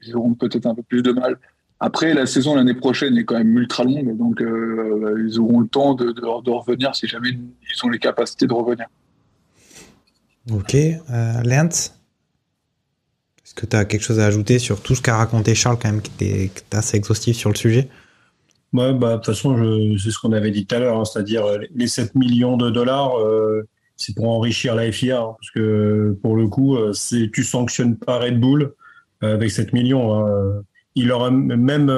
ils 0.06 0.16
auront 0.16 0.34
peut-être 0.36 0.66
un 0.66 0.76
peu 0.76 0.84
plus 0.84 1.02
de 1.02 1.12
mal. 1.12 1.38
Après, 1.80 2.14
la 2.14 2.26
saison 2.26 2.56
l'année 2.56 2.74
prochaine 2.74 3.18
est 3.18 3.24
quand 3.24 3.38
même 3.38 3.56
ultra 3.56 3.84
longue, 3.84 4.18
donc 4.18 4.42
euh, 4.42 5.24
ils 5.28 5.40
auront 5.40 5.60
le 5.60 5.68
temps 5.68 5.94
de, 5.94 6.50
revenir 6.50 6.96
si 6.96 7.08
jamais 7.08 7.30
ils 7.30 7.86
ont 7.86 7.90
les 7.90 8.00
capacités 8.00 8.48
de 8.48 8.54
revenir. 8.54 8.88
Ok, 10.52 10.76
euh, 10.76 11.44
que 13.58 13.66
tu 13.66 13.76
as 13.76 13.84
quelque 13.86 14.04
chose 14.04 14.20
à 14.20 14.26
ajouter 14.26 14.60
sur 14.60 14.82
tout 14.82 14.96
ce 14.96 15.02
qu'a 15.02 15.18
raconté 15.18 15.56
Charles, 15.56 15.78
quand 15.82 15.92
même, 15.92 16.02
qui 16.02 16.12
était, 16.24 16.52
assez 16.72 16.96
exhaustif 16.96 17.36
sur 17.36 17.50
le 17.50 17.56
sujet? 17.56 17.90
Ouais, 18.72 18.94
bah, 18.94 19.12
de 19.12 19.16
toute 19.16 19.26
façon, 19.26 19.98
c'est 19.98 20.12
ce 20.12 20.20
qu'on 20.20 20.32
avait 20.32 20.52
dit 20.52 20.66
tout 20.66 20.76
à 20.76 20.80
l'heure, 20.80 21.00
hein, 21.00 21.06
c'est-à-dire 21.06 21.46
euh, 21.46 21.58
les 21.74 21.88
7 21.88 22.16
millions 22.16 22.56
de 22.56 22.70
dollars, 22.70 23.20
euh, 23.20 23.68
c'est 23.96 24.16
pour 24.16 24.30
enrichir 24.30 24.76
la 24.76 24.92
FIA, 24.92 25.20
hein, 25.20 25.36
parce 25.40 25.52
que 25.52 26.16
pour 26.22 26.36
le 26.36 26.48
coup, 26.48 26.78
euh, 26.78 26.94
c'est 26.94 27.32
tu 27.34 27.44
sanctionnes 27.44 27.98
pas 27.98 28.20
Red 28.20 28.40
Bull 28.40 28.74
avec 29.22 29.50
7 29.50 29.74
millions. 29.74 30.14
hein. 30.14 30.62
Il 30.94 31.12
aura 31.12 31.32
même 31.32 31.96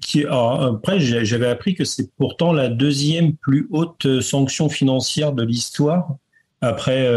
qui, 0.00 0.24
alors, 0.24 0.62
après, 0.62 0.98
j'avais 0.98 1.46
appris 1.46 1.74
que 1.74 1.84
c'est 1.84 2.10
pourtant 2.16 2.52
la 2.52 2.68
deuxième 2.68 3.34
plus 3.36 3.68
haute 3.70 4.20
sanction 4.20 4.68
financière 4.68 5.32
de 5.32 5.44
l'histoire, 5.44 6.16
après 6.60 7.08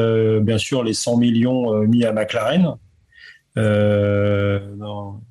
bien 0.41 0.59
sûr 0.59 0.83
les 0.83 0.93
100 0.93 1.17
millions 1.17 1.79
mis 1.87 2.05
à 2.05 2.13
McLaren. 2.13 2.75
Euh, 3.57 4.59
dans- 4.75 5.21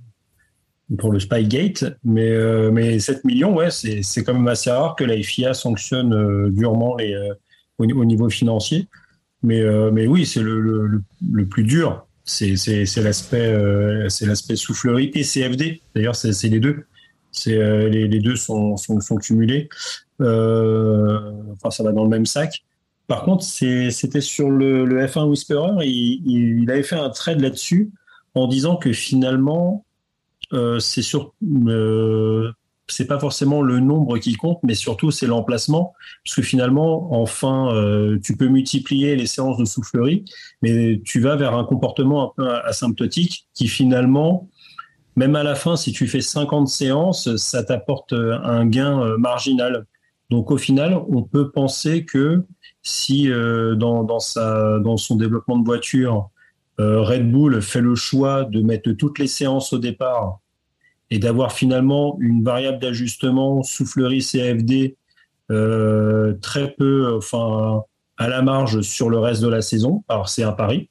pour 0.98 1.10
le 1.12 1.18
Spygate, 1.18 1.84
mais, 2.05 2.30
euh, 2.30 2.70
mais 2.70 2.98
7 2.98 3.24
millions, 3.24 3.55
ouais, 3.55 3.70
c'est 3.70 4.02
c'est 4.02 4.22
quand 4.22 4.34
même 4.34 4.46
assez 4.48 4.70
rare 4.70 4.94
que 4.96 5.05
la 5.05 5.16
FIA 5.22 5.55
sanctionne 5.55 6.12
euh, 6.12 6.51
durement 6.51 6.96
les, 6.96 7.14
euh, 7.14 7.34
au, 7.78 7.84
au 7.86 8.05
niveau 8.05 8.28
financier. 8.28 8.86
Mais, 9.42 9.60
euh, 9.60 9.90
mais 9.90 10.06
oui, 10.06 10.26
c'est 10.26 10.40
le, 10.42 10.60
le, 10.60 11.02
le, 11.32 11.46
plus 11.46 11.64
dur. 11.64 12.06
C'est, 12.24 12.56
c'est, 12.56 12.86
c'est 12.86 13.02
l'aspect, 13.02 13.46
euh, 13.46 14.09
c'est 14.09 14.26
l'aspect 14.26 14.56
soufflerie 14.56 15.10
et 15.14 15.22
CFD. 15.22 15.82
D'ailleurs, 15.94 16.16
c'est, 16.16 16.32
c'est 16.32 16.48
les 16.48 16.60
deux. 16.60 16.84
C'est, 17.32 17.59
euh, 17.59 17.88
les, 17.88 18.09
les, 18.09 18.20
deux 18.20 18.36
sont, 18.36 18.76
sont, 18.76 19.01
sont 19.01 19.16
cumulés. 19.16 19.68
enfin, 20.20 21.70
ça 21.70 21.82
va 21.82 21.92
dans 21.92 22.05
le 22.05 22.10
même 22.10 22.26
sac. 22.26 22.64
Par 23.06 23.24
contre, 23.24 23.44
c'était 23.44 24.20
sur 24.20 24.51
le, 24.51 24.84
le 24.86 25.06
F1 25.06 25.28
Whisperer. 25.28 25.84
Il, 25.86 26.22
il, 26.62 26.70
avait 26.70 26.82
fait 26.82 26.96
un 26.96 27.10
trade 27.10 27.40
là-dessus 27.40 27.90
en 28.35 28.47
disant 28.48 28.77
que 28.77 28.93
finalement, 28.93 29.85
c'est 30.78 31.02
sur 31.02 31.35
c'est 32.86 33.06
pas 33.06 33.19
forcément 33.19 33.62
le 33.62 33.81
nombre 33.81 34.19
qui 34.19 34.35
compte, 34.35 34.59
mais 34.62 34.74
surtout 34.74 35.11
c'est 35.11 35.27
l'emplacement, 35.27 35.94
parce 36.24 36.36
que 36.36 36.43
finalement, 36.43 37.19
enfin, 37.19 37.74
euh, 37.74 38.19
tu 38.23 38.36
peux 38.36 38.48
multiplier 38.48 39.16
les 39.16 39.27
séances 39.27 39.56
de 39.56 39.65
soufflerie, 39.65 40.24
mais 40.62 41.01
tu 41.05 41.20
vas 41.20 41.36
vers 41.36 41.55
un 41.55 41.65
comportement 41.65 42.24
un 42.24 42.32
peu 42.36 42.55
asymptotique 42.55 43.47
qui 43.55 43.69
finalement, 43.69 44.48
même 45.16 45.36
à 45.36 45.43
la 45.43 45.55
fin, 45.55 45.77
si 45.77 45.93
tu 45.93 46.06
fais 46.06 46.20
50 46.20 46.69
séances, 46.69 47.36
ça 47.36 47.62
t'apporte 47.62 48.12
un 48.12 48.66
gain 48.66 49.01
euh, 49.01 49.16
marginal. 49.16 49.86
Donc 50.31 50.51
au 50.51 50.59
final, 50.59 51.01
on 51.09 51.23
peut 51.23 51.51
penser 51.51 52.05
que 52.05 52.44
si 52.82 53.31
euh, 53.31 53.77
dans, 53.77 54.05
dans, 54.05 54.20
sa, 54.20 54.78
dans 54.81 54.97
son 54.97 55.16
développement 55.16 55.59
de 55.59 55.65
voiture, 55.65 56.31
Red 56.78 57.30
Bull 57.30 57.62
fait 57.62 57.80
le 57.80 57.94
choix 57.94 58.44
de 58.44 58.60
mettre 58.60 58.90
toutes 58.92 59.18
les 59.18 59.26
séances 59.28 59.72
au 59.72 59.78
départ 59.78 60.40
et 61.10 61.18
d'avoir 61.18 61.52
finalement 61.52 62.16
une 62.20 62.42
variable 62.42 62.80
d'ajustement 62.80 63.62
soufflerie 63.62 64.20
CFD 64.20 64.96
euh, 65.51 66.34
très 66.40 66.72
peu, 66.72 67.14
enfin 67.16 67.82
à 68.16 68.28
la 68.28 68.42
marge 68.42 68.80
sur 68.80 69.10
le 69.10 69.18
reste 69.18 69.42
de 69.42 69.48
la 69.48 69.60
saison. 69.60 70.05
Alors 70.09 70.28
c'est 70.28 70.42
un 70.42 70.52
pari, 70.52 70.88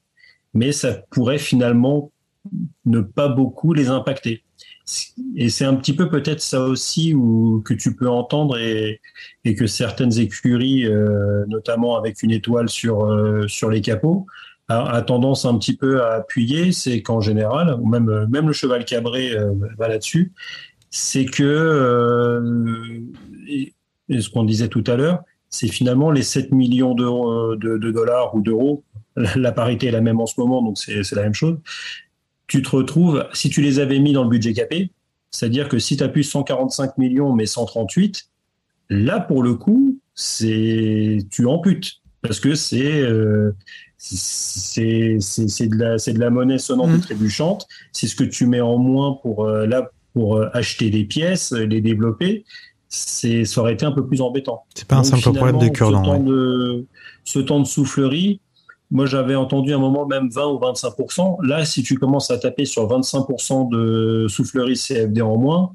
mais 0.53 0.71
ça 0.71 0.93
pourrait 1.09 1.37
finalement 1.37 2.11
ne 2.85 2.99
pas 3.01 3.29
beaucoup 3.29 3.73
les 3.73 3.89
impacter. 3.89 4.43
Et 5.37 5.49
c'est 5.49 5.63
un 5.63 5.75
petit 5.75 5.93
peu 5.93 6.09
peut-être 6.09 6.41
ça 6.41 6.61
aussi 6.61 7.13
où, 7.13 7.61
que 7.65 7.73
tu 7.73 7.95
peux 7.95 8.09
entendre 8.09 8.57
et, 8.57 8.99
et 9.45 9.55
que 9.55 9.65
certaines 9.65 10.19
écuries, 10.19 10.85
euh, 10.85 11.45
notamment 11.47 11.97
avec 11.97 12.21
une 12.21 12.31
étoile 12.31 12.67
sur, 12.69 13.05
euh, 13.05 13.47
sur 13.47 13.69
les 13.69 13.79
capots, 13.79 14.25
a, 14.69 15.01
tendance 15.01 15.45
un 15.45 15.57
petit 15.57 15.75
peu 15.75 16.01
à 16.03 16.15
appuyer, 16.15 16.71
c'est 16.71 17.01
qu'en 17.01 17.21
général, 17.21 17.75
ou 17.79 17.87
même, 17.87 18.27
même 18.29 18.47
le 18.47 18.53
cheval 18.53 18.85
cabré 18.85 19.35
euh, 19.35 19.51
va 19.77 19.87
là-dessus, 19.87 20.31
c'est 20.89 21.25
que, 21.25 21.43
euh, 21.43 23.01
ce 24.09 24.29
qu'on 24.29 24.43
disait 24.43 24.69
tout 24.69 24.83
à 24.87 24.95
l'heure, 24.95 25.23
c'est 25.49 25.67
finalement 25.67 26.11
les 26.11 26.23
7 26.23 26.51
millions 26.51 26.95
de, 26.95 27.91
dollars 27.91 28.35
ou 28.35 28.41
d'euros, 28.41 28.83
la 29.15 29.51
parité 29.51 29.87
est 29.87 29.91
la 29.91 30.01
même 30.01 30.19
en 30.19 30.25
ce 30.25 30.39
moment, 30.39 30.61
donc 30.61 30.77
c'est 30.77 31.11
la 31.11 31.23
même 31.23 31.33
chose. 31.33 31.57
Tu 32.47 32.61
te 32.61 32.69
retrouves, 32.69 33.27
si 33.33 33.49
tu 33.49 33.61
les 33.61 33.79
avais 33.79 33.99
mis 33.99 34.13
dans 34.13 34.23
le 34.23 34.29
budget 34.29 34.53
capé, 34.53 34.91
c'est-à-dire 35.31 35.67
que 35.67 35.79
si 35.79 35.97
tu 35.97 36.03
as 36.03 36.09
plus 36.09 36.23
145 36.23 36.97
millions 36.97 37.33
mais 37.33 37.45
138, 37.45 38.29
là 38.89 39.19
pour 39.19 39.43
le 39.43 39.55
coup, 39.55 39.99
c'est 40.13 41.19
tu 41.31 41.45
amputes 41.47 42.03
parce 42.21 42.39
que 42.39 42.55
c'est 42.55 43.01
euh, 43.01 43.51
c'est 44.03 45.67
de 45.67 45.75
la 45.77 45.97
c'est 45.97 46.13
de 46.13 46.19
la 46.19 46.29
monnaie 46.29 46.57
sonnante 46.57 46.89
et 46.89 46.97
mmh. 46.97 47.01
trébuchante. 47.01 47.67
C'est 47.91 48.07
ce 48.07 48.15
que 48.15 48.23
tu 48.23 48.45
mets 48.45 48.61
en 48.61 48.77
moins 48.77 49.13
pour 49.21 49.45
euh, 49.45 49.65
là 49.65 49.89
pour 50.13 50.37
euh, 50.37 50.49
acheter 50.53 50.89
des 50.89 51.05
pièces, 51.05 51.51
les 51.53 51.81
développer. 51.81 52.43
C'est 52.89 53.45
ça 53.45 53.61
aurait 53.61 53.73
été 53.73 53.85
un 53.85 53.91
peu 53.91 54.05
plus 54.05 54.21
embêtant. 54.21 54.63
C'est 54.75 54.87
pas 54.87 54.97
un 54.97 55.03
simple 55.03 55.33
problème 55.33 55.57
de 55.57 55.69
cure 55.69 55.87
ce, 55.87 55.93
temps 55.93 56.19
de, 56.19 56.85
ce 57.23 57.39
temps 57.39 57.59
de 57.59 57.65
soufflerie. 57.65 58.39
Moi, 58.91 59.07
j'avais 59.07 59.33
entendu 59.33 59.73
un 59.73 59.79
moment 59.79 60.05
même 60.05 60.29
20 60.29 60.45
ou 60.47 60.59
25% 60.59 61.43
Là, 61.43 61.65
si 61.65 61.81
tu 61.81 61.97
commences 61.97 62.29
à 62.29 62.37
taper 62.37 62.65
sur 62.65 62.87
25% 62.87 63.71
de 63.71 64.27
soufflerie 64.27 64.75
CFD 64.75 65.21
en 65.21 65.37
moins, 65.37 65.73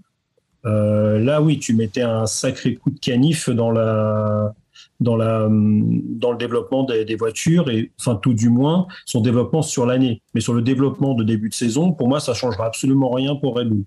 euh, 0.67 1.19
là, 1.19 1.43
oui, 1.43 1.59
tu 1.59 1.75
mettais 1.75 2.03
un 2.03 2.27
sacré 2.27 2.77
coup 2.77 2.91
de 2.91 3.01
canif 3.01 3.51
dans 3.51 3.73
la 3.73 4.55
dans, 5.01 5.17
la, 5.17 5.49
dans 5.51 6.33
le 6.33 6.39
développement 6.39 6.85
des, 6.85 7.17
voitures 7.17 7.71
et, 7.71 7.93
enfin, 8.01 8.17
tout 8.17 8.35
du 8.35 8.49
moins, 8.49 8.87
son 9.07 9.21
développement 9.21 9.63
sur 9.63 9.87
l'année. 9.87 10.23
Mais 10.35 10.41
sur 10.41 10.55
le 10.55 10.63
développement 10.63 11.15
de 11.15 11.25
début 11.25 11.49
de 11.49 11.55
saison, 11.55 11.93
pour 11.93 12.09
moi, 12.09 12.21
ça 12.21 12.35
changera 12.35 12.67
absolument 12.67 13.11
rien 13.11 13.37
pour 13.37 13.57
Red 13.57 13.69
Bull. 13.69 13.85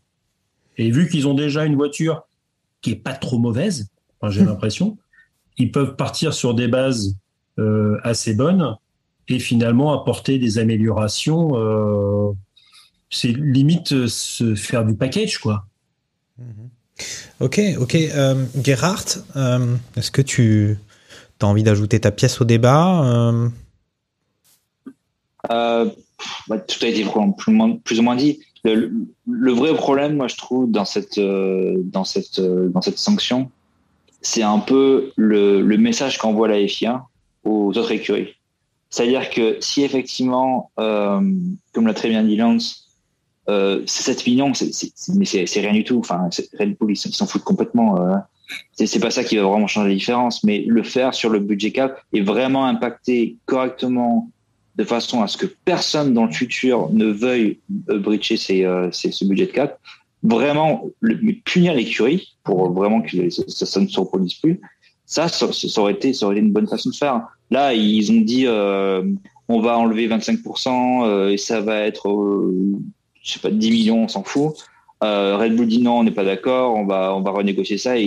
Et 0.78 0.90
vu 0.92 1.10
qu'ils 1.10 1.28
ont 1.28 1.34
déjà 1.34 1.66
une 1.66 1.76
voiture 1.76 2.24
qui 2.82 2.92
est 2.92 2.96
pas 2.96 3.14
trop 3.14 3.38
mauvaise, 3.38 3.90
j'ai 4.30 4.46
l'impression, 4.46 4.98
ils 5.58 5.72
peuvent 5.72 5.96
partir 5.96 6.34
sur 6.34 6.54
des 6.54 6.68
bases 6.68 7.16
euh, 7.60 7.98
assez 8.04 8.34
bonnes 8.34 8.76
et 9.28 9.40
finalement 9.40 10.00
apporter 10.00 10.40
des 10.40 10.60
améliorations. 10.60 11.52
Euh, 11.56 12.32
c'est 13.10 13.36
limite 13.36 14.08
se 14.08 14.56
faire 14.56 14.86
du 14.86 14.96
package, 14.96 15.40
quoi. 15.40 15.66
Ok, 17.40 17.60
ok. 17.80 17.96
Euh, 17.96 18.46
Gerhardt, 18.64 19.24
euh, 19.36 19.76
est-ce 19.96 20.12
que 20.12 20.22
tu 20.22 20.78
envie 21.46 21.64
d'ajouter 21.64 22.00
ta 22.00 22.12
pièce 22.12 22.42
au 22.42 22.46
débat 22.46 23.04
euh? 23.04 23.50
Bah, 26.48 26.60
Tout 26.60 26.86
a 26.86 26.88
été 26.88 27.06
plus, 27.84 28.00
ou 28.00 28.04
moins 28.04 28.16
dit. 28.16 28.40
Le, 28.64 29.52
vrai 29.52 29.74
problème, 29.74 30.18
moi, 30.18 30.28
je 30.28 30.38
trouve, 30.38 30.70
dans 30.70 30.86
cette, 30.86 31.20
dans 31.20 32.04
cette, 32.04 32.40
dans 32.40 32.82
cette 32.82 33.00
sanction, 33.00 33.50
c'est 34.22 34.44
un 34.44 34.60
peu 34.60 35.12
le, 35.16 35.62
message 35.78 36.18
qu'envoie 36.18 36.48
la 36.48 36.68
FIA 36.68 37.06
aux 37.44 37.70
autres 37.70 37.92
écuries. 37.92 38.36
C'est-à-dire 38.90 39.30
que 39.30 39.58
si 39.62 39.84
effectivement, 39.84 40.72
comme 40.76 41.88
l'a 41.88 41.94
très 41.94 42.10
bien 42.10 42.24
dit 42.24 42.36
Lance, 42.36 42.82
euh, 43.50 43.82
c'est 43.88 44.04
7 44.04 44.28
millions, 44.28 44.52
mais 45.16 45.26
c'est 45.26 45.60
rien 45.60 45.74
du 45.74 45.84
tout. 45.84 46.00
Enfin, 46.00 46.30
Red 46.60 46.78
Bull, 46.78 46.92
ils 46.92 46.96
s'en 46.96 47.26
foutent 47.26 47.44
complètement. 47.44 47.98
Euh, 48.80 48.86
c'est 48.86 49.00
pas 49.00 49.12
ça 49.12 49.24
qui 49.24 49.38
va 49.38 49.44
vraiment 49.44 49.68
changer 49.68 49.90
la 49.90 49.96
différence. 49.96 50.44
Mais 50.44 50.64
le 50.68 50.84
faire 50.84 51.14
sur 51.14 51.30
le 51.30 51.40
budget 51.40 51.72
cap 51.72 52.02
et 52.14 52.22
vraiment 52.22 52.66
impacter 52.66 53.38
correctement 53.46 54.30
de 54.76 54.84
façon 54.84 55.22
à 55.22 55.28
ce 55.28 55.38
que 55.38 55.46
personne 55.66 56.14
dans 56.14 56.26
le 56.26 56.32
futur 56.32 56.90
ne 56.92 57.06
veuille 57.06 57.60
euh, 57.90 58.00
breacher 58.00 58.66
euh, 58.66 58.90
ce 58.92 59.26
budget 59.26 59.48
cap, 59.48 59.80
vraiment 60.24 60.88
punir 61.44 61.74
l'écurie 61.74 62.36
pour 62.44 62.72
vraiment 62.72 63.02
que 63.02 63.30
ça, 63.30 63.80
ne 63.80 63.88
se 63.88 64.00
reproduise 64.00 64.36
plus. 64.36 64.60
Ça, 65.06 65.28
ça, 65.28 65.48
aurait 65.78 65.94
été, 65.94 66.14
ça 66.14 66.26
aurait 66.26 66.36
été 66.36 66.46
une 66.46 66.54
bonne 66.54 66.68
façon 66.68 66.90
de 66.90 66.96
faire. 66.96 67.28
Là, 67.50 67.74
ils 67.74 68.10
ont 68.12 68.22
dit, 68.22 68.48
on 68.48 69.60
va 69.60 69.78
enlever 69.78 70.08
25% 70.08 71.32
et 71.32 71.38
ça 71.38 71.60
va 71.60 71.82
être 71.82 72.08
je 73.22 73.40
pas, 73.40 73.52
10 73.52 73.72
millions, 73.72 74.04
on 74.04 74.08
s'en 74.08 74.24
fout. 74.24 74.56
Euh, 75.04 75.38
Red 75.38 75.56
Bull 75.56 75.68
dit 75.68 75.82
non, 75.82 76.00
on 76.00 76.04
n'est 76.04 76.12
pas 76.12 76.24
d'accord, 76.24 76.76
on 76.76 76.86
va, 76.86 77.16
on 77.16 77.22
va 77.22 77.32
renégocier 77.32 77.78
ça. 77.78 77.98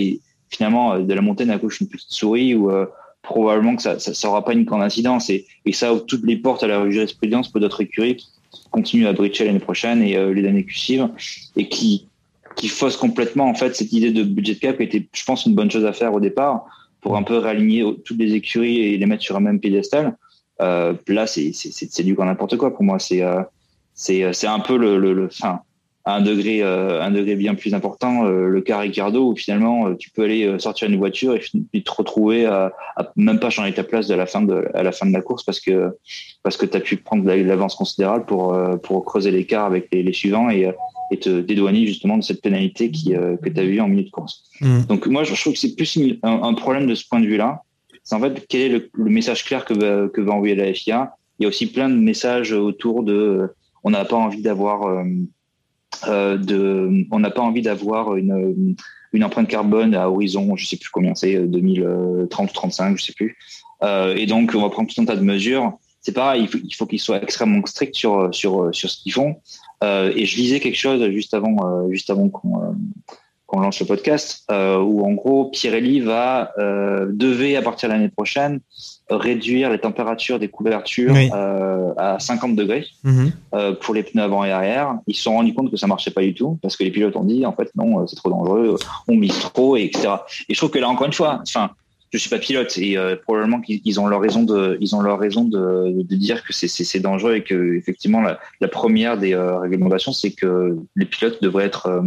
Finalement, 0.55 0.93
euh, 0.93 0.99
de 0.99 1.13
la 1.13 1.21
montagne 1.21 1.49
accouche 1.49 1.81
une 1.81 1.87
petite 1.87 2.11
souris 2.11 2.55
où 2.55 2.71
euh, 2.71 2.85
probablement 3.21 3.75
que 3.75 3.81
ça 3.81 3.99
ça 3.99 4.29
aura 4.29 4.43
pas 4.45 4.53
une 4.53 4.63
grande 4.63 4.83
incidence. 4.83 5.29
Et, 5.29 5.45
et 5.65 5.73
ça 5.73 5.93
ouvre 5.93 6.05
toutes 6.05 6.25
les 6.25 6.37
portes 6.37 6.63
à 6.63 6.67
la 6.67 6.89
jurisprudence 6.89 7.49
pour 7.49 7.61
d'autres 7.61 7.81
écuries 7.81 8.17
qui 8.17 8.27
continuent 8.71 9.07
à 9.07 9.13
breacher 9.13 9.45
l'année 9.45 9.59
prochaine 9.59 10.01
et 10.01 10.13
les 10.33 10.47
années 10.47 10.65
qui 10.65 10.79
suivent 10.79 11.09
et 11.57 11.67
qui, 11.67 12.07
qui 12.55 12.67
faussent 12.69 12.95
complètement 12.97 13.49
en 13.49 13.53
fait 13.53 13.75
cette 13.75 13.91
idée 13.91 14.11
de 14.11 14.23
budget 14.23 14.55
cap 14.55 14.77
qui 14.77 14.83
était, 14.83 15.07
je 15.11 15.23
pense, 15.25 15.45
une 15.45 15.55
bonne 15.55 15.69
chose 15.69 15.85
à 15.85 15.91
faire 15.91 16.13
au 16.13 16.19
départ 16.19 16.65
pour 17.01 17.17
un 17.17 17.23
peu 17.23 17.37
réaligner 17.37 17.83
toutes 18.05 18.19
les 18.19 18.33
écuries 18.33 18.79
et 18.79 18.97
les 18.97 19.05
mettre 19.07 19.23
sur 19.23 19.35
un 19.35 19.41
même 19.41 19.59
piédestal. 19.59 20.15
Euh, 20.61 20.93
là, 21.07 21.27
c'est 21.27 22.03
du 22.03 22.13
grand 22.13 22.25
n'importe 22.25 22.57
quoi 22.57 22.73
pour 22.73 22.83
moi. 22.83 22.99
C'est 22.99 23.23
c'est 23.95 24.23
euh, 24.23 24.33
c'est 24.33 24.47
un 24.47 24.59
peu 24.59 24.77
le, 24.77 24.99
le, 24.99 25.13
le 25.13 25.29
un 26.05 26.21
degré 26.21 26.61
euh, 26.61 27.01
un 27.01 27.11
degré 27.11 27.35
bien 27.35 27.55
plus 27.55 27.73
important 27.73 28.25
euh, 28.25 28.47
le 28.47 28.61
cas 28.61 28.79
Ricardo 28.79 29.31
où 29.31 29.35
finalement 29.35 29.93
tu 29.95 30.11
peux 30.11 30.23
aller 30.23 30.59
sortir 30.59 30.87
une 30.87 30.97
voiture 30.97 31.35
et 31.35 31.41
puis 31.71 31.83
te 31.83 31.91
retrouver 31.91 32.45
à, 32.45 32.71
même 33.15 33.39
pas 33.39 33.49
changer 33.49 33.73
ta 33.73 33.83
place 33.83 34.09
à 34.11 34.15
la 34.15 34.25
fin 34.27 34.41
de 34.41 34.67
à 34.73 34.83
la 34.83 34.91
fin 34.91 35.07
de 35.07 35.13
la 35.13 35.21
course 35.21 35.43
parce 35.43 35.59
que 35.59 35.97
parce 36.43 36.57
que 36.57 36.65
tu 36.65 36.77
as 36.77 36.79
pu 36.79 36.97
prendre 36.97 37.23
de 37.23 37.31
l'avance 37.31 37.75
considérable 37.75 38.25
pour 38.25 38.55
pour 38.83 39.03
creuser 39.03 39.31
l'écart 39.31 39.65
avec 39.65 39.87
les, 39.91 40.03
les, 40.03 40.13
suivants 40.13 40.49
et 40.49 40.71
et 41.11 41.17
te 41.17 41.41
dédouaner 41.41 41.85
justement 41.87 42.17
de 42.17 42.23
cette 42.23 42.41
pénalité 42.41 42.91
qui 42.91 43.13
que 43.13 43.49
tu 43.49 43.59
as 43.59 43.63
vu 43.63 43.79
en 43.81 43.87
milieu 43.87 44.03
de 44.03 44.11
course. 44.11 44.43
Mm. 44.61 44.81
Donc 44.83 45.07
moi 45.07 45.23
je 45.23 45.33
trouve 45.33 45.53
que 45.53 45.59
c'est 45.59 45.75
plus 45.75 45.97
un, 46.21 46.43
un, 46.43 46.53
problème 46.53 46.87
de 46.87 46.95
ce 46.95 47.07
point 47.07 47.19
de 47.19 47.25
vue-là. 47.27 47.61
C'est 48.03 48.15
en 48.15 48.19
fait 48.19 48.45
quel 48.47 48.61
est 48.61 48.69
le, 48.69 48.89
le, 48.93 49.09
message 49.09 49.43
clair 49.43 49.65
que 49.65 49.73
va, 49.73 50.07
que 50.09 50.21
va 50.21 50.33
envoyer 50.33 50.55
la 50.55 50.71
FIA. 50.71 51.15
Il 51.39 51.43
y 51.43 51.45
a 51.45 51.49
aussi 51.49 51.65
plein 51.65 51.89
de 51.89 51.95
messages 51.95 52.53
autour 52.53 53.03
de 53.03 53.49
on 53.83 53.91
n'a 53.91 54.03
pas 54.03 54.15
envie 54.15 54.41
d'avoir 54.41 54.83
euh, 54.83 55.03
euh, 55.03 55.25
de, 56.07 57.05
on 57.11 57.19
n'a 57.19 57.31
pas 57.31 57.41
envie 57.41 57.61
d'avoir 57.61 58.15
une, 58.15 58.75
une 59.13 59.23
empreinte 59.23 59.47
carbone 59.47 59.95
à 59.95 60.09
horizon, 60.09 60.55
je 60.55 60.65
sais 60.65 60.77
plus 60.77 60.89
combien 60.89 61.15
c'est, 61.15 61.39
2030 61.39 62.49
ou 62.49 62.53
35, 62.53 62.97
je 62.97 63.03
sais 63.03 63.13
plus. 63.13 63.37
Euh, 63.83 64.15
et 64.15 64.25
donc, 64.25 64.51
on 64.55 64.61
va 64.61 64.69
prendre 64.69 64.93
tout 64.93 65.01
un 65.01 65.05
tas 65.05 65.15
de 65.15 65.23
mesures. 65.23 65.73
C'est 66.01 66.13
pareil, 66.13 66.47
il 66.63 66.75
faut, 66.75 66.85
qu'ils 66.85 66.99
soient 66.99 67.21
extrêmement 67.23 67.65
stricts 67.65 67.95
sur 67.95 68.33
sur 68.33 68.69
sur 68.75 68.91
ce 68.91 69.01
qu'ils 69.01 69.13
font. 69.13 69.37
et 69.81 70.25
je 70.25 70.35
lisais 70.37 70.59
quelque 70.59 70.77
chose 70.77 71.03
juste 71.09 71.33
avant 71.33 71.89
juste 71.89 72.11
avant 72.11 72.29
qu'on 72.29 72.75
quand 73.45 73.57
on 73.57 73.61
lance 73.61 73.79
le 73.79 73.85
podcast, 73.85 74.43
euh, 74.51 74.77
où 74.79 75.05
en 75.05 75.13
gros 75.13 75.49
Pirelli 75.51 75.99
va 75.99 76.51
euh, 76.57 77.07
devait 77.11 77.55
à 77.55 77.61
partir 77.61 77.89
de 77.89 77.93
l'année 77.93 78.09
prochaine 78.09 78.59
réduire 79.09 79.69
les 79.69 79.77
températures 79.79 80.39
des 80.39 80.47
couvertures 80.47 81.13
Oui. 81.13 81.29
euh, 81.33 81.93
à 81.97 82.17
50 82.19 82.55
degrés 82.55 82.85
Mhm. 83.03 83.31
euh, 83.53 83.73
pour 83.73 83.93
les 83.93 84.01
pneus 84.03 84.23
avant 84.23 84.43
et 84.43 84.51
arrière. 84.51 84.95
Ils 85.07 85.15
se 85.15 85.23
sont 85.23 85.33
rendus 85.33 85.53
compte 85.53 85.69
que 85.69 85.77
ça 85.77 85.85
marchait 85.87 86.11
pas 86.11 86.21
du 86.23 86.33
tout 86.33 86.57
parce 86.61 86.75
que 86.75 86.83
les 86.83 86.91
pilotes 86.91 87.15
ont 87.15 87.23
dit 87.23 87.45
en 87.45 87.53
fait 87.53 87.69
non, 87.75 88.01
euh, 88.01 88.07
c'est 88.07 88.15
trop 88.15 88.29
dangereux, 88.29 88.77
on 89.07 89.15
mise 89.15 89.37
trop, 89.39 89.77
et 89.77 89.83
etc. 89.83 90.07
Et 90.49 90.53
je 90.53 90.59
trouve 90.59 90.71
que 90.71 90.79
là 90.79 90.89
encore 90.89 91.05
une 91.07 91.13
fois, 91.13 91.39
enfin, 91.47 91.69
je 92.11 92.17
suis 92.17 92.29
pas 92.29 92.37
pilote 92.39 92.77
et 92.77 92.97
euh, 92.97 93.15
probablement 93.21 93.59
qu'ils 93.61 93.81
ils 93.83 93.99
ont 93.99 94.07
leur 94.07 94.21
raison 94.21 94.43
de, 94.43 94.77
ils 94.79 94.95
ont 94.95 95.01
leur 95.01 95.19
raison 95.19 95.43
de, 95.43 95.91
de 96.01 96.15
dire 96.15 96.43
que 96.43 96.53
c'est- 96.53 96.99
dangereux 96.99 97.35
et 97.35 97.43
que 97.43 97.75
effectivement 97.75 98.21
la, 98.21 98.39
la 98.61 98.67
première 98.69 99.17
des 99.17 99.33
euh, 99.33 99.57
réglementations 99.59 100.13
c'est 100.13 100.31
que 100.31 100.77
les 100.95 101.05
pilotes 101.05 101.41
devraient 101.43 101.65
être 101.65 101.87
euh, 101.87 102.01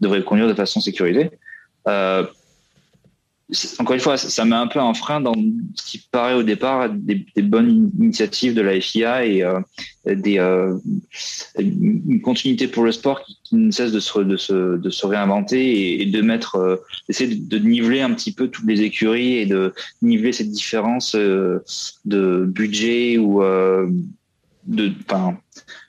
devraient 0.00 0.22
conduire 0.24 0.48
de 0.48 0.54
façon 0.54 0.80
sécurisée. 0.80 1.30
Encore 3.78 3.94
une 3.94 4.00
fois, 4.00 4.16
ça, 4.16 4.44
met 4.44 4.56
un 4.56 4.66
peu 4.66 4.78
un 4.78 4.94
frein 4.94 5.20
dans 5.20 5.34
ce 5.74 5.84
qui 5.84 5.98
paraît 5.98 6.34
au 6.34 6.42
départ 6.42 6.88
des, 6.90 7.26
bonnes 7.42 7.90
initiatives 7.98 8.54
de 8.54 8.62
la 8.62 8.80
FIA 8.80 9.26
et 9.26 9.42
euh, 9.42 9.60
des, 10.06 10.38
euh, 10.38 10.78
une 11.58 12.20
continuité 12.22 12.66
pour 12.66 12.84
le 12.84 12.92
sport 12.92 13.22
qui, 13.22 13.36
ne 13.54 13.70
cesse 13.70 13.92
de 13.92 14.00
se, 14.00 15.06
réinventer 15.06 16.00
et, 16.00 16.06
de 16.06 16.22
mettre, 16.22 16.56
euh, 16.56 16.76
d'essayer 17.08 17.34
de, 17.34 17.58
niveler 17.58 18.00
un 18.00 18.14
petit 18.14 18.32
peu 18.32 18.48
toutes 18.48 18.66
les 18.66 18.80
écuries 18.80 19.34
et 19.34 19.46
de 19.46 19.74
niveler 20.00 20.32
cette 20.32 20.50
différence 20.50 21.14
de 21.14 22.44
budget 22.46 23.18
ou 23.18 23.42
de, 23.42 24.92
enfin, 25.04 25.36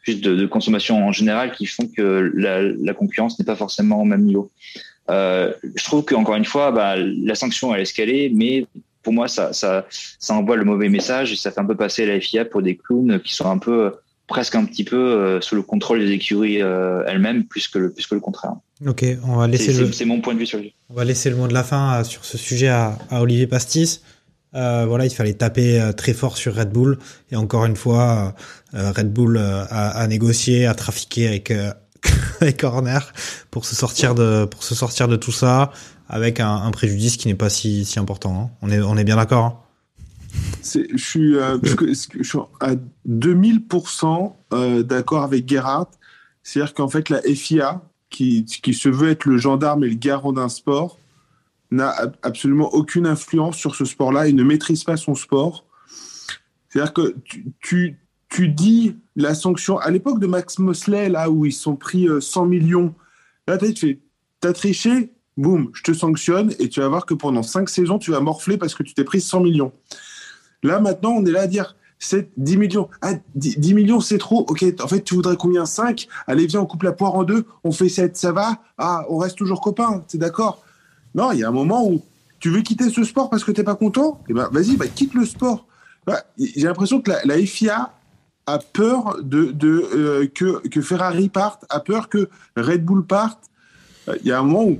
juste 0.01 0.21
de, 0.23 0.35
de 0.35 0.45
consommation 0.45 1.05
en 1.05 1.11
général 1.11 1.53
qui 1.53 1.65
font 1.65 1.87
que 1.87 2.31
la, 2.35 2.61
la 2.61 2.93
concurrence 2.93 3.39
n'est 3.39 3.45
pas 3.45 3.55
forcément 3.55 4.01
au 4.01 4.05
même 4.05 4.23
niveau. 4.23 4.51
Euh, 5.09 5.51
je 5.75 5.83
trouve 5.83 6.03
qu'encore 6.05 6.35
une 6.35 6.45
fois, 6.45 6.71
bah, 6.71 6.95
la 6.97 7.35
sanction 7.35 7.73
elle 7.73 7.79
est 7.81 7.83
escalée, 7.83 8.31
mais 8.33 8.65
pour 9.01 9.11
moi 9.13 9.27
ça, 9.27 9.51
ça, 9.53 9.85
ça 10.19 10.33
envoie 10.33 10.55
le 10.55 10.63
mauvais 10.63 10.89
message 10.89 11.33
et 11.33 11.35
ça 11.35 11.51
fait 11.51 11.59
un 11.59 11.65
peu 11.65 11.75
passer 11.75 12.05
la 12.05 12.19
FIA 12.19 12.45
pour 12.45 12.61
des 12.61 12.77
clowns 12.77 13.19
qui 13.19 13.33
sont 13.33 13.49
un 13.49 13.57
peu 13.57 13.93
presque 14.27 14.55
un 14.55 14.63
petit 14.63 14.85
peu 14.85 14.95
euh, 14.95 15.41
sous 15.41 15.55
le 15.55 15.61
contrôle 15.61 15.99
des 15.99 16.11
écuries 16.11 16.61
euh, 16.61 17.03
elles-mêmes 17.07 17.43
plus 17.43 17.67
que 17.67 17.77
le 17.79 17.91
plus 17.91 18.07
que 18.07 18.15
le 18.15 18.21
contraire. 18.21 18.53
Ok, 18.87 19.05
on 19.27 19.35
va 19.35 19.47
laisser 19.47 19.73
C'est 19.73 19.81
le. 19.81 19.91
c'est- 19.91 20.05
mon 20.05 20.21
point 20.21 20.33
de 20.33 20.39
vue 20.39 20.45
sur 20.45 20.59
le. 20.59 20.65
On 20.89 20.93
va 20.93 21.03
laisser 21.03 21.29
le 21.29 21.35
mot 21.35 21.47
de 21.47 21.53
la 21.53 21.63
fin 21.65 21.99
euh, 21.99 22.03
sur 22.05 22.23
ce 22.23 22.37
sujet 22.37 22.69
à, 22.69 22.97
à 23.09 23.21
Olivier 23.21 23.47
Pastis. 23.47 24.01
Euh, 24.55 24.85
voilà, 24.87 25.05
il 25.05 25.11
fallait 25.13 25.33
taper 25.33 25.81
euh, 25.81 25.91
très 25.93 26.13
fort 26.13 26.37
sur 26.37 26.55
Red 26.55 26.69
Bull. 26.69 26.97
Et 27.31 27.35
encore 27.35 27.65
une 27.65 27.75
fois, 27.75 28.35
euh, 28.75 28.91
Red 28.91 29.11
Bull 29.11 29.35
euh, 29.37 29.63
a, 29.69 29.89
a 29.89 30.07
négocié, 30.07 30.67
a 30.67 30.73
trafiqué 30.75 31.27
avec, 31.27 31.49
euh, 31.51 31.71
avec 32.41 32.63
Horner 32.63 32.99
pour 33.51 33.65
se 33.65 33.75
sortir 33.75 34.15
de 34.15 34.45
pour 34.45 34.63
se 34.63 34.75
sortir 34.75 35.07
de 35.07 35.15
tout 35.15 35.31
ça 35.31 35.71
avec 36.09 36.39
un, 36.39 36.53
un 36.55 36.71
préjudice 36.71 37.17
qui 37.17 37.27
n'est 37.27 37.35
pas 37.35 37.49
si, 37.49 37.85
si 37.85 37.99
important. 37.99 38.39
hein. 38.39 38.49
On 38.61 38.69
est 38.69 38.79
on 38.81 38.97
est 38.97 39.03
bien 39.03 39.15
d'accord. 39.15 39.43
hein. 39.45 39.57
C'est- 40.61 40.87
Je 40.91 41.03
suis, 41.03 41.35
euh, 41.37 41.57
je 41.63 42.23
suis 42.23 42.39
à 42.59 42.71
2000% 43.07 44.35
euh, 44.53 44.83
d'accord 44.83 45.23
avec 45.23 45.47
Gerhardt. 45.47 45.89
C'est-à-dire 46.43 46.73
qu'en 46.73 46.87
fait, 46.89 47.09
la 47.09 47.21
FIA, 47.21 47.81
qui, 48.09 48.43
qui 48.45 48.73
se 48.73 48.89
veut 48.89 49.09
être 49.09 49.25
le 49.25 49.37
gendarme 49.37 49.83
et 49.83 49.89
le 49.89 49.95
garant 49.95 50.33
d'un 50.33 50.49
sport, 50.49 50.97
n'a 51.71 51.89
ab- 51.89 52.15
absolument 52.21 52.69
aucune 52.73 53.07
influence 53.07 53.55
sur 53.57 53.75
ce 53.75 53.85
sport-là 53.85 54.27
et 54.27 54.33
ne 54.33 54.43
maîtrise 54.43 54.83
pas 54.83 54.97
son 54.97 55.15
sport. 55.15 55.65
C'est-à-dire 56.69 56.93
que 56.93 57.15
tu, 57.23 57.45
tu, 57.61 57.99
tu 58.29 58.49
dis 58.49 58.95
la 59.15 59.35
sanction, 59.35 59.77
à 59.77 59.91
l'époque 59.91 60.19
de 60.19 60.27
Max 60.27 60.59
Mosley, 60.59 61.09
là 61.09 61.29
où 61.29 61.45
ils 61.45 61.53
sont 61.53 61.75
pris 61.75 62.07
euh, 62.07 62.19
100 62.19 62.45
millions, 62.45 62.93
là, 63.47 63.57
tu 63.57 63.75
fais, 63.75 63.99
t'as 64.39 64.53
triché, 64.53 65.13
boum, 65.37 65.69
je 65.73 65.83
te 65.83 65.93
sanctionne 65.93 66.53
et 66.59 66.69
tu 66.69 66.79
vas 66.79 66.87
voir 66.87 67.05
que 67.05 67.13
pendant 67.13 67.43
5 67.43 67.69
saisons, 67.69 67.99
tu 67.99 68.11
vas 68.11 68.19
morfler 68.19 68.57
parce 68.57 68.75
que 68.75 68.83
tu 68.83 68.93
t'es 68.93 69.03
pris 69.03 69.21
100 69.21 69.41
millions. 69.41 69.71
Là, 70.63 70.79
maintenant, 70.79 71.11
on 71.11 71.25
est 71.25 71.31
là 71.31 71.41
à 71.41 71.47
dire 71.47 71.75
c'est 71.99 72.29
10 72.37 72.57
millions. 72.57 72.89
Ah, 73.01 73.13
10, 73.35 73.59
10 73.59 73.73
millions, 73.73 74.01
c'est 74.01 74.17
trop. 74.17 74.45
Ok, 74.49 74.65
en 74.81 74.87
fait, 74.87 75.01
tu 75.01 75.15
voudrais 75.15 75.37
combien? 75.37 75.65
5 75.65 76.07
Allez, 76.27 76.47
viens, 76.47 76.61
on 76.61 76.65
coupe 76.65 76.83
la 76.83 76.91
poire 76.91 77.15
en 77.15 77.23
deux, 77.23 77.45
on 77.63 77.71
fait 77.71 77.89
7, 77.89 78.17
ça 78.17 78.31
va? 78.31 78.59
Ah, 78.77 79.05
on 79.09 79.17
reste 79.17 79.37
toujours 79.37 79.61
copains, 79.61 80.03
c'est 80.07 80.17
d'accord? 80.17 80.63
Non, 81.15 81.31
il 81.31 81.39
y 81.39 81.43
a 81.43 81.47
un 81.47 81.53
moment 81.53 81.87
où 81.87 82.01
tu 82.39 82.49
veux 82.49 82.61
quitter 82.61 82.89
ce 82.89 83.03
sport 83.03 83.29
parce 83.29 83.43
que 83.43 83.51
t'es 83.51 83.63
pas 83.63 83.75
content? 83.75 84.21
Eh 84.27 84.33
ben, 84.33 84.49
vas-y, 84.51 84.75
bah, 84.75 84.87
quitte 84.87 85.13
le 85.13 85.25
sport. 85.25 85.65
Bah, 86.05 86.23
J'ai 86.37 86.63
l'impression 86.67 86.99
que 87.01 87.11
la 87.23 87.37
FIA 87.37 87.93
a 88.45 88.59
peur 88.59 89.17
de, 89.21 89.51
de, 89.51 89.69
euh, 89.93 90.27
que, 90.27 90.67
que 90.67 90.81
Ferrari 90.81 91.29
parte, 91.29 91.65
a 91.69 91.79
peur 91.79 92.09
que 92.09 92.29
Red 92.55 92.83
Bull 92.83 93.05
parte. 93.05 93.49
Euh, 94.09 94.17
Il 94.21 94.27
y 94.27 94.31
a 94.31 94.39
un 94.39 94.43
moment 94.43 94.65
où 94.65 94.79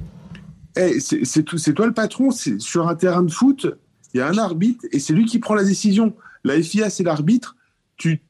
c'est 1.00 1.74
toi 1.74 1.86
le 1.86 1.94
patron, 1.94 2.32
sur 2.32 2.88
un 2.88 2.96
terrain 2.96 3.24
de 3.24 3.32
foot, 3.32 3.68
il 4.14 4.18
y 4.18 4.22
a 4.22 4.28
un 4.28 4.38
arbitre 4.38 4.86
et 4.92 5.00
c'est 5.00 5.14
lui 5.14 5.26
qui 5.26 5.40
prend 5.40 5.54
la 5.54 5.64
décision. 5.64 6.16
La 6.44 6.62
FIA, 6.62 6.90
c'est 6.90 7.04
l'arbitre. 7.04 7.56
Tu 7.96 8.22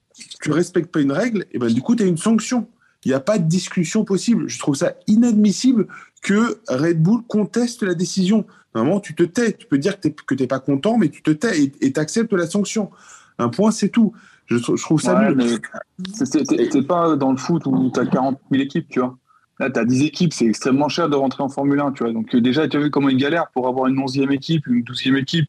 tu 0.41 0.51
respectes 0.51 0.91
pas 0.91 1.01
une 1.01 1.11
règle, 1.11 1.45
et 1.51 1.59
ben 1.59 1.71
du 1.71 1.81
coup, 1.81 1.95
tu 1.95 2.03
as 2.03 2.05
une 2.05 2.17
sanction. 2.17 2.67
Il 3.05 3.09
n'y 3.09 3.15
a 3.15 3.19
pas 3.19 3.37
de 3.37 3.47
discussion 3.47 4.05
possible. 4.05 4.47
Je 4.47 4.59
trouve 4.59 4.75
ça 4.75 4.93
inadmissible 5.07 5.87
que 6.21 6.59
Red 6.69 7.01
Bull 7.01 7.21
conteste 7.27 7.83
la 7.83 7.95
décision. 7.95 8.45
Normalement, 8.73 9.01
tu 9.01 9.13
te 9.13 9.23
tais. 9.23 9.53
Tu 9.53 9.67
peux 9.67 9.77
dire 9.77 9.99
que 9.99 10.35
tu 10.35 10.41
n'es 10.41 10.47
pas 10.47 10.59
content, 10.59 10.97
mais 10.97 11.09
tu 11.09 11.21
te 11.21 11.31
tais 11.31 11.63
et 11.81 11.91
tu 11.91 11.99
acceptes 11.99 12.31
la 12.33 12.47
sanction. 12.47 12.91
Un 13.39 13.49
point, 13.49 13.71
c'est 13.71 13.89
tout. 13.89 14.13
Je, 14.47 14.57
je 14.57 14.81
trouve 14.83 15.01
ça 15.01 15.17
Ouais, 15.17 15.33
nul. 15.33 15.37
mais 15.37 16.67
t'es 16.69 16.81
pas 16.81 17.15
dans 17.15 17.31
le 17.31 17.37
foot 17.37 17.65
où 17.65 17.91
tu 17.93 17.99
as 17.99 18.05
40 18.05 18.39
000 18.51 18.63
équipes, 18.63 18.87
tu 18.89 18.99
vois. 18.99 19.17
Là, 19.59 19.69
tu 19.69 19.79
as 19.79 19.85
10 19.85 20.03
équipes, 20.03 20.33
c'est 20.33 20.45
extrêmement 20.45 20.89
cher 20.89 21.09
de 21.09 21.15
rentrer 21.15 21.43
en 21.43 21.49
Formule 21.49 21.79
1, 21.79 21.91
tu 21.93 22.03
vois. 22.03 22.11
Donc, 22.11 22.33
euh, 22.35 22.41
déjà, 22.41 22.67
tu 22.67 22.75
as 22.77 22.79
vu 22.79 22.89
comment 22.89 23.09
ils 23.09 23.17
galèrent 23.17 23.49
pour 23.53 23.67
avoir 23.67 23.87
une 23.87 23.95
11e 23.97 24.31
équipe, 24.31 24.65
une 24.67 24.81
12e 24.83 25.15
équipe. 25.17 25.45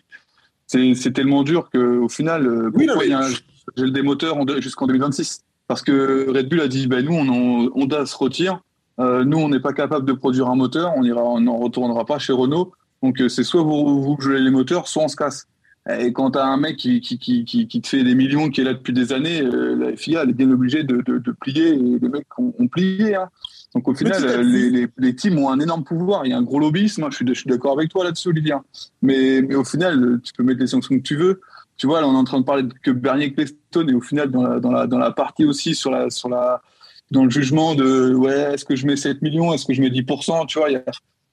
C'est 0.66 1.12
tellement 1.12 1.42
dur 1.42 1.70
qu'au 1.70 2.08
final, 2.08 2.46
euh, 2.46 2.70
Oui, 2.74 2.86
pourquoi 2.86 3.04
il 3.04 3.10
y 3.10 3.14
a 3.14 3.20
un 3.20 3.30
gel 3.76 3.92
des 3.92 4.02
moteurs 4.02 4.36
jusqu'en 4.60 4.86
2026 4.86 5.42
Parce 5.68 5.82
que 5.82 6.26
Red 6.30 6.48
Bull 6.48 6.60
a 6.60 6.68
dit 6.68 6.86
ben, 6.86 7.04
nous, 7.04 7.14
on 7.14 7.28
en- 7.28 7.70
Honda 7.74 8.06
se 8.06 8.16
retire. 8.16 8.60
Euh, 9.00 9.24
nous, 9.24 9.38
on 9.38 9.48
n'est 9.48 9.60
pas 9.60 9.72
capable 9.72 10.06
de 10.06 10.12
produire 10.12 10.48
un 10.48 10.56
moteur. 10.56 10.92
On 10.96 11.02
ira, 11.02 11.22
on 11.22 11.40
n'en 11.40 11.56
retournera 11.58 12.04
pas 12.04 12.18
chez 12.18 12.32
Renault. 12.32 12.72
Donc, 13.02 13.20
c'est 13.28 13.42
soit 13.42 13.62
vous, 13.62 14.02
vous 14.02 14.16
gelez 14.20 14.40
les 14.40 14.50
moteurs, 14.50 14.86
soit 14.88 15.02
on 15.02 15.08
se 15.08 15.16
casse. 15.16 15.46
Et 15.90 16.12
quand 16.14 16.30
tu 16.32 16.38
as 16.38 16.46
un 16.46 16.56
mec 16.56 16.76
qui, 16.76 17.00
qui, 17.00 17.18
qui, 17.18 17.44
qui, 17.44 17.80
te 17.80 17.86
fait 17.86 18.02
des 18.04 18.14
millions, 18.14 18.48
qui 18.48 18.62
est 18.62 18.64
là 18.64 18.72
depuis 18.72 18.92
des 18.94 19.12
années, 19.12 19.42
euh, 19.42 19.76
la 19.76 19.96
FIA 19.96 20.22
elle 20.22 20.30
est 20.30 20.34
bien 20.34 20.50
obligée 20.50 20.82
de, 20.82 21.02
de, 21.02 21.18
de 21.18 21.32
plier. 21.32 21.74
Et 21.74 21.98
les 22.00 22.08
mecs 22.08 22.26
ont, 22.38 22.54
ont 22.58 22.68
plié. 22.68 23.16
hein. 23.16 23.28
Donc 23.74 23.88
au 23.88 23.94
final, 23.94 24.24
euh, 24.24 24.42
les, 24.42 24.70
les, 24.70 24.86
les 24.96 25.14
teams 25.14 25.38
ont 25.38 25.50
un 25.50 25.60
énorme 25.60 25.84
pouvoir. 25.84 26.24
Il 26.24 26.30
y 26.30 26.32
a 26.32 26.38
un 26.38 26.42
gros 26.42 26.58
lobbyisme. 26.58 27.06
Je 27.10 27.16
suis, 27.16 27.26
je 27.26 27.34
suis 27.34 27.48
d'accord 27.50 27.76
avec 27.78 27.90
toi 27.90 28.04
là-dessus, 28.04 28.28
Olivier. 28.28 28.54
Mais, 29.02 29.42
mais 29.42 29.56
au 29.56 29.64
final, 29.64 30.20
tu 30.22 30.32
peux 30.32 30.42
mettre 30.42 30.60
les 30.60 30.68
sanctions 30.68 30.96
que 30.96 31.02
tu 31.02 31.16
veux. 31.16 31.40
Tu 31.76 31.86
vois, 31.86 32.00
là, 32.00 32.06
on 32.08 32.14
est 32.14 32.18
en 32.18 32.24
train 32.24 32.40
de 32.40 32.44
parler 32.44 32.64
que 32.82 32.90
Bernier 32.92 33.26
Ecclestone 33.26 33.90
et 33.90 33.94
au 33.94 34.00
final, 34.00 34.30
dans 34.30 34.42
la, 34.42 34.60
dans 34.60 34.70
la, 34.70 34.86
dans 34.86 34.98
la 34.98 35.10
partie 35.10 35.44
aussi 35.44 35.74
sur 35.74 35.90
la, 35.90 36.08
sur 36.08 36.28
la, 36.28 36.62
dans 37.10 37.24
le 37.24 37.30
jugement 37.30 37.74
de 37.74 38.14
ouais, 38.14 38.54
est-ce 38.54 38.64
que 38.64 38.76
je 38.76 38.86
mets 38.86 38.96
7 38.96 39.20
millions, 39.22 39.52
est-ce 39.52 39.66
que 39.66 39.74
je 39.74 39.82
mets 39.82 39.90
10%, 39.90 40.46
tu 40.46 40.58
vois, 40.60 40.70
il 40.70 40.74
y 40.74 40.76
a- 40.76 40.84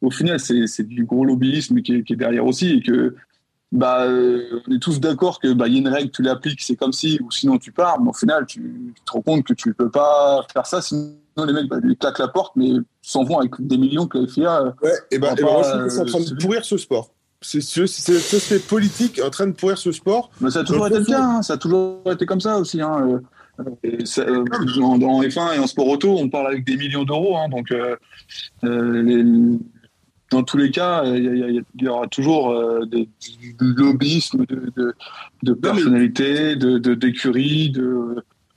au 0.01 0.09
final, 0.09 0.39
c'est 0.39 0.65
c'est 0.65 0.87
du 0.87 1.05
gros 1.05 1.23
lobbyisme 1.23 1.81
qui 1.83 1.93
est, 1.93 2.03
qui 2.03 2.13
est 2.13 2.15
derrière 2.15 2.43
aussi 2.47 2.71
et 2.71 2.81
que 2.81 3.15
bah, 3.71 4.03
euh, 4.05 4.61
on 4.67 4.71
est 4.75 4.79
tous 4.79 4.99
d'accord 4.99 5.39
que 5.39 5.53
bah, 5.53 5.67
il 5.67 5.73
y 5.73 5.77
a 5.77 5.79
une 5.79 5.87
règle, 5.87 6.11
tu 6.11 6.21
l'appliques, 6.21 6.61
c'est 6.61 6.75
comme 6.75 6.91
si, 6.93 7.19
ou 7.23 7.31
sinon 7.31 7.57
tu 7.57 7.71
pars, 7.71 7.99
mais 8.01 8.09
au 8.09 8.13
final, 8.13 8.45
tu, 8.45 8.91
tu 8.95 9.01
te 9.03 9.11
rends 9.11 9.21
compte 9.21 9.43
que 9.45 9.53
tu 9.53 9.69
ne 9.69 9.73
peux 9.73 9.89
pas 9.89 10.45
faire 10.51 10.65
ça, 10.65 10.81
sinon 10.81 11.13
les 11.37 11.53
mecs 11.53 11.67
bah, 11.69 11.77
ils 11.83 11.95
claquent 11.95 12.19
la 12.19 12.27
porte, 12.27 12.53
mais 12.57 12.71
s'en 13.01 13.23
vont 13.23 13.39
avec 13.39 13.53
des 13.59 13.77
millions 13.77 14.07
que 14.07 14.17
la 14.17 14.27
FIA. 14.27 14.61
euh, 14.61 14.71
Ouais, 14.83 14.91
et 15.11 15.19
ben, 15.19 15.33
je 15.37 15.43
trouve 15.43 15.61
que 15.61 15.89
c'est 15.89 15.99
en 15.99 16.03
euh, 16.03 16.05
train 16.05 16.19
de 16.19 16.35
pourrir 16.41 16.65
ce 16.65 16.77
sport. 16.77 17.11
C'est 17.43 17.57
l'aspect 17.57 18.59
politique 18.59 19.19
en 19.25 19.29
train 19.31 19.47
de 19.47 19.53
pourrir 19.53 19.77
ce 19.77 19.91
sport. 19.91 20.29
Mais 20.41 20.51
ça 20.51 20.59
a 20.59 20.63
toujours 20.63 20.85
été 20.87 20.99
le 20.99 21.05
cas, 21.05 21.23
hein, 21.23 21.41
ça 21.41 21.53
a 21.53 21.57
toujours 21.57 22.01
été 22.11 22.25
comme 22.27 22.41
ça 22.41 22.57
aussi. 22.59 22.81
Hein. 22.81 23.19
euh, 23.59 23.63
et 23.83 24.05
ça, 24.05 24.21
euh, 24.21 24.43
en, 24.81 25.01
en 25.01 25.21
F1 25.23 25.55
et 25.55 25.59
en 25.59 25.65
sport 25.67 25.87
auto, 25.87 26.17
on 26.19 26.29
parle 26.29 26.47
avec 26.47 26.65
des 26.65 26.77
millions 26.77 27.03
d'euros. 27.03 27.37
Hein, 27.37 27.49
donc, 27.49 27.71
euh, 27.71 27.95
euh, 28.63 29.01
les- 29.01 29.57
dans 30.31 30.43
tous 30.43 30.57
les 30.57 30.71
cas, 30.71 31.03
il 31.05 31.23
y, 31.23 31.43
a- 31.43 31.47
il 31.49 31.63
y 31.83 31.87
aura 31.87 32.07
toujours 32.07 32.51
euh, 32.51 32.85
des, 32.85 33.07
du 33.39 33.55
lobbyisme 33.59 34.45
de, 34.47 34.71
de, 34.77 34.93
de 35.43 35.53
personnalité, 35.53 36.55
de 36.55 36.77
de- 36.77 36.93
d'écurie, 36.95 37.69
de, 37.69 38.15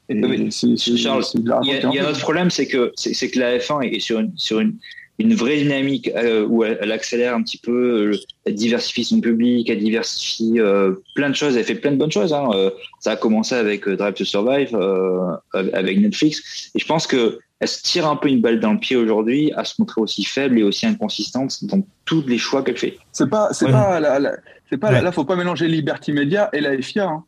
et 0.09 0.25
Oui, 0.25 0.53
c'est- 0.53 0.77
c'est- 0.77 0.97
Charles, 0.97 1.25
Il 1.35 1.45
y, 1.47 1.51
a, 1.51 1.55
raconter 1.57 1.85
un 1.85 1.91
il 1.91 1.97
y 1.97 1.99
a 1.99 2.03
un 2.03 2.05
peu. 2.07 2.11
autre 2.13 2.21
problème, 2.21 2.51
c'est 2.51 2.67
que 2.67 2.93
c'est 2.97 3.31
que 3.31 3.39
la 3.39 3.59
F1 3.59 3.83
est 3.83 4.01
sur 4.01 4.21
une, 4.21 4.33
sur 4.37 4.61
une, 4.61 4.75
une 5.19 5.35
vraie 5.35 5.59
dynamique 5.59 6.11
euh, 6.17 6.45
où 6.47 6.65
elle, 6.65 6.77
elle 6.83 6.91
accélère 6.93 7.35
un 7.35 7.43
petit 7.43 7.59
peu, 7.59 8.13
euh, 8.13 8.17
elle 8.45 8.55
diversifie 8.55 9.05
son 9.05 9.21
public, 9.21 9.71
elle 9.71 9.79
diversifie 9.79 10.59
euh, 10.61 10.95
plein 11.15 11.31
de 11.31 11.37
choses, 11.37 11.57
elle 11.57 11.65
fait 11.65 11.77
plein 11.77 11.93
de 11.93 11.97
bonnes 11.97 12.11
choses. 12.13 12.33
Hein. 12.33 12.49
Euh, 12.53 12.71
ça 13.01 13.13
a 13.13 13.17
commencé 13.17 13.55
avec 13.55 13.87
euh, 13.89 13.97
Drive 13.97 14.15
to 14.15 14.25
Survive, 14.25 14.75
euh, 14.75 15.37
avec 15.53 16.01
Netflix, 16.01 16.71
et 16.75 16.79
je 16.79 16.87
pense 16.87 17.07
que 17.07 17.39
elle 17.61 17.69
se 17.69 17.83
tire 17.83 18.07
un 18.09 18.17
peu 18.17 18.29
une 18.29 18.41
balle 18.41 18.61
dans 18.61 18.73
le 18.73 18.79
pied 18.79 18.97
aujourd'hui 18.97 19.53
à 19.57 19.65
se 19.65 19.75
montrer 19.79 20.01
aussi 20.01 20.25
faible 20.25 20.59
et 20.59 20.63
aussi 20.63 20.87
inconsistante 20.87 21.65
dans 21.65 21.87
tous 22.05 22.23
les 22.27 22.39
choix 22.39 22.63
qu'elle 22.63 22.77
fait. 22.77 22.99
C'est 23.13 23.29
pas, 23.31 23.53
c'est 23.53 23.67
Ouais. 23.67 23.73
pas, 23.73 24.01
la, 24.01 24.19
la- 24.19 24.37
c'est 24.69 24.77
pas 24.77 24.91
Ouais. 24.93 25.01
là, 25.03 25.13
faut 25.13 25.25
pas 25.25 25.37
mélanger 25.37 25.69
Liberty 25.69 26.13
Media 26.13 26.49
et 26.53 26.61
la 26.61 26.77
FIA. 26.81 27.07
Hein. 27.07 27.25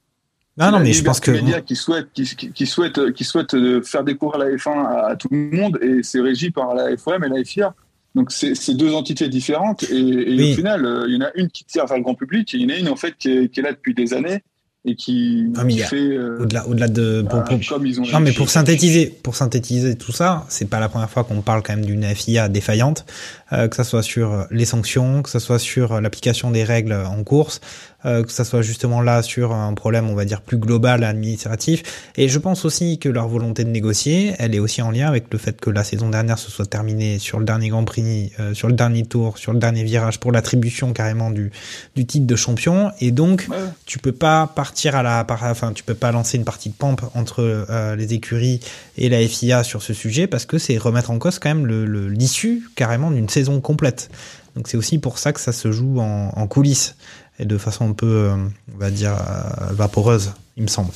Non, 0.58 0.70
la 0.70 0.80
mais 0.80 0.92
je 0.92 1.02
pense 1.04 1.20
que. 1.20 1.30
Liberty 1.30 1.46
Media 1.46 1.60
qui 1.62 1.76
souhaite, 1.76 2.08
qui, 2.12 2.24
qui, 2.24 2.50
qui 2.52 2.66
souhaite, 2.66 3.12
qui 3.12 3.24
souhaite 3.24 3.54
euh, 3.54 3.82
faire 3.82 4.04
découvrir 4.04 4.38
la 4.38 4.48
F1 4.50 4.84
à, 4.86 5.06
à 5.08 5.16
tout 5.16 5.28
le 5.30 5.50
monde 5.56 5.78
et 5.82 6.02
c'est 6.02 6.20
régi 6.20 6.50
par 6.50 6.74
la 6.74 6.96
FOM 6.96 7.22
et 7.24 7.28
la 7.28 7.44
FIA. 7.44 7.74
Donc 8.14 8.32
c'est 8.32 8.54
c'est 8.54 8.74
deux 8.74 8.94
entités 8.94 9.28
différentes 9.28 9.82
et, 9.84 9.94
et 9.96 10.36
Oui. 10.36 10.52
au 10.52 10.56
final, 10.56 10.86
euh, 10.86 11.04
il 11.08 11.14
y 11.14 11.18
en 11.18 11.26
a 11.26 11.30
une 11.34 11.50
qui 11.50 11.64
tire 11.66 11.84
vers 11.86 11.98
le 11.98 12.02
grand 12.02 12.14
public 12.14 12.52
et 12.54 12.56
il 12.56 12.62
y 12.62 12.66
en 12.66 12.74
a 12.74 12.78
une 12.78 12.88
en 12.88 12.96
fait 12.96 13.14
qui 13.18 13.30
est, 13.30 13.48
qui 13.52 13.60
est 13.60 13.62
là 13.62 13.72
depuis 13.72 13.92
des 13.94 14.14
années 14.14 14.42
et 14.88 14.94
qui, 14.94 15.52
il 15.68 15.82
fait 15.82 15.96
euh, 15.96 16.38
Au-delà, 16.42 16.66
au-delà 16.68 16.86
de. 16.88 17.22
Pour, 17.28 17.40
bah, 17.40 17.44
pour- 17.48 17.58
comme 17.68 17.86
ils 17.86 18.00
ont. 18.00 18.04
Non, 18.06 18.20
mais 18.20 18.32
pour 18.32 18.48
synthétiser, 18.48 19.06
pour 19.22 19.34
synthétiser 19.34 19.96
tout 19.96 20.12
ça, 20.12 20.44
c'est 20.48 20.70
pas 20.70 20.78
la 20.78 20.88
première 20.88 21.10
fois 21.10 21.24
qu'on 21.24 21.40
parle 21.42 21.62
quand 21.62 21.74
même 21.74 21.84
d'une 21.84 22.04
FIA 22.04 22.48
défaillante, 22.48 23.04
euh, 23.52 23.68
que 23.68 23.76
ça 23.76 23.84
soit 23.84 24.02
sur 24.02 24.46
les 24.50 24.64
sanctions, 24.64 25.22
que 25.22 25.30
ça 25.30 25.40
soit 25.40 25.58
sur 25.58 26.00
l'application 26.00 26.50
des 26.50 26.64
règles 26.64 26.92
en 26.94 27.22
course, 27.24 27.60
euh, 28.04 28.22
que 28.22 28.30
ça 28.32 28.44
soit 28.44 28.62
justement 28.62 29.00
là 29.00 29.22
sur 29.22 29.52
un 29.52 29.72
problème, 29.74 30.08
on 30.10 30.14
va 30.14 30.24
dire, 30.24 30.40
plus 30.42 30.58
global, 30.58 31.02
administratif. 31.04 31.82
Et 32.16 32.28
je 32.28 32.38
pense 32.38 32.64
aussi 32.64 32.98
que 32.98 33.08
leur 33.08 33.26
volonté 33.28 33.64
de 33.64 33.70
négocier, 33.70 34.34
elle 34.38 34.54
est 34.54 34.58
aussi 34.58 34.80
en 34.82 34.90
lien 34.90 35.08
avec 35.08 35.24
le 35.32 35.38
fait 35.38 35.60
que 35.60 35.70
la 35.70 35.82
saison 35.84 36.08
dernière 36.08 36.38
se 36.38 36.50
soit 36.50 36.66
terminée 36.66 37.18
sur 37.18 37.38
le 37.38 37.44
dernier 37.44 37.68
Grand 37.68 37.84
Prix, 37.84 38.32
euh, 38.38 38.54
sur 38.54 38.68
le 38.68 38.74
dernier 38.74 39.04
tour, 39.04 39.38
sur 39.38 39.52
le 39.52 39.58
dernier 39.58 39.82
virage 39.84 40.20
pour 40.20 40.30
l'attribution 40.32 40.92
carrément 40.92 41.30
du, 41.30 41.50
du 41.96 42.06
titre 42.06 42.26
de 42.26 42.36
champion. 42.36 42.90
Et 43.00 43.10
donc, 43.10 43.46
Ouais. 43.48 43.56
tu 43.86 43.98
peux 43.98 44.12
pas 44.12 44.46
partir 44.54 44.94
à 44.96 45.02
la, 45.02 45.24
par- 45.24 45.42
enfin, 45.44 45.72
tu 45.72 45.82
peux 45.82 45.94
pas 45.94 46.12
lancer 46.12 46.36
une 46.36 46.44
partie 46.44 46.68
de 46.70 46.74
pompe 46.74 47.02
entre 47.14 47.42
euh, 47.42 47.96
les 47.96 48.12
écuries 48.14 48.60
et 48.98 49.08
la 49.08 49.26
FIA 49.26 49.62
sur 49.64 49.82
ce 49.82 49.94
sujet 49.94 50.26
parce 50.26 50.46
que 50.46 50.58
c'est 50.58 50.76
remettre 50.78 51.10
en 51.10 51.18
cause 51.18 51.38
quand 51.38 51.48
même 51.48 51.66
le- 51.66 51.84
le- 51.86 52.08
l'issue 52.08 52.62
carrément 52.76 53.10
d'une 53.10 53.28
saison 53.36 53.60
complète. 53.60 54.10
Donc 54.54 54.68
c'est 54.68 54.76
aussi 54.78 54.98
pour 54.98 55.18
ça 55.18 55.32
que 55.32 55.40
ça 55.40 55.52
se 55.52 55.70
joue 55.72 55.98
en, 56.00 56.30
en 56.34 56.46
coulisses 56.46 56.96
et 57.38 57.44
de 57.44 57.58
façon 57.58 57.90
un 57.90 57.92
peu, 57.92 58.06
euh, 58.06 58.36
on 58.74 58.78
va 58.78 58.90
dire, 58.90 59.12
euh, 59.12 59.72
vaporeuse, 59.72 60.32
il 60.56 60.62
me 60.62 60.68
semble. 60.68 60.92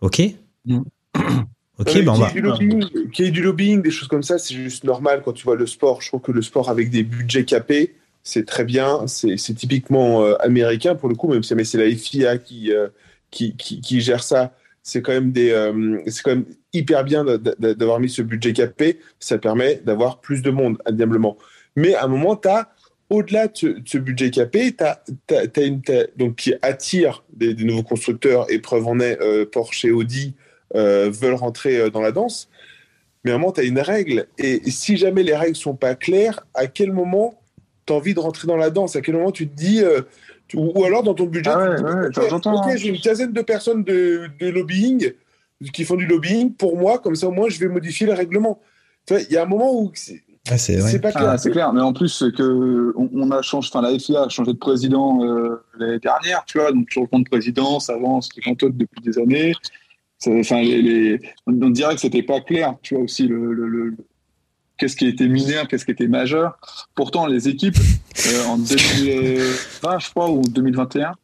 Ok. 0.00 0.20
Mm. 0.66 0.80
Ok, 1.76 1.90
Ouais, 1.92 2.02
ben 2.02 2.12
on 2.12 2.18
va. 2.18 2.28
ait 2.28 2.32
du 2.34 2.40
lobbying, 2.40 3.10
qu'il 3.10 3.24
y 3.24 3.28
ait 3.28 3.32
du 3.32 3.42
lobbying, 3.42 3.82
des 3.82 3.90
choses 3.90 4.06
comme 4.06 4.22
ça, 4.22 4.38
c'est 4.38 4.54
juste 4.54 4.84
normal 4.84 5.22
quand 5.24 5.32
tu 5.32 5.42
vois 5.42 5.56
le 5.56 5.66
sport. 5.66 6.02
Je 6.02 6.06
trouve 6.06 6.20
que 6.20 6.30
le 6.30 6.40
sport 6.40 6.70
avec 6.70 6.88
des 6.88 7.02
budgets 7.02 7.44
capés, 7.44 7.96
c'est 8.22 8.46
très 8.46 8.62
bien. 8.64 9.08
C'est 9.08 9.34
typiquement 9.56 10.22
euh, 10.22 10.36
américain 10.38 10.94
pour 10.94 11.08
le 11.08 11.16
coup, 11.16 11.26
même 11.26 11.42
si 11.42 11.52
c'est 11.64 11.78
la 11.78 11.90
FIA 11.96 12.38
qui, 12.38 12.72
euh, 12.72 12.88
qui, 13.32 13.56
qui, 13.56 13.80
qui 13.80 14.00
gère 14.00 14.22
ça. 14.22 14.52
C'est 14.84 15.00
quand 15.00 15.12
même 15.12 15.32
des, 15.32 15.50
euh, 15.50 15.98
c'est 16.06 16.22
quand 16.22 16.36
même 16.36 16.44
hyper 16.74 17.04
bien 17.04 17.24
d'a- 17.24 17.38
d'a- 17.38 17.74
d'avoir 17.74 18.00
mis 18.00 18.10
ce 18.10 18.20
budget 18.20 18.52
capé. 18.52 19.00
Ça 19.18 19.38
permet 19.38 19.76
d'avoir 19.76 20.20
plus 20.20 20.42
de 20.42 20.50
monde, 20.50 20.76
indéniablement. 20.84 21.38
Mais 21.74 21.94
à 21.94 22.04
un 22.04 22.08
moment, 22.08 22.36
tu 22.36 22.48
as 22.48 22.70
au-delà 23.08 23.48
de 23.48 23.80
ce, 23.84 23.98
budget 23.98 24.30
capé, 24.30 24.72
t'as- 24.72 25.02
t'as 25.26 25.66
une, 25.66 25.80
donc 26.16 26.36
qui 26.36 26.54
attire 26.60 27.24
des, 27.32 27.54
nouveaux 27.54 27.82
constructeurs. 27.82 28.50
Et 28.52 28.58
preuve 28.58 28.86
en 28.86 29.00
est, 29.00 29.20
euh, 29.22 29.46
Porsche 29.46 29.86
et 29.86 29.90
Audi 29.90 30.34
euh, 30.74 31.10
veulent 31.10 31.34
rentrer 31.34 31.90
dans 31.90 32.02
la 32.02 32.12
danse. 32.12 32.50
Mais 33.24 33.30
à 33.30 33.36
un 33.36 33.38
moment, 33.38 33.52
tu 33.52 33.62
as 33.62 33.64
une 33.64 33.78
règle. 33.78 34.26
Et 34.36 34.70
si 34.70 34.98
jamais 34.98 35.22
les 35.22 35.34
règles 35.34 35.56
sont 35.56 35.74
pas 35.76 35.94
claires, 35.94 36.46
à 36.52 36.66
quel 36.66 36.92
moment 36.92 37.40
tu 37.86 37.94
as 37.94 37.96
envie 37.96 38.12
de 38.12 38.20
rentrer 38.20 38.46
dans 38.46 38.58
la 38.58 38.68
danse? 38.68 38.96
À 38.96 39.00
quel 39.00 39.14
moment 39.14 39.32
tu 39.32 39.48
te 39.48 39.54
dis. 39.54 39.82
Ou 40.54 40.72
ou 40.74 40.84
alors 40.84 41.02
dans 41.02 41.14
ton 41.14 41.24
budget, 41.26 41.50
Ah 41.52 41.70
ouais, 41.70 42.10
tu 42.10 42.20
ok, 42.20 42.66
hein. 42.72 42.76
j'ai 42.76 42.88
une 42.88 42.98
quinzaine 43.00 43.32
de 43.32 43.40
personnes 43.42 43.82
de, 43.84 44.28
de 44.38 44.48
lobbying 44.48 45.12
qui 45.72 45.84
font 45.84 45.96
du 45.96 46.06
lobbying 46.06 46.52
pour 46.52 46.76
moi, 46.76 46.98
comme 46.98 47.14
ça 47.16 47.28
au 47.28 47.32
moins 47.32 47.48
je 47.48 47.58
vais 47.58 47.68
modifier 47.68 48.06
le 48.06 48.12
règlement. 48.12 48.60
Il 49.10 49.26
y 49.30 49.36
a 49.36 49.42
un 49.42 49.46
moment 49.46 49.72
où 49.80 49.90
c'est 49.94 50.22
Ah, 50.50 50.58
c'est 50.58 50.76
clair. 51.00 51.12
Ah, 51.16 51.38
c'est 51.38 51.50
clair, 51.50 51.72
mais 51.72 51.80
en 51.80 51.92
plus 51.94 52.24
que 52.36 52.92
on, 52.96 53.08
on 53.14 53.30
a 53.30 53.40
changé, 53.42 53.70
enfin 53.72 53.80
la 53.80 53.98
FIA 53.98 54.24
a 54.24 54.28
changé 54.28 54.52
de 54.52 54.58
président 54.58 55.24
euh, 55.24 55.62
l'année 55.78 55.98
dernière, 55.98 56.44
tu 56.46 56.58
vois, 56.58 56.70
donc 56.72 56.86
changement 56.90 57.20
de 57.20 57.28
président, 57.28 57.80
ça 57.80 57.94
avance, 57.94 58.28
les 58.36 58.42
cantotes 58.42 58.76
depuis 58.76 59.00
des 59.02 59.18
années. 59.18 59.52
C'est- 60.18 60.38
Enfin, 60.40 60.60
les, 60.62 60.80
les- 60.82 61.20
on, 61.46 61.60
on 61.62 61.70
dirait 61.70 61.94
que 61.94 62.00
c'était 62.00 62.22
pas 62.22 62.40
clair, 62.40 62.74
tu 62.82 62.94
vois 62.94 63.04
aussi 63.04 63.26
le, 63.26 63.52
le- 63.52 63.68
le- 63.68 63.96
qu'est-ce 64.76 64.96
qui 64.96 65.06
était 65.06 65.28
mineur, 65.28 65.68
qu'est-ce 65.68 65.84
qui 65.84 65.90
était 65.90 66.08
majeur. 66.08 66.58
Pourtant, 66.94 67.26
les 67.26 67.48
équipes 67.48 67.78
euh, 68.26 68.44
en 68.48 68.58
2020, 68.58 69.98
je 69.98 70.10
crois, 70.10 70.30
ou 70.30 70.42
2021, 70.42 71.14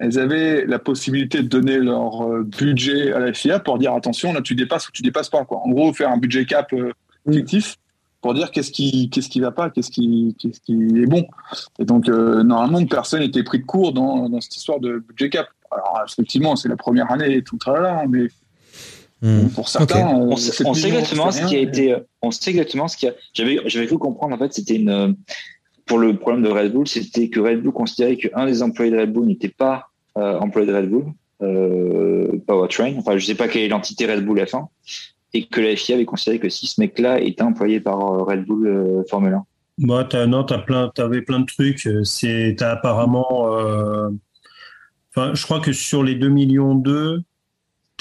elles 0.00 0.18
avaient 0.18 0.64
la 0.66 0.78
possibilité 0.78 1.42
de 1.42 1.48
donner 1.48 1.78
leur 1.78 2.22
euh, 2.22 2.42
budget 2.42 3.12
à 3.12 3.18
la 3.18 3.32
FIA 3.34 3.60
pour 3.60 3.78
dire 3.78 3.92
attention, 3.92 4.32
là 4.32 4.40
tu 4.40 4.54
dépasses 4.54 4.88
ou 4.88 4.92
tu 4.92 5.02
dépasses 5.02 5.28
pas. 5.28 5.44
Quoi. 5.44 5.58
En 5.58 5.70
gros, 5.70 5.92
faire 5.92 6.10
un 6.10 6.16
budget 6.16 6.46
cap 6.46 6.72
euh, 6.72 6.92
fictif 7.30 7.76
pour 8.22 8.32
dire 8.34 8.50
qu'est-ce 8.50 8.70
qui 8.70 9.10
qu'est-ce 9.10 9.28
qui 9.28 9.40
va 9.40 9.50
pas, 9.50 9.68
qu'est-ce 9.68 9.90
qui 9.90 10.34
qu'est-ce 10.38 10.60
qui 10.60 10.72
est 10.72 11.06
bon. 11.06 11.26
Et 11.78 11.84
donc 11.84 12.08
euh, 12.08 12.42
normalement 12.42 12.84
personne 12.86 13.20
n'était 13.20 13.42
pris 13.42 13.58
de 13.58 13.64
court 13.64 13.92
dans, 13.92 14.28
dans 14.28 14.40
cette 14.40 14.56
histoire 14.56 14.80
de 14.80 15.04
budget 15.06 15.28
cap. 15.28 15.48
Alors 15.70 16.02
effectivement 16.06 16.56
c'est 16.56 16.68
la 16.68 16.76
première 16.76 17.10
année 17.12 17.36
et 17.36 17.42
tout 17.42 17.58
là, 17.66 18.04
mais 18.08 18.28
Hmm. 19.22 19.48
pour 19.48 19.68
certains, 19.68 20.06
On 20.14 20.36
sait, 20.36 20.64
on 20.64 20.72
exactement 20.72 21.30
ce 21.30 21.44
qui 21.46 21.56
a 21.56 21.58
été. 21.58 21.94
On 22.22 22.30
sait 22.30 22.50
exactement 22.50 22.88
ce 22.88 22.96
qui 22.96 23.06
a. 23.06 23.12
J'avais, 23.34 23.58
j'avais 23.66 23.86
cru 23.86 23.98
comprendre 23.98 24.34
en 24.34 24.38
fait, 24.38 24.52
c'était 24.54 24.76
une. 24.76 24.88
euh, 24.88 25.12
Pour 25.86 25.98
le 25.98 26.16
problème 26.16 26.42
de 26.42 26.48
Red 26.48 26.72
Bull, 26.72 26.86
c'était 26.88 27.28
que 27.28 27.40
Red 27.40 27.62
Bull 27.62 27.72
considérait 27.72 28.16
qu'un 28.16 28.46
des 28.46 28.62
employés 28.62 28.90
de 28.90 28.98
Red 28.98 29.12
Bull 29.12 29.26
n'était 29.26 29.48
pas 29.48 29.90
euh, 30.16 30.38
employé 30.38 30.66
de 30.66 30.74
Red 30.74 30.88
Bull, 30.88 31.04
euh, 31.42 32.28
Powertrain. 32.46 32.94
Enfin, 32.98 33.18
je 33.18 33.26
sais 33.26 33.34
pas 33.34 33.48
quelle 33.48 33.62
est 33.62 33.68
l'entité 33.68 34.06
Red 34.06 34.24
Bull 34.24 34.38
F1, 34.38 34.66
et 35.34 35.46
que 35.46 35.60
la 35.60 35.76
FIA 35.76 35.96
avait 35.96 36.04
considéré 36.04 36.38
que 36.38 36.48
si 36.48 36.66
ce 36.66 36.80
mec-là 36.80 37.20
était 37.20 37.42
employé 37.42 37.80
par 37.80 37.98
euh, 37.98 38.22
Red 38.22 38.44
Bull 38.46 38.66
euh, 38.66 39.02
Formule 39.10 39.34
1. 39.34 39.44
Bah, 39.78 40.06
t'as, 40.08 40.26
non, 40.26 40.44
t'as 40.44 40.58
plein, 40.58 40.90
t'avais 40.94 41.22
plein 41.22 41.40
de 41.40 41.46
trucs. 41.46 41.88
C'est, 42.04 42.54
t'as 42.58 42.72
apparemment, 42.72 43.54
euh, 43.56 44.10
enfin, 45.14 45.32
je 45.34 45.42
crois 45.44 45.60
que 45.60 45.72
sur 45.72 46.02
les 46.02 46.14
2 46.14 46.28
millions 46.28 46.74
2, 46.74 47.22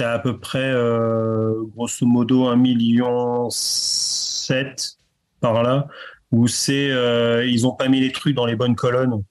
à 0.06 0.20
peu 0.20 0.40
près, 0.40 0.72
euh, 0.72 1.54
grosso 1.76 2.06
modo, 2.06 2.48
1 2.48 2.56
million 2.56 3.50
7 3.50 4.98
par 5.42 5.64
là, 5.64 5.88
où 6.32 6.48
c'est, 6.48 6.92
euh, 6.92 7.46
ils 7.46 7.66
ont 7.68 7.74
pas 7.74 7.88
mis 7.88 8.00
les 8.00 8.12
trucs 8.12 8.36
dans 8.36 8.46
les 8.46 8.56
bonnes 8.56 8.76
colonnes. 8.76 9.24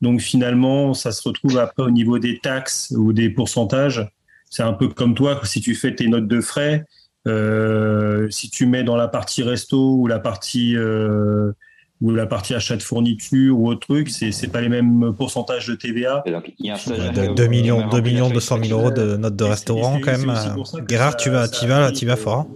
Donc 0.00 0.20
finalement, 0.20 0.94
ça 0.94 1.12
se 1.12 1.26
retrouve 1.26 1.58
après 1.58 1.82
au 1.82 1.90
niveau 1.90 2.18
des 2.18 2.38
taxes 2.38 2.92
ou 2.96 3.12
des 3.12 3.30
pourcentages. 3.30 4.08
C'est 4.50 4.62
un 4.62 4.72
peu 4.72 4.88
comme 4.88 5.14
toi, 5.14 5.40
si 5.44 5.60
tu 5.60 5.74
fais 5.74 5.94
tes 5.94 6.08
notes 6.08 6.28
de 6.28 6.40
frais, 6.40 6.84
euh, 7.26 8.28
si 8.30 8.50
tu 8.50 8.66
mets 8.66 8.84
dans 8.84 8.96
la 8.96 9.08
partie 9.08 9.42
resto 9.42 9.96
ou 9.96 10.06
la 10.06 10.18
partie 10.18 10.76
ou 12.00 12.10
la 12.10 12.26
partie 12.26 12.54
achat 12.54 12.76
de 12.76 12.82
fourniture 12.82 13.58
ou 13.58 13.68
autre 13.68 13.80
truc, 13.86 14.10
c'est 14.10 14.32
c'est 14.32 14.48
pas 14.48 14.60
les 14.60 14.68
mêmes 14.68 15.14
pourcentages 15.16 15.66
de 15.68 15.74
TVA. 15.74 16.22
Il 16.26 16.66
y 16.66 16.70
a 16.70 16.72
un 16.72 16.76
Ouais, 16.76 16.80
stagiaire 16.80 17.12
de- 17.12 17.20
qui 17.22 17.28
a- 17.28 17.34
2 17.34 17.46
millions, 17.46 17.78
qui 17.78 17.84
a 17.84 17.88
2 17.88 18.00
millions 18.00 18.24
rempli 18.24 18.28
la 18.34 18.40
200 18.40 18.58
000 18.64 18.78
euros 18.80 18.90
de 18.90 19.16
notes 19.16 19.36
de 19.36 19.44
restaurant 19.44 20.00
quand 20.04 20.10
même. 20.18 20.34
Gérard, 20.88 21.16
tu 21.16 21.30
vas, 21.30 21.48
tu 21.48 21.66
vas, 21.66 21.92
tu 21.92 22.06
vas 22.06 22.16
fort. 22.16 22.46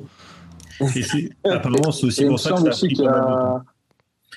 apparemment, 1.45 1.91
c'est 1.93 2.07
aussi 2.07 2.23
il 2.23 2.29
pour 2.29 2.39
ça 2.41 2.51
que 2.51 2.57
semble 2.57 2.73
ça 2.73 2.73
a 2.73 2.75
aussi 2.75 2.87
pris 2.87 2.95
qu'il 2.97 3.05
y 3.05 3.09
pas 3.09 3.13
mal 3.13 3.21
de 3.21 3.27
temps. 3.27 3.57
a 3.57 3.65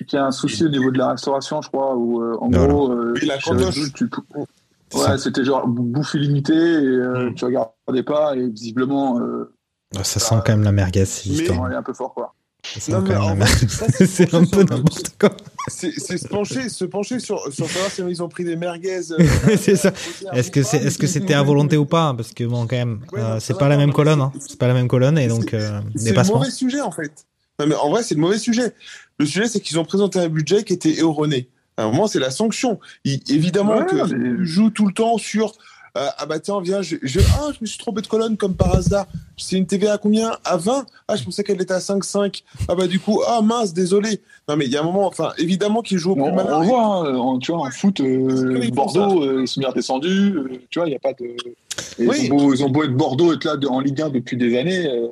qu'il 0.08 0.18
y 0.18 0.20
a 0.20 0.26
un 0.26 0.32
souci 0.32 0.66
au 0.66 0.70
niveau 0.70 0.90
de 0.90 0.98
la 0.98 1.10
restauration, 1.12 1.62
je 1.62 1.68
crois, 1.68 1.96
où 1.96 2.22
euh, 2.24 2.36
en 2.42 2.50
gros, 2.50 2.92
euh, 2.92 3.14
la 3.24 3.40
C'est 3.40 4.98
Ouais, 4.98 5.18
c'était 5.18 5.46
genre 5.46 5.68
bouffe 5.68 6.16
illimitée, 6.16 6.54
et 6.54 6.58
euh, 6.58 7.30
Mm. 7.30 7.36
tu 7.36 7.46
regardais 7.46 8.04
pas, 8.04 8.36
et 8.36 8.48
visiblement, 8.50 9.20
euh, 9.20 9.54
Ah, 9.96 10.04
Ça 10.06 10.20
sent 10.22 10.36
quand 10.46 10.54
même 10.54 10.64
la 10.64 10.72
merguez, 10.72 11.06
cette 11.06 11.28
Mais- 11.28 11.34
histoire. 11.40 11.60
on 11.62 11.70
est 11.70 11.76
un 11.76 11.84
peu 11.84 11.94
fort, 11.94 12.14
quoi. 12.14 12.34
Ça 12.64 12.80
ça, 13.68 14.06
c'est 14.06 14.34
un 14.34 14.46
peu 14.46 14.64
n'importe 14.64 15.16
quoi. 15.20 15.36
C'est 15.68 15.92
se 15.98 16.28
pencher, 16.28 16.70
se 16.70 16.86
pencher 16.86 17.20
sur, 17.20 17.52
sur 17.52 17.68
savoir 17.70 17.92
si 17.92 18.02
ils 18.08 18.22
ont 18.24 18.30
pris 18.30 18.44
des 18.44 18.56
merguez. 18.56 19.12
euh, 19.12 19.28
C'est 19.58 19.76
ça. 19.76 19.90
euh, 19.90 20.32
Est-ce 20.34 20.52
que 20.52 20.64
c'est, 20.64 20.78
est-ce 20.78 20.98
que 20.98 21.08
c'était 21.08 21.34
à 21.34 21.42
volonté 21.44 21.76
ou 21.78 21.86
pas? 21.86 22.14
Parce 22.16 22.32
que 22.34 22.44
bon, 22.44 22.68
quand 22.68 22.76
même, 22.78 23.02
Ouais, 23.12 23.20
euh, 23.20 23.40
c'est 23.40 23.54
ça 23.54 23.60
pas 23.60 23.68
la 23.68 23.78
même 23.78 23.92
colonne. 23.92 24.22
Hein. 24.22 24.32
c'est- 24.40 24.58
pas 24.58 24.68
la 24.68 24.74
même 24.74 24.88
colonne 24.88 25.18
et 25.18 25.28
donc 25.28 25.54
euh, 25.54 25.82
C'est 25.96 26.16
le 26.16 26.24
mauvais 26.24 26.52
sujet 26.52 26.82
en 26.82 26.92
fait. 26.92 27.12
Non, 27.60 27.68
mais 27.68 27.76
en 27.76 27.90
vrai, 27.90 28.04
c'est 28.04 28.16
le 28.16 28.22
mauvais 28.22 28.38
sujet. 28.40 28.74
Le 29.20 29.26
sujet, 29.26 29.48
c'est 29.48 29.60
qu'ils 29.60 29.78
ont 29.80 29.86
présenté 29.86 30.20
un 30.20 30.30
budget 30.30 30.64
qui 30.64 30.74
était 30.74 30.98
erroné. 31.00 31.50
À 31.78 31.84
un 31.84 31.88
moment, 31.92 32.08
c'est 32.08 32.20
la 32.20 32.32
sanction. 32.32 32.80
Il- 33.06 33.22
évidemment 33.30 33.78
Ouais, 33.78 33.86
que 33.86 34.14
mais- 34.16 34.46
joues 34.46 34.70
tout 34.70 34.86
le 34.88 34.94
temps 34.94 35.18
sur 35.18 35.54
euh, 35.98 36.08
ah 36.18 36.26
bah 36.26 36.40
tiens, 36.40 36.62
viens, 36.62 36.82
je, 36.82 36.96
je, 37.02 37.20
ah, 37.40 37.50
je 37.54 37.58
me 37.62 37.66
suis 37.66 37.78
trompé 37.78 38.02
de 38.02 38.08
colonne 38.08 38.38
comme 38.38 38.56
par 38.56 38.76
hasard. 38.76 39.08
C'est 39.38 39.58
une 39.58 39.66
TVA 39.66 39.94
à 39.94 39.98
combien? 39.98 40.32
À 40.46 40.56
20 40.58 40.86
Ah, 41.08 41.16
je 41.16 41.24
pensais 41.24 41.44
qu'elle 41.44 41.62
était 41.62 41.74
à 41.74 41.80
5,5. 41.80 42.44
Ah 42.70 42.76
bah 42.76 42.88
du 42.88 43.00
coup, 43.00 43.22
ah 43.28 43.42
mince, 43.42 43.74
désolé. 43.74 44.22
Non 44.48 44.56
mais 44.56 44.66
il 44.66 44.72
y 44.72 44.78
a 44.78 44.82
un 44.82 44.84
moment, 44.86 45.06
enfin, 45.08 45.34
évidemment 45.38 45.82
qu'ils 45.82 45.98
jouent 45.98 46.12
au 46.14 46.20
On, 46.20 46.24
plus 46.28 46.36
malin. 46.36 46.60
on 46.60 46.64
voit, 46.64 46.86
hein, 46.86 47.16
en, 47.16 47.40
tu 47.40 47.52
vois, 47.52 47.62
en 47.68 47.72
foot, 47.72 48.00
euh, 48.00 48.60
ils 48.64 48.72
Bordeaux, 48.74 49.24
euh, 49.24 49.42
ils 49.42 49.48
sont 49.48 49.60
bien 49.60 49.70
redescendus, 49.70 50.34
euh, 50.36 50.50
tu 50.70 50.80
vois, 50.80 50.88
il 50.88 50.92
n'y 50.92 50.96
a 50.96 51.00
pas 51.00 51.14
de. 51.14 51.26
et 51.26 52.08
Oui. 52.08 52.18
Ils, 52.24 52.32
ont 52.32 52.38
beau, 52.38 52.54
ils 52.54 52.64
ont 52.64 52.70
beau 52.70 52.84
être 52.84 52.96
Bordeaux, 52.96 53.34
être 53.34 53.44
là 53.44 53.58
de- 53.58 53.68
en 53.68 53.80
Ligue 53.82 54.02
1 54.02 54.10
depuis 54.10 54.38
des 54.38 54.58
années, 54.58 54.88
euh, 54.88 55.08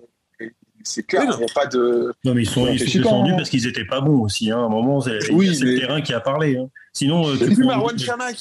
c'est 0.83 1.03
clair, 1.05 1.23
Oui, 1.23 1.27
il 1.29 1.31
non. 1.33 1.37
n'y 1.39 1.43
a 1.43 1.53
pas 1.53 1.65
de. 1.65 2.13
Non, 2.23 2.33
mais 2.33 2.43
ils 2.43 2.49
sont, 2.49 2.65
ils 2.67 2.79
sont 2.79 2.99
descendus 2.99 3.31
pas- 3.31 3.37
parce 3.37 3.49
qu'ils 3.49 3.67
étaient 3.67 3.83
pas 3.85 3.99
bons 3.99 4.21
aussi. 4.21 4.49
Hein. 4.49 4.59
À 4.59 4.61
un 4.61 4.69
moment, 4.69 5.01
c'est 5.01 5.29
Oui, 5.31 5.53
c'est 5.53 5.65
le 5.65 5.77
terrain 5.79 6.01
qui 6.01 6.13
a 6.13 6.21
parlé. 6.21 6.55
Hein. 6.57 6.69
Sinon, 6.99 7.29
euh, 7.29 7.37
tu 7.37 7.55
prends, 7.55 7.65
Marwan 7.65 7.97
Chamak. 7.97 8.35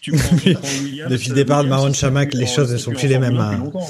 tu 0.00 0.10
prends, 0.10 0.36
tu 0.36 0.52
prends 0.54 0.68
Williams, 0.82 1.12
Depuis 1.12 1.28
le 1.28 1.32
euh, 1.32 1.36
départ 1.36 1.62
de 1.62 1.68
Marwan 1.68 1.94
plus 1.94 2.34
les 2.34 2.46
choses 2.46 2.72
ne 2.72 2.76
sont 2.76 2.90
plus 2.90 2.98
plus 2.98 3.06
les 3.06 3.20
mêmes, 3.20 3.36
1 3.36 3.50
depuis 3.50 3.52
hein. 3.52 3.70
hein. 3.72 3.80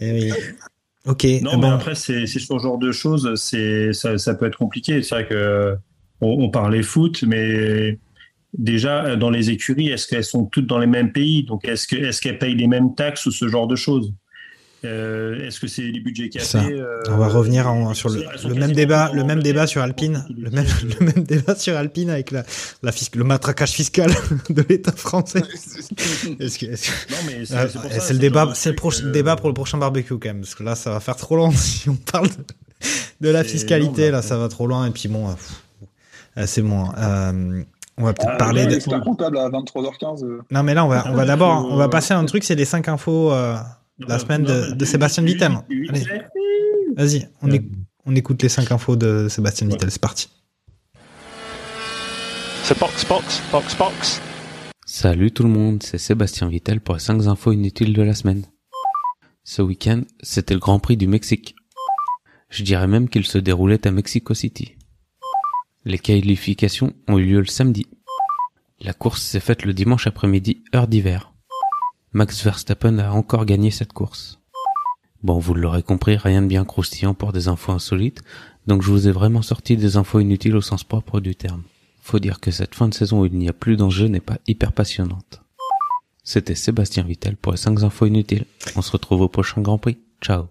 Eh 0.00 0.12
oui. 0.12 0.32
Ok. 1.06 1.24
Non, 1.24 1.50
eh 1.52 1.56
mais 1.56 1.62
bon. 1.62 1.70
après, 1.70 1.94
c'est 1.94 2.26
ce 2.26 2.58
genre 2.58 2.78
de 2.78 2.90
choses, 2.90 3.34
c'est 3.36 3.92
ça, 3.92 4.16
ça 4.16 4.34
peut 4.34 4.46
être 4.46 4.56
compliqué. 4.56 5.02
C'est 5.02 5.14
vrai 5.14 5.28
que 5.28 5.76
on, 6.22 6.44
on 6.44 6.50
parlait 6.50 6.82
foot, 6.82 7.22
mais 7.24 7.98
déjà 8.56 9.14
dans 9.14 9.30
les 9.30 9.50
écuries, 9.50 9.90
est-ce 9.90 10.08
qu'elles 10.08 10.24
sont 10.24 10.46
toutes 10.46 10.66
dans 10.66 10.78
les 10.78 10.86
mêmes 10.86 11.12
pays? 11.12 11.44
Donc, 11.44 11.68
est-ce 11.68 11.86
que 11.86 11.94
est-ce 11.94 12.22
qu'elles 12.22 12.38
payent 12.38 12.56
les 12.56 12.66
mêmes 12.66 12.94
taxes 12.94 13.26
ou 13.26 13.30
ce 13.30 13.46
genre 13.46 13.68
de 13.68 13.76
choses? 13.76 14.14
Euh, 14.84 15.46
Est-ce 15.46 15.60
que 15.60 15.66
c'est 15.66 15.82
les 15.82 16.00
budgets 16.00 16.28
Ça. 16.38 16.60
cassés 16.60 16.72
euh, 16.74 17.00
On 17.08 17.16
va 17.16 17.28
revenir 17.28 17.66
en- 17.70 17.94
sur 17.94 18.08
le, 18.10 18.54
même 18.54 18.72
débat, 18.72 19.10
le 19.14 19.24
même 19.24 19.42
débat 19.42 19.66
sur 19.66 19.80
en 19.80 19.84
Alpine, 19.84 20.24
le 20.36 20.50
même, 20.50 20.66
le 21.00 21.06
même 21.06 21.24
débat 21.24 21.54
sur 21.56 21.76
Alpine 21.76 22.10
avec 22.10 22.30
la, 22.30 22.44
la 22.82 22.90
fisc- 22.90 23.16
le 23.16 23.24
matraquage 23.24 23.70
fiscal 23.72 24.10
de 24.50 24.64
l'État 24.68 24.92
français. 24.92 25.42
Est-ce 26.38 26.58
que- 26.58 26.66
est-ce 26.66 26.88
que- 26.90 27.12
Non, 27.12 27.16
mais 27.26 27.44
c'est 27.46 27.54
c'est 27.68 27.72
pour 27.80 27.90
c'est 27.90 28.00
ça, 28.00 28.12
le 28.12 28.18
débat, 28.18 28.50
c'est 28.54 28.70
le 28.70 28.76
prochain 28.76 29.06
euh, 29.06 29.10
débat 29.12 29.36
pour 29.36 29.48
le 29.48 29.54
prochain 29.54 29.78
barbecue 29.78 30.14
quand 30.18 30.28
même, 30.28 30.40
parce 30.40 30.54
que 30.54 30.62
là 30.62 30.74
ça 30.74 30.90
va 30.90 31.00
faire 31.00 31.16
trop 31.16 31.36
long 31.36 31.50
si 31.54 31.88
on 31.88 31.96
parle 31.96 32.28
de, 32.28 32.34
de 33.22 33.28
la 33.30 33.44
fiscalité, 33.44 34.02
énorme, 34.02 34.12
là 34.12 34.18
après. 34.18 34.28
ça 34.28 34.36
va 34.38 34.48
trop 34.48 34.66
loin 34.66 34.86
et 34.86 34.90
puis 34.90 35.08
bon, 35.08 35.28
euh, 35.28 35.32
pff, 35.32 35.52
euh, 36.38 36.44
c'est 36.46 36.62
bon. 36.62 36.88
euh, 36.98 37.62
on 37.96 38.04
va 38.04 38.12
peut-être 38.12 38.30
Ah, 38.34 38.36
parler 38.36 38.64
ouais, 38.64 38.76
de. 38.78 39.04
comptable 39.04 39.38
à 39.38 39.48
23h15. 39.48 40.24
euh. 40.24 40.40
Non 40.50 40.62
mais 40.64 40.74
là 40.74 40.84
on 40.84 40.88
va, 40.88 41.04
on 41.08 41.14
va 41.14 41.22
Ah, 41.22 41.26
d'abord, 41.26 41.62
faut- 41.62 41.68
on 41.72 41.76
va 41.76 41.88
passer 41.88 42.12
à 42.12 42.18
un 42.18 42.24
truc, 42.24 42.42
c'est 42.44 42.56
les 42.56 42.64
5 42.64 42.88
infos 42.88 43.32
euh, 43.32 43.54
la 43.98 44.18
semaine 44.18 44.42
de, 44.44 44.84
Sébastien 44.84 45.22
Vittel. 45.22 45.52
vas-y, 46.96 47.28
on, 47.42 47.48
Euh, 47.50 47.54
éc- 47.54 47.70
on 48.06 48.14
écoute 48.14 48.42
les 48.42 48.48
5 48.48 48.70
infos 48.72 48.96
de 48.96 49.28
Sébastien 49.28 49.66
Vittel, 49.68 49.90
c'est 49.90 50.00
parti. 50.00 50.28
So 52.64 52.74
box, 52.80 53.04
box, 53.06 53.42
box, 53.52 53.76
box. 53.76 54.20
Salut 54.86 55.30
tout 55.32 55.42
le 55.42 55.48
monde, 55.50 55.82
c'est 55.82 55.98
Sébastien 55.98 56.48
Vittel 56.48 56.80
pour 56.80 56.94
les 56.94 57.00
5 57.00 57.26
infos 57.26 57.52
inutiles 57.52 57.92
de 57.92 58.02
la 58.02 58.14
semaine. 58.14 58.44
Ce 59.44 59.60
week-end, 59.60 60.02
c'était 60.22 60.54
le 60.54 60.60
Grand 60.60 60.78
Prix 60.78 60.96
du 60.96 61.06
Mexique. 61.06 61.54
Je 62.48 62.62
dirais 62.62 62.86
même 62.86 63.08
qu'il 63.08 63.26
se 63.26 63.36
déroulait 63.38 63.86
à 63.86 63.90
Mexico 63.90 64.32
City. 64.32 64.76
Les 65.84 65.98
qualifications 65.98 66.94
ont 67.08 67.18
eu 67.18 67.24
lieu 67.26 67.40
le 67.40 67.46
samedi. 67.46 67.86
La 68.80 68.94
course 68.94 69.22
s'est 69.22 69.40
faite 69.40 69.64
le 69.64 69.74
dimanche 69.74 70.06
après-midi, 70.06 70.64
heure 70.74 70.88
d'hiver. 70.88 71.33
Max 72.14 72.44
Verstappen 72.44 73.00
a 73.00 73.10
encore 73.10 73.44
gagné 73.44 73.72
cette 73.72 73.92
course. 73.92 74.38
Bon, 75.24 75.40
vous 75.40 75.52
l'aurez 75.52 75.82
compris, 75.82 76.16
rien 76.16 76.42
de 76.42 76.46
bien 76.46 76.64
croustillant 76.64 77.12
pour 77.12 77.32
des 77.32 77.48
infos 77.48 77.72
insolites, 77.72 78.22
donc 78.68 78.82
je 78.82 78.90
vous 78.92 79.08
ai 79.08 79.10
vraiment 79.10 79.42
sorti 79.42 79.76
des 79.76 79.96
infos 79.96 80.20
inutiles 80.20 80.54
au 80.54 80.60
sens 80.60 80.84
propre 80.84 81.18
du 81.18 81.34
terme. 81.34 81.64
Faut 82.02 82.20
dire 82.20 82.38
que 82.38 82.52
cette 82.52 82.76
fin 82.76 82.86
de 82.86 82.94
saison 82.94 83.22
où 83.22 83.26
il 83.26 83.36
n'y 83.36 83.48
a 83.48 83.52
plus 83.52 83.76
d'enjeu 83.76 84.06
n'est 84.06 84.20
pas 84.20 84.38
hyper 84.46 84.70
passionnante. 84.70 85.42
C'était 86.22 86.54
Sébastien 86.54 87.02
Vittel 87.02 87.34
pour 87.34 87.50
les 87.50 87.58
5 87.58 87.82
infos 87.82 88.06
inutiles. 88.06 88.46
On 88.76 88.82
se 88.82 88.92
retrouve 88.92 89.22
au 89.22 89.28
prochain 89.28 89.60
Grand 89.60 89.78
Prix. 89.78 89.98
Ciao. 90.22 90.46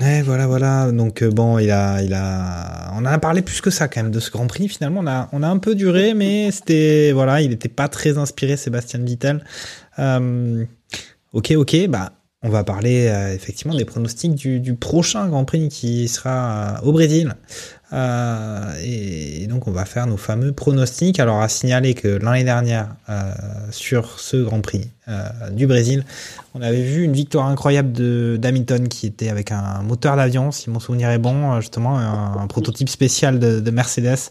Ouais, 0.00 0.22
voilà, 0.22 0.46
voilà. 0.46 0.90
Donc 0.90 1.20
euh, 1.20 1.30
bon, 1.30 1.58
il 1.58 1.70
a, 1.70 2.02
il 2.02 2.14
a, 2.14 2.90
on 2.96 3.04
a 3.04 3.18
parlé 3.18 3.42
plus 3.42 3.60
que 3.60 3.68
ça 3.68 3.86
quand 3.86 4.02
même 4.02 4.10
de 4.12 4.18
ce 4.18 4.30
Grand 4.30 4.46
Prix. 4.46 4.68
Finalement, 4.68 5.00
on 5.00 5.06
a, 5.06 5.28
on 5.32 5.42
a 5.42 5.48
un 5.48 5.58
peu 5.58 5.74
duré, 5.74 6.14
mais 6.14 6.50
c'était, 6.50 7.12
voilà, 7.12 7.42
il 7.42 7.50
n'était 7.50 7.68
pas 7.68 7.88
très 7.88 8.16
inspiré, 8.16 8.56
Sébastien 8.56 9.00
Vittel. 9.00 9.44
Euh, 9.98 10.64
ok, 11.32 11.52
ok, 11.56 11.86
bah, 11.88 12.12
on 12.44 12.48
va 12.48 12.64
parler 12.64 13.06
euh, 13.06 13.34
effectivement 13.34 13.74
des 13.74 13.84
pronostics 13.84 14.34
du, 14.34 14.74
prochain 14.74 15.28
Grand 15.28 15.44
Prix 15.44 15.68
qui 15.68 16.08
sera 16.08 16.78
euh, 16.82 16.88
au 16.88 16.92
Brésil. 16.92 17.36
Euh, 17.92 18.72
et, 18.82 19.46
donc, 19.46 19.68
on 19.68 19.70
va 19.70 19.84
faire 19.84 20.08
nos 20.08 20.16
fameux 20.16 20.50
pronostics. 20.50 21.20
Alors, 21.20 21.40
à 21.40 21.48
signaler 21.48 21.94
que 21.94 22.08
l'année 22.08 22.42
dernière, 22.42 22.96
sur 23.70 24.18
ce 24.18 24.38
Grand 24.38 24.60
Prix 24.60 24.88
du 25.52 25.66
Brésil, 25.66 26.04
on 26.54 26.62
avait 26.62 26.80
vu 26.80 27.04
une 27.04 27.12
victoire 27.12 27.46
incroyable 27.46 27.92
d'Hamilton 28.38 28.88
qui 28.88 29.06
était 29.06 29.28
avec 29.28 29.52
un 29.52 29.82
moteur 29.82 30.16
d'avion, 30.16 30.52
si 30.52 30.70
mon 30.70 30.80
souvenir 30.80 31.10
est 31.10 31.18
bon, 31.18 31.60
justement 31.60 31.98
un, 31.98 32.46
prototype 32.46 32.88
spécial 32.88 33.38
de 33.38 33.70
Mercedes. 33.70 34.30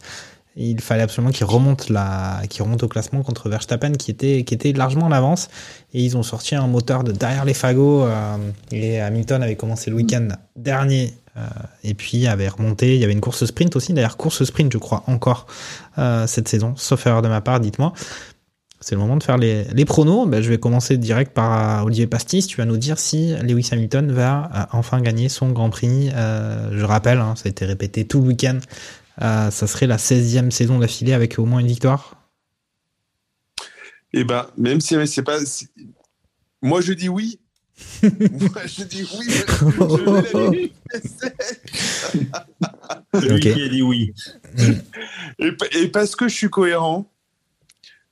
Il 0.57 0.81
fallait 0.81 1.03
absolument 1.03 1.31
qu'il 1.31 1.45
remonte 1.45 1.89
la, 1.89 2.41
qu'il 2.49 2.61
remonte 2.63 2.83
au 2.83 2.89
classement 2.89 3.23
contre 3.23 3.47
Verstappen 3.47 3.93
qui 3.93 4.11
était 4.11 4.43
qui 4.43 4.53
était 4.53 4.73
largement 4.73 5.05
en 5.05 5.11
avance. 5.11 5.47
Et 5.93 6.03
ils 6.03 6.17
ont 6.17 6.23
sorti 6.23 6.55
un 6.55 6.67
moteur 6.67 7.03
de 7.03 7.13
derrière 7.13 7.45
les 7.45 7.53
fagots. 7.53 8.03
euh, 8.03 8.37
et 8.71 8.99
Hamilton 8.99 9.43
avait 9.43 9.55
commencé 9.55 9.89
le 9.89 9.95
week-end 9.95 10.27
dernier 10.57 11.13
euh, 11.37 11.47
et 11.85 11.93
puis 11.93 12.27
avait 12.27 12.49
remonté. 12.49 12.95
Il 12.95 13.01
y 13.01 13.03
avait 13.05 13.13
une 13.13 13.21
course 13.21 13.45
sprint 13.45 13.77
aussi. 13.77 13.93
D'ailleurs 13.93 14.17
course 14.17 14.43
sprint, 14.43 14.73
je 14.73 14.77
crois 14.77 15.03
encore 15.07 15.47
euh, 15.97 16.27
cette 16.27 16.49
saison, 16.49 16.73
sauf 16.75 17.05
erreur 17.07 17.21
de 17.21 17.29
ma 17.29 17.39
part. 17.39 17.61
Dites-moi. 17.61 17.93
C'est 18.83 18.95
le 18.95 19.01
moment 19.01 19.15
de 19.15 19.21
faire 19.21 19.37
les, 19.37 19.65
les 19.65 19.85
pronos. 19.85 20.27
Ben, 20.27 20.41
je 20.41 20.49
vais 20.49 20.57
commencer 20.57 20.97
direct 20.97 21.35
par 21.35 21.85
Olivier 21.85 22.07
Pastis. 22.07 22.47
Tu 22.47 22.57
vas 22.57 22.65
nous 22.65 22.77
dire 22.77 22.97
si 22.97 23.35
Lewis 23.43 23.69
Hamilton 23.71 24.11
va 24.11 24.67
enfin 24.71 24.99
gagner 25.01 25.29
son 25.29 25.51
Grand 25.51 25.69
Prix. 25.69 26.09
Je 26.09 26.83
rappelle, 26.83 27.19
hein, 27.19 27.35
ça 27.35 27.43
a 27.45 27.49
été 27.49 27.63
répété 27.63 28.05
tout 28.05 28.21
le 28.21 28.29
week-end. 28.29 28.57
Euh, 29.21 29.51
ça 29.51 29.67
serait 29.67 29.87
la 29.87 29.97
16e 29.97 30.49
saison 30.51 30.79
d'affilée 30.79 31.13
avec 31.13 31.37
au 31.37 31.45
moins 31.45 31.59
une 31.59 31.67
victoire? 31.67 32.15
Eh 34.13 34.23
ben, 34.23 34.47
même 34.57 34.81
si 34.81 34.95
c'est 35.07 35.23
pas. 35.23 35.37
Moi, 36.61 36.81
je 36.81 36.93
dis 36.93 37.07
oui. 37.09 37.39
Moi, 38.03 38.65
je 38.65 38.83
dis 38.83 39.07
oui. 39.17 39.27
Je, 39.29 40.69
je. 43.21 43.27
Lui 43.33 43.39
qui 43.39 43.49
a 43.49 43.67
dit 43.69 43.81
oui. 43.81 44.13
et, 45.39 45.51
pa- 45.53 45.65
et 45.71 45.87
parce 45.87 46.15
que 46.15 46.27
je 46.27 46.35
suis 46.35 46.49
cohérent, 46.49 47.11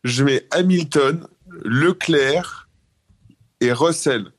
je 0.03 0.23
mets 0.23 0.47
Hamilton, 0.51 1.27
Leclerc 1.65 2.69
et 3.61 3.71
Russell. 3.73 4.31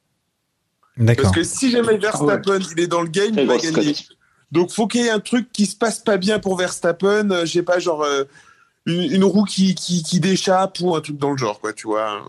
D'accord. 0.97 1.24
Parce 1.24 1.36
que 1.36 1.44
si 1.44 1.70
jamais 1.70 1.98
Verstappen 1.98 2.59
il 2.72 2.80
est 2.80 2.86
dans 2.86 3.02
le 3.02 3.09
game, 3.09 3.32
Très 3.32 3.42
il 3.42 3.48
va 3.48 3.59
gagner. 3.59 3.94
Donc 4.52 4.70
faut 4.72 4.86
qu'il 4.86 5.02
y 5.02 5.06
ait 5.06 5.10
un 5.10 5.20
truc 5.20 5.52
qui 5.52 5.66
se 5.66 5.77
passe 5.77 5.98
pas 6.01 6.16
bien 6.16 6.39
pour 6.39 6.56
Verstappen, 6.56 7.31
euh, 7.31 7.44
je 7.47 7.52
sais 7.52 7.62
pas, 7.62 7.78
genre 7.78 8.02
euh, 8.02 8.24
une, 8.86 9.02
une 9.12 9.24
roue 9.24 9.44
qui, 9.44 9.74
qui, 9.74 10.02
qui 10.02 10.18
déchappe 10.20 10.78
ou 10.81 10.94
un 10.97 11.01
truc 11.01 11.18
dans 11.18 11.31
le 11.31 11.36
genre, 11.36 11.60
quoi, 11.60 11.72
tu 11.72 11.86
vois. 11.86 12.20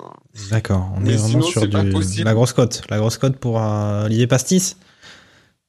D'accord. 0.52 0.90
On 0.96 1.00
Mais 1.00 1.14
est 1.14 1.16
vraiment 1.16 1.30
sinon, 1.30 1.42
sur 1.44 1.62
c'est 1.62 1.70
pas 1.70 1.82
du, 1.84 1.90
possible. 1.90 2.26
la 2.26 2.34
grosse 2.34 2.54
cote. 2.54 2.84
La 2.90 3.00
grosse 3.00 3.18
cote 3.18 3.38
pour 3.38 3.60
euh, 3.62 4.06
Olivier 4.06 4.28
Pastis. 4.28 4.78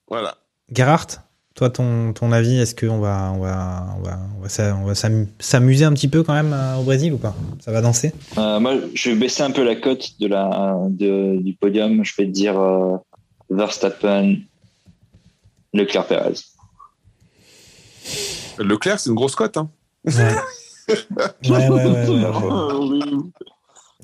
Voilà. 0.09 0.35
Gerhardt, 0.71 1.21
toi, 1.55 1.71
ton, 1.71 2.13
ton 2.13 2.33
avis, 2.33 2.59
est-ce 2.59 2.75
qu'on 2.75 2.99
va, 2.99 3.33
on 3.35 3.41
va, 3.41 3.87
on 3.99 4.03
va, 4.03 4.19
on 4.39 4.47
va, 4.47 4.77
on 4.77 4.85
va 4.87 4.95
s'amu- 4.95 5.29
s'amuser 5.39 5.85
un 5.85 5.93
petit 5.93 6.09
peu 6.09 6.23
quand 6.23 6.35
même 6.35 6.53
euh, 6.53 6.77
au 6.77 6.83
Brésil 6.83 7.13
ou 7.15 7.19
pas? 7.19 7.35
Ça 7.61 7.73
va 7.73 7.81
danser? 7.81 8.13
Euh, 8.37 8.59
moi, 8.61 8.75
je 8.95 9.11
vais 9.11 9.17
baisser 9.17 9.43
un 9.43 9.51
peu 9.53 9.63
la 9.65 9.77
cote 9.77 10.19
de 10.21 10.27
la, 10.27 10.77
de, 10.91 11.39
du 11.41 11.55
podium. 11.55 12.05
Je 12.05 12.13
vais 12.17 12.27
te 12.27 12.31
dire 12.31 12.59
euh, 12.61 12.97
Verstappen, 13.51 14.37
Leclerc 15.73 16.07
Perez. 16.07 16.35
Leclerc, 18.59 19.01
c'est 19.01 19.11
une 19.11 19.17
grosse 19.17 19.35
cote. 19.35 19.57
Hein. 19.57 19.71
Ouais. 20.05 20.13
Ouais, 20.89 21.69
ouais, 21.69 21.69
ouais, 21.69 22.09
ouais, 22.09 22.09
ouais. 22.09 23.17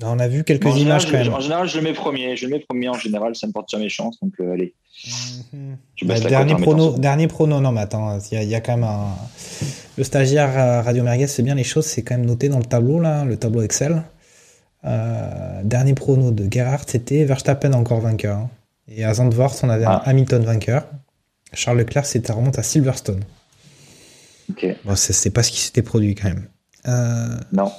On 0.01 0.17
a 0.17 0.27
vu 0.29 0.45
quelques 0.45 0.65
images 0.77 1.07
je, 1.07 1.11
quand 1.11 1.17
même. 1.17 1.33
en 1.33 1.39
général, 1.41 1.67
je 1.67 1.77
le 1.77 1.83
mets 1.83 1.93
premier. 1.93 2.37
Je 2.37 2.45
le 2.47 2.51
mets 2.53 2.59
premier 2.61 2.87
en 2.87 2.93
général, 2.93 3.35
ça 3.35 3.47
me 3.47 3.51
porte 3.51 3.69
jamais 3.69 3.89
chance. 3.89 4.17
Donc, 4.21 4.31
euh, 4.39 4.53
allez. 4.53 4.73
Je 5.03 6.05
Bah, 6.05 6.17
dernier 6.21 6.55
prono, 6.55 6.97
dernier 6.97 7.27
prono, 7.27 7.59
non 7.59 7.73
mais 7.73 7.81
attends, 7.81 8.17
il 8.31 8.35
y, 8.35 8.37
a- 8.39 8.43
il 8.43 8.49
y 8.49 8.55
a 8.55 8.61
quand 8.61 8.77
même 8.77 8.85
un... 8.85 9.07
Le 9.97 10.03
stagiaire 10.05 10.57
euh, 10.57 10.81
Radio 10.81 11.03
Merguez 11.03 11.27
fait 11.27 11.43
bien 11.43 11.53
les 11.55 11.65
choses, 11.65 11.85
c'est 11.85 12.01
quand 12.01 12.15
même 12.15 12.25
noté 12.25 12.47
dans 12.47 12.59
le 12.59 12.65
tableau, 12.65 12.99
là, 13.01 13.25
le 13.25 13.35
tableau 13.37 13.61
Excel. 13.61 14.03
Euh, 14.85 15.61
dernier 15.65 15.95
prono 15.95 16.31
de 16.31 16.47
Gerhardt, 16.49 16.85
c'était 16.87 17.25
Verstappen 17.25 17.73
encore 17.73 17.99
vainqueur. 17.99 18.37
hein. 18.37 18.49
Et 18.87 19.03
à 19.03 19.13
Zandvoort, 19.13 19.53
on 19.63 19.69
avait 19.69 19.85
un 19.85 19.91
Ah. 19.91 20.03
Hamilton 20.05 20.43
vainqueur. 20.43 20.85
Charles 21.53 21.79
Leclerc, 21.79 22.05
c'était 22.05 22.31
remonte 22.31 22.59
à 22.59 22.63
Silverstone. 22.63 23.23
Ok. 24.49 24.65
Bon, 24.85 24.95
c'est 24.95 25.29
pas 25.31 25.43
ce 25.43 25.51
qui 25.51 25.59
s'était 25.59 25.81
produit 25.81 26.15
quand 26.15 26.29
même. 26.29 26.47
Euh, 26.87 27.37
Non. 27.51 27.71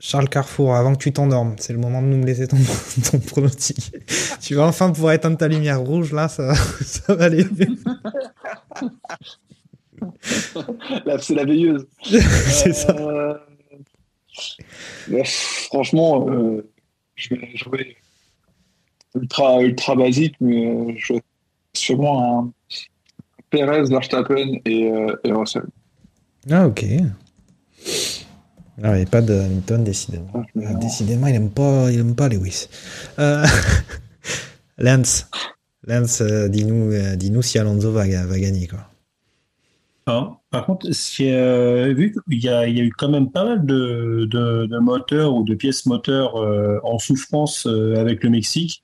Charles 0.00 0.28
Carrefour, 0.28 0.74
avant 0.74 0.92
que 0.94 0.98
tu 1.02 1.12
t'endormes, 1.12 1.54
c'est 1.58 1.72
le 1.72 1.78
moment 1.78 2.02
de 2.02 2.08
nous 2.08 2.18
me 2.18 2.26
laisser 2.26 2.46
ton, 2.46 2.58
ton 3.10 3.18
pronostic. 3.20 3.92
tu 4.42 4.54
vas 4.54 4.66
enfin 4.66 4.90
pouvoir 4.90 5.14
éteindre 5.14 5.38
ta 5.38 5.48
lumière 5.48 5.80
rouge, 5.80 6.12
là, 6.12 6.28
ça, 6.28 6.54
ça 6.82 7.14
va 7.14 7.24
aller. 7.24 7.46
Là, 11.06 11.18
c'est 11.20 11.34
la 11.34 11.44
veilleuse. 11.44 11.86
c'est 12.02 12.74
ça. 12.74 12.94
Euh, 12.98 13.34
bah, 15.08 15.24
franchement, 15.24 16.28
euh, 16.28 16.68
je 17.14 17.34
vais 17.34 17.56
jouer 17.56 17.96
ultra, 19.14 19.60
ultra 19.62 19.94
basique, 19.94 20.34
mais 20.40 20.98
je 20.98 21.14
vais 21.14 21.22
sûrement 21.74 22.40
un 22.40 22.52
Perez, 23.54 23.88
Verstappen 23.88 24.58
et, 24.64 24.90
euh, 24.90 25.14
et 25.22 25.32
Russell. 25.32 25.66
Ah, 26.50 26.66
ok. 26.66 26.84
Ah, 28.82 28.94
il 28.94 28.96
n'y 28.96 29.02
a 29.02 29.06
pas 29.06 29.22
de 29.22 29.32
Hamilton, 29.32 29.84
décidément. 29.84 30.44
Euh, 30.56 30.74
décidément, 30.80 31.28
il 31.28 31.36
aime 31.36 31.50
pas, 31.50 31.90
il 31.92 32.00
aime 32.00 32.16
pas 32.16 32.28
Lewis. 32.28 32.68
Euh, 33.20 33.44
Lance, 34.78 35.28
Lance, 35.86 36.20
euh, 36.20 36.48
dis-nous, 36.48 36.92
euh, 36.92 37.14
dis-nous 37.14 37.42
si 37.42 37.58
Alonso 37.58 37.92
va, 37.92 38.04
va 38.04 38.38
gagner, 38.40 38.66
quoi. 38.66 38.80
Hein, 40.06 40.36
par 40.50 40.66
contre, 40.66 40.86
euh, 41.20 41.94
vu 41.94 42.12
qu'il 42.12 42.44
y 42.44 42.48
a, 42.48 42.66
il 42.66 42.76
y 42.76 42.80
a 42.80 42.84
eu 42.84 42.90
quand 42.90 43.08
même 43.08 43.30
pas 43.30 43.44
mal 43.44 43.64
de, 43.64 44.26
de, 44.30 44.66
de 44.66 44.78
moteurs 44.78 45.34
ou 45.34 45.44
de 45.44 45.54
pièces 45.54 45.86
moteurs 45.86 46.36
euh, 46.36 46.78
en 46.82 46.98
souffrance 46.98 47.66
euh, 47.66 47.96
avec 47.96 48.22
le 48.22 48.28
Mexique, 48.28 48.83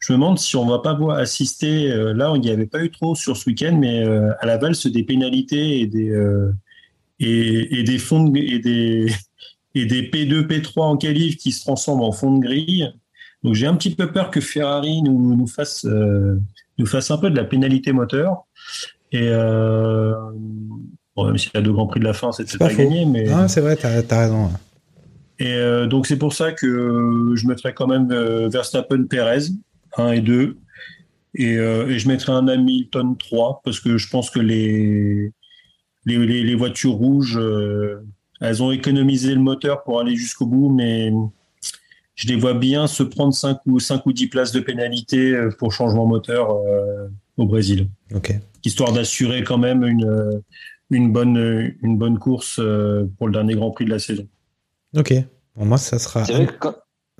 je 0.00 0.12
me 0.12 0.18
demande 0.18 0.38
si 0.38 0.56
on 0.56 0.66
va 0.66 0.78
pas 0.80 0.94
voir 0.94 1.18
assister, 1.18 1.90
euh, 1.92 2.12
là 2.14 2.32
il 2.34 2.40
n'y 2.40 2.50
avait 2.50 2.66
pas 2.66 2.82
eu 2.82 2.90
trop 2.90 3.14
sur 3.14 3.36
ce 3.36 3.48
week-end, 3.50 3.76
mais 3.78 4.02
euh, 4.04 4.32
à 4.40 4.46
la 4.46 4.56
valse 4.58 4.86
des 4.86 5.02
pénalités 5.04 5.80
et 5.80 5.86
des, 5.86 6.08
euh, 6.10 6.52
et, 7.20 7.78
et 7.78 7.82
des 7.84 7.98
fonds 7.98 8.24
de- 8.24 8.38
et 8.38 8.58
des, 8.58 9.12
et 9.74 9.84
des 9.86 10.02
P2, 10.02 10.46
P3 10.46 10.80
en 10.82 10.96
qualif 10.96 11.36
qui 11.36 11.52
se 11.52 11.60
transforment 11.60 12.02
en 12.02 12.12
fond 12.12 12.36
de 12.36 12.40
grille. 12.42 12.90
Donc 13.42 13.54
j'ai 13.54 13.66
un 13.66 13.74
petit 13.74 13.94
peu 13.94 14.10
peur 14.10 14.30
que 14.30 14.40
Ferrari 14.40 15.02
nous, 15.02 15.36
nous 15.36 15.46
fasse 15.46 15.84
euh, 15.84 16.38
nous 16.78 16.86
fasse 16.86 17.10
un 17.10 17.18
peu 17.18 17.30
de 17.30 17.36
la 17.36 17.44
pénalité 17.44 17.92
moteur. 17.92 18.44
Et 19.12 19.28
euh, 19.28 20.14
bon, 21.16 21.24
même 21.26 21.36
s'il 21.38 21.50
y 21.54 21.56
a 21.58 21.60
deux 21.60 21.72
grands 21.72 21.86
prix 21.86 22.00
de 22.00 22.04
la 22.06 22.12
fin, 22.14 22.32
c'était 22.32 22.56
pas 22.58 22.68
pas, 22.68 22.74
gagné, 22.74 23.04
mais 23.04 23.24
Non, 23.24 23.48
c'est 23.48 23.60
vrai, 23.60 23.76
t'as 23.76 23.98
as 23.98 24.20
raison. 24.22 24.50
et 25.38 25.52
euh, 25.52 25.86
donc 25.86 26.06
c'est 26.06 26.16
pour 26.18 26.32
ça 26.32 26.52
que 26.52 27.32
je 27.34 27.46
mettrais 27.46 27.74
quand 27.74 27.86
même 27.86 28.10
euh, 28.12 28.48
Verstappen 28.48 29.04
Perez 29.04 29.48
1 29.96 30.12
et 30.12 30.20
2 30.20 30.56
et, 31.34 31.56
euh, 31.56 31.88
et 31.88 31.98
je 31.98 32.08
mettrais 32.08 32.32
un 32.32 32.48
Hamilton 32.48 33.16
3 33.16 33.60
parce 33.64 33.80
que 33.80 33.96
je 33.98 34.08
pense 34.10 34.30
que 34.30 34.40
les 34.40 35.32
les, 36.06 36.18
les, 36.18 36.42
les 36.44 36.54
voitures 36.54 36.92
rouges 36.92 37.36
euh, 37.38 38.02
elles 38.40 38.62
ont 38.62 38.70
économisé 38.72 39.34
le 39.34 39.40
moteur 39.40 39.82
pour 39.84 40.00
aller 40.00 40.16
jusqu'au 40.16 40.46
bout 40.46 40.70
mais 40.70 41.12
je 42.14 42.28
les 42.28 42.36
vois 42.36 42.54
bien 42.54 42.86
se 42.86 43.02
prendre 43.02 43.32
5 43.34 43.58
ou 43.66 43.78
5 43.80 44.04
ou 44.06 44.12
10 44.12 44.26
places 44.28 44.52
de 44.52 44.60
pénalité 44.60 45.32
euh, 45.32 45.50
pour 45.58 45.72
changement 45.72 46.06
moteur 46.06 46.50
euh, 46.50 47.08
au 47.38 47.46
Brésil. 47.46 47.88
Ok. 48.14 48.34
Histoire 48.64 48.92
d'assurer 48.92 49.42
quand 49.42 49.56
même 49.56 49.84
une 49.84 50.04
euh, 50.04 50.38
une 50.90 51.12
bonne 51.12 51.72
une 51.82 51.96
bonne 51.96 52.18
course 52.18 52.58
euh, 52.58 53.06
pour 53.16 53.26
le 53.28 53.32
dernier 53.32 53.54
Grand 53.54 53.70
Prix 53.70 53.84
de 53.86 53.90
la 53.90 53.98
saison. 54.00 54.26
Ok. 54.96 55.14
Bon, 55.56 55.64
moi, 55.64 55.78
ça 55.78 55.98
sera. 55.98 56.24
C'est 56.24 56.32
vrai 56.34 56.46
que 56.46 56.52
quand- 56.58 56.74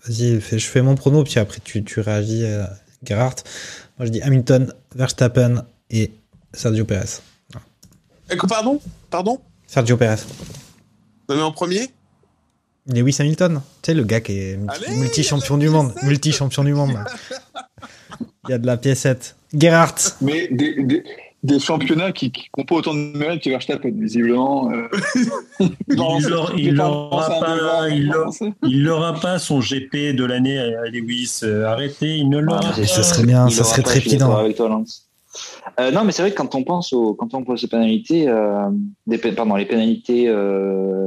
Vas-y, 0.06 0.40
fais- 0.40 0.58
je 0.58 0.66
fais 0.66 0.82
mon 0.82 0.94
prono, 0.94 1.24
puis 1.24 1.38
après 1.38 1.58
tu, 1.62 1.84
tu 1.84 2.00
réagis, 2.00 2.44
euh, 2.44 2.64
Gerhardt. 3.04 3.36
Moi, 3.98 4.06
je 4.06 4.10
dis 4.12 4.22
Hamilton, 4.22 4.72
Verstappen 4.94 5.64
et 5.90 6.12
Sergio 6.52 6.84
Perez. 6.84 7.20
Que- 8.28 8.46
Pardon? 8.46 8.80
Pardon? 9.10 9.40
Sergio 9.66 9.96
Perez. 9.96 10.22
Non, 11.28 11.36
mais 11.36 11.42
en 11.42 11.52
premier? 11.52 11.90
Lewis 12.86 13.16
Hamilton, 13.20 13.60
tu 13.82 13.90
sais, 13.90 13.94
le 13.94 14.04
gars 14.04 14.20
qui 14.20 14.38
est 14.38 14.56
multi- 14.56 14.90
multi-champion 14.96 15.58
du 15.58 15.68
monde. 15.68 15.92
Multi-champion 16.02 16.64
du 16.64 16.72
monde. 16.72 16.96
Il 18.48 18.50
y 18.50 18.54
a 18.54 18.58
de 18.58 18.66
la 18.66 18.76
piécette. 18.76 19.36
Gerhardt. 19.52 20.16
Mais 20.22 20.48
des, 20.50 20.82
des, 20.82 21.04
des 21.42 21.58
championnats 21.58 22.12
qui 22.12 22.30
n'ont 22.56 22.64
pas 22.64 22.76
autant 22.76 22.92
de 22.94 23.16
mérite 23.16 23.42
que 23.42 23.48
Verstappen, 23.50 23.90
visiblement. 23.92 24.70
euh. 24.72 24.88
Il 25.88 26.72
c'est 28.32 28.52
pas 28.92 29.12
pas, 29.14 29.38
son 29.38 29.60
GP 29.60 30.14
de 30.14 30.24
l'année 30.24 30.58
à 30.58 30.86
Lewis. 30.90 31.40
Euh, 31.42 31.64
Arrêtez, 31.66 32.16
il 32.16 32.28
ne 32.28 32.38
l'aura 32.38 32.60
Ah, 32.62 32.72
pas. 32.76 32.84
ce 32.84 33.02
serait 33.02 33.24
bien, 33.26 33.46
Il 33.48 33.54
ça 33.54 33.64
serait 33.64 33.82
trépidant. 33.82 34.36
avec 34.36 34.56
toi, 34.56 34.68
Lance. 34.68 35.06
Euh, 35.78 35.90
non, 35.92 36.04
mais 36.04 36.12
c'est 36.12 36.22
vrai 36.22 36.32
que 36.32 36.36
quand 36.36 36.54
on 36.54 36.64
pense 36.64 36.92
aux, 36.92 37.14
quand 37.14 37.34
on 37.34 37.44
pense 37.44 37.62
aux 37.64 37.68
pénalités, 37.68 38.28
euh, 38.28 38.68
des, 39.06 39.18
pardon, 39.18 39.54
les 39.54 39.64
pénalités 39.66 40.28
euh, 40.28 41.06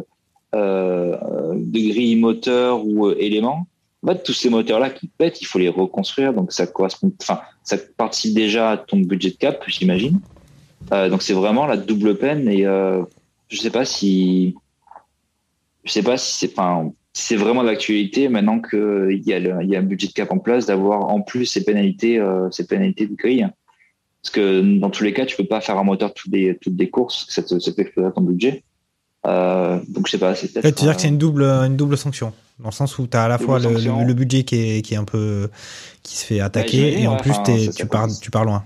euh, 0.55 1.15
de 1.55 1.89
grille 1.89 2.15
moteur 2.15 2.85
ou 2.85 3.07
euh, 3.07 3.15
éléments, 3.19 3.67
en 4.03 4.07
fait, 4.07 4.23
tous 4.23 4.33
ces 4.33 4.49
moteurs-là 4.49 4.89
qui 4.89 5.07
pètent, 5.07 5.41
il 5.41 5.45
faut 5.45 5.59
les 5.59 5.69
reconstruire. 5.69 6.33
Donc 6.33 6.51
ça 6.51 6.67
correspond, 6.67 7.11
enfin, 7.21 7.41
ça 7.63 7.77
participe 7.97 8.33
déjà 8.33 8.71
à 8.71 8.77
ton 8.77 8.97
budget 8.97 9.31
de 9.31 9.37
cap, 9.37 9.63
j'imagine. 9.67 10.19
Euh, 10.91 11.09
donc 11.09 11.21
c'est 11.21 11.33
vraiment 11.33 11.65
la 11.65 11.77
double 11.77 12.17
peine 12.17 12.49
et 12.49 12.65
euh, 12.65 13.03
je 13.47 13.57
sais 13.57 13.69
pas 13.69 13.85
si, 13.85 14.55
je 15.85 15.91
sais 15.91 16.03
pas 16.03 16.17
si 16.17 16.33
c'est, 16.39 16.51
enfin, 16.59 16.91
c'est 17.13 17.37
vraiment 17.37 17.63
d'actualité 17.63 18.27
maintenant 18.27 18.59
qu'il 18.59 19.21
y 19.25 19.33
a 19.33 19.39
le, 19.39 19.63
il 19.63 19.69
y 19.69 19.75
a 19.75 19.79
un 19.79 19.83
budget 19.83 20.07
de 20.07 20.13
cap 20.13 20.31
en 20.31 20.39
place 20.39 20.65
d'avoir 20.65 21.07
en 21.07 21.21
plus 21.21 21.45
ces 21.45 21.63
pénalités, 21.63 22.19
euh, 22.19 22.49
ces 22.51 22.67
pénalités 22.67 23.07
de 23.07 23.15
grille. 23.15 23.47
Parce 24.21 24.31
que 24.33 24.79
dans 24.79 24.89
tous 24.89 25.03
les 25.03 25.13
cas, 25.13 25.25
tu 25.25 25.35
peux 25.35 25.45
pas 25.45 25.61
faire 25.61 25.77
un 25.77 25.83
moteur 25.83 26.13
toutes 26.13 26.31
les, 26.31 26.57
toutes 26.57 26.77
les 26.79 26.89
courses, 26.89 27.25
ça 27.29 27.43
te, 27.43 27.59
ça 27.59 27.71
fait 27.73 27.81
exploser 27.83 28.09
ton 28.13 28.21
budget. 28.21 28.63
Euh, 29.25 29.79
donc 29.87 30.07
je 30.07 30.11
sais 30.11 30.17
pas, 30.17 30.35
c'est 30.35 30.47
En 30.47 30.61
peut-être. 30.61 30.63
fait, 30.63 30.71
tu 30.73 30.81
veux 30.81 30.87
dire 30.87 30.95
que 30.95 31.01
c'est 31.01 31.07
euh, 31.07 31.11
une 31.11 31.17
double, 31.17 31.43
une 31.43 31.77
double 31.77 31.97
sanction. 31.97 32.33
Dans 32.59 32.69
le 32.69 32.73
sens 32.73 32.97
où 32.99 33.07
tu 33.07 33.17
as 33.17 33.23
à 33.23 33.27
la 33.27 33.37
fois 33.39 33.59
le, 33.59 33.79
le- 33.79 34.03
le 34.03 34.13
budget 34.13 34.43
qui 34.43 34.55
est, 34.55 34.81
qui 34.81 34.93
est 34.93 34.97
un 34.97 35.03
peu. 35.05 35.49
qui 36.03 36.17
se 36.17 36.25
fait 36.25 36.41
attaquer, 36.41 36.77
j'imagine, 36.77 37.01
et 37.01 37.07
en 37.07 37.15
ouais, 37.15 37.17
plus, 37.17 37.41
enfin, 37.45 37.71
tu, 37.75 37.87
pars, 37.87 38.09
tu 38.19 38.31
pars 38.31 38.45
loin. 38.45 38.65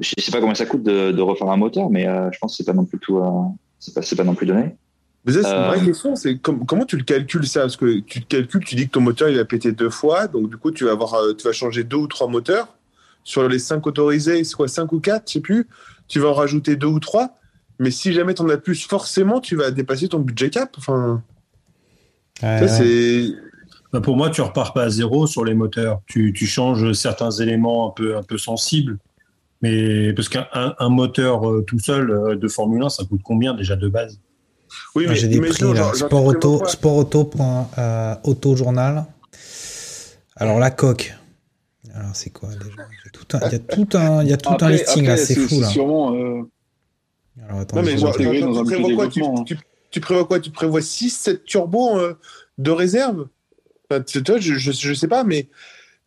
je 0.00 0.14
sais 0.18 0.32
pas 0.32 0.40
combien 0.40 0.54
ça 0.54 0.66
coûte 0.66 0.82
de, 0.82 1.12
de 1.12 1.22
refaire 1.22 1.48
un 1.50 1.56
moteur, 1.56 1.90
mais 1.90 2.06
euh, 2.06 2.30
je 2.32 2.38
pense 2.38 2.52
que 2.52 2.56
c'est 2.58 2.64
pas 2.64 2.72
non 2.72 2.84
plus 2.84 2.98
tout, 2.98 3.18
euh, 3.18 3.30
c'est 3.78 3.94
pas, 3.94 4.02
c'est 4.02 4.16
pas 4.16 4.24
non 4.24 4.34
plus 4.34 4.46
donné. 4.46 4.76
Mais 5.24 5.32
ça, 5.32 5.42
c'est 5.42 5.56
une 5.56 5.62
Euh, 5.62 5.66
vraie 5.66 5.80
question. 5.82 6.16
C'est 6.16 6.38
com- 6.38 6.64
comment 6.66 6.84
tu 6.84 6.96
le 6.96 7.04
calcules 7.04 7.46
ça? 7.46 7.60
Parce 7.62 7.76
que 7.76 8.00
tu 8.00 8.20
te 8.22 8.26
calcules, 8.26 8.64
tu 8.64 8.74
dis 8.74 8.86
que 8.86 8.92
ton 8.92 9.00
moteur 9.00 9.28
il 9.30 9.38
a 9.38 9.44
pété 9.44 9.72
deux 9.72 9.90
fois, 9.90 10.26
donc 10.28 10.50
du 10.50 10.56
coup 10.58 10.70
tu 10.70 10.84
vas 10.84 10.92
avoir, 10.92 11.14
euh, 11.14 11.34
tu 11.34 11.44
vas 11.44 11.52
changer 11.52 11.84
deux 11.84 11.96
ou 11.96 12.06
trois 12.06 12.28
moteurs 12.28 12.74
sur 13.24 13.48
les 13.48 13.58
cinq 13.58 13.86
autorisés, 13.86 14.44
c'est 14.44 14.54
quoi 14.54 14.68
cinq 14.68 14.92
ou 14.92 15.00
quatre, 15.00 15.28
je 15.28 15.34
sais 15.34 15.40
plus? 15.40 15.66
Tu 16.08 16.20
vas 16.20 16.28
en 16.28 16.34
rajouter 16.34 16.76
deux 16.76 16.88
ou 16.88 17.00
trois, 17.00 17.36
mais 17.78 17.90
si 17.90 18.12
jamais 18.12 18.34
tu 18.34 18.42
en 18.42 18.48
as 18.50 18.58
plus, 18.58 18.84
forcément 18.86 19.40
tu 19.40 19.56
vas 19.56 19.70
dépasser 19.70 20.08
ton 20.08 20.18
budget 20.20 20.50
cap. 20.50 20.74
Enfin, 20.78 21.22
ça, 22.40 22.68
c'est 22.68 23.26
Bah, 23.92 24.00
pour 24.00 24.16
moi, 24.16 24.30
tu 24.30 24.40
repars 24.40 24.72
pas 24.72 24.84
à 24.84 24.88
zéro 24.90 25.26
sur 25.26 25.44
les 25.44 25.54
moteurs. 25.54 26.00
Tu, 26.06 26.32
tu 26.32 26.46
changes 26.46 26.92
certains 26.92 27.30
éléments 27.30 27.88
un 27.88 27.92
peu, 27.92 28.16
un 28.16 28.22
peu 28.22 28.38
sensibles. 28.38 28.98
Mais 29.62 30.12
parce 30.12 30.28
qu'un 30.28 30.46
un, 30.52 30.74
un 30.78 30.88
moteur 30.88 31.48
euh, 31.48 31.62
tout 31.62 31.78
seul 31.78 32.10
euh, 32.10 32.36
de 32.36 32.48
Formule 32.48 32.82
1, 32.82 32.88
ça 32.90 33.04
coûte 33.04 33.20
combien 33.24 33.54
déjà 33.54 33.76
de 33.76 33.88
base? 33.88 34.18
Oui, 34.94 35.04
Ah, 35.06 35.10
mais 35.10 35.16
J'ai 35.16 35.28
des 35.28 35.40
prix 35.40 35.62
là. 35.62 35.74
genre- 35.74 35.74
genre, 35.74 35.94
Sport 35.94 36.24
auto, 36.24 36.66
sport 36.66 36.96
auto, 36.96 37.24
point, 37.24 37.68
euh, 37.78 38.14
auto 38.24 38.56
journal. 38.56 39.06
Alors 40.36 40.58
la 40.58 40.70
coque. 40.70 41.14
Alors 41.94 42.10
c'est 42.14 42.30
quoi 42.30 42.48
déjà? 42.50 42.88
J'ai 43.04 43.10
tout 43.12 43.36
un- 43.36 43.40
Il 43.46 43.52
y 43.52 43.54
a 43.54 43.58
tout 43.60 43.88
un, 43.96 44.22
il 44.24 44.28
y 44.30 44.32
a 44.32 44.36
tout 44.36 44.50
un 44.50 44.54
Après- 44.54 44.72
listing 44.72 45.04
là, 45.06 45.12
après, 45.12 45.24
c'est 45.24 45.36
fou 45.36 45.60
là. 45.60 45.68
sûrement. 45.68 46.14
euh, 46.14 46.42
Alors 47.48 47.60
attends, 47.60 47.76
Non, 47.76 47.82
mais 47.84 47.96
je 47.96 48.04
intégré 48.06 48.40
genre, 48.40 48.52
dans 48.54 48.60
un 48.60 48.64
tu, 49.08 49.22
tu, 49.46 49.58
tu 49.94 50.00
prévois 50.00 50.24
quoi? 50.26 50.40
Tu 50.40 50.50
prévois 50.50 50.82
6, 50.82 51.10
7 51.10 51.44
turbos 51.44 51.96
euh, 51.98 52.14
de 52.58 52.70
réserve? 52.72 53.28
Enfin, 53.88 54.02
tu- 54.02 54.22
tu 54.22 54.32
vois, 54.32 54.40
je, 54.40 54.54
je, 54.54 54.72
je 54.72 54.92
sais 54.94 55.06
pas, 55.08 55.22
mais 55.22 55.48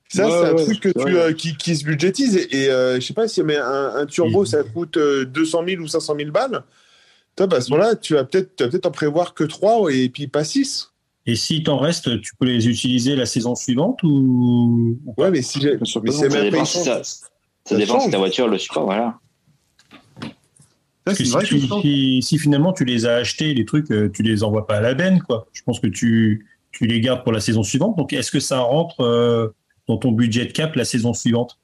ça, 0.09 0.25
Ouais, 0.25 0.31
c'est 0.31 0.45
un 0.45 0.53
ouais, 0.55 0.63
truc 0.65 0.79
que 0.81 0.89
tu, 0.89 1.17
euh, 1.17 1.31
qui, 1.33 1.55
qui 1.55 1.75
se 1.75 1.85
budgétise. 1.85 2.35
Et, 2.35 2.63
et, 2.63 2.69
euh, 2.69 2.99
je 2.99 3.05
sais 3.05 3.13
pas 3.13 3.27
si 3.29 3.41
mais 3.43 3.55
un, 3.57 3.95
un 3.95 4.05
turbo, 4.05 4.43
ça 4.45 4.63
coûte 4.63 4.97
euh, 4.97 5.25
200 5.25 5.63
000 5.65 5.81
ou 5.81 5.87
500 5.87 6.15
000 6.17 6.31
balles. 6.31 6.63
Toi, 7.37 7.47
bah, 7.47 7.57
à 7.57 7.61
ce 7.61 7.71
moment-là, 7.71 7.95
tu 7.95 8.13
vas 8.15 8.25
peut-être 8.25 8.85
en 8.85 8.91
prévoir 8.91 9.33
que 9.33 9.43
3 9.45 9.89
et 9.93 10.09
puis 10.09 10.27
pas 10.27 10.43
6. 10.43 10.91
Et 11.25 11.35
s'il 11.35 11.63
t'en 11.63 11.77
reste, 11.77 12.21
tu 12.21 12.35
peux 12.35 12.45
les 12.45 12.67
utiliser 12.67 13.15
la 13.15 13.25
saison 13.25 13.55
suivante 13.55 14.01
ou 14.03 14.99
Ouais, 15.17 15.31
mais 15.31 15.41
si 15.41 15.61
j'ai. 15.61 15.77
Ça 15.77 15.85
si 16.65 16.83
ça, 16.83 17.03
Ça 17.65 17.75
dépend 17.75 17.99
si 17.99 18.09
ta 18.11 18.17
voiture 18.17 18.47
le 18.47 18.57
supporte, 18.57 18.85
voilà. 18.85 19.19
Parce 21.07 21.17
que 21.17 21.25
si, 21.25 21.37
tu- 21.47 21.59
si- 21.81 22.21
si 22.21 22.37
finalement 22.37 22.73
tu 22.73 22.85
les 22.85 23.05
as 23.05 23.15
achetés, 23.15 23.53
les 23.53 23.65
trucs, 23.65 23.89
euh, 23.91 24.09
tu 24.13 24.23
les 24.23 24.43
envoies 24.43 24.67
pas 24.67 24.77
à 24.77 24.81
la 24.81 24.93
benne, 24.93 25.21
quoi. 25.21 25.47
Je 25.53 25.61
pense 25.63 25.79
que 25.79 25.87
tu, 25.87 26.45
tu 26.71 26.85
les 26.85 27.01
gardes 27.01 27.23
pour 27.23 27.31
la 27.33 27.39
saison 27.39 27.63
suivante. 27.63 27.97
Donc, 27.97 28.13
est-ce 28.13 28.31
que 28.31 28.39
ça 28.39 28.59
rentre 28.59 29.01
euh, 29.01 29.47
dans 29.87 29.97
ton 29.97 30.11
budget 30.11 30.45
de 30.45 30.51
cap 30.51 30.75
la 30.75 30.85
saison 30.85 31.13
suivante? 31.13 31.57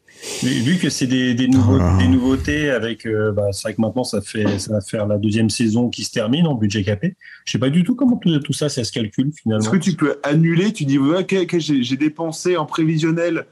Vu 0.44 0.78
que 0.78 0.90
c'est 0.90 1.07
des, 1.07 1.34
des, 1.34 1.48
nouveaux- 1.48 1.80
Ah. 1.82 1.98
des 1.99 2.07
nouveautés 2.07 2.70
avec, 2.70 3.06
euh, 3.07 3.32
bah, 3.32 3.48
c'est 3.52 3.64
vrai 3.64 3.74
que 3.74 3.82
maintenant 3.82 4.03
ça 4.03 4.22
fait, 4.22 4.60
ça 4.60 4.74
va 4.74 4.80
faire 4.82 5.07
la 5.07 5.18
deuxième 5.18 5.49
saison 5.49 5.90
qui 5.90 6.03
se 6.03 6.11
termine 6.11 6.45
en 6.45 6.53
budget 6.53 6.84
capé. 6.84 7.15
Je 7.45 7.52
sais 7.52 7.57
pas 7.57 7.70
du 7.72 7.84
tout 7.84 7.95
comment 7.95 8.18
tout, 8.18 8.38
tout 8.40 8.53
ça, 8.53 8.70
ça 8.70 8.84
se 8.84 8.91
calcule 8.91 9.32
finalement. 9.41 9.64
Est-ce 9.64 9.72
que 9.72 9.78
tu 9.78 9.94
peux 9.94 10.20
annuler? 10.24 10.72
Tu 10.72 10.86
dis, 10.86 10.99
ouais, 10.99 11.22
ok, 11.22 11.36
ok, 11.41 11.56
j'ai 11.60 11.98
dépensé 11.98 12.56
en 12.57 12.65
prévisionnel 12.68 13.45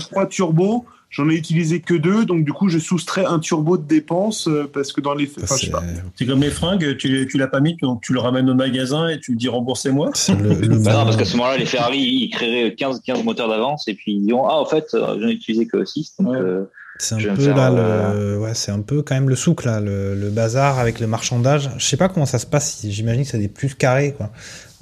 trois 0.00 0.26
turbos, 0.28 0.84
j'en 1.10 1.28
ai 1.30 1.34
utilisé 1.34 1.80
que 1.80 1.94
deux, 1.94 2.24
donc 2.24 2.44
du 2.44 2.52
coup, 2.52 2.68
je 2.68 2.78
soustrais 2.78 3.24
un 3.24 3.38
turbo 3.38 3.76
de 3.76 3.84
dépenses 3.86 4.48
euh, 4.48 4.70
parce 4.72 4.92
que 4.92 5.00
dans 5.00 5.14
les. 5.14 5.26
Ça, 5.26 5.32
Enfin, 5.42 5.54
je 5.56 5.60
sais 5.60 5.66
c'est- 5.66 5.72
pas. 5.72 5.82
C'est 6.16 6.26
comme 6.26 6.40
les 6.42 6.50
fringues, 6.50 6.96
tu, 6.96 7.26
tu 7.30 7.38
l'as 7.38 7.48
pas 7.48 7.60
mis, 7.60 7.76
donc 7.76 8.02
tu 8.02 8.12
le 8.12 8.20
ramènes 8.20 8.48
au 8.50 8.54
magasin 8.54 9.08
et 9.08 9.18
tu 9.20 9.32
lui 9.32 9.38
dis 9.38 9.48
remboursez-moi. 9.48 10.10
c'est 10.14 10.34
le- 10.34 10.54
le- 10.54 10.78
Bah 10.78 10.92
non, 10.94 11.04
parce 11.04 11.16
qu'à 11.16 11.24
ce 11.24 11.36
moment-là, 11.36 11.56
les 11.56 11.66
Ferrari, 11.66 11.98
ils 11.98 12.30
créeraient 12.30 12.74
15, 12.74 13.00
15 13.04 13.22
moteurs 13.24 13.48
d'avance 13.48 13.88
et 13.88 13.94
puis 13.94 14.12
ils 14.14 14.24
diront, 14.26 14.46
ah, 14.48 14.54
en 14.60 14.66
fait, 14.66 14.86
euh, 14.94 15.16
j'en 15.20 15.28
ai 15.28 15.32
utilisé 15.32 15.66
que 15.66 15.84
6. 15.84 16.14
Donc, 16.18 16.32
Ouais. 16.32 16.38
euh, 16.38 16.64
C'est 16.98 17.14
un 17.14 17.34
peu 17.34 17.46
là, 17.48 17.70
le... 18.14 18.38
ouais, 18.38 18.54
c'est 18.54 18.72
un 18.72 18.80
peu 18.80 19.02
quand 19.02 19.14
même 19.14 19.28
le 19.28 19.36
souk 19.36 19.64
là, 19.64 19.80
le, 19.80 20.14
le 20.14 20.30
bazar 20.30 20.78
avec 20.78 20.98
le 20.98 21.06
marchandage. 21.06 21.68
Je 21.76 21.84
sais 21.84 21.98
pas 21.98 22.08
comment 22.08 22.24
ça 22.24 22.38
se 22.38 22.46
passe. 22.46 22.84
J'imagine 22.88 23.22
que 23.24 23.28
c'est 23.28 23.38
des 23.38 23.48
plus 23.48 23.74
carrés 23.74 24.14
quoi. 24.16 24.30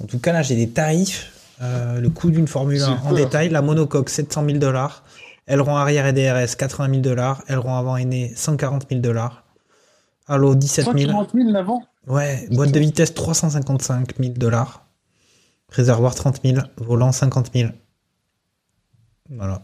En 0.01 0.05
tout 0.07 0.19
cas 0.19 0.31
là, 0.33 0.41
j'ai 0.41 0.55
des 0.55 0.69
tarifs. 0.69 1.31
euh, 1.61 1.99
le 2.01 2.09
coût 2.09 2.31
d'une 2.31 2.47
Formule 2.47 2.81
1 2.81 2.99
C'est 3.03 3.07
en 3.09 3.13
détail. 3.13 3.49
La 3.49 3.61
monocoque 3.61 4.09
700 4.09 4.45
000 4.45 4.57
dollars. 4.59 5.03
Aileron 5.47 5.75
arrière 5.75 6.07
et 6.07 6.13
DRS 6.13 6.55
80 6.55 6.89
000 6.89 7.01
dollars. 7.01 7.43
Aileron 7.47 7.75
avant 7.75 7.97
aîné 7.97 8.33
140 8.35 8.87
000 8.89 9.01
dollars. 9.01 9.43
Allo 10.27 10.55
17 10.55 10.85
000. 10.85 10.97
140 10.97 11.31
000 11.33 11.51
l'avant 11.51 11.83
Ouais, 12.07 12.47
boîte 12.51 12.71
de 12.71 12.79
vitesse 12.79 13.13
355 13.13 14.17
000 14.19 14.33
dollars. 14.33 14.85
Réservoir 15.69 16.15
30 16.15 16.41
000. 16.43 16.57
Volant 16.77 17.11
50 17.11 17.51
000. 17.53 17.69
Voilà. 19.29 19.63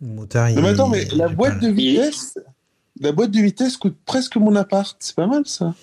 Le 0.00 0.08
moteur, 0.08 0.48
il 0.48 0.56
Non, 0.56 0.62
mais 0.62 0.68
attends, 0.68 0.88
mais 0.88 1.04
la 1.12 1.28
boîte 1.28 1.60
de 1.60 1.68
vitesse. 1.68 2.38
La 3.00 3.12
boîte 3.12 3.30
de 3.30 3.40
vitesse 3.40 3.76
coûte 3.76 3.96
presque 4.04 4.36
mon 4.36 4.54
appart. 4.56 4.96
C'est 5.00 5.16
pas 5.16 5.26
mal 5.26 5.46
ça. 5.46 5.74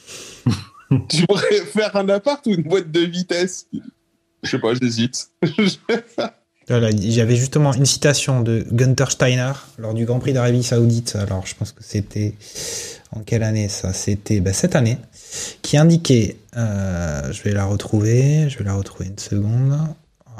tu 1.10 1.26
pourrais 1.26 1.62
faire 1.66 1.96
un 1.96 2.10
appart 2.10 2.46
ou 2.46 2.52
une 2.52 2.64
boîte 2.64 2.92
de 2.92 3.02
vitesse 3.02 3.68
Je 4.44 4.50
sais 4.50 4.60
pas, 4.60 4.74
j'hésite. 4.74 5.32
J'avais 6.70 7.36
justement 7.36 7.74
une 7.74 7.86
citation 7.86 8.42
de 8.42 8.64
Gunther 8.72 9.12
Steiner 9.12 9.54
lors 9.80 9.94
du 9.94 10.06
Grand 10.06 10.20
Prix 10.20 10.34
d'Arabie 10.34 10.64
Saoudite. 10.64 11.18
Alors, 11.20 11.46
je 11.48 11.56
pense 11.56 11.72
que 11.72 11.84
c'était 11.84 12.36
en 13.12 13.22
quelle 13.22 13.44
année 13.44 13.70
ça? 13.70 13.92
C'était 13.92 14.40
bah, 14.40 14.54
cette 14.54 14.76
année, 14.76 14.98
qui 15.64 15.78
indiquait, 15.78 16.38
euh, 16.58 17.32
je 17.32 17.42
vais 17.42 17.54
la 17.54 17.66
retrouver, 17.66 18.50
je 18.50 18.58
vais 18.60 18.66
la 18.66 18.76
retrouver 18.76 19.08
une 19.08 19.18
seconde. 19.18 19.80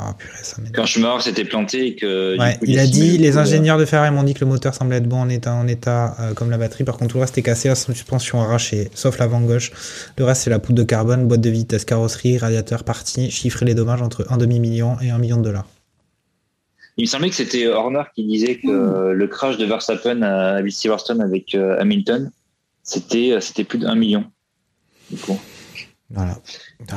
Ah, 0.02 0.16
purée, 0.18 0.38
ça. 0.44 0.58
Quand 0.74 0.86
Schumacher 0.86 1.24
s'était 1.24 1.44
planté 1.44 1.88
et 1.88 1.96
que. 1.96 2.38
Ouais, 2.40 2.58
coup, 2.58 2.66
il 2.68 2.80
a 2.80 2.88
dit, 2.88 3.18
le 3.18 3.24
les 3.24 3.38
ingénieurs 3.38 3.78
de 3.78 3.84
Ferrari 3.84 4.12
m'ont 4.12 4.24
dit 4.24 4.34
que 4.34 4.40
le 4.40 4.46
moteur 4.46 4.74
semblait 4.74 4.98
être 4.98 5.10
bon 5.10 5.20
en 5.20 5.30
état, 5.30 5.54
en 5.54 5.68
état 5.68 6.16
euh, 6.22 6.34
comme 6.34 6.52
la 6.52 6.58
batterie. 6.58 6.86
Par 6.86 6.96
contre, 6.96 7.12
tout 7.12 7.18
le 7.18 7.24
reste 7.24 7.38
est 7.38 7.42
cassé, 7.42 7.68
la 7.68 7.76
suspension 7.76 8.40
arrachée, 8.40 8.90
sauf 8.94 9.18
l'avant 9.18 9.42
gauche. 9.42 9.74
Le 10.18 10.24
reste, 10.24 10.44
c'est 10.44 10.50
la 10.50 10.60
poudre 10.60 10.78
de 10.78 10.84
carbone, 10.84 11.28
boîte 11.28 11.42
de 11.42 11.50
vitesse, 11.50 11.84
carrosserie, 11.84 12.38
radiateur 12.38 12.86
parti, 12.86 13.30
chiffrer 13.30 13.66
les 13.66 13.74
dommages 13.74 14.02
entre 14.02 14.26
un 14.30 14.38
demi-million 14.38 14.96
et 15.02 15.10
un 15.10 15.18
million 15.18 15.38
de 15.38 15.44
dollars. 15.44 15.66
Il 17.00 17.04
me 17.04 17.08
semblait 17.08 17.30
que 17.30 17.36
c'était 17.36 17.66
Horner 17.68 18.04
qui 18.14 18.26
disait 18.26 18.58
que 18.58 19.14
le 19.14 19.28
crash 19.28 19.58
de 19.58 19.64
Verstappen 19.66 20.22
à 20.22 20.62
Silverstone 20.70 21.22
avec 21.22 21.56
euh, 21.56 21.80
Hamilton, 21.80 22.30
c'était 22.84 23.32
euh, 23.32 23.40
c'était 23.40 23.64
plus 23.64 23.80
d'un 23.80 23.96
million. 23.96 24.26
Du 25.10 25.16
coup. 25.16 25.40
Voilà. 26.10 26.38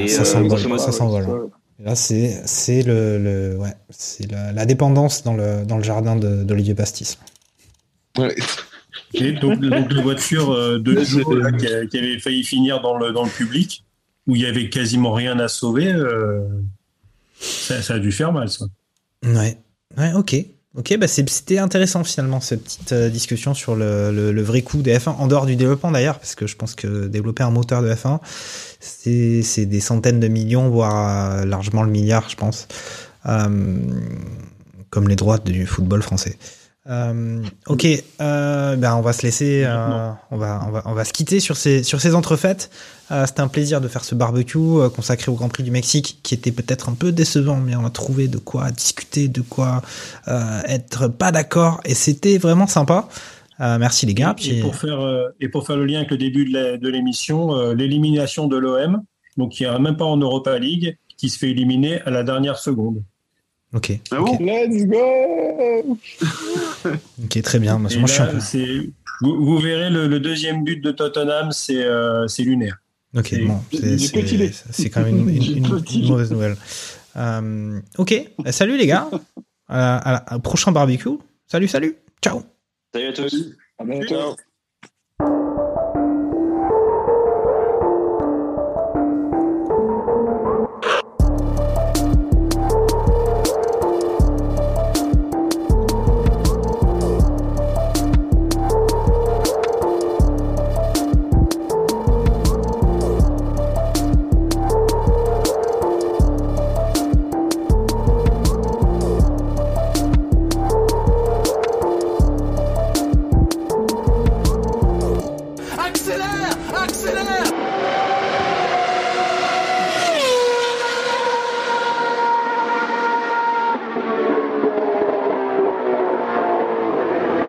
Et, 0.01 0.09
ça 0.09 0.23
euh, 0.23 0.25
s'envole, 0.25 0.59
ça 0.81 1.05
hein. 1.05 1.51
Là, 1.79 1.95
c'est 1.95 2.43
c'est 2.47 2.83
le, 2.83 3.17
le 3.19 3.57
ouais, 3.57 3.75
c'est 3.91 4.29
la, 4.29 4.51
la 4.51 4.67
dépendance 4.67 5.23
dans 5.23 5.35
le 5.35 5.65
dans 5.65 5.77
le 5.77 5.85
jardin 5.85 6.17
de- 6.17 6.43
d'Olivier 6.43 6.75
Pastis. 6.75 7.17
Et 9.15 9.33
donc, 9.33 9.61
donc 9.61 9.93
la 9.93 10.03
voiture 10.03 10.51
euh, 10.51 10.81
de 10.81 11.01
Joe 11.05 11.37
là, 11.37 11.53
qui, 11.53 11.69
a- 11.69 11.87
qui 11.87 11.99
avait 11.99 12.19
failli 12.19 12.43
finir 12.43 12.81
dans 12.81 12.97
le, 12.99 13.13
dans 13.13 13.23
le 13.23 13.31
public, 13.31 13.85
où 14.27 14.35
il 14.35 14.43
y 14.43 14.47
avait 14.47 14.69
quasiment 14.69 15.13
rien 15.13 15.39
à 15.39 15.47
sauver, 15.47 15.93
euh, 15.93 16.41
ça, 17.39 17.81
ça 17.83 17.95
a 17.95 17.99
dû 18.01 18.11
faire 18.11 18.33
mal, 18.33 18.49
ça. 18.49 18.65
Ouais, 19.25 19.59
ouais, 19.99 20.13
ok. 20.15 20.37
Ok, 20.75 20.97
bah 20.97 21.07
c'était 21.07 21.59
intéressant 21.59 22.03
finalement 22.03 22.41
cette 22.41 22.65
petite 22.65 22.93
euh, 22.93 23.11
discussion 23.11 23.53
sur 23.53 23.77
le, 23.77 24.11
le, 24.11 24.33
le 24.33 24.43
vrai 24.43 24.63
coût 24.63 24.81
des 24.81 24.97
F1, 24.97 25.11
en 25.11 25.27
dehors 25.27 25.45
du 25.45 25.55
développement 25.55 25.91
d'ailleurs, 25.91 26.19
parce 26.19 26.35
que 26.35 26.47
je 26.47 26.57
pense 26.57 26.75
que 26.75 27.09
développer 27.09 27.43
un 27.43 27.51
moteur 27.51 27.83
de 27.83 27.93
F1, 27.93 28.21
c'est 28.81 29.43
c'est 29.43 29.67
des 29.67 29.81
centaines 29.81 30.19
de 30.19 30.29
millions, 30.29 30.71
voire 30.71 31.41
euh, 31.41 31.45
largement 31.45 31.83
le 31.83 31.91
milliard, 31.91 32.29
je 32.31 32.37
pense, 32.37 32.69
Euh, 33.27 33.77
comme 34.91 35.09
les 35.09 35.17
droits 35.17 35.39
du 35.39 35.67
football 35.67 36.03
français. 36.03 36.37
Euh, 36.89 37.41
ok, 37.69 37.87
euh, 38.21 38.75
ben 38.75 38.97
on 38.97 39.03
va 39.03 39.13
se 39.13 39.23
laisser, 39.23 39.63
euh, 39.65 40.11
on 40.33 40.37
va, 40.37 40.65
on 40.67 40.71
va, 40.73 40.83
on 40.87 40.95
va 40.95 41.05
se 41.05 41.13
quitter 41.13 41.39
sur 41.39 41.57
ces, 41.57 41.85
sur 41.85 42.01
ces 42.01 42.15
entrefaites. 42.17 42.71
Euh, 43.13 43.25
C'était 43.25 43.41
un 43.41 43.49
plaisir 43.49 43.81
de 43.81 43.87
faire 43.87 44.03
ce 44.05 44.17
barbecue 44.17 44.59
euh, 44.59 44.89
consacré 44.89 45.31
au 45.31 45.35
Grand 45.35 45.49
Prix 45.49 45.63
du 45.63 45.71
Mexique, 45.71 46.19
qui 46.25 46.35
était 46.35 46.51
peut-être 46.51 46.89
un 46.89 46.95
peu 46.95 47.13
décevant, 47.13 47.59
mais 47.59 47.77
on 47.77 47.87
a 47.87 47.91
trouvé 47.91 48.27
de 48.27 48.39
quoi 48.39 48.73
discuter, 48.73 49.29
de 49.29 49.43
quoi 49.43 49.83
euh, 50.27 50.61
être 50.67 51.07
pas 51.07 51.31
d'accord, 51.31 51.81
et 51.85 51.95
c'était 51.95 52.39
vraiment 52.39 52.67
sympa. 52.67 53.09
Euh, 53.61 53.79
merci 53.79 54.07
les 54.07 54.15
gars. 54.15 54.35
Et 54.45 54.61
pour, 54.61 54.75
faire, 54.75 55.01
euh, 55.01 55.29
et 55.41 55.49
pour 55.49 55.65
faire 55.65 55.77
le 55.77 55.87
lien 55.87 55.99
avec 55.99 56.11
le 56.11 56.17
début 56.17 56.51
de 56.51 56.89
l'émission, 56.89 57.55
euh, 57.55 57.75
l'élimination 57.75 58.49
de 58.49 58.57
l'OM, 58.57 59.03
donc 59.37 59.61
n'y 59.61 59.67
a 59.67 59.79
même 59.79 59.97
pas 59.97 60.05
en 60.05 60.17
Europa 60.17 60.59
League, 60.59 60.97
qui 61.17 61.29
se 61.29 61.39
fait 61.39 61.51
éliminer 61.51 62.01
à 62.01 62.11
la 62.11 62.25
dernière 62.25 62.59
seconde. 62.59 63.05
Ok, 63.75 63.99
Ah 64.11 64.19
bon 64.21 64.39
Let's 64.41 64.87
go 64.87 65.99
ok, 67.25 67.43
très 67.43 67.59
bien. 67.59 67.79
Moi, 67.79 67.89
je 67.91 67.97
suis 68.41 68.93
vous, 69.23 69.45
vous 69.45 69.59
verrez 69.59 69.91
le, 69.91 70.09
le 70.09 70.19
deuxième 70.21 70.65
but 70.65 70.81
de 70.81 70.91
Tottenham, 70.91 71.53
c'est 71.53 71.83
euh, 71.85 72.27
lunaire. 72.39 72.79
Ok, 73.17 73.35
bon, 73.47 73.61
c'est- 73.71 74.89
quand 74.91 75.03
même 75.03 75.29
une, 75.29 76.09
mauvaise 76.09 76.31
nouvelle. 76.33 76.57
Euh, 77.17 77.81
ok, 77.99 78.31
Bah, 78.39 78.53
salut 78.53 78.77
les 78.77 78.87
gars. 78.87 79.09
À- 79.69 80.35
à- 80.35 80.39
prochain 80.39 80.73
barbecue. 80.73 81.19
Salut, 81.47 81.69
salut. 81.69 81.97
Ciao. 82.23 82.43
Salut 82.95 83.07
à 83.09 83.13
tous. 83.13 83.51
À 83.79 83.85
bientôt. 83.85 84.37